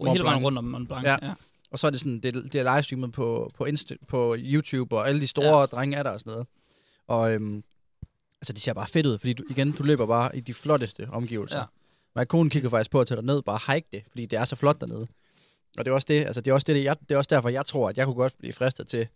Uh, 0.00 0.06
hele 0.12 0.24
vejen 0.24 0.42
rundt 0.44 0.58
om 0.58 0.64
Mont 0.64 0.88
Blanc. 0.88 1.04
Ja. 1.06 1.16
Ja. 1.22 1.32
Og 1.76 1.80
så 1.80 1.86
er 1.86 1.90
det 1.90 2.00
sådan, 2.00 2.20
det, 2.20 2.34
det 2.52 2.60
er 2.60 2.74
livestreamet 2.74 3.12
på, 3.12 3.52
på, 3.54 3.64
Insta, 3.64 3.94
på 4.08 4.36
YouTube, 4.38 4.96
og 4.96 5.08
alle 5.08 5.20
de 5.20 5.26
store 5.26 5.60
ja. 5.60 5.66
drenge 5.66 5.96
er 5.96 6.02
der 6.02 6.10
og 6.10 6.20
sådan 6.20 6.30
noget. 6.30 6.46
Og 7.06 7.32
øhm, 7.32 7.64
altså, 8.40 8.52
de 8.52 8.60
ser 8.60 8.72
bare 8.72 8.86
fedt 8.86 9.06
ud, 9.06 9.18
fordi 9.18 9.32
du, 9.32 9.44
igen, 9.50 9.72
du 9.72 9.82
løber 9.82 10.06
bare 10.06 10.36
i 10.36 10.40
de 10.40 10.54
flotteste 10.54 11.08
omgivelser. 11.10 11.58
Ja. 11.58 11.64
Min 12.16 12.26
kone 12.26 12.50
kigger 12.50 12.70
faktisk 12.70 12.90
på 12.90 13.00
at 13.00 13.06
tage 13.06 13.22
ned 13.22 13.42
bare 13.42 13.74
hike 13.74 13.88
det, 13.92 14.02
fordi 14.10 14.26
det 14.26 14.38
er 14.38 14.44
så 14.44 14.56
flot 14.56 14.80
dernede. 14.80 15.06
Og 15.78 15.84
det 15.84 15.90
er 15.90 15.94
også 15.94 16.06
det, 16.08 16.24
altså 16.24 16.40
det 16.40 16.50
er 16.50 16.54
også 16.54 16.64
det, 16.64 16.84
jeg, 16.84 16.96
det 17.08 17.14
er 17.14 17.18
også 17.18 17.28
derfor, 17.30 17.48
jeg 17.48 17.66
tror, 17.66 17.88
at 17.88 17.96
jeg 17.96 18.06
kunne 18.06 18.14
godt 18.14 18.38
blive 18.38 18.52
fristet 18.52 18.86
til 18.86 19.08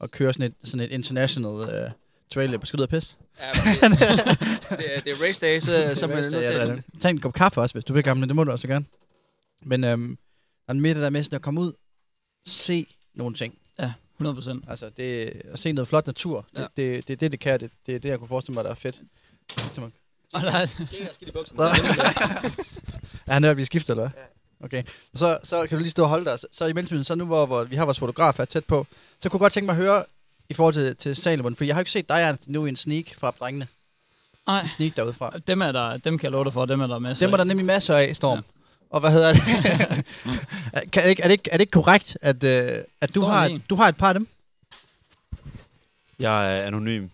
at 0.00 0.10
køre 0.10 0.32
sådan 0.32 0.46
et, 0.46 0.68
sådan 0.68 0.86
et 0.86 0.92
international 0.92 1.50
uh, 1.50 1.90
trail. 2.30 2.60
Skal 2.64 2.76
du 2.76 2.82
ud 2.82 2.86
og 2.86 2.88
pisse? 2.88 3.16
Ja, 3.40 3.52
men 3.82 3.90
det, 3.90 4.00
det, 4.78 4.96
er, 4.96 5.00
det 5.00 5.12
er 5.12 5.24
race 5.26 5.40
day, 5.46 5.60
så, 5.60 5.94
så 5.94 6.06
er 6.06 6.08
man 6.08 6.22
nødt 6.22 6.34
er 6.34 6.66
til 6.66 6.76
det. 6.76 7.00
Tag 7.00 7.10
en 7.10 7.20
kop 7.20 7.32
kaffe 7.32 7.60
også, 7.60 7.74
hvis 7.74 7.84
du 7.84 7.92
vil 7.92 8.02
gamle. 8.02 8.28
Det 8.28 8.36
må 8.36 8.44
du 8.44 8.50
også 8.50 8.68
gerne. 8.68 8.84
Men 9.62 9.84
øhm, 9.84 10.18
der 10.68 10.74
er 10.74 10.78
det 10.78 10.96
der 10.96 11.10
med 11.10 11.22
sådan 11.22 11.36
at 11.36 11.42
komme 11.42 11.60
ud, 11.60 11.72
se 12.48 12.86
nogle 13.14 13.34
ting. 13.34 13.54
100 14.16 14.34
procent. 14.34 14.64
Altså, 14.68 14.90
det, 14.96 15.32
at 15.52 15.58
se 15.58 15.72
noget 15.72 15.88
flot 15.88 16.06
natur, 16.06 16.46
det, 16.52 16.58
Ja. 16.58 16.62
ja. 16.62 16.66
det, 16.76 16.96
det, 16.96 17.08
det, 17.08 17.20
det, 17.20 17.32
det 17.32 17.40
kan. 17.40 17.60
Det, 17.60 17.70
det 17.86 17.94
er 17.94 17.98
det, 17.98 18.08
jeg 18.08 18.18
kunne 18.18 18.28
forestille 18.28 18.54
mig, 18.54 18.64
der 18.64 18.70
er 18.70 18.74
fedt. 18.74 19.00
Ligesom 19.56 19.84
at- 20.34 20.42
Ja, 23.26 23.32
han 23.32 23.44
er 23.44 23.54
vi 23.54 23.64
skifter, 23.64 23.92
eller 23.94 24.08
hvad? 24.08 24.22
Okay. 24.64 24.82
Så, 25.14 25.38
så 25.42 25.66
kan 25.68 25.78
du 25.78 25.82
lige 25.82 25.90
stå 25.90 26.02
og 26.02 26.08
holde 26.08 26.24
dig. 26.30 26.38
Så, 26.38 26.46
så 26.52 26.66
i 26.66 26.72
mellemtiden, 26.72 27.04
så 27.04 27.14
nu 27.14 27.24
hvor, 27.26 27.46
hvor 27.46 27.64
vi 27.64 27.76
har 27.76 27.84
vores 27.84 27.98
fotograf 27.98 28.36
her 28.38 28.44
tæt 28.44 28.64
på, 28.64 28.86
så 29.20 29.28
kunne 29.28 29.38
jeg 29.38 29.40
godt 29.40 29.52
tænke 29.52 29.66
mig 29.66 29.72
at 29.72 29.76
høre 29.84 30.04
i 30.48 30.54
forhold 30.54 30.74
til, 30.74 30.96
til 30.96 31.16
Salomon, 31.16 31.56
for 31.56 31.64
jeg 31.64 31.74
har 31.74 31.80
jo 31.80 31.82
ikke 31.82 31.90
set 31.90 32.08
dig 32.08 32.20
Ernst, 32.22 32.48
nu 32.48 32.66
i 32.66 32.68
en 32.68 32.76
sneak 32.76 33.04
fra 33.18 33.30
drengene. 33.30 33.66
Nej, 34.46 34.60
En 34.60 34.68
sneak 34.68 34.96
derude 34.96 35.12
fra. 35.12 35.38
dem, 35.46 35.62
er 35.62 35.72
der, 35.72 35.96
dem 35.96 36.18
kan 36.18 36.24
jeg 36.24 36.32
love 36.32 36.44
dig 36.44 36.52
for, 36.52 36.64
dem 36.64 36.80
er 36.80 36.86
der 36.86 36.98
masser 36.98 37.26
Dem 37.26 37.32
er 37.32 37.36
der 37.36 37.44
nemlig 37.44 37.66
masser 37.66 37.96
af, 37.96 38.16
Storm. 38.16 38.38
Ja. 38.38 38.42
Og 38.90 39.00
hvad 39.00 39.12
hedder 39.12 39.32
det? 39.32 39.42
kan, 40.92 41.02
er, 41.02 41.04
det 41.04 41.10
ikke, 41.10 41.22
er, 41.22 41.28
det 41.28 41.32
ikke, 41.32 41.50
er 41.50 41.56
det 41.56 41.60
ikke 41.60 41.70
korrekt, 41.70 42.18
at, 42.22 42.44
øh, 42.44 42.78
at 43.00 43.14
du, 43.14 43.24
har, 43.24 43.46
en. 43.46 43.62
du 43.70 43.74
har 43.74 43.88
et 43.88 43.96
par 43.96 44.08
af 44.08 44.14
dem? 44.14 44.28
Jeg 46.18 46.58
er 46.58 46.62
anonym. 46.62 47.08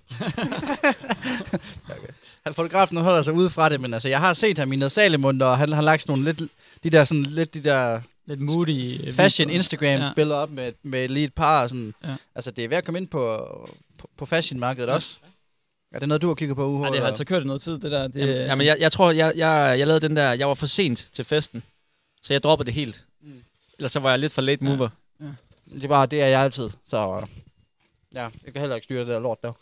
Han 2.45 2.55
fotografen 2.57 2.97
holder 2.97 3.23
sig 3.23 3.33
ude 3.33 3.51
fra 3.51 3.69
det, 3.69 3.81
men 3.81 3.95
altså, 3.95 4.09
jeg 4.09 4.21
har 4.21 4.33
set 4.33 4.59
ham 4.59 4.73
i 4.73 4.77
noget 4.77 4.93
Salomon, 4.93 5.43
og 5.43 5.59
han 5.59 5.73
har 5.73 5.83
lagt 5.83 6.03
sådan 6.03 6.13
nogle 6.13 6.25
lidt, 6.25 6.51
de 6.85 6.91
der, 6.91 7.05
sådan, 7.05 7.23
lidt 7.23 7.55
de 7.55 7.63
der 7.63 8.01
Lidt 8.27 8.41
moody. 8.41 9.09
øh, 9.09 9.15
fashion 9.15 9.49
videoer. 9.49 9.59
Instagram-billeder 9.59 10.37
op 10.37 10.51
med, 10.51 10.73
med 10.83 11.09
lige 11.09 11.25
et 11.25 11.35
par. 11.35 11.63
Og 11.63 11.69
sådan. 11.69 11.95
Ja. 12.05 12.15
Altså, 12.35 12.51
det 12.51 12.65
er 12.65 12.69
ved 12.69 12.77
at 12.77 12.85
komme 12.85 13.01
ind 13.01 13.09
på, 13.09 13.47
på, 13.99 14.11
på 14.17 14.27
fashionmarkedet 14.27 14.91
også. 14.91 15.19
Er 15.95 15.99
det 15.99 16.09
noget, 16.09 16.23
du 16.23 16.27
har 16.29 16.35
kigget 16.35 16.57
på, 16.57 16.67
Uho? 16.67 16.85
Ja, 16.85 16.91
det 16.91 17.01
har 17.01 17.07
altså 17.07 17.25
kørt 17.25 17.47
noget 17.47 17.63
tid, 17.63 17.79
det 17.79 17.91
der. 17.91 18.09
Det, 18.09 18.21
Jamen, 18.21 18.37
jamen 18.37 18.67
jeg, 18.67 18.77
jeg 18.81 18.93
tror, 18.93 19.11
jeg, 19.11 19.33
jeg, 19.37 19.79
jeg 19.79 19.87
lavede 19.87 20.09
den 20.09 20.17
der, 20.17 20.33
jeg 20.33 20.49
var 20.49 20.55
for 20.55 20.67
sent 20.67 21.09
til 21.13 21.25
festen, 21.25 21.63
så 22.23 22.35
jeg 22.35 22.43
droppede 22.43 22.67
det 22.67 22.75
helt. 22.75 23.05
Mm. 23.23 23.43
Ellers 23.79 23.93
så 23.93 24.01
var 24.01 24.11
jeg 24.11 24.19
lidt 24.19 24.33
for 24.33 24.43
late 24.43 24.65
mover. 24.65 24.89
Det 25.75 25.85
er 25.85 25.89
bare, 25.89 26.07
det 26.07 26.23
er 26.23 26.27
jeg 26.27 26.41
altid. 26.41 26.71
Så 26.89 27.27
ja, 28.15 28.23
jeg 28.45 28.53
kan 28.53 28.61
heller 28.61 28.77
ikke 28.77 28.85
styre 28.85 29.01
det 29.01 29.09
der 29.09 29.21
lort 29.21 29.43
der. 29.43 29.53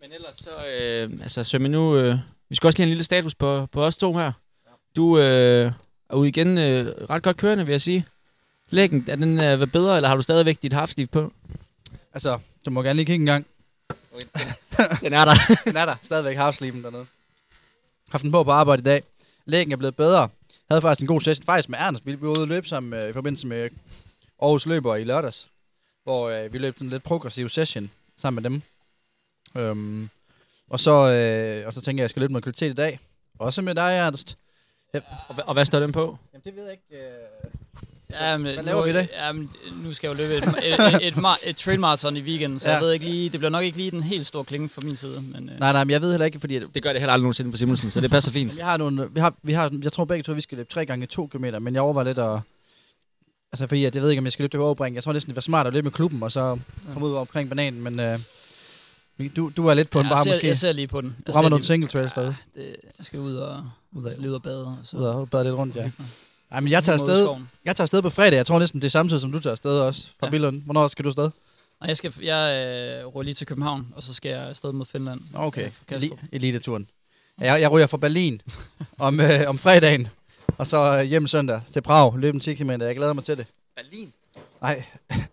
Men 0.00 0.12
ellers 0.12 0.36
så, 0.36 0.50
øh, 0.50 1.10
altså 1.22 1.44
Sømme, 1.44 1.68
nu, 1.68 1.96
øh, 1.96 2.18
vi 2.48 2.56
skal 2.56 2.66
også 2.66 2.78
lige 2.78 2.84
have 2.84 2.90
en 2.90 2.94
lille 2.94 3.04
status 3.04 3.34
på, 3.34 3.66
på 3.72 3.84
os 3.84 3.96
to 3.96 4.16
her. 4.16 4.32
Du 4.96 5.18
øh, 5.18 5.72
er 6.10 6.14
ude 6.14 6.28
igen 6.28 6.58
øh, 6.58 6.86
ret 7.10 7.22
godt 7.22 7.36
kørende, 7.36 7.64
vil 7.66 7.72
jeg 7.72 7.80
sige. 7.80 8.06
Læggen, 8.70 9.04
er 9.08 9.16
den 9.16 9.38
øh, 9.38 9.60
været 9.60 9.72
bedre, 9.72 9.96
eller 9.96 10.08
har 10.08 10.16
du 10.16 10.22
stadigvæk 10.22 10.62
dit 10.62 10.72
halfstiv 10.72 11.06
på? 11.06 11.32
Altså, 12.14 12.38
du 12.66 12.70
må 12.70 12.82
gerne 12.82 12.96
lige 12.96 13.06
kigge 13.06 13.22
en 13.22 13.26
gang. 13.26 13.46
Den 15.04 15.12
er 15.12 15.24
der. 15.24 15.34
Den 15.64 15.76
er 15.76 15.84
der. 15.84 15.96
Stadigvæk 16.02 16.36
halfsleeven 16.36 16.84
dernede. 16.84 17.06
Haft 18.10 18.22
den 18.22 18.30
på 18.32 18.44
på 18.44 18.50
arbejde 18.50 18.80
i 18.80 18.84
dag. 18.84 19.02
Læggen 19.44 19.72
er 19.72 19.76
blevet 19.76 19.96
bedre. 19.96 20.28
Havde 20.70 20.82
faktisk 20.82 21.00
en 21.00 21.06
god 21.06 21.20
session. 21.20 21.44
Faktisk 21.44 21.68
med 21.68 21.78
Ernst. 21.78 22.06
Vi 22.06 22.14
vi 22.14 22.22
var 22.22 22.28
ude 22.28 22.40
og 22.42 22.48
løbe 22.48 22.68
sammen 22.68 23.02
øh, 23.02 23.10
i 23.10 23.12
forbindelse 23.12 23.46
med 23.46 23.70
Aarhus 24.42 24.66
Løber 24.66 24.96
i 24.96 25.04
lørdags. 25.04 25.50
Hvor 26.04 26.28
øh, 26.30 26.52
vi 26.52 26.58
løb 26.58 26.74
sådan 26.74 26.86
en 26.86 26.90
lidt 26.90 27.02
progressiv 27.02 27.48
session 27.48 27.90
sammen 28.16 28.42
med 28.42 28.50
dem. 28.50 28.62
Øhm, 29.62 30.08
og, 30.70 30.80
så, 30.80 30.90
øh, 30.92 31.66
og 31.66 31.72
så 31.72 31.80
tænker 31.80 32.00
jeg, 32.00 32.02
at 32.02 32.08
jeg 32.08 32.10
skal 32.10 32.20
løbe 32.20 32.32
noget 32.32 32.44
kvalitet 32.44 32.70
i 32.70 32.74
dag. 32.74 33.00
Også 33.38 33.62
med 33.62 33.74
dig, 33.74 33.96
Ernst. 33.96 34.36
og, 34.94 35.00
hva- 35.30 35.42
og 35.42 35.52
hvad 35.54 35.64
står 35.64 35.80
den 35.80 35.92
på? 35.92 36.18
Jamen, 36.32 36.42
det 36.44 36.56
ved 36.56 36.64
jeg 36.64 36.72
ikke. 36.72 37.04
Øh... 37.04 37.50
Ja, 38.12 38.36
men, 38.36 38.54
Hvad 38.54 38.64
laver 38.64 38.84
vi 38.84 38.90
i 38.90 38.92
dag? 38.92 39.08
Jamen, 39.16 39.50
nu 39.84 39.92
skal 39.92 40.08
jeg 40.08 40.18
jo 40.18 40.22
løbe 40.28 40.36
et, 40.36 40.44
et, 40.44 40.94
et, 40.94 41.06
et, 41.06 41.14
mar- 41.14 41.48
et 41.48 41.56
trail 41.56 41.80
marathon 41.80 42.16
i 42.16 42.20
weekenden, 42.20 42.58
så 42.58 42.68
ja. 42.68 42.72
Ja. 42.74 42.78
jeg 42.78 42.84
ved 42.86 42.92
ikke 42.92 43.04
lige, 43.04 43.28
det 43.30 43.40
bliver 43.40 43.50
nok 43.50 43.64
ikke 43.64 43.76
lige 43.76 43.90
den 43.90 44.02
helt 44.02 44.26
store 44.26 44.44
klinge 44.44 44.68
fra 44.68 44.80
min 44.84 44.96
side. 44.96 45.22
Men, 45.22 45.48
øh, 45.48 45.58
Nej, 45.60 45.72
nej, 45.72 45.84
men 45.84 45.90
jeg 45.90 46.00
ved 46.02 46.10
heller 46.10 46.26
ikke, 46.26 46.40
fordi... 46.40 46.58
Det 46.58 46.82
gør 46.82 46.92
det 46.92 47.00
heller 47.00 47.12
aldrig 47.12 47.22
nogensinde 47.24 47.50
for 47.52 47.56
Simonsen, 47.58 47.90
så 47.90 48.00
det 48.00 48.10
passer 48.10 48.30
fint. 48.30 48.54
vi 48.56 48.60
har 48.60 48.76
nogle, 48.76 49.08
vi 49.14 49.20
har, 49.20 49.34
vi 49.42 49.52
har, 49.52 49.72
jeg 49.82 49.92
tror 49.92 50.04
begge 50.04 50.22
to, 50.22 50.32
vi 50.32 50.40
skal 50.40 50.58
løbe 50.58 50.70
3 50.72 50.86
gange 50.86 51.06
2 51.06 51.26
km, 51.26 51.44
men 51.60 51.74
jeg 51.74 51.82
overvejer 51.82 52.06
lidt 52.06 52.18
at... 52.18 52.40
Altså, 53.52 53.66
fordi 53.66 53.84
at 53.84 53.94
jeg 53.94 54.02
ved 54.02 54.10
ikke, 54.10 54.18
om 54.20 54.24
jeg 54.24 54.32
skal 54.32 54.42
løbe 54.42 54.52
det 54.52 54.60
overbring. 54.60 54.94
Jeg 54.94 55.02
tror 55.04 55.12
næsten, 55.12 55.30
det 55.30 55.36
var 55.36 55.40
smart 55.42 55.66
at 55.66 55.72
løbe 55.72 55.84
med 55.84 55.92
klubben, 55.92 56.22
og 56.22 56.32
så 56.32 56.58
komme 56.92 57.08
ud 57.08 57.14
omkring 57.14 57.48
bananen, 57.48 57.82
men... 57.82 58.00
Øh, 58.00 58.18
vi- 59.16 59.28
du, 59.28 59.52
du 59.56 59.66
er 59.66 59.74
lidt 59.74 59.90
på 59.90 59.98
den 59.98 60.06
jeg, 60.06 60.14
bare 60.14 60.24
ser, 60.24 60.30
måske. 60.34 60.46
jeg 60.46 60.56
ser 60.56 60.72
lige 60.72 60.86
på 60.88 61.00
den. 61.00 61.08
Du 61.10 61.14
Jeg 61.26 61.34
rammer 61.34 61.46
ser 61.46 61.50
nogle 61.50 61.64
single 61.64 61.88
trails 61.88 62.12
derude. 62.12 62.36
Ja, 62.56 62.60
det, 62.60 62.76
jeg 62.98 63.06
skal 63.06 63.18
ud 63.20 63.34
og, 63.34 63.64
Ud 63.92 64.04
og, 64.04 64.12
ud 64.26 64.32
og 64.32 64.42
bade. 64.42 64.66
Og 64.66 64.76
så. 64.84 64.96
Ud 64.96 65.04
og 65.04 65.30
bade 65.30 65.44
lidt 65.44 65.54
rundt, 65.56 65.76
ja. 65.76 65.90
Ej, 66.50 66.60
men 66.60 66.70
jeg 66.70 66.84
tager 66.84 66.94
afsted, 66.94 67.36
jeg 67.64 67.76
tager 67.76 67.84
afsted 67.84 68.02
på 68.02 68.10
fredag. 68.10 68.36
Jeg 68.36 68.46
tror 68.46 68.58
næsten, 68.58 68.80
det 68.80 68.86
er 68.86 68.90
samtidig, 68.90 69.20
som 69.20 69.32
du 69.32 69.40
tager 69.40 69.52
afsted 69.52 69.78
også 69.80 70.02
fra 70.20 70.26
Ja. 70.26 70.30
Billund. 70.30 70.62
Hvornår 70.62 70.88
skal 70.88 71.02
du 71.04 71.08
afsted? 71.08 71.30
Nej, 71.80 71.88
jeg, 71.88 71.96
skal, 71.96 72.12
jeg 72.22 72.66
øh, 73.00 73.06
ruller 73.06 73.24
lige 73.24 73.34
til 73.34 73.46
København, 73.46 73.86
og 73.96 74.02
så 74.02 74.14
skal 74.14 74.28
jeg 74.30 74.40
afsted 74.48 74.72
mod 74.72 74.86
Finland. 74.86 75.20
Okay, 75.34 75.70
Øh, 75.92 76.02
eliteturen. 76.32 76.88
Ja, 77.40 77.52
Jeg, 77.52 77.60
jeg 77.60 77.70
ryger 77.70 77.86
fra 77.86 77.96
Berlin 77.96 78.40
om, 78.98 79.20
øh, 79.20 79.40
om 79.48 79.58
fredagen, 79.58 80.08
og 80.58 80.66
så 80.66 80.98
øh, 80.98 81.04
hjem 81.04 81.26
søndag 81.26 81.60
til 81.72 81.82
Prag. 81.82 82.18
Løb 82.18 82.34
en 82.34 82.40
10 82.40 82.54
km. 82.54 82.70
Jeg 82.70 82.96
glæder 82.96 83.12
mig 83.12 83.24
til 83.24 83.36
det. 83.38 83.46
Berlin? 83.76 84.12
Nej, 84.62 84.84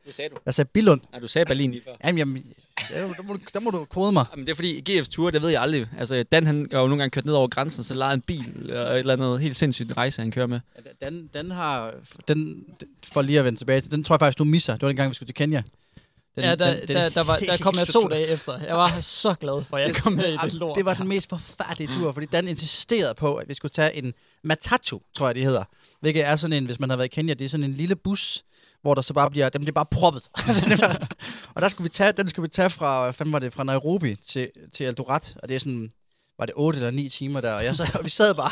Det 0.05 0.15
sagde 0.15 0.29
du. 0.29 0.35
jeg 0.45 0.53
sagde 0.53 0.69
Billund. 0.73 1.01
Nej, 1.11 1.19
du 1.19 1.27
sagde 1.27 1.45
Berlin 1.45 1.71
lige 1.71 1.83
før. 1.85 1.91
Jamen, 2.03 2.17
jamen 2.17 2.43
der, 2.89 3.13
der, 3.13 3.23
må, 3.23 3.33
du- 3.33 3.39
der 3.53 3.59
må 3.59 3.69
du 3.71 3.85
kode 3.85 4.11
mig. 4.11 4.25
Jamen, 4.31 4.45
det 4.45 4.51
er 4.51 4.55
fordi, 4.55 4.83
GF's 4.99 5.09
tur, 5.11 5.31
det 5.31 5.41
ved 5.41 5.49
jeg 5.49 5.61
aldrig. 5.61 5.87
Altså, 5.99 6.23
Dan 6.31 6.45
han 6.45 6.67
har 6.71 6.79
jo 6.79 6.87
nogle 6.87 7.01
gange 7.01 7.09
kørt 7.11 7.25
ned 7.25 7.33
over 7.33 7.47
grænsen, 7.47 7.83
så 7.83 7.93
lejede 7.93 8.13
en 8.13 8.21
bil, 8.21 8.53
eller 8.59 8.91
et 8.91 8.99
eller 8.99 9.13
andet 9.13 9.39
helt 9.41 9.55
sindssygt 9.55 9.97
rejse, 9.97 10.21
han 10.21 10.31
kører 10.31 10.47
med. 10.47 10.59
Den, 11.01 11.29
den 11.33 11.51
har... 11.51 11.93
Den, 12.27 12.65
for 13.13 13.21
lige 13.21 13.39
at 13.39 13.45
vende 13.45 13.59
tilbage 13.59 13.81
til, 13.81 13.91
den 13.91 14.03
tror 14.03 14.15
jeg 14.15 14.19
faktisk, 14.19 14.37
du 14.37 14.43
misser. 14.43 14.73
Det 14.73 14.81
var 14.81 14.87
den 14.87 14.95
gang, 14.95 15.09
vi 15.09 15.15
skulle 15.15 15.27
til 15.27 15.35
Kenya. 15.35 15.63
Den, 16.35 16.43
ja, 16.43 16.55
der, 16.55 16.73
den, 16.79 16.87
den, 16.87 16.95
der, 16.95 17.09
der, 17.09 17.21
var, 17.23 17.39
der 17.39 17.57
kom 17.61 17.75
jeg 17.77 17.87
to 17.87 18.01
dage 18.07 18.27
efter. 18.27 18.59
Jeg 18.59 18.75
var 18.75 18.99
så 19.01 19.33
glad 19.39 19.63
for, 19.63 19.77
at 19.77 19.87
jeg 19.87 19.95
kom 19.95 20.13
med 20.13 20.23
i 20.27 20.31
det 20.31 20.37
Jamen, 20.43 20.55
lort. 20.57 20.77
Det 20.77 20.85
var 20.85 20.93
den 20.93 21.07
mest 21.07 21.29
forfærdelige 21.29 21.87
tur, 21.99 22.11
fordi 22.11 22.25
Dan 22.25 22.47
insisterede 22.47 23.13
på, 23.13 23.35
at 23.35 23.49
vi 23.49 23.53
skulle 23.53 23.71
tage 23.71 23.95
en 23.95 24.13
Matatu, 24.43 24.99
tror 25.13 25.27
jeg 25.27 25.35
det 25.35 25.43
hedder. 25.43 25.63
Hvilket 25.99 26.25
er 26.25 26.35
sådan 26.35 26.53
en, 26.57 26.65
hvis 26.65 26.79
man 26.79 26.89
har 26.89 26.97
været 26.97 27.07
i 27.07 27.15
Kenya, 27.15 27.33
det 27.33 27.45
er 27.45 27.49
sådan 27.49 27.63
en 27.63 27.73
lille 27.73 27.95
bus, 27.95 28.43
hvor 28.85 28.93
der 28.93 29.01
så 29.01 29.13
bare 29.13 29.29
bliver, 29.31 29.49
den 29.49 29.61
bliver 29.61 29.73
bare 29.73 29.85
proppet. 29.85 30.23
Altså, 30.47 30.97
og 31.55 31.61
der 31.61 31.69
skulle 31.69 31.85
vi 31.85 31.89
tage, 31.89 32.11
den 32.11 32.29
skulle 32.29 32.43
vi 32.43 32.51
tage 32.53 32.69
fra, 32.69 33.03
hvad 33.03 33.13
fanden 33.13 33.33
var 33.33 33.39
det, 33.39 33.53
fra 33.53 33.63
Nairobi 33.63 34.15
til, 34.27 34.49
til 34.73 34.85
Eldoret, 34.85 35.35
og 35.43 35.49
det 35.49 35.55
er 35.55 35.59
sådan, 35.59 35.91
var 36.39 36.45
det 36.45 36.53
8 36.57 36.77
eller 36.79 36.91
9 36.91 37.09
timer 37.09 37.41
der, 37.41 37.53
og, 37.53 37.63
jeg 37.63 37.75
sad, 37.75 37.87
og 37.95 38.03
vi 38.05 38.09
sad 38.09 38.35
bare 38.35 38.51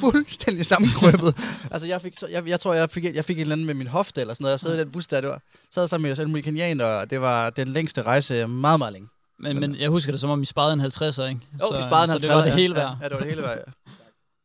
fuldstændig 0.00 0.66
sammenkrøbet. 0.66 1.36
altså, 1.72 1.86
jeg, 1.86 2.00
fik, 2.02 2.14
så- 2.18 2.26
jeg, 2.26 2.48
jeg 2.48 2.60
tror, 2.60 2.74
jeg 2.74 2.90
fik, 2.90 3.04
jeg 3.14 3.24
fik 3.24 3.36
et 3.38 3.40
eller 3.40 3.54
andet 3.54 3.66
med 3.66 3.74
min 3.74 3.86
hofte 3.86 4.20
eller 4.20 4.34
sådan 4.34 4.42
noget. 4.44 4.52
Jeg 4.52 4.60
sad 4.60 4.76
i 4.76 4.78
den 4.78 4.90
bus 4.90 5.06
der, 5.06 5.20
det 5.20 5.30
var, 5.30 5.40
sad 5.74 5.88
sammen 5.88 6.08
med 6.10 6.18
alle 6.18 6.28
mulige 6.30 6.44
kenianer, 6.44 6.84
og 6.84 7.10
det 7.10 7.20
var 7.20 7.50
den 7.50 7.68
længste 7.68 8.02
rejse 8.02 8.46
meget, 8.46 8.78
meget 8.78 8.92
længe. 8.92 9.08
Men, 9.38 9.60
men 9.60 9.74
jeg 9.76 9.88
husker 9.90 10.12
det 10.12 10.20
som 10.20 10.30
om, 10.30 10.42
I 10.42 10.46
sparede 10.46 10.72
en 10.72 10.80
50'er, 10.80 11.22
ikke? 11.22 11.40
Jo, 11.60 11.76
vi 11.76 11.82
sparede 11.82 12.02
en 12.04 12.08
så 12.08 12.18
det 12.18 12.24
50'er, 12.24 12.34
var 12.34 12.42
det 12.42 12.50
ja. 12.50 12.54
hele 12.56 12.74
Ja, 12.80 12.80
værd. 12.86 12.96
Ja, 13.02 13.04
det 13.04 13.12
var 13.14 13.20
det 13.20 13.28
hele 13.28 13.42
værd, 13.42 13.58
ja. 13.66 13.72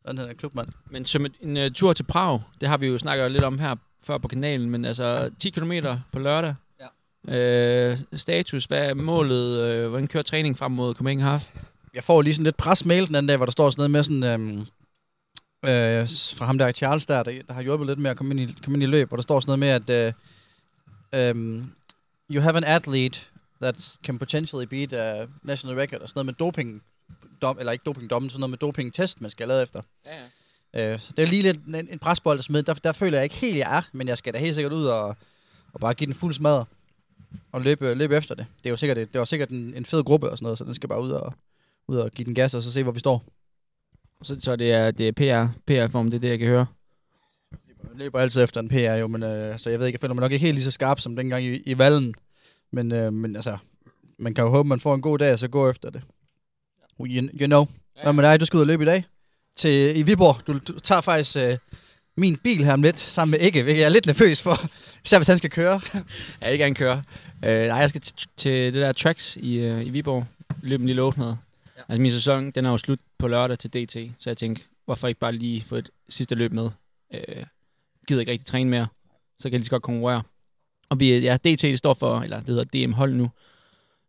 Sådan 0.06 0.30
er 0.30 0.34
klubmand. 0.34 0.68
Men 0.90 1.06
som 1.06 1.26
en, 1.26 1.34
en 1.42 1.58
uh, 1.58 1.72
tur 1.76 1.94
til 1.94 2.04
Prag, 2.04 2.42
det 2.62 2.70
har 2.70 2.78
vi 2.78 2.88
jo 2.88 2.98
snakket 2.98 3.32
lidt 3.32 3.44
om 3.44 3.60
her 3.60 3.76
før 4.04 4.18
på 4.18 4.28
kanalen, 4.28 4.70
men 4.70 4.86
altså 4.86 5.30
10 5.40 5.50
km 5.50 5.72
på 6.12 6.20
lørdag. 6.20 6.56
Ja. 7.28 7.36
Øh, 7.36 7.98
status, 8.14 8.66
hvad 8.66 8.90
er 8.90 8.94
målet? 8.94 9.60
Øh, 9.60 9.90
hvordan 9.90 10.08
kører 10.08 10.24
træning 10.24 10.58
frem 10.58 10.72
mod 10.72 10.94
Copenhagen 10.94 11.22
Half? 11.22 11.52
Jeg 11.94 12.04
får 12.04 12.22
lige 12.22 12.34
sådan 12.34 12.44
lidt 12.44 12.58
presmail 12.58 13.08
den 13.08 13.16
anden 13.16 13.28
dag, 13.28 13.38
hvor 13.38 13.46
der 13.46 13.52
står 13.52 13.70
sådan 13.70 13.80
noget 13.80 13.92
med 13.92 14.04
sådan... 14.04 14.24
Øhm, 14.24 14.66
øh, 15.66 16.10
fra 16.38 16.46
ham 16.46 16.58
der 16.58 16.72
Charles 16.72 17.06
der, 17.06 17.24
der, 17.24 17.42
der 17.48 17.54
har 17.54 17.62
hjulpet 17.62 17.88
lidt 17.88 18.00
med 18.00 18.12
at 18.12 18.18
komme 18.18 18.32
ind 18.42 18.50
i, 18.50 18.56
komme 18.64 18.76
ind 18.76 18.84
i 18.84 18.86
løb, 18.86 19.08
hvor 19.08 19.18
der 19.18 19.22
står 19.22 19.40
sådan 19.40 19.60
noget 19.60 19.84
med, 19.88 19.94
at 19.96 20.14
øh, 21.14 21.30
øhm, 21.30 21.72
you 22.32 22.42
have 22.42 22.58
an 22.58 22.64
athlete 22.64 23.20
that 23.62 23.96
can 24.04 24.20
potentially 24.20 24.66
beat 24.66 24.94
a 24.94 25.26
national 25.44 25.78
record, 25.78 26.02
og 26.02 26.10
sådan 26.10 26.18
noget 26.18 26.26
med 26.26 26.34
doping, 26.34 26.84
dom, 27.42 27.60
eller 27.60 27.72
ikke 27.72 27.84
dopingdommen, 27.84 28.30
sådan 28.30 28.40
noget 28.40 28.50
med 28.50 28.58
dopingtest, 28.58 29.22
man 29.22 29.30
skal 29.30 29.44
have 29.44 29.48
lavet 29.48 29.64
efter. 29.64 29.82
Ja, 30.06 30.12
ja. 30.74 30.94
Øh, 30.94 31.00
så 31.00 31.14
det 31.18 31.24
er 31.24 31.28
lige 31.28 31.42
lidt 31.42 31.66
en, 31.66 31.76
en 31.76 32.00
presbold 32.00 32.40
at 32.40 32.46
smide. 32.46 32.64
Der, 32.64 32.74
der 32.74 32.92
føler 32.92 33.18
jeg 33.18 33.24
ikke 33.24 33.36
helt, 33.36 33.58
jeg 33.58 33.78
er, 33.78 33.82
men 33.94 34.08
jeg 34.08 34.18
skal 34.18 34.34
da 34.34 34.40
helt 34.40 34.56
sikkert 34.56 34.74
ud 34.74 34.86
og, 34.86 35.08
og 35.74 35.80
bare 35.80 35.94
give 35.94 36.06
den 36.06 36.16
fuld 36.16 36.34
smadre 36.34 36.66
og 37.52 37.62
løbe, 37.62 37.94
løbe 37.94 38.16
efter 38.16 38.36
det. 38.36 38.46
Det 38.58 38.66
er 38.66 38.70
jo 38.70 38.78
sikkert, 38.78 38.98
det 38.98 39.20
var 39.20 39.26
sikkert 39.26 39.50
en, 39.50 39.74
en 39.76 39.86
fed 39.86 40.04
gruppe 40.04 40.30
og 40.30 40.38
sådan 40.38 40.44
noget, 40.44 40.58
så 40.58 40.64
den 40.64 40.74
skal 40.74 40.90
bare 40.90 41.02
ud 41.02 41.12
og, 41.12 41.34
ud 41.88 41.98
og 41.98 42.12
give 42.12 42.26
den 42.26 42.36
gas 42.36 42.54
og 42.54 42.64
så 42.64 42.72
se, 42.72 42.84
hvor 42.84 42.92
vi 42.92 43.00
står. 43.00 43.24
Så, 44.24 44.38
så 44.40 44.56
det 44.56 44.72
er, 44.72 44.92
det 44.92 45.08
er 45.08 45.12
PR, 45.12 45.54
PR-form, 45.68 46.12
det 46.12 46.18
er 46.18 46.22
det, 46.22 46.30
jeg 46.30 46.40
kan 46.40 46.48
høre. 46.48 46.66
Jeg 47.84 47.90
løber 47.96 48.20
altid 48.20 48.44
efter 48.44 48.62
en 48.62 48.70
PR 48.70 48.76
jo, 48.76 49.08
men 49.08 49.24
øh, 49.24 49.60
så 49.60 49.70
jeg 49.70 49.80
ved 49.80 49.88
ikke, 49.88 49.96
jeg 49.96 50.02
føler 50.02 50.14
mig 50.14 50.22
nok 50.22 50.32
ikke 50.32 50.46
helt 50.46 50.56
lige 50.56 50.66
så 50.66 50.72
skarp 50.72 51.00
som 51.00 51.16
dengang 51.16 51.44
i, 51.44 51.56
i 51.66 51.78
vallen. 51.78 52.16
Men, 52.72 52.92
øh, 52.92 53.14
men 53.14 53.36
altså, 53.36 53.58
man 54.18 54.34
kan 54.34 54.44
jo 54.44 54.50
håbe, 54.50 54.70
man 54.70 54.80
får 54.80 54.96
en 54.96 55.02
god 55.02 55.18
dag, 55.18 55.34
og 55.34 55.40
så 55.40 55.48
gå 55.48 55.70
efter 55.70 55.90
det. 55.90 56.02
You, 57.08 57.30
you 57.42 57.48
know. 57.48 57.66
Hvad 58.04 58.14
med 58.14 58.24
dig? 58.24 58.40
Du 58.40 58.46
skal 58.46 58.58
ud 58.58 58.62
og 58.62 58.68
løbe 58.68 58.84
i 58.84 58.86
dag 58.86 59.04
til, 59.56 59.98
i 59.98 60.02
Viborg. 60.02 60.48
Du, 60.48 60.60
du 60.68 60.80
tager 60.80 61.02
faktisk 61.02 61.38
øh, 61.38 61.58
min 62.18 62.38
bil 62.38 62.66
her 62.66 62.74
om 62.74 62.82
lidt, 62.82 63.00
sammen 63.00 63.32
med 63.32 63.40
Ikke, 63.40 63.64
hvilket 63.64 63.80
jeg 63.80 63.86
er 63.86 63.90
lidt 63.90 64.06
nervøs 64.06 64.42
for. 64.42 64.70
Især 65.06 65.18
hvis 65.18 65.28
han 65.28 65.38
skal 65.38 65.50
køre. 65.50 65.82
Jeg 66.42 66.52
vil 66.52 66.60
gerne 66.60 66.76
køre. 66.76 67.02
Øh, 67.46 67.68
nej, 67.68 67.78
jeg 67.78 67.90
skal 67.90 68.02
til 68.38 68.74
det 68.74 68.74
der 68.74 68.92
tracks 68.92 69.38
i, 69.38 69.56
øh, 69.56 69.86
i 69.86 69.90
Viborg. 69.90 70.26
Løbe 70.62 70.82
en 70.82 70.88
lille 70.88 71.02
800. 71.02 71.38
Ja. 71.78 71.82
Altså 71.90 72.02
min 72.02 72.12
sæson, 72.12 72.52
den 72.52 72.66
er 72.66 72.70
jo 72.70 72.78
slut 72.78 73.00
på 73.18 73.28
lørdag 73.28 73.60
til 73.60 73.74
DT, 73.74 73.94
så 74.20 74.30
jeg 74.30 74.38
tænkte, 74.38 74.64
hvorfor 74.86 75.08
ikke 75.08 75.20
bare 75.20 75.32
lige 75.32 75.62
få 75.62 75.76
et 75.76 75.90
sidste 76.10 76.36
løb 76.36 76.52
med? 76.52 76.70
Øh, 77.14 77.46
gider 78.08 78.20
ikke 78.20 78.32
rigtig 78.32 78.46
træne 78.46 78.70
mere, 78.70 78.88
så 79.40 79.44
kan 79.44 79.54
jeg 79.54 79.60
lige 79.60 79.66
så 79.66 79.72
godt 79.72 79.84
konkurrere. 79.84 80.24
Og 80.90 81.00
vi, 81.00 81.18
ja, 81.18 81.38
DT 81.38 81.62
det 81.62 81.78
står 81.78 81.94
for, 81.94 82.20
eller 82.20 82.40
det 82.40 82.50
hedder 82.50 82.88
DM 82.88 82.94
hold 82.94 83.14
nu, 83.14 83.30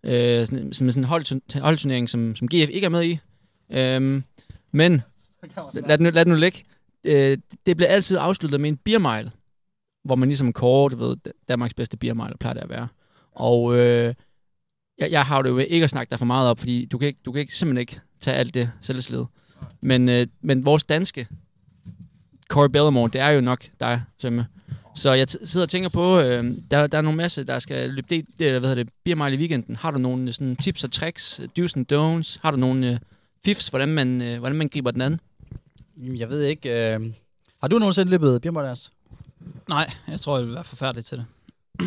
øh, 0.05 0.47
sådan, 0.47 0.73
som 0.73 0.91
sådan 0.91 1.03
en 1.03 1.05
hold, 1.05 1.61
holdturnering, 1.61 2.11
som, 2.11 2.37
som 2.37 2.49
GF 2.49 2.69
ikke 2.71 2.85
er 2.85 2.89
med 2.89 3.05
i. 3.05 3.19
Øhm, 3.71 4.25
men 4.73 5.03
lad 5.89 5.99
det 5.99 6.01
nu, 6.01 6.11
lad 6.11 6.25
det 6.25 6.27
nu 6.27 6.35
ligge. 6.35 6.65
Øh, 7.05 7.39
det 7.67 7.77
bliver 7.77 7.89
altid 7.91 8.17
afsluttet 8.21 8.61
med 8.61 8.69
en 8.69 8.77
beer 8.77 8.99
mile, 8.99 9.31
hvor 10.05 10.15
man 10.15 10.29
ligesom 10.29 10.53
kårer, 10.53 10.89
du 10.89 10.97
ved, 10.97 11.17
Danmarks 11.49 11.75
bedste 11.75 11.97
beer 11.97 12.15
mile, 12.15 12.37
plejer 12.41 12.55
det 12.55 12.63
at 12.63 12.71
være. 12.71 12.89
Og 13.33 13.77
øh, 13.79 14.15
jeg, 14.99 15.11
jeg 15.11 15.23
har 15.23 15.43
det 15.43 15.51
jo 15.51 15.59
ikke 15.59 15.85
at 15.85 15.91
snakke 15.91 16.11
dig 16.11 16.19
for 16.19 16.27
meget 16.27 16.51
op, 16.51 16.59
fordi 16.59 16.85
du 16.85 16.99
kan, 16.99 17.09
ikke, 17.09 17.21
du 17.25 17.33
kan 17.33 17.41
ikke, 17.41 17.57
simpelthen 17.57 17.81
ikke 17.81 18.01
tage 18.21 18.37
alt 18.37 18.55
det 18.55 18.71
selvslid. 18.81 19.25
Men, 19.81 20.09
øh, 20.09 20.27
men 20.41 20.65
vores 20.65 20.85
danske 20.85 21.29
Corey 22.49 22.69
Bellamore, 22.69 23.11
det 23.13 23.21
er 23.21 23.29
jo 23.29 23.41
nok 23.41 23.65
dig, 23.81 24.03
Sømme. 24.19 24.47
Så 24.95 25.13
jeg 25.13 25.27
t- 25.31 25.47
sidder 25.47 25.67
og 25.67 25.71
tænker 25.71 25.89
på, 25.89 26.21
øh, 26.21 26.45
der, 26.71 26.87
der 26.87 26.99
er 26.99 27.03
nogle 27.03 27.17
masse, 27.17 27.45
der 27.45 27.59
skal 27.59 27.91
løbe 27.91 28.07
det, 28.11 28.27
det 28.39 28.51
hvad 28.51 28.61
hedder 28.61 28.75
det, 28.75 28.93
beer 29.05 29.15
mile 29.15 29.35
i 29.35 29.39
weekenden. 29.39 29.77
Har 29.77 29.91
du 29.91 29.99
nogle 29.99 30.27
øh, 30.27 30.33
sådan, 30.33 30.57
tips 30.57 30.85
og 30.85 30.93
tricks, 30.93 31.41
do's 31.59 31.73
and 31.77 31.93
don'ts? 31.93 32.39
Har 32.43 32.51
du 32.51 32.57
nogle 32.57 32.91
øh, 32.91 32.99
fifs, 33.45 33.69
hvordan 33.69 33.89
man, 33.89 34.23
øh, 34.23 34.39
hvordan 34.39 34.57
man 34.57 34.69
griber 34.69 34.91
den 34.91 35.01
anden? 35.01 35.21
Jeg 35.97 36.29
ved 36.29 36.43
ikke... 36.43 36.95
Øh... 36.95 37.01
Har 37.61 37.69
du 37.69 37.79
nogensinde 37.79 38.11
løbet 38.11 38.43
Birmardans? 38.43 38.93
Nej, 39.69 39.91
jeg 40.09 40.21
tror, 40.21 40.39
jeg 40.39 40.47
vil 40.47 40.55
være 40.55 40.65
forfærdelig 40.65 41.05
til 41.05 41.19
det. 41.19 41.27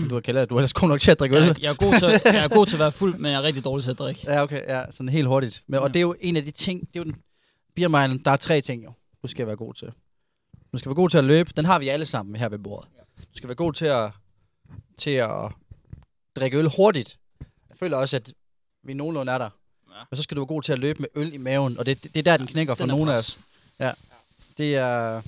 Du 0.10 0.14
har 0.14 0.22
kaldt 0.22 0.50
du 0.50 0.56
er 0.56 0.60
ellers 0.60 0.74
god 0.74 0.88
nok 0.90 1.00
til 1.00 1.12
at 1.12 1.20
drikke 1.20 1.36
øl. 1.36 1.44
Jeg, 1.44 1.62
jeg, 1.62 1.70
er 1.70 1.76
god 1.76 1.94
til, 2.00 2.22
jeg 2.26 2.44
er 2.44 2.48
god 2.48 2.66
til 2.66 2.76
at 2.76 2.80
være 2.80 2.92
fuld, 2.92 3.18
men 3.18 3.32
jeg 3.32 3.38
er 3.40 3.44
rigtig 3.44 3.64
dårlig 3.64 3.84
til 3.84 3.92
at 3.92 4.00
drikke. 4.00 4.22
Ja, 4.24 4.44
okay, 4.44 4.62
ja, 4.68 4.84
sådan 4.92 5.10
helt 5.10 5.28
hurtigt. 5.28 5.64
Men, 5.68 5.80
og 5.80 5.88
Ja. 5.88 5.94
det 5.94 5.96
er 5.96 6.02
jo 6.02 6.16
en 6.22 6.36
af 6.38 6.44
de 6.46 6.52
ting, 6.52 6.80
det 6.80 7.00
er 7.00 7.00
jo 7.00 7.04
den 7.04 7.16
beermilen, 7.76 8.18
der 8.26 8.32
er 8.32 8.38
tre 8.38 8.62
ting 8.62 8.84
jo, 8.84 8.92
du 9.24 9.28
skal 9.28 9.48
være 9.48 9.56
god 9.56 9.74
til. 9.74 9.88
Du 10.74 10.78
skal 10.78 10.90
være 10.90 10.96
god 10.96 11.10
til 11.10 11.18
at 11.18 11.24
løbe, 11.24 11.54
den 11.58 11.66
har 11.66 11.80
vi 11.80 11.90
alle 11.90 12.06
sammen 12.06 12.36
her 12.36 12.50
ved 12.50 12.60
bordet. 12.60 12.90
Du 13.18 13.38
skal 13.38 13.48
være 13.50 13.56
god 13.56 13.74
til 13.74 13.86
at, 13.86 14.12
til 14.98 15.10
at 15.12 15.52
drikke 16.36 16.58
øl 16.58 16.70
hurtigt. 16.76 17.18
Jeg 17.70 17.78
føler 17.78 17.98
også, 17.98 18.16
at 18.16 18.34
vi 18.84 18.94
nogenlunde 18.94 19.32
er 19.32 19.38
der. 19.38 19.50
Ja. 19.90 19.96
Men 20.12 20.18
så 20.18 20.24
skal 20.24 20.36
du 20.38 20.42
være 20.42 20.48
god 20.48 20.62
til 20.62 20.74
at 20.74 20.80
løbe 20.80 21.00
med 21.00 21.10
øl 21.16 21.34
i 21.34 21.38
maven, 21.38 21.78
og 21.78 21.86
det, 21.86 22.04
det, 22.04 22.14
det 22.14 22.20
er 22.20 22.24
der, 22.32 22.38
den 22.38 22.48
knækker 22.48 22.74
for 22.76 22.84
Den 22.84 22.90
nogle 22.90 23.14
af 23.14 23.18
os. 23.18 23.40
Det 24.58 24.76
er... 24.76 25.22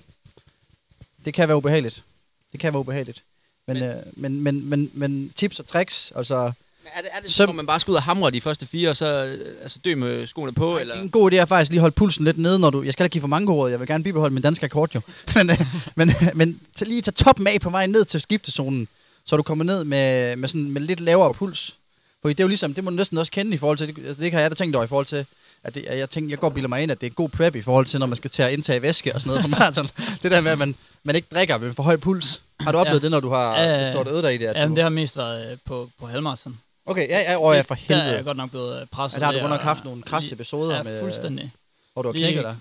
Det 1.26 1.34
kan 1.34 1.48
være 1.48 1.58
ubehageligt. 1.58 2.04
Det 2.52 2.60
kan 2.60 2.74
være 2.74 2.80
ubehageligt. 2.80 3.24
Men- 3.68 3.78
men, 3.78 3.84
øh, 3.84 4.04
men, 4.14 4.42
men, 4.42 4.66
men, 4.70 4.92
men 4.94 5.30
tips 5.36 5.60
og 5.60 5.66
tricks, 5.68 6.12
altså... 6.16 6.52
Er 6.94 7.02
det, 7.02 7.10
er 7.14 7.20
det 7.20 7.34
så, 7.34 7.46
hvor 7.46 7.54
man 7.54 7.66
bare 7.68 7.80
skal 7.80 7.92
ud 7.92 7.96
og 7.96 8.04
hamre 8.04 8.32
de 8.32 8.42
første 8.42 8.66
fire, 8.68 8.90
og 8.90 8.98
så 8.98 9.26
øh, 9.26 9.56
altså, 9.62 9.80
dø 9.86 9.96
med 9.96 10.28
skoene 10.28 10.54
på? 10.54 10.78
Eller? 10.78 10.96
En 10.96 11.10
god 11.10 11.32
idé 11.32 11.36
er 11.36 11.46
faktisk 11.46 11.72
lige 11.72 11.80
holde 11.80 11.94
pulsen 11.94 12.26
lidt 12.26 12.38
nede, 12.38 12.60
når 12.60 12.70
du... 12.70 12.84
Jeg 12.84 12.94
skal 12.94 13.04
ikke 13.04 13.14
give 13.14 13.22
for 13.22 13.28
mange 13.28 13.52
råd, 13.52 13.70
jeg 13.70 13.80
vil 13.80 13.88
gerne 13.88 14.04
bibeholde 14.04 14.34
min 14.34 14.44
danske 14.44 14.64
akkord 14.66 14.96
jo. 14.96 15.02
men, 15.36 15.50
øh, 15.50 15.62
men, 15.96 16.12
men 16.34 16.60
tag 16.76 16.88
lige 16.88 17.02
tage 17.02 17.14
toppen 17.14 17.48
af 17.48 17.62
på 17.62 17.70
vej 17.70 17.86
ned 17.86 18.06
til 18.06 18.22
skiftezonen, 18.22 18.88
så 19.26 19.38
du 19.38 19.44
kommer 19.44 19.66
ned 19.66 19.84
med, 19.84 20.36
med, 20.36 20.50
sådan, 20.50 20.72
med 20.72 20.82
lidt 20.82 21.00
lavere 21.00 21.34
puls. 21.34 21.76
For 22.22 22.30
det 22.30 22.40
er 22.40 22.44
jo 22.44 22.48
ligesom, 22.48 22.74
det 22.74 22.84
må 22.84 22.90
du 22.90 22.96
næsten 22.96 23.18
også 23.18 23.32
kende 23.32 23.54
i 23.54 23.58
forhold 23.58 23.78
til, 23.78 23.88
det, 23.88 24.06
altså, 24.08 24.22
det 24.22 24.32
har 24.34 24.40
jeg 24.40 24.52
da 24.52 24.56
tænkt 24.56 24.76
over 24.76 24.86
i 24.86 24.88
forhold 24.88 25.06
til, 25.06 25.26
at 25.64 25.76
det, 25.76 25.86
jeg, 25.92 26.10
tænker, 26.10 26.30
jeg 26.30 26.40
går 26.40 26.48
og 26.48 26.54
bilder 26.54 26.70
mig 26.70 26.84
ind, 26.84 26.92
at 26.92 27.02
det 27.02 27.08
er 27.08 27.12
god 27.12 27.30
prep 27.30 27.56
i 27.56 27.62
forhold 27.62 27.86
til, 27.86 28.00
når 28.00 28.08
man 28.08 28.18
skal 28.18 28.30
til 28.30 28.44
at 28.44 28.52
indtage 28.52 28.82
væske 28.82 29.16
og 29.16 29.22
sådan 29.22 29.30
noget 29.30 29.42
på 29.42 29.48
maraton. 29.48 29.90
det 30.24 30.32
der 30.32 30.42
med, 30.42 30.52
at 30.52 30.58
man, 30.58 30.76
man 31.04 31.16
ikke 31.16 31.28
drikker 31.32 31.58
med 31.58 31.74
for 31.74 31.84
høj 31.84 31.98
puls. 31.98 32.42
Har 32.60 32.72
du 32.72 32.78
oplevet 32.78 33.00
Ja. 33.00 33.02
det, 33.02 33.12
når 33.12 33.20
du 33.20 33.30
har 33.30 33.62
ja, 33.62 33.92
stået 33.92 34.08
øde 34.08 34.22
dig 34.22 34.36
i 34.36 34.38
det? 34.38 34.46
At 34.46 34.56
Jamen, 34.56 34.70
du, 34.70 34.76
det 34.76 34.84
har 34.84 34.90
mest 34.90 35.18
været 35.18 35.52
øh, 35.52 35.58
på, 35.66 35.90
på 36.00 36.08
halvmarathon. 36.08 36.58
Okay, 36.86 37.10
ja, 37.10 37.20
ja, 37.32 37.38
åh, 37.40 37.56
ja, 37.56 37.62
for 37.62 37.76
Der 37.76 37.96
er 37.96 38.00
helvede. 38.00 38.16
jeg 38.16 38.24
godt 38.26 38.38
nok 38.38 38.50
blevet 38.50 38.82
øh, 38.82 38.88
presset. 38.88 39.18
Ja, 39.18 39.20
der 39.20 39.26
har 39.26 39.32
du 39.32 39.36
ved 39.36 39.42
godt 39.42 39.52
nok 39.52 39.62
haft 39.62 39.84
nogle 39.86 40.02
krasse 40.02 40.34
episoder 40.34 40.76
Ja, 40.76 40.84
med, 40.84 41.00
fuldstændig. 41.02 41.52
hvor 41.94 42.02
du 42.02 42.08
har 42.10 42.14
knækket 42.14 42.44
dig. 42.44 42.56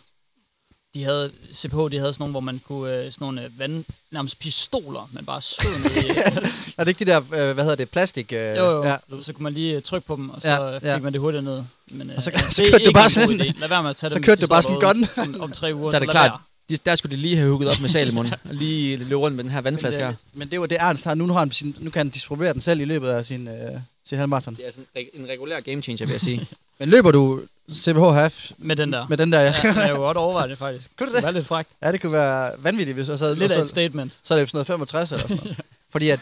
De 0.95 1.05
havde, 1.05 1.31
CPH, 1.55 1.77
de 1.77 1.99
havde 1.99 2.13
sådan 2.13 2.15
nogle, 2.19 2.31
hvor 2.33 2.41
man 2.41 2.61
kunne, 2.69 2.91
øh, 2.97 2.99
sådan 3.13 3.17
nogle 3.25 3.45
øh, 3.45 3.59
vand, 3.59 3.85
nærmest 4.11 4.39
pistoler, 4.39 5.09
man 5.13 5.25
bare 5.25 5.43
skød 5.43 5.79
ned 5.79 5.91
i. 6.05 6.09
Er 6.79 6.85
det 6.85 6.89
ikke 6.89 7.05
de 7.05 7.11
der, 7.11 7.19
øh, 7.21 7.53
hvad 7.55 7.55
hedder 7.65 7.75
det, 7.75 7.91
plastik? 7.91 8.33
Øh, 8.33 8.39
jo, 8.57 8.65
jo, 8.71 8.85
Ja, 8.85 8.91
ja. 8.91 9.21
så 9.21 9.33
kunne 9.33 9.43
man 9.43 9.53
lige 9.53 9.77
øh, 9.77 9.83
trykke 9.83 10.07
på 10.07 10.17
dem, 10.17 10.31
og 10.31 10.43
så 10.43 10.49
Ja, 10.51 10.69
ja, 10.69 10.79
fik 10.79 10.85
ja. 10.85 10.99
man 10.99 11.13
det 11.13 11.21
hurtigt 11.21 11.45
ned. 11.45 11.63
Men, 11.87 12.11
øh, 12.11 12.17
Og 12.17 12.23
så- 12.23 12.31
det 12.31 12.41
så 12.55 12.63
kørte 12.71 12.85
du 12.85 12.93
bare 12.93 13.11
sådan. 13.11 13.37
Lad 13.59 13.69
være 13.69 13.83
med 13.83 13.91
at 13.91 13.97
tage 13.97 14.11
så 14.17 14.21
kørte 14.21 14.43
du 14.43 14.47
bare 14.47 14.63
sådan 14.63 14.77
en 14.77 14.83
derude 14.83 15.09
Om, 15.17 15.41
om 15.41 15.53
tre 15.53 15.75
uger, 15.75 15.91
Der 15.91 15.97
er 15.97 16.01
det 16.01 16.11
klart. 16.11 16.41
De, 16.71 16.77
der 16.77 16.97
skulle 16.97 17.17
de 17.17 17.21
lige 17.23 17.37
have 17.37 17.51
hugget 17.51 17.71
op 17.71 17.81
med 17.81 17.89
Salomon, 17.89 18.27
og 18.27 18.55
lige 18.55 18.97
løbe 18.97 19.15
rundt 19.15 19.37
med 19.37 19.45
den 19.45 19.53
her 19.53 19.61
vandflaske 19.61 20.01
her. 20.01 20.07
Men, 20.07 20.15
det, 20.15 20.37
men 20.39 20.51
det 20.51 20.61
var 20.61 20.67
det 20.67 20.77
Ernst 20.81 21.05
har. 21.05 21.15
Nu, 21.15 21.27
nu, 21.27 21.33
har 21.33 21.41
han 21.41 21.53
sin, 21.53 21.77
nu 21.79 21.91
kan 21.91 22.01
han 22.01 22.09
distribuere 22.09 22.53
den 22.53 22.61
selv 22.61 22.81
i 22.81 22.85
løbet 22.85 23.09
af 23.09 23.25
sin, 23.25 23.49
øh, 23.49 23.81
sin 24.05 24.19
halvmarathon. 24.19 24.55
Det 24.55 24.67
er 24.67 24.71
sådan 24.71 24.87
en, 25.15 25.29
regulær 25.29 25.61
game 25.61 25.83
changer, 25.83 26.07
vil 26.07 26.13
jeg 26.13 26.21
sige. 26.21 26.47
Men 26.79 26.89
løber 26.89 27.11
du 27.11 27.43
CPH 27.73 27.99
half 28.01 28.51
Med 28.59 28.77
den 28.77 28.93
der. 28.93 29.07
med 29.09 29.17
den 29.17 29.33
der? 29.33 29.41
Ja, 29.41 29.55
Ja, 29.65 29.73
jeg 29.81 29.91
kunne 29.91 29.97
godt 30.05 30.17
overveje 30.17 30.49
det 30.49 30.59
faktisk. 30.59 30.91
Kunne 30.99 31.07
det? 31.07 31.15
det? 31.15 31.23
var 31.23 31.31
lidt 31.31 31.47
fragt. 31.47 31.69
ja 31.83 31.93
det 31.93 32.01
kunne 32.01 32.13
være 32.13 32.53
vanvittigt, 32.59 32.95
hvis 32.97 33.09
og 33.09 33.19
så, 33.19 33.35
Lidt 33.35 33.53
af 33.53 33.61
et 33.61 33.69
statement. 33.69 34.19
så 34.23 34.35
er 34.35 34.39
det 34.39 34.49
sådan 34.49 34.57
noget 34.57 34.67
65 34.67 35.13
eller 35.13 35.29
sådan 35.29 35.37
noget. 35.45 35.61
Fordi 35.93 36.09
at, 36.11 36.21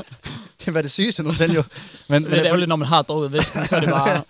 det 0.64 0.74
var 0.74 0.82
det 0.82 0.90
sygeste 0.90 1.22
nogensinde 1.22 1.54
jo. 1.54 1.62
Men, 2.08 2.22
men 2.22 2.30
Lidt 2.32 2.40
det, 2.40 2.46
ærgerligt, 2.46 2.68
når 2.68 2.76
man 2.76 2.88
har 2.88 3.02
drukket 3.02 3.32
væsken, 3.32 3.66
så 3.66 3.76
er 3.76 3.80
det 3.80 3.88
bare... 3.88 4.22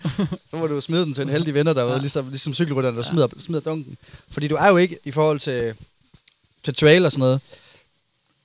så 0.51 0.57
må 0.57 0.67
du 0.67 0.81
smide 0.81 1.03
den 1.05 1.15
til 1.15 1.23
en 1.23 1.29
heldig 1.29 1.55
venner 1.55 1.73
derude. 1.73 1.93
Ja. 1.95 1.99
ligesom, 2.01 2.29
ligesom 2.29 2.55
cykelrytterne, 2.55 2.97
der 2.97 3.03
Ja. 3.07 3.11
smider, 3.11 3.29
smider 3.39 3.61
dunken. 3.61 3.97
Fordi 4.31 4.49
du 4.49 4.55
er 4.55 4.69
jo 4.69 4.77
ikke 4.77 4.99
i 5.05 5.11
forhold 5.11 5.41
til, 5.41 5.75
til 6.65 6.75
trail 6.75 7.05
og 7.05 7.13
sådan 7.13 7.21
noget, 7.21 7.41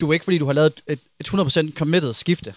du 0.02 0.10
er 0.10 0.14
ikke, 0.14 0.24
fordi 0.24 0.38
du 0.38 0.46
har 0.46 0.54
lavet 0.54 0.74
et, 0.88 1.00
et 1.20 1.28
100% 1.28 1.74
committed 1.78 2.14
skifte. 2.14 2.54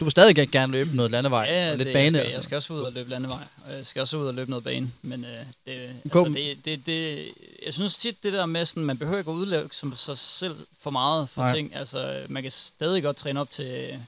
Du 0.00 0.04
vil 0.04 0.10
stadig 0.10 0.34
gerne- 0.36 0.50
gerne 0.50 0.72
løbe 0.72 0.96
noget 0.96 1.10
landevej 1.10 1.44
Ja, 1.50 1.70
og 1.72 1.76
lidt 1.78 1.86
det, 1.86 1.92
bane. 1.94 2.18
jeg, 2.18 2.24
skal, 2.26 2.32
jeg 2.34 2.42
skal 2.44 2.56
også 2.56 2.74
ud 2.74 2.80
og 2.80 2.92
løbe 2.92 3.10
landevej. 3.10 3.42
og 3.66 3.72
Jeg 3.76 3.86
skal 3.86 4.00
også 4.00 4.16
ud 4.18 4.26
og 4.26 4.34
løbe 4.34 4.50
noget 4.50 4.64
bane. 4.64 4.92
Men 5.02 5.24
øh, 5.24 5.30
det, 5.66 5.90
Gå- 6.10 6.24
altså, 6.24 6.32
det, 6.34 6.64
det, 6.64 6.86
det, 6.86 7.28
jeg 7.66 7.74
synes 7.74 7.96
tit, 7.96 8.22
det 8.22 8.32
der 8.32 8.46
med, 8.46 8.66
sådan, 8.66 8.84
man 8.84 8.98
behøver 8.98 9.18
ikke 9.18 9.30
at 9.30 9.34
udlægge 9.34 9.68
som 9.72 9.96
sig 9.96 10.18
selv 10.18 10.56
for 10.80 10.90
meget 10.90 11.28
for 11.28 11.42
Nej. 11.42 11.54
Ting. 11.54 11.74
Altså, 11.76 12.22
man 12.28 12.42
kan 12.42 12.52
stadig 12.52 13.02
godt 13.02 13.16
træne 13.16 13.40
op 13.40 13.50
til 13.50 13.64
øh, 13.92 13.98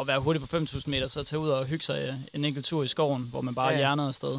at 0.00 0.06
være 0.06 0.20
hurtig 0.20 0.48
på 0.48 0.56
5.000 0.56 0.82
meter, 0.86 1.06
så 1.06 1.22
tage 1.22 1.40
ud 1.40 1.48
og 1.48 1.66
hygge 1.66 1.84
sig 1.84 1.98
øh, 2.08 2.14
en 2.34 2.44
enkelt 2.44 2.66
tur 2.66 2.82
i 2.82 2.88
skoven, 2.88 3.22
hvor 3.30 3.40
man 3.40 3.54
bare 3.54 3.70
Ja, 3.72 3.76
hjerner 3.76 4.08
afsted. 4.08 4.38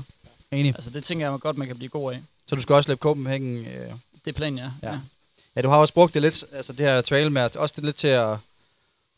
Enig. 0.52 0.74
Altså, 0.76 0.90
det 0.90 1.04
tænker 1.04 1.30
jeg 1.32 1.40
godt, 1.40 1.58
man 1.58 1.68
kan 1.68 1.76
blive 1.78 1.90
god 1.90 2.14
af. 2.14 2.22
Så 2.48 2.56
du 2.56 2.62
skal 2.62 2.76
også 2.76 2.90
løbe 2.90 3.00
Copenhagen. 3.00 3.66
Øh. 3.66 3.92
Det 4.26 4.32
er 4.32 4.36
planen, 4.36 4.58
ja. 4.60 4.72
Ja. 4.84 4.92
ja. 4.92 5.00
Ja, 5.56 5.62
du 5.62 5.70
har 5.70 5.78
også 5.78 5.94
brugt 5.94 6.14
det 6.14 6.22
lidt, 6.22 6.44
altså 6.52 6.74
det 6.74 6.80
her 6.86 7.02
trail 7.02 7.32
med, 7.32 7.56
også 7.56 7.74
det 7.76 7.84
lidt 7.86 7.96
til 7.96 8.08
at 8.08 8.38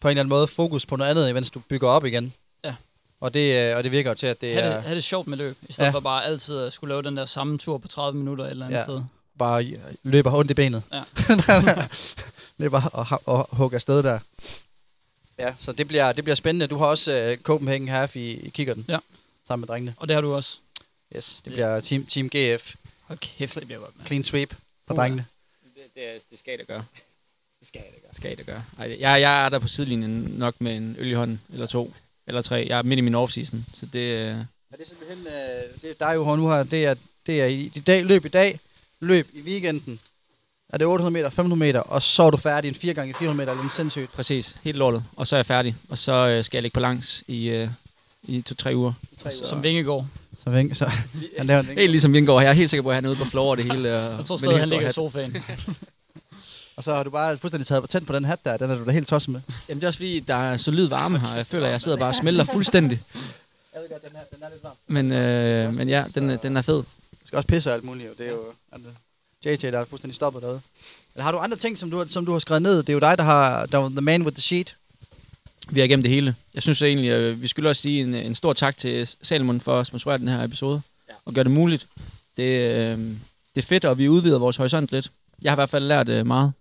på 0.04 0.08
en 0.08 0.12
eller 0.12 0.20
anden 0.22 0.30
måde 0.30 0.48
fokus 0.48 0.86
på 0.86 0.96
noget 0.96 1.10
andet, 1.12 1.34
mens 1.34 1.50
du 1.50 1.60
bygger 1.60 1.88
op 1.90 2.06
igen. 2.06 2.34
Ja. 2.66 2.76
Og 3.20 3.34
det, 3.34 3.70
øh, 3.72 3.78
og 3.78 3.84
det 3.84 3.92
virker 3.92 4.10
jo 4.10 4.14
til, 4.16 4.28
at 4.28 4.42
det 4.42 4.54
Ha' 4.54 4.62
er 4.62 4.74
det, 4.76 4.84
ha' 4.84 4.96
det 4.96 5.04
sjovt 5.04 5.28
med 5.28 5.38
løb, 5.38 5.58
i 5.70 5.74
stedet 5.74 5.88
Ja. 5.88 5.94
for 5.94 6.00
bare 6.00 6.26
altid 6.26 6.60
at 6.60 6.74
skulle 6.74 6.90
lave 6.92 7.02
den 7.02 7.18
der 7.18 7.26
samme 7.26 7.58
tur 7.58 7.78
på 7.78 7.88
30 7.88 8.18
minutter 8.20 8.46
et 8.46 8.52
eller 8.52 8.66
andet 8.66 8.78
Ja. 8.78 8.84
sted. 8.84 9.02
bare 9.40 9.66
øh, 9.66 9.80
løber 10.04 10.34
ondt 10.34 10.52
i 10.52 10.54
benet. 10.54 10.84
Ja. 10.94 11.04
løber 12.58 12.82
og, 12.94 13.08
og, 13.10 13.22
og 13.26 13.58
hugger 13.58 13.76
afsted 13.78 14.04
der. 14.04 14.20
Ja, 15.40 15.54
så 15.60 15.72
det 15.72 15.88
bliver, 15.88 16.12
det 16.12 16.24
bliver 16.24 16.36
spændende. 16.36 16.68
Du 16.68 16.78
har 16.78 16.86
også 16.86 17.12
øh, 17.14 17.38
Copenhagen 17.38 17.88
Half 17.88 18.16
i, 18.16 18.32
i 18.32 18.50
kikkerten. 18.50 18.86
Ja. 18.90 18.98
Sammen 19.48 19.62
med 19.62 19.68
drengene. 19.68 19.96
Og 19.98 20.08
det 20.08 20.14
har 20.14 20.22
du 20.22 20.34
også. 20.34 20.58
Yes, 21.16 21.42
det 21.46 21.52
Ja. 21.52 21.56
bliver 21.56 21.80
team, 21.80 22.06
team 22.06 22.30
GF. 22.30 22.76
Hold 23.02 23.20
kæft, 23.20 23.56
det 23.56 23.66
bliver 23.66 23.80
godt, 23.80 23.98
mand. 23.98 24.08
Clean 24.08 24.24
sweep 24.24 24.50
for 24.54 24.58
Puha. 24.88 25.02
drengene. 25.02 25.26
Det, 25.76 25.84
det, 25.96 26.04
det 26.30 26.40
skal 26.40 26.58
det 26.60 26.68
gøre. 26.68 26.86
Det 27.64 27.68
skal 27.68 27.82
det 27.82 28.02
gøre. 28.02 28.14
Skal 28.16 28.38
det 28.38 28.46
gøre. 28.46 28.64
Ej, 28.80 28.98
jeg, 29.00 29.22
jeg 29.22 29.46
er 29.46 29.50
der 29.50 29.60
på 29.60 29.68
sidelinjen 29.68 30.12
nok 30.38 30.56
med 30.60 30.76
en 30.78 30.96
øl 31.00 31.08
i 31.12 31.14
hånden, 31.14 31.42
eller 31.54 31.66
to, 31.66 31.94
eller 32.28 32.42
tre. 32.42 32.66
Jeg 32.70 32.78
er 32.78 32.82
midt 32.84 32.98
i 32.98 33.02
min 33.02 33.16
off-season, 33.16 33.58
så 33.74 33.86
det... 33.94 34.00
Øh, 34.00 34.36
Ja, 34.72 34.78
det 34.78 34.84
er 34.84 34.88
simpelthen, 34.88 35.28
øh, 35.28 35.82
det 35.82 35.90
er 35.90 36.08
dig 36.08 36.16
jo 36.16 36.36
nu 36.36 36.50
her, 36.50 36.64
det 36.64 36.86
er, 36.86 36.96
det 37.26 37.42
er 37.42 37.46
i, 37.46 37.72
i 37.76 37.80
dag, 37.80 38.06
løb 38.06 38.26
i 38.26 38.30
dag, 38.30 38.60
løb 39.00 39.28
i 39.34 39.42
weekenden, 39.42 40.00
er 40.70 40.78
det 40.78 40.88
800 40.88 41.14
meter, 41.14 41.30
500 41.30 41.60
meter, 41.60 41.80
og 41.80 42.02
så 42.02 42.24
er 42.24 42.32
du 42.32 42.38
færdig 42.38 42.68
en 42.70 42.76
4 42.76 42.94
gange 42.94 43.14
400 43.14 43.38
meter, 43.38 43.52
eller 43.52 43.64
en 43.64 43.70
sindssygt. 43.70 44.12
præcis, 44.14 44.58
helt 44.64 44.78
lortet. 44.78 45.04
Og 45.16 45.28
så 45.28 45.36
er 45.36 45.38
jeg 45.38 45.46
færdig. 45.46 45.76
Og 45.90 45.98
så 45.98 46.12
øh, 46.28 46.44
skal 46.44 46.58
jeg 46.58 46.62
ligge 46.62 46.74
på 46.74 46.80
langs 46.80 47.24
i, 47.28 47.50
øh, 47.50 47.68
i 48.24 48.42
to-tre 48.42 48.76
uger. 48.76 48.94
Tre 49.24 49.30
uger. 49.36 49.46
Som 49.46 49.64
Vingegaard. 49.64 50.08
Så, 50.44 50.50
vink, 50.50 50.76
så 50.82 50.86
han 51.38 51.48
laver 51.48 51.60
en 51.60 51.68
vink. 51.68 51.80
Helt 51.80 51.92
ligesom 51.92 52.14
Vingård. 52.14 52.42
Jeg 52.44 52.50
er 52.50 52.54
helt 52.54 52.70
sikker 52.70 52.82
på, 52.84 52.90
at 52.90 52.96
han 52.96 53.06
er 53.06 53.10
ude 53.10 53.18
på 53.18 53.26
floor 53.26 53.52
og 53.52 53.58
det 53.58 53.66
hele. 53.74 53.96
Og 53.98 54.18
Jeg 54.18 54.26
tror 54.26 54.38
stadig, 54.38 54.60
han 54.60 54.70
ligger 54.70 54.90
i 54.90 54.92
sofaen. 54.92 55.38
Og 56.76 56.84
så 56.84 56.94
har 56.94 57.04
du 57.04 57.10
bare 57.10 57.38
fuldstændig 57.38 57.68
taget 57.68 57.84
patent 57.84 58.08
på 58.08 58.14
den 58.14 58.26
hat 58.26 58.40
der, 58.46 58.58
den 58.58 58.70
er 58.72 58.76
du 58.76 58.86
da 58.86 58.92
helt 58.92 59.08
tosset 59.08 59.30
med. 59.30 59.42
Jamen 59.70 59.80
det 59.82 59.84
er 59.84 59.88
også 59.88 59.98
fordi, 59.98 60.20
der 60.20 60.36
er 60.36 60.58
solid 60.58 60.88
varme 60.88 61.20
her. 61.20 61.36
Jeg 61.36 61.46
føler, 61.46 61.66
at 61.66 61.72
jeg 61.72 61.82
sidder 61.82 61.98
bare 61.98 62.10
og 62.10 62.16
smelter 62.16 62.44
fuldstændig. 62.44 63.02
Jeg 63.74 63.82
ved 63.82 63.90
godt, 63.90 64.02
den 64.08 64.16
er, 64.16 64.20
den 64.36 64.44
er 64.44 64.50
lidt 64.50 64.64
varm. 64.64 64.76
Men, 64.88 65.12
øh, 65.12 65.76
men 65.76 65.90
ja, 65.90 66.04
den, 66.16 66.30
er- 66.30 66.38
den 66.38 66.58
er 66.58 66.62
fed. 66.62 66.76
Du 67.22 67.28
skal 67.28 67.38
også 67.38 67.48
pisse 67.48 67.70
og 67.70 67.74
alt 67.74 67.84
muligt, 67.84 68.08
jo. 68.08 68.14
Det 68.18 68.28
er 68.28 68.32
jo. 68.32 68.44
JJ, 69.46 69.56
der 69.72 69.80
er 69.80 69.86
fuldstændig 69.86 70.16
stoppet 70.16 70.42
derude. 70.42 70.62
Eller 71.16 71.24
har 71.24 71.32
du 71.32 71.38
andre 71.38 71.58
ting, 71.58 71.80
som 71.80 71.92
du, 71.92 71.98
har- 71.98 72.06
som 72.10 72.26
du 72.26 72.32
har 72.32 72.40
skrevet 72.40 72.62
ned? 72.62 72.78
Det 72.78 72.90
er 72.90 72.94
jo 72.94 73.00
dig, 73.00 73.18
der 73.18 73.24
har 73.24 73.66
der 73.66 73.78
var 73.78 73.90
the 73.90 74.02
man 74.02 74.22
with 74.22 74.36
the 74.36 74.42
sheet. 74.42 74.76
Vi 75.70 75.80
er 75.80 75.84
igennem 75.84 76.04
det 76.04 76.12
hele. 76.12 76.36
Jeg 76.54 76.62
synes 76.62 76.82
egentlig, 76.82 77.12
at 77.12 77.42
vi 77.42 77.48
skylder 77.48 77.70
også 77.70 77.82
sige 77.82 78.02
en, 78.02 78.14
en 78.14 78.36
stor 78.36 78.54
tak 78.54 78.78
til 78.78 79.10
Salomon 79.22 79.62
for 79.62 79.80
at 79.80 79.88
sponsorere 79.88 80.18
den 80.18 80.28
her 80.28 80.44
episode. 80.44 80.82
Ja. 81.10 81.14
Og 81.26 81.34
gøre 81.34 81.44
det 81.44 81.52
muligt. 81.52 81.88
Det, 82.38 82.44
øh, 82.44 82.98
det 83.56 83.62
er 83.64 83.68
fedt, 83.68 83.86
og 83.86 83.98
vi 83.98 84.10
udvider 84.10 84.40
vores 84.40 84.56
horisont 84.58 84.92
lidt. 84.92 85.12
Jeg 85.44 85.52
har 85.52 85.56
i 85.56 85.58
hvert 85.58 85.70
fald 85.70 85.84
lært 85.86 86.10
øh, 86.10 86.26
meget. 86.28 86.54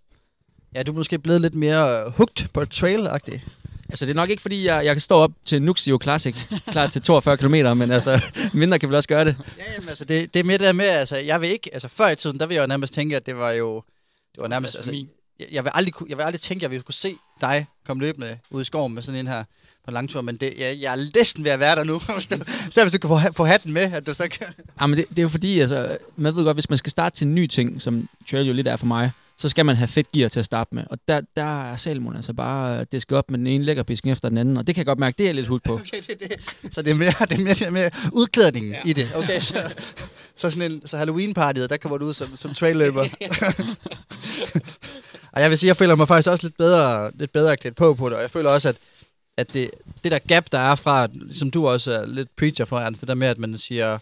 Ja, 0.74 0.82
du 0.82 0.92
er 0.92 0.96
måske 0.96 1.18
blevet 1.18 1.40
lidt 1.40 1.54
mere 1.54 2.00
øh, 2.00 2.12
hooked 2.12 2.48
på 2.52 2.64
trail-agtig. 2.64 3.40
Altså, 3.88 4.06
det 4.06 4.10
er 4.10 4.14
nok 4.14 4.30
ikke, 4.30 4.42
fordi 4.42 4.66
jeg, 4.66 4.84
jeg 4.84 4.94
kan 4.94 5.00
stå 5.00 5.14
op 5.14 5.32
til 5.44 5.62
Nuxio 5.62 5.98
Classic, 6.02 6.36
klar 6.66 6.86
til 6.86 7.02
42 7.02 7.36
km, 7.36 7.54
men 7.76 7.90
altså, 7.90 8.20
mindre 8.52 8.78
kan 8.78 8.88
vel 8.88 8.96
også 8.96 9.08
gøre 9.08 9.24
det. 9.24 9.36
Ja, 9.58 9.72
jamen, 9.72 9.88
altså, 9.88 10.04
det, 10.04 10.34
det 10.34 10.40
er 10.40 10.44
med 10.44 10.58
det 10.58 10.66
der 10.66 10.72
med, 10.72 10.84
altså, 10.84 11.16
jeg 11.16 11.40
vil 11.40 11.50
ikke, 11.50 11.70
altså, 11.72 11.88
før 11.88 12.08
i 12.08 12.16
tiden, 12.16 12.38
der 12.38 12.46
vil 12.46 12.54
jeg 12.54 12.62
jo 12.62 12.66
nærmest 12.66 12.94
tænke, 12.94 13.16
at 13.16 13.26
det 13.26 13.36
var 13.36 13.50
jo, 13.50 13.82
det 14.34 14.42
var 14.42 14.48
nærmest, 14.48 14.76
altså, 14.76 14.92
jeg, 15.40 15.46
jeg, 15.52 15.64
vil 15.64 15.70
aldrig, 15.74 15.94
jeg 16.08 16.16
vil 16.16 16.22
aldrig 16.22 16.40
tænke, 16.40 16.64
at 16.64 16.70
ville 16.70 16.82
kunne 16.82 16.94
se 16.94 17.14
dig 17.40 17.66
komme 17.86 18.02
løbende 18.02 18.38
ud 18.50 18.62
i 18.62 18.64
skoven 18.64 18.94
med 18.94 19.02
sådan 19.02 19.20
en 19.20 19.26
her 19.26 19.44
på 19.84 19.90
langtur, 19.90 20.20
men 20.20 20.36
det, 20.36 20.54
jeg, 20.58 20.78
jeg 20.80 20.92
er 20.92 21.06
næsten 21.14 21.44
ved 21.44 21.50
at 21.50 21.60
være 21.60 21.76
der 21.76 21.84
nu. 21.84 22.00
Så 22.70 22.82
hvis 22.82 22.92
du 22.92 22.98
kan 22.98 23.08
få, 23.08 23.18
få 23.32 23.44
hatten 23.44 23.72
med, 23.72 23.82
at 23.92 24.06
du 24.06 24.14
så 24.14 24.28
kan... 24.28 24.46
Ja, 24.80 24.86
men 24.86 24.98
det, 24.98 25.08
det 25.08 25.18
er 25.18 25.22
jo 25.22 25.28
fordi, 25.28 25.60
altså, 25.60 25.98
man 26.16 26.36
ved 26.36 26.44
godt, 26.44 26.56
hvis 26.56 26.70
man 26.70 26.78
skal 26.78 26.90
starte 26.90 27.16
til 27.16 27.26
en 27.26 27.34
ny 27.34 27.46
ting, 27.46 27.82
som 27.82 28.08
trail 28.30 28.46
jo 28.46 28.52
lidt 28.52 28.68
er 28.68 28.76
for 28.76 28.86
mig, 28.86 29.10
så 29.42 29.48
skal 29.48 29.66
man 29.66 29.76
have 29.76 29.88
fedt 29.88 30.12
gear 30.12 30.28
til 30.28 30.40
at 30.40 30.46
starte 30.46 30.74
med. 30.74 30.84
Og 30.90 30.98
der, 31.08 31.20
der 31.36 31.72
er 31.72 31.76
Salmon 31.76 32.16
altså 32.16 32.32
bare, 32.32 32.84
det 32.84 33.02
skal 33.02 33.16
op 33.16 33.30
med 33.30 33.38
den 33.38 33.46
ene 33.46 33.64
lækkerpisken 33.64 34.10
efter 34.10 34.28
den 34.28 34.38
anden, 34.38 34.56
og 34.56 34.66
det 34.66 34.74
kan 34.74 34.80
jeg 34.80 34.86
godt 34.86 34.98
mærke, 34.98 35.14
det 35.18 35.28
er 35.28 35.32
lidt 35.32 35.46
hud 35.46 35.60
på. 35.60 35.72
Okay, 35.82 36.02
det, 36.08 36.20
det. 36.20 36.72
Så 36.72 36.82
det 36.82 36.90
er 36.90 36.94
mere, 36.94 37.14
det 37.20 37.32
er 37.32 37.42
mere, 37.42 37.54
det 37.54 37.62
er 37.62 37.70
mere 37.70 37.90
udklædningen 38.12 38.72
ja. 38.72 38.80
i 38.84 38.92
det. 38.92 39.16
Okay, 39.16 39.40
så, 39.40 39.74
så 40.36 40.50
sådan 40.50 40.72
en 40.72 40.86
så 40.86 40.96
Halloween-partiet, 40.96 41.70
der 41.70 41.76
kommer 41.76 41.98
du 41.98 42.04
ud 42.04 42.14
som, 42.14 42.36
som 42.36 42.54
trailløber. 42.54 43.00
og 45.32 45.42
jeg 45.42 45.50
vil 45.50 45.58
sige, 45.58 45.68
jeg 45.68 45.76
føler 45.76 45.96
mig 45.96 46.08
faktisk 46.08 46.28
også 46.28 46.46
lidt 46.46 46.56
bedre, 46.56 47.10
lidt 47.14 47.32
bedre 47.32 47.56
klædt 47.56 47.76
på 47.76 47.94
på 47.94 48.08
det, 48.08 48.16
og 48.16 48.22
jeg 48.22 48.30
føler 48.30 48.50
også, 48.50 48.68
at, 48.68 48.76
at 49.36 49.54
det, 49.54 49.70
det 50.04 50.12
der 50.12 50.18
gap, 50.18 50.44
der 50.52 50.58
er 50.58 50.74
fra, 50.74 51.08
som 51.32 51.50
du 51.50 51.68
også 51.68 51.92
er 51.92 52.06
lidt 52.06 52.36
preacher 52.36 52.64
for, 52.64 52.78
Ernst, 52.78 53.00
det 53.00 53.08
der 53.08 53.14
med, 53.14 53.28
at 53.28 53.38
man 53.38 53.58
siger, 53.58 53.98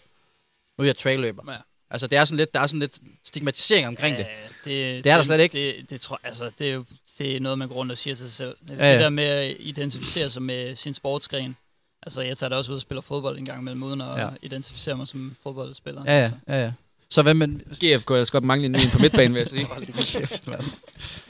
nu 0.77 0.81
er 0.81 0.85
jeg 0.85 0.97
trailløber. 0.97 1.51
Ja. 1.51 1.57
Altså, 1.91 2.07
det 2.07 2.17
er 2.17 2.25
sådan 2.25 2.37
lidt, 2.37 2.53
der 2.53 2.59
er 2.59 2.67
sådan 2.67 2.79
lidt 2.79 2.97
stigmatisering 3.25 3.87
omkring 3.87 4.17
det. 4.17 4.25
det. 4.65 5.03
Det 5.03 5.11
er 5.11 5.17
der 5.17 5.23
slet 5.23 5.39
ikke. 5.39 5.57
Det, 5.77 5.89
det, 5.89 6.01
tror, 6.01 6.19
altså, 6.23 6.51
det 6.59 6.69
er 6.69 6.73
jo 6.73 6.85
det 7.17 7.35
er 7.35 7.39
noget, 7.39 7.57
man 7.57 7.67
går 7.67 7.75
rundt 7.75 7.91
og 7.91 7.97
siger 7.97 8.15
til 8.15 8.25
sig 8.25 8.33
selv. 8.33 8.55
Det, 8.67 8.77
Ja, 8.77 8.85
ja. 8.85 8.91
det 8.93 8.99
der 8.99 9.09
med 9.09 9.23
at 9.23 9.55
identificere 9.59 10.29
sig 10.29 10.41
med 10.41 10.75
sin 10.75 10.93
sportsgren. 10.93 11.55
Altså, 12.03 12.21
jeg 12.21 12.37
tager 12.37 12.49
da 12.49 12.55
også 12.55 12.71
ud 12.71 12.75
og 12.75 12.81
spiller 12.81 13.01
fodbold 13.01 13.37
en 13.37 13.45
gang 13.45 13.61
imellem, 13.61 13.83
uden 13.83 14.01
at 14.01 14.07
Ja. 14.07 14.21
ja. 14.21 14.29
identificere 14.41 14.97
mig 14.97 15.07
som 15.07 15.35
fodboldspiller. 15.43 16.03
Ja, 16.05 16.11
ja, 16.17 16.23
Altså. 16.23 16.35
ja, 16.47 16.63
ja. 16.63 16.71
Så 17.09 17.21
hvad 17.21 17.33
men... 17.33 17.61
GF 17.75 17.83
jeg 17.83 18.19
også 18.19 18.31
godt 18.31 18.43
mangle 18.43 18.65
en 18.65 18.89
på 18.91 18.99
midtbanen, 18.99 19.33
vil 19.33 19.39
jeg 19.39 19.47
sige. 19.47 19.65
Hold 19.71 19.85
kæft, 20.19 20.47
mand. 20.47 20.63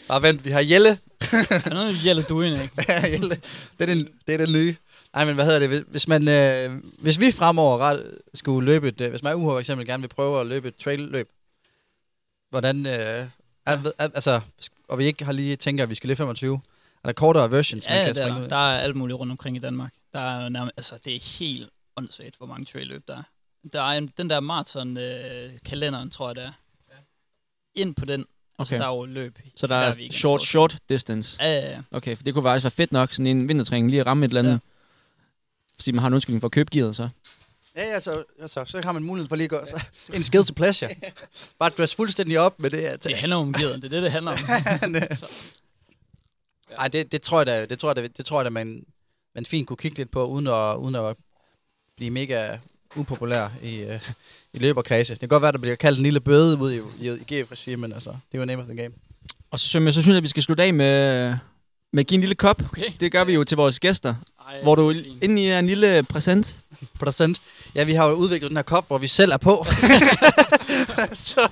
Bare 0.08 0.22
vent, 0.22 0.46
vi 0.46 0.50
har 0.50 0.60
Jelle. 0.60 0.90
Er 1.20 1.74
noget 1.74 2.06
Jelle 2.06 2.24
Duin, 2.24 2.54
ikke? 2.54 2.70
Ja, 2.90 3.08
Jelle. 3.08 3.30
det, 3.30 3.42
er 3.80 3.86
den, 3.86 4.08
det 4.28 4.34
er 4.34 4.38
den 4.46 4.54
nye. 4.54 4.76
Ej, 5.14 5.26
men 5.26 5.36
hvad 5.36 5.46
hedder 5.46 5.60
det? 5.60 5.68
Hvis- 5.70 5.84
Hvis, 5.88 6.08
man, 6.08 6.28
øh, 6.28 6.82
hvis 7.00 7.20
vi 7.20 7.32
fremover 7.32 7.78
ret 7.78 8.18
skulle 8.34 8.66
løbe 8.66 8.88
et, 8.88 9.02
øh, 9.02 9.10
hvis 9.10 9.24
mig 9.24 9.34
og 9.34 9.40
UH 9.40 9.46
for 9.52 9.60
eksempel 9.60 9.88
gerne 9.88 10.02
vil 10.02 10.08
prøve 10.08 10.42
at 10.42 10.48
løbe 10.48 10.68
et 10.68 10.76
trail-løb, 10.76 11.30
hvordan, 12.50 12.86
øh, 12.86 12.92
er, 12.94 13.28
er, 13.66 13.78
altså, 13.98 14.42
og 14.88 14.98
vi 14.98 15.06
ikke 15.06 15.26
har 15.26 15.32
lige 15.32 15.56
tænker, 15.56 15.84
at 15.84 15.90
vi 15.90 15.96
skal 15.96 16.08
løbe 16.08 16.18
25, 16.18 16.62
er 17.04 17.08
der 17.08 17.14
kortere 17.14 17.52
versions, 17.52 17.86
man 17.90 17.98
Ja, 17.98 18.06
kan 18.06 18.16
der, 18.16 18.22
springe 18.24 18.40
er, 18.40 18.44
ud? 18.44 18.50
der 18.50 18.56
er 18.56 18.80
alt 18.80 18.96
muligt 18.96 19.20
rundt 19.20 19.32
omkring 19.32 19.56
i 19.58 19.60
Danmark. 19.60 19.92
Der 20.14 20.20
er 20.20 20.50
nærmest, 20.50 20.74
altså, 20.78 20.96
det 21.06 21.16
er 21.16 21.38
helt 21.40 21.70
åndssvagt, 21.98 22.36
hvor 22.38 22.46
mange 22.46 22.66
trail-løb 22.66 23.04
der 23.08 23.18
er. 23.18 23.24
Der 23.74 23.82
er 23.82 23.98
en, 23.98 24.12
den 24.18 24.30
der 24.30 24.40
maraton-kalenderen, 24.40 26.10
tror 26.10 26.28
jeg, 26.30 26.36
det 26.36 26.44
er. 26.44 26.52
Ind 27.76 27.96
på 27.96 28.06
den. 28.06 28.26
Altså, 28.60 28.76
Okay. 28.76 28.82
der 28.84 28.90
er 28.90 28.96
jo 28.96 29.06
løb. 29.06 29.40
Så 29.56 29.68
der 29.68 29.76
er 29.76 29.88
weekend, 29.96 30.12
short, 30.12 30.42
short 30.42 30.78
distance. 30.90 31.38
Ja, 31.44 31.60
ja, 31.60 31.70
ja. 31.70 31.82
Okay, 31.92 32.16
for 32.16 32.24
det 32.24 32.34
kunne 32.34 32.44
faktisk 32.44 32.64
være 32.64 32.72
fedt 32.72 32.92
nok, 32.92 33.14
sådan 33.14 33.28
en 33.28 33.48
vintertræning, 33.48 33.90
lige 33.90 34.00
at 34.00 34.06
ramme 34.06 34.26
et 34.26 34.30
eller 34.30 34.42
andet. 34.42 34.62
Ja. 35.82 35.84
Fordi 35.84 35.92
man 35.92 36.00
har 36.00 36.08
en 36.08 36.14
undskyldning 36.14 36.42
for 36.42 36.48
at 36.48 36.52
købe 36.52 36.70
gearet, 36.72 36.96
så. 36.96 37.10
Ja, 37.76 37.84
ja, 37.84 38.00
så, 38.00 38.24
så, 38.48 38.66
så 38.66 38.82
har 38.84 38.92
man 38.92 39.04
mulighed 39.04 39.30
for 39.30 39.36
lige 39.36 39.46
at 39.46 39.50
gå, 39.50 39.60
så, 39.66 39.82
en 40.14 40.24
skill 40.24 40.46
to 40.46 40.54
pleasure. 40.54 40.90
Bare 41.60 41.70
dress 41.70 41.96
fuldstændig 41.96 42.40
op 42.40 42.60
med 42.60 42.70
det 42.70 42.80
her. 42.80 42.98
Det 42.98 43.18
handler 43.18 43.36
om 43.36 43.54
gearet. 43.54 43.76
Det 43.76 43.84
er 43.84 43.90
det, 43.90 44.04
det 44.04 44.12
handler 44.12 44.32
om. 44.32 44.38
Ej, 46.78 46.88
det, 46.88 47.12
det 47.12 47.22
tror 47.22 47.40
jeg 47.40 47.46
da, 47.46 47.66
det 47.66 47.80
tror 47.80 47.90
jeg 47.90 47.96
da, 47.96 48.08
det 48.18 48.26
tror 48.26 48.40
jeg 48.40 48.46
da 48.46 48.50
man, 48.50 48.86
man 49.36 49.46
fint 49.46 49.68
kunne 49.68 49.78
kigge 49.78 49.98
lidt 49.98 50.12
på, 50.12 50.26
uden 50.26 50.48
at, 50.48 50.76
uden 50.76 50.96
at 50.96 51.16
blive 51.96 52.12
mega 52.12 52.58
upopulær 52.96 53.50
i, 53.64 53.76
øh, 53.76 54.10
i 54.54 54.60
løberkredse. 54.60 55.14
Det 55.14 55.20
kan 55.20 55.30
godt 55.30 55.42
være, 55.44 55.52
der 55.52 55.58
bliver 55.58 55.76
kaldt 55.76 55.98
en 55.98 56.04
lille 56.04 56.20
bøde 56.20 56.58
ude 56.58 56.76
i, 56.76 56.80
i, 57.00 57.10
i 57.10 57.42
GF-regi, 57.42 57.76
men 57.76 57.94
altså, 57.94 58.10
det 58.10 58.38
er 58.38 58.40
jo 58.40 58.46
name 58.46 58.62
of 58.62 58.68
the 58.68 58.78
game. 58.78 58.94
Og 59.52 59.60
så, 59.60 59.68
Sømme, 59.68 59.92
så 59.92 60.02
synes 60.02 60.14
jeg, 60.14 60.18
at 60.18 60.24
vi 60.24 60.28
skal 60.28 60.44
slutte 60.44 60.64
af 60.64 60.74
med, 60.74 61.36
med 61.94 62.04
at 62.04 62.08
give 62.08 62.16
en 62.16 62.22
lille 62.22 62.36
kop. 62.36 62.62
Okay. 62.72 62.92
Det 63.00 63.12
gør 63.12 63.24
vi 63.24 63.34
jo 63.34 63.44
til 63.44 63.58
vores 63.58 63.80
gæster. 63.80 64.16
Ej, 64.50 64.62
Hvor 64.64 64.76
du 64.76 64.94
fint. 64.94 65.24
inde 65.24 65.44
i 65.44 65.48
er 65.48 65.60
en 65.60 65.68
lille 65.68 66.04
præsent. 66.04 66.56
Procent. 67.00 67.42
Ja, 67.76 67.84
vi 67.84 67.94
har 67.94 68.08
jo 68.10 68.14
udviklet 68.14 68.50
den 68.50 68.58
her 68.58 68.62
kop, 68.64 68.88
hvor 68.88 68.98
vi 68.98 69.08
selv 69.08 69.32
er 69.32 69.38
på. 69.38 69.66
så, 71.14 71.48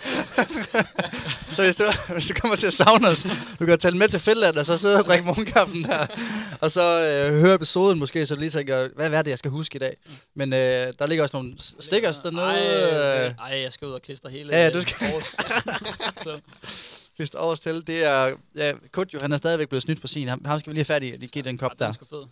så 1.52 1.64
hvis, 1.64 1.76
du, 1.76 1.84
hvis 2.14 2.26
du 2.28 2.34
kommer 2.34 2.56
til 2.56 2.68
at 2.68 2.74
savne 2.74 3.08
os, 3.08 3.28
du 3.60 3.66
kan 3.66 3.80
tage 3.80 3.92
den 3.92 4.00
med 4.00 4.08
til 4.10 4.20
Finland, 4.20 4.58
og 4.58 4.66
så 4.66 4.78
sidde 4.78 5.00
og 5.00 5.06
drikke 5.06 5.26
morgenkaffen 5.26 5.84
der. 5.84 6.06
Og 6.62 6.72
så 6.72 7.02
øh, 7.06 7.40
høre 7.40 7.56
episoden 7.56 8.00
måske, 8.00 8.26
så 8.28 8.36
du 8.36 8.40
lige 8.40 8.50
tænker, 8.50 8.88
hvad 8.96 9.10
er 9.12 9.22
det, 9.22 9.32
jeg 9.32 9.38
skal 9.38 9.52
huske 9.52 9.76
i 9.76 9.80
dag? 9.80 9.98
Men 10.36 10.54
øh, 10.54 10.94
der 11.00 11.08
ligger 11.08 11.24
også 11.24 11.38
nogle 11.38 11.54
stickers 11.80 12.20
dernede. 12.20 12.44
Ej, 12.44 13.26
Øh, 13.28 13.32
ej, 13.52 13.62
jeg 13.62 13.74
skal 13.74 13.88
ud 13.88 13.94
og 13.94 14.02
klistre 14.02 14.30
hele 14.30 14.50
Ja, 14.52 14.64
ja, 14.64 14.70
du 14.72 14.82
skal- 14.82 14.96
så, 16.24 16.40
Hvis 17.20 17.30
der 17.30 17.38
overs 17.40 17.60
til, 17.60 17.88
det 17.88 18.04
er... 18.04 18.36
Ja, 18.56 18.74
Kutjo, 18.92 19.20
han 19.20 19.32
er 19.32 19.38
stadigvæk 19.38 19.70
blevet 19.70 19.84
snydt 19.84 20.00
for 20.00 20.08
sin. 20.08 20.28
Ham, 20.28 20.46
ham 20.46 20.60
skal 20.60 20.70
vi 20.70 20.74
lige 20.74 20.80
have 20.80 20.86
fat 20.96 21.04
i, 21.04 21.12
at 21.12 21.22
de 21.22 21.28
giver 21.28 21.44
den 21.44 21.58
kop 21.58 21.72
den 21.72 21.80
der. 21.80 21.88
er 21.88 21.92
sgu 21.92 22.06
fed. 22.06 22.24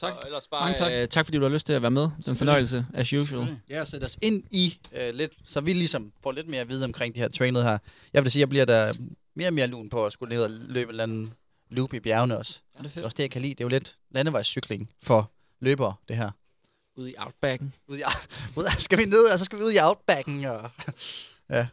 Tak. 0.00 0.14
ellers 0.26 0.48
bare, 0.48 0.60
Mange 0.64 0.76
tak. 0.76 0.92
Øh, 0.92 1.08
tak 1.08 1.24
fordi 1.26 1.38
du 1.38 1.42
har 1.42 1.50
lyst 1.50 1.66
til 1.66 1.72
at 1.72 1.82
være 1.82 1.90
med. 1.90 2.02
Det 2.02 2.26
er 2.26 2.30
en 2.30 2.36
fornøjelse, 2.36 2.86
as 2.94 3.12
usual. 3.12 3.56
Ja, 3.68 3.84
sæt 3.84 4.04
os 4.04 4.18
ind 4.22 4.44
i 4.50 4.78
øh, 4.92 5.14
lidt, 5.14 5.32
så 5.46 5.60
vi 5.60 5.72
ligesom 5.72 6.12
får 6.22 6.32
lidt 6.32 6.48
mere 6.48 6.60
at 6.60 6.68
vide 6.68 6.84
omkring 6.84 7.14
de 7.14 7.20
her 7.20 7.28
trained 7.28 7.62
her. 7.62 7.78
Jeg 8.12 8.22
vil 8.24 8.32
sige, 8.32 8.40
jeg 8.40 8.48
bliver 8.48 8.64
der 8.64 8.92
mere 9.34 9.48
og 9.48 9.54
mere 9.54 9.66
lun 9.66 9.90
på 9.90 10.06
at 10.06 10.12
skulle 10.12 10.34
ned 10.34 10.44
og 10.44 10.50
løbe 10.50 10.82
en 10.82 10.88
eller 10.90 11.02
anden 11.02 11.34
loop 11.70 11.94
i 11.94 12.00
bjergene 12.00 12.38
også. 12.38 12.60
Er 12.74 12.82
det 12.82 12.84
Det 12.84 12.90
er 12.90 12.94
fedt? 12.94 13.04
også 13.04 13.14
det, 13.14 13.22
jeg 13.22 13.30
kan 13.30 13.42
lide. 13.42 13.50
Det 13.54 13.60
er 13.60 13.64
jo 13.64 13.68
lidt 13.68 13.96
landevejscykling 14.10 14.90
for 15.02 15.30
løbere, 15.60 15.94
det 16.08 16.16
her. 16.16 16.30
Ude 16.96 17.10
i 17.10 17.14
Outbacken. 17.18 17.74
Ud 17.88 17.98
i, 17.98 18.02
ud, 18.56 18.64
skal 18.78 18.98
vi 18.98 19.04
ned, 19.04 19.24
og 19.32 19.38
så 19.38 19.44
skal 19.44 19.58
vi 19.58 19.64
ud 19.64 19.72
i 19.72 19.78
outbacken. 19.82 20.44
Og, 20.44 20.70
ja. 21.50 21.66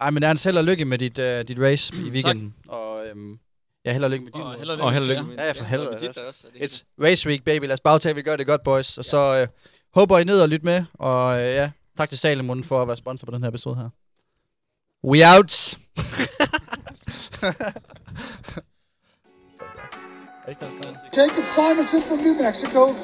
Ej, 0.00 0.10
men 0.10 0.22
Ernst, 0.22 0.44
held 0.44 0.58
og 0.58 0.64
lykke 0.64 0.84
med 0.84 0.98
dit, 0.98 1.18
uh, 1.18 1.24
dit 1.24 1.58
race 1.60 1.94
i 1.96 2.10
weekenden. 2.10 2.54
Og 2.68 3.06
øhm, 3.06 3.38
ja, 3.84 3.92
held 3.92 4.04
og 4.04 4.10
lykke 4.10 4.24
med 4.24 4.32
din. 4.32 4.42
Og 4.42 4.54
held 4.54 4.70
og 4.70 4.78
Og 4.80 4.92
held 4.92 5.02
og 5.04 5.08
lykke 5.08 5.22
lykke 5.22 5.36
med 5.36 5.44
Ja, 5.44 5.52
for 5.52 5.64
helvede. 5.64 5.90
med 5.90 6.00
dit 6.00 6.18
også. 6.18 6.46
Det 6.54 6.72
It's 6.72 6.84
race 7.02 7.28
week, 7.28 7.44
baby. 7.44 7.64
Lad 7.64 7.72
os 7.72 7.80
bare 7.80 7.98
tage, 7.98 8.10
at 8.10 8.16
vi 8.16 8.22
gør 8.22 8.36
det 8.36 8.46
godt, 8.46 8.62
boys. 8.62 8.98
Og 8.98 9.04
så 9.04 9.18
øh, 9.40 9.46
håber 9.94 10.18
I 10.18 10.24
ned 10.24 10.40
og 10.40 10.48
lytte 10.48 10.64
med. 10.64 10.84
Og 10.94 11.40
øh, 11.40 11.46
ja, 11.46 11.70
tak 11.98 12.08
til 12.08 12.18
Salomon 12.18 12.64
for 12.64 12.82
at 12.82 12.88
være 12.88 12.96
sponsor 12.96 13.24
på 13.26 13.30
den 13.30 13.42
her 13.42 13.48
episode 13.48 13.76
her. 13.76 13.88
We 15.04 15.36
out! 15.36 15.76
Jacob 21.16 21.44
Simonson 21.54 22.02
from 22.02 22.18
New 22.18 22.34
Mexico. 22.34 22.94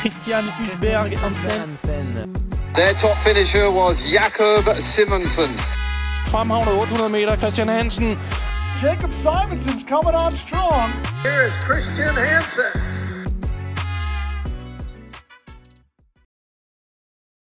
Christian 0.00 0.44
Hulberg 0.44 1.18
Hansen. 1.18 2.34
Their 2.74 2.92
top 2.94 3.16
finisher 3.18 3.70
was 3.70 3.96
Jakob 4.12 4.64
Simonsen. 4.80 5.50
Fremhavnet 6.26 6.74
800 6.82 7.08
meter, 7.08 7.36
Christian 7.36 7.68
Hansen. 7.68 8.16
Jacob 8.80 9.12
Simonson's 9.12 9.84
coming 9.84 10.14
on 10.14 10.34
strong. 10.36 10.90
Here 11.22 11.44
is 11.44 11.52
Christian 11.58 12.14
Hansen. 12.14 13.05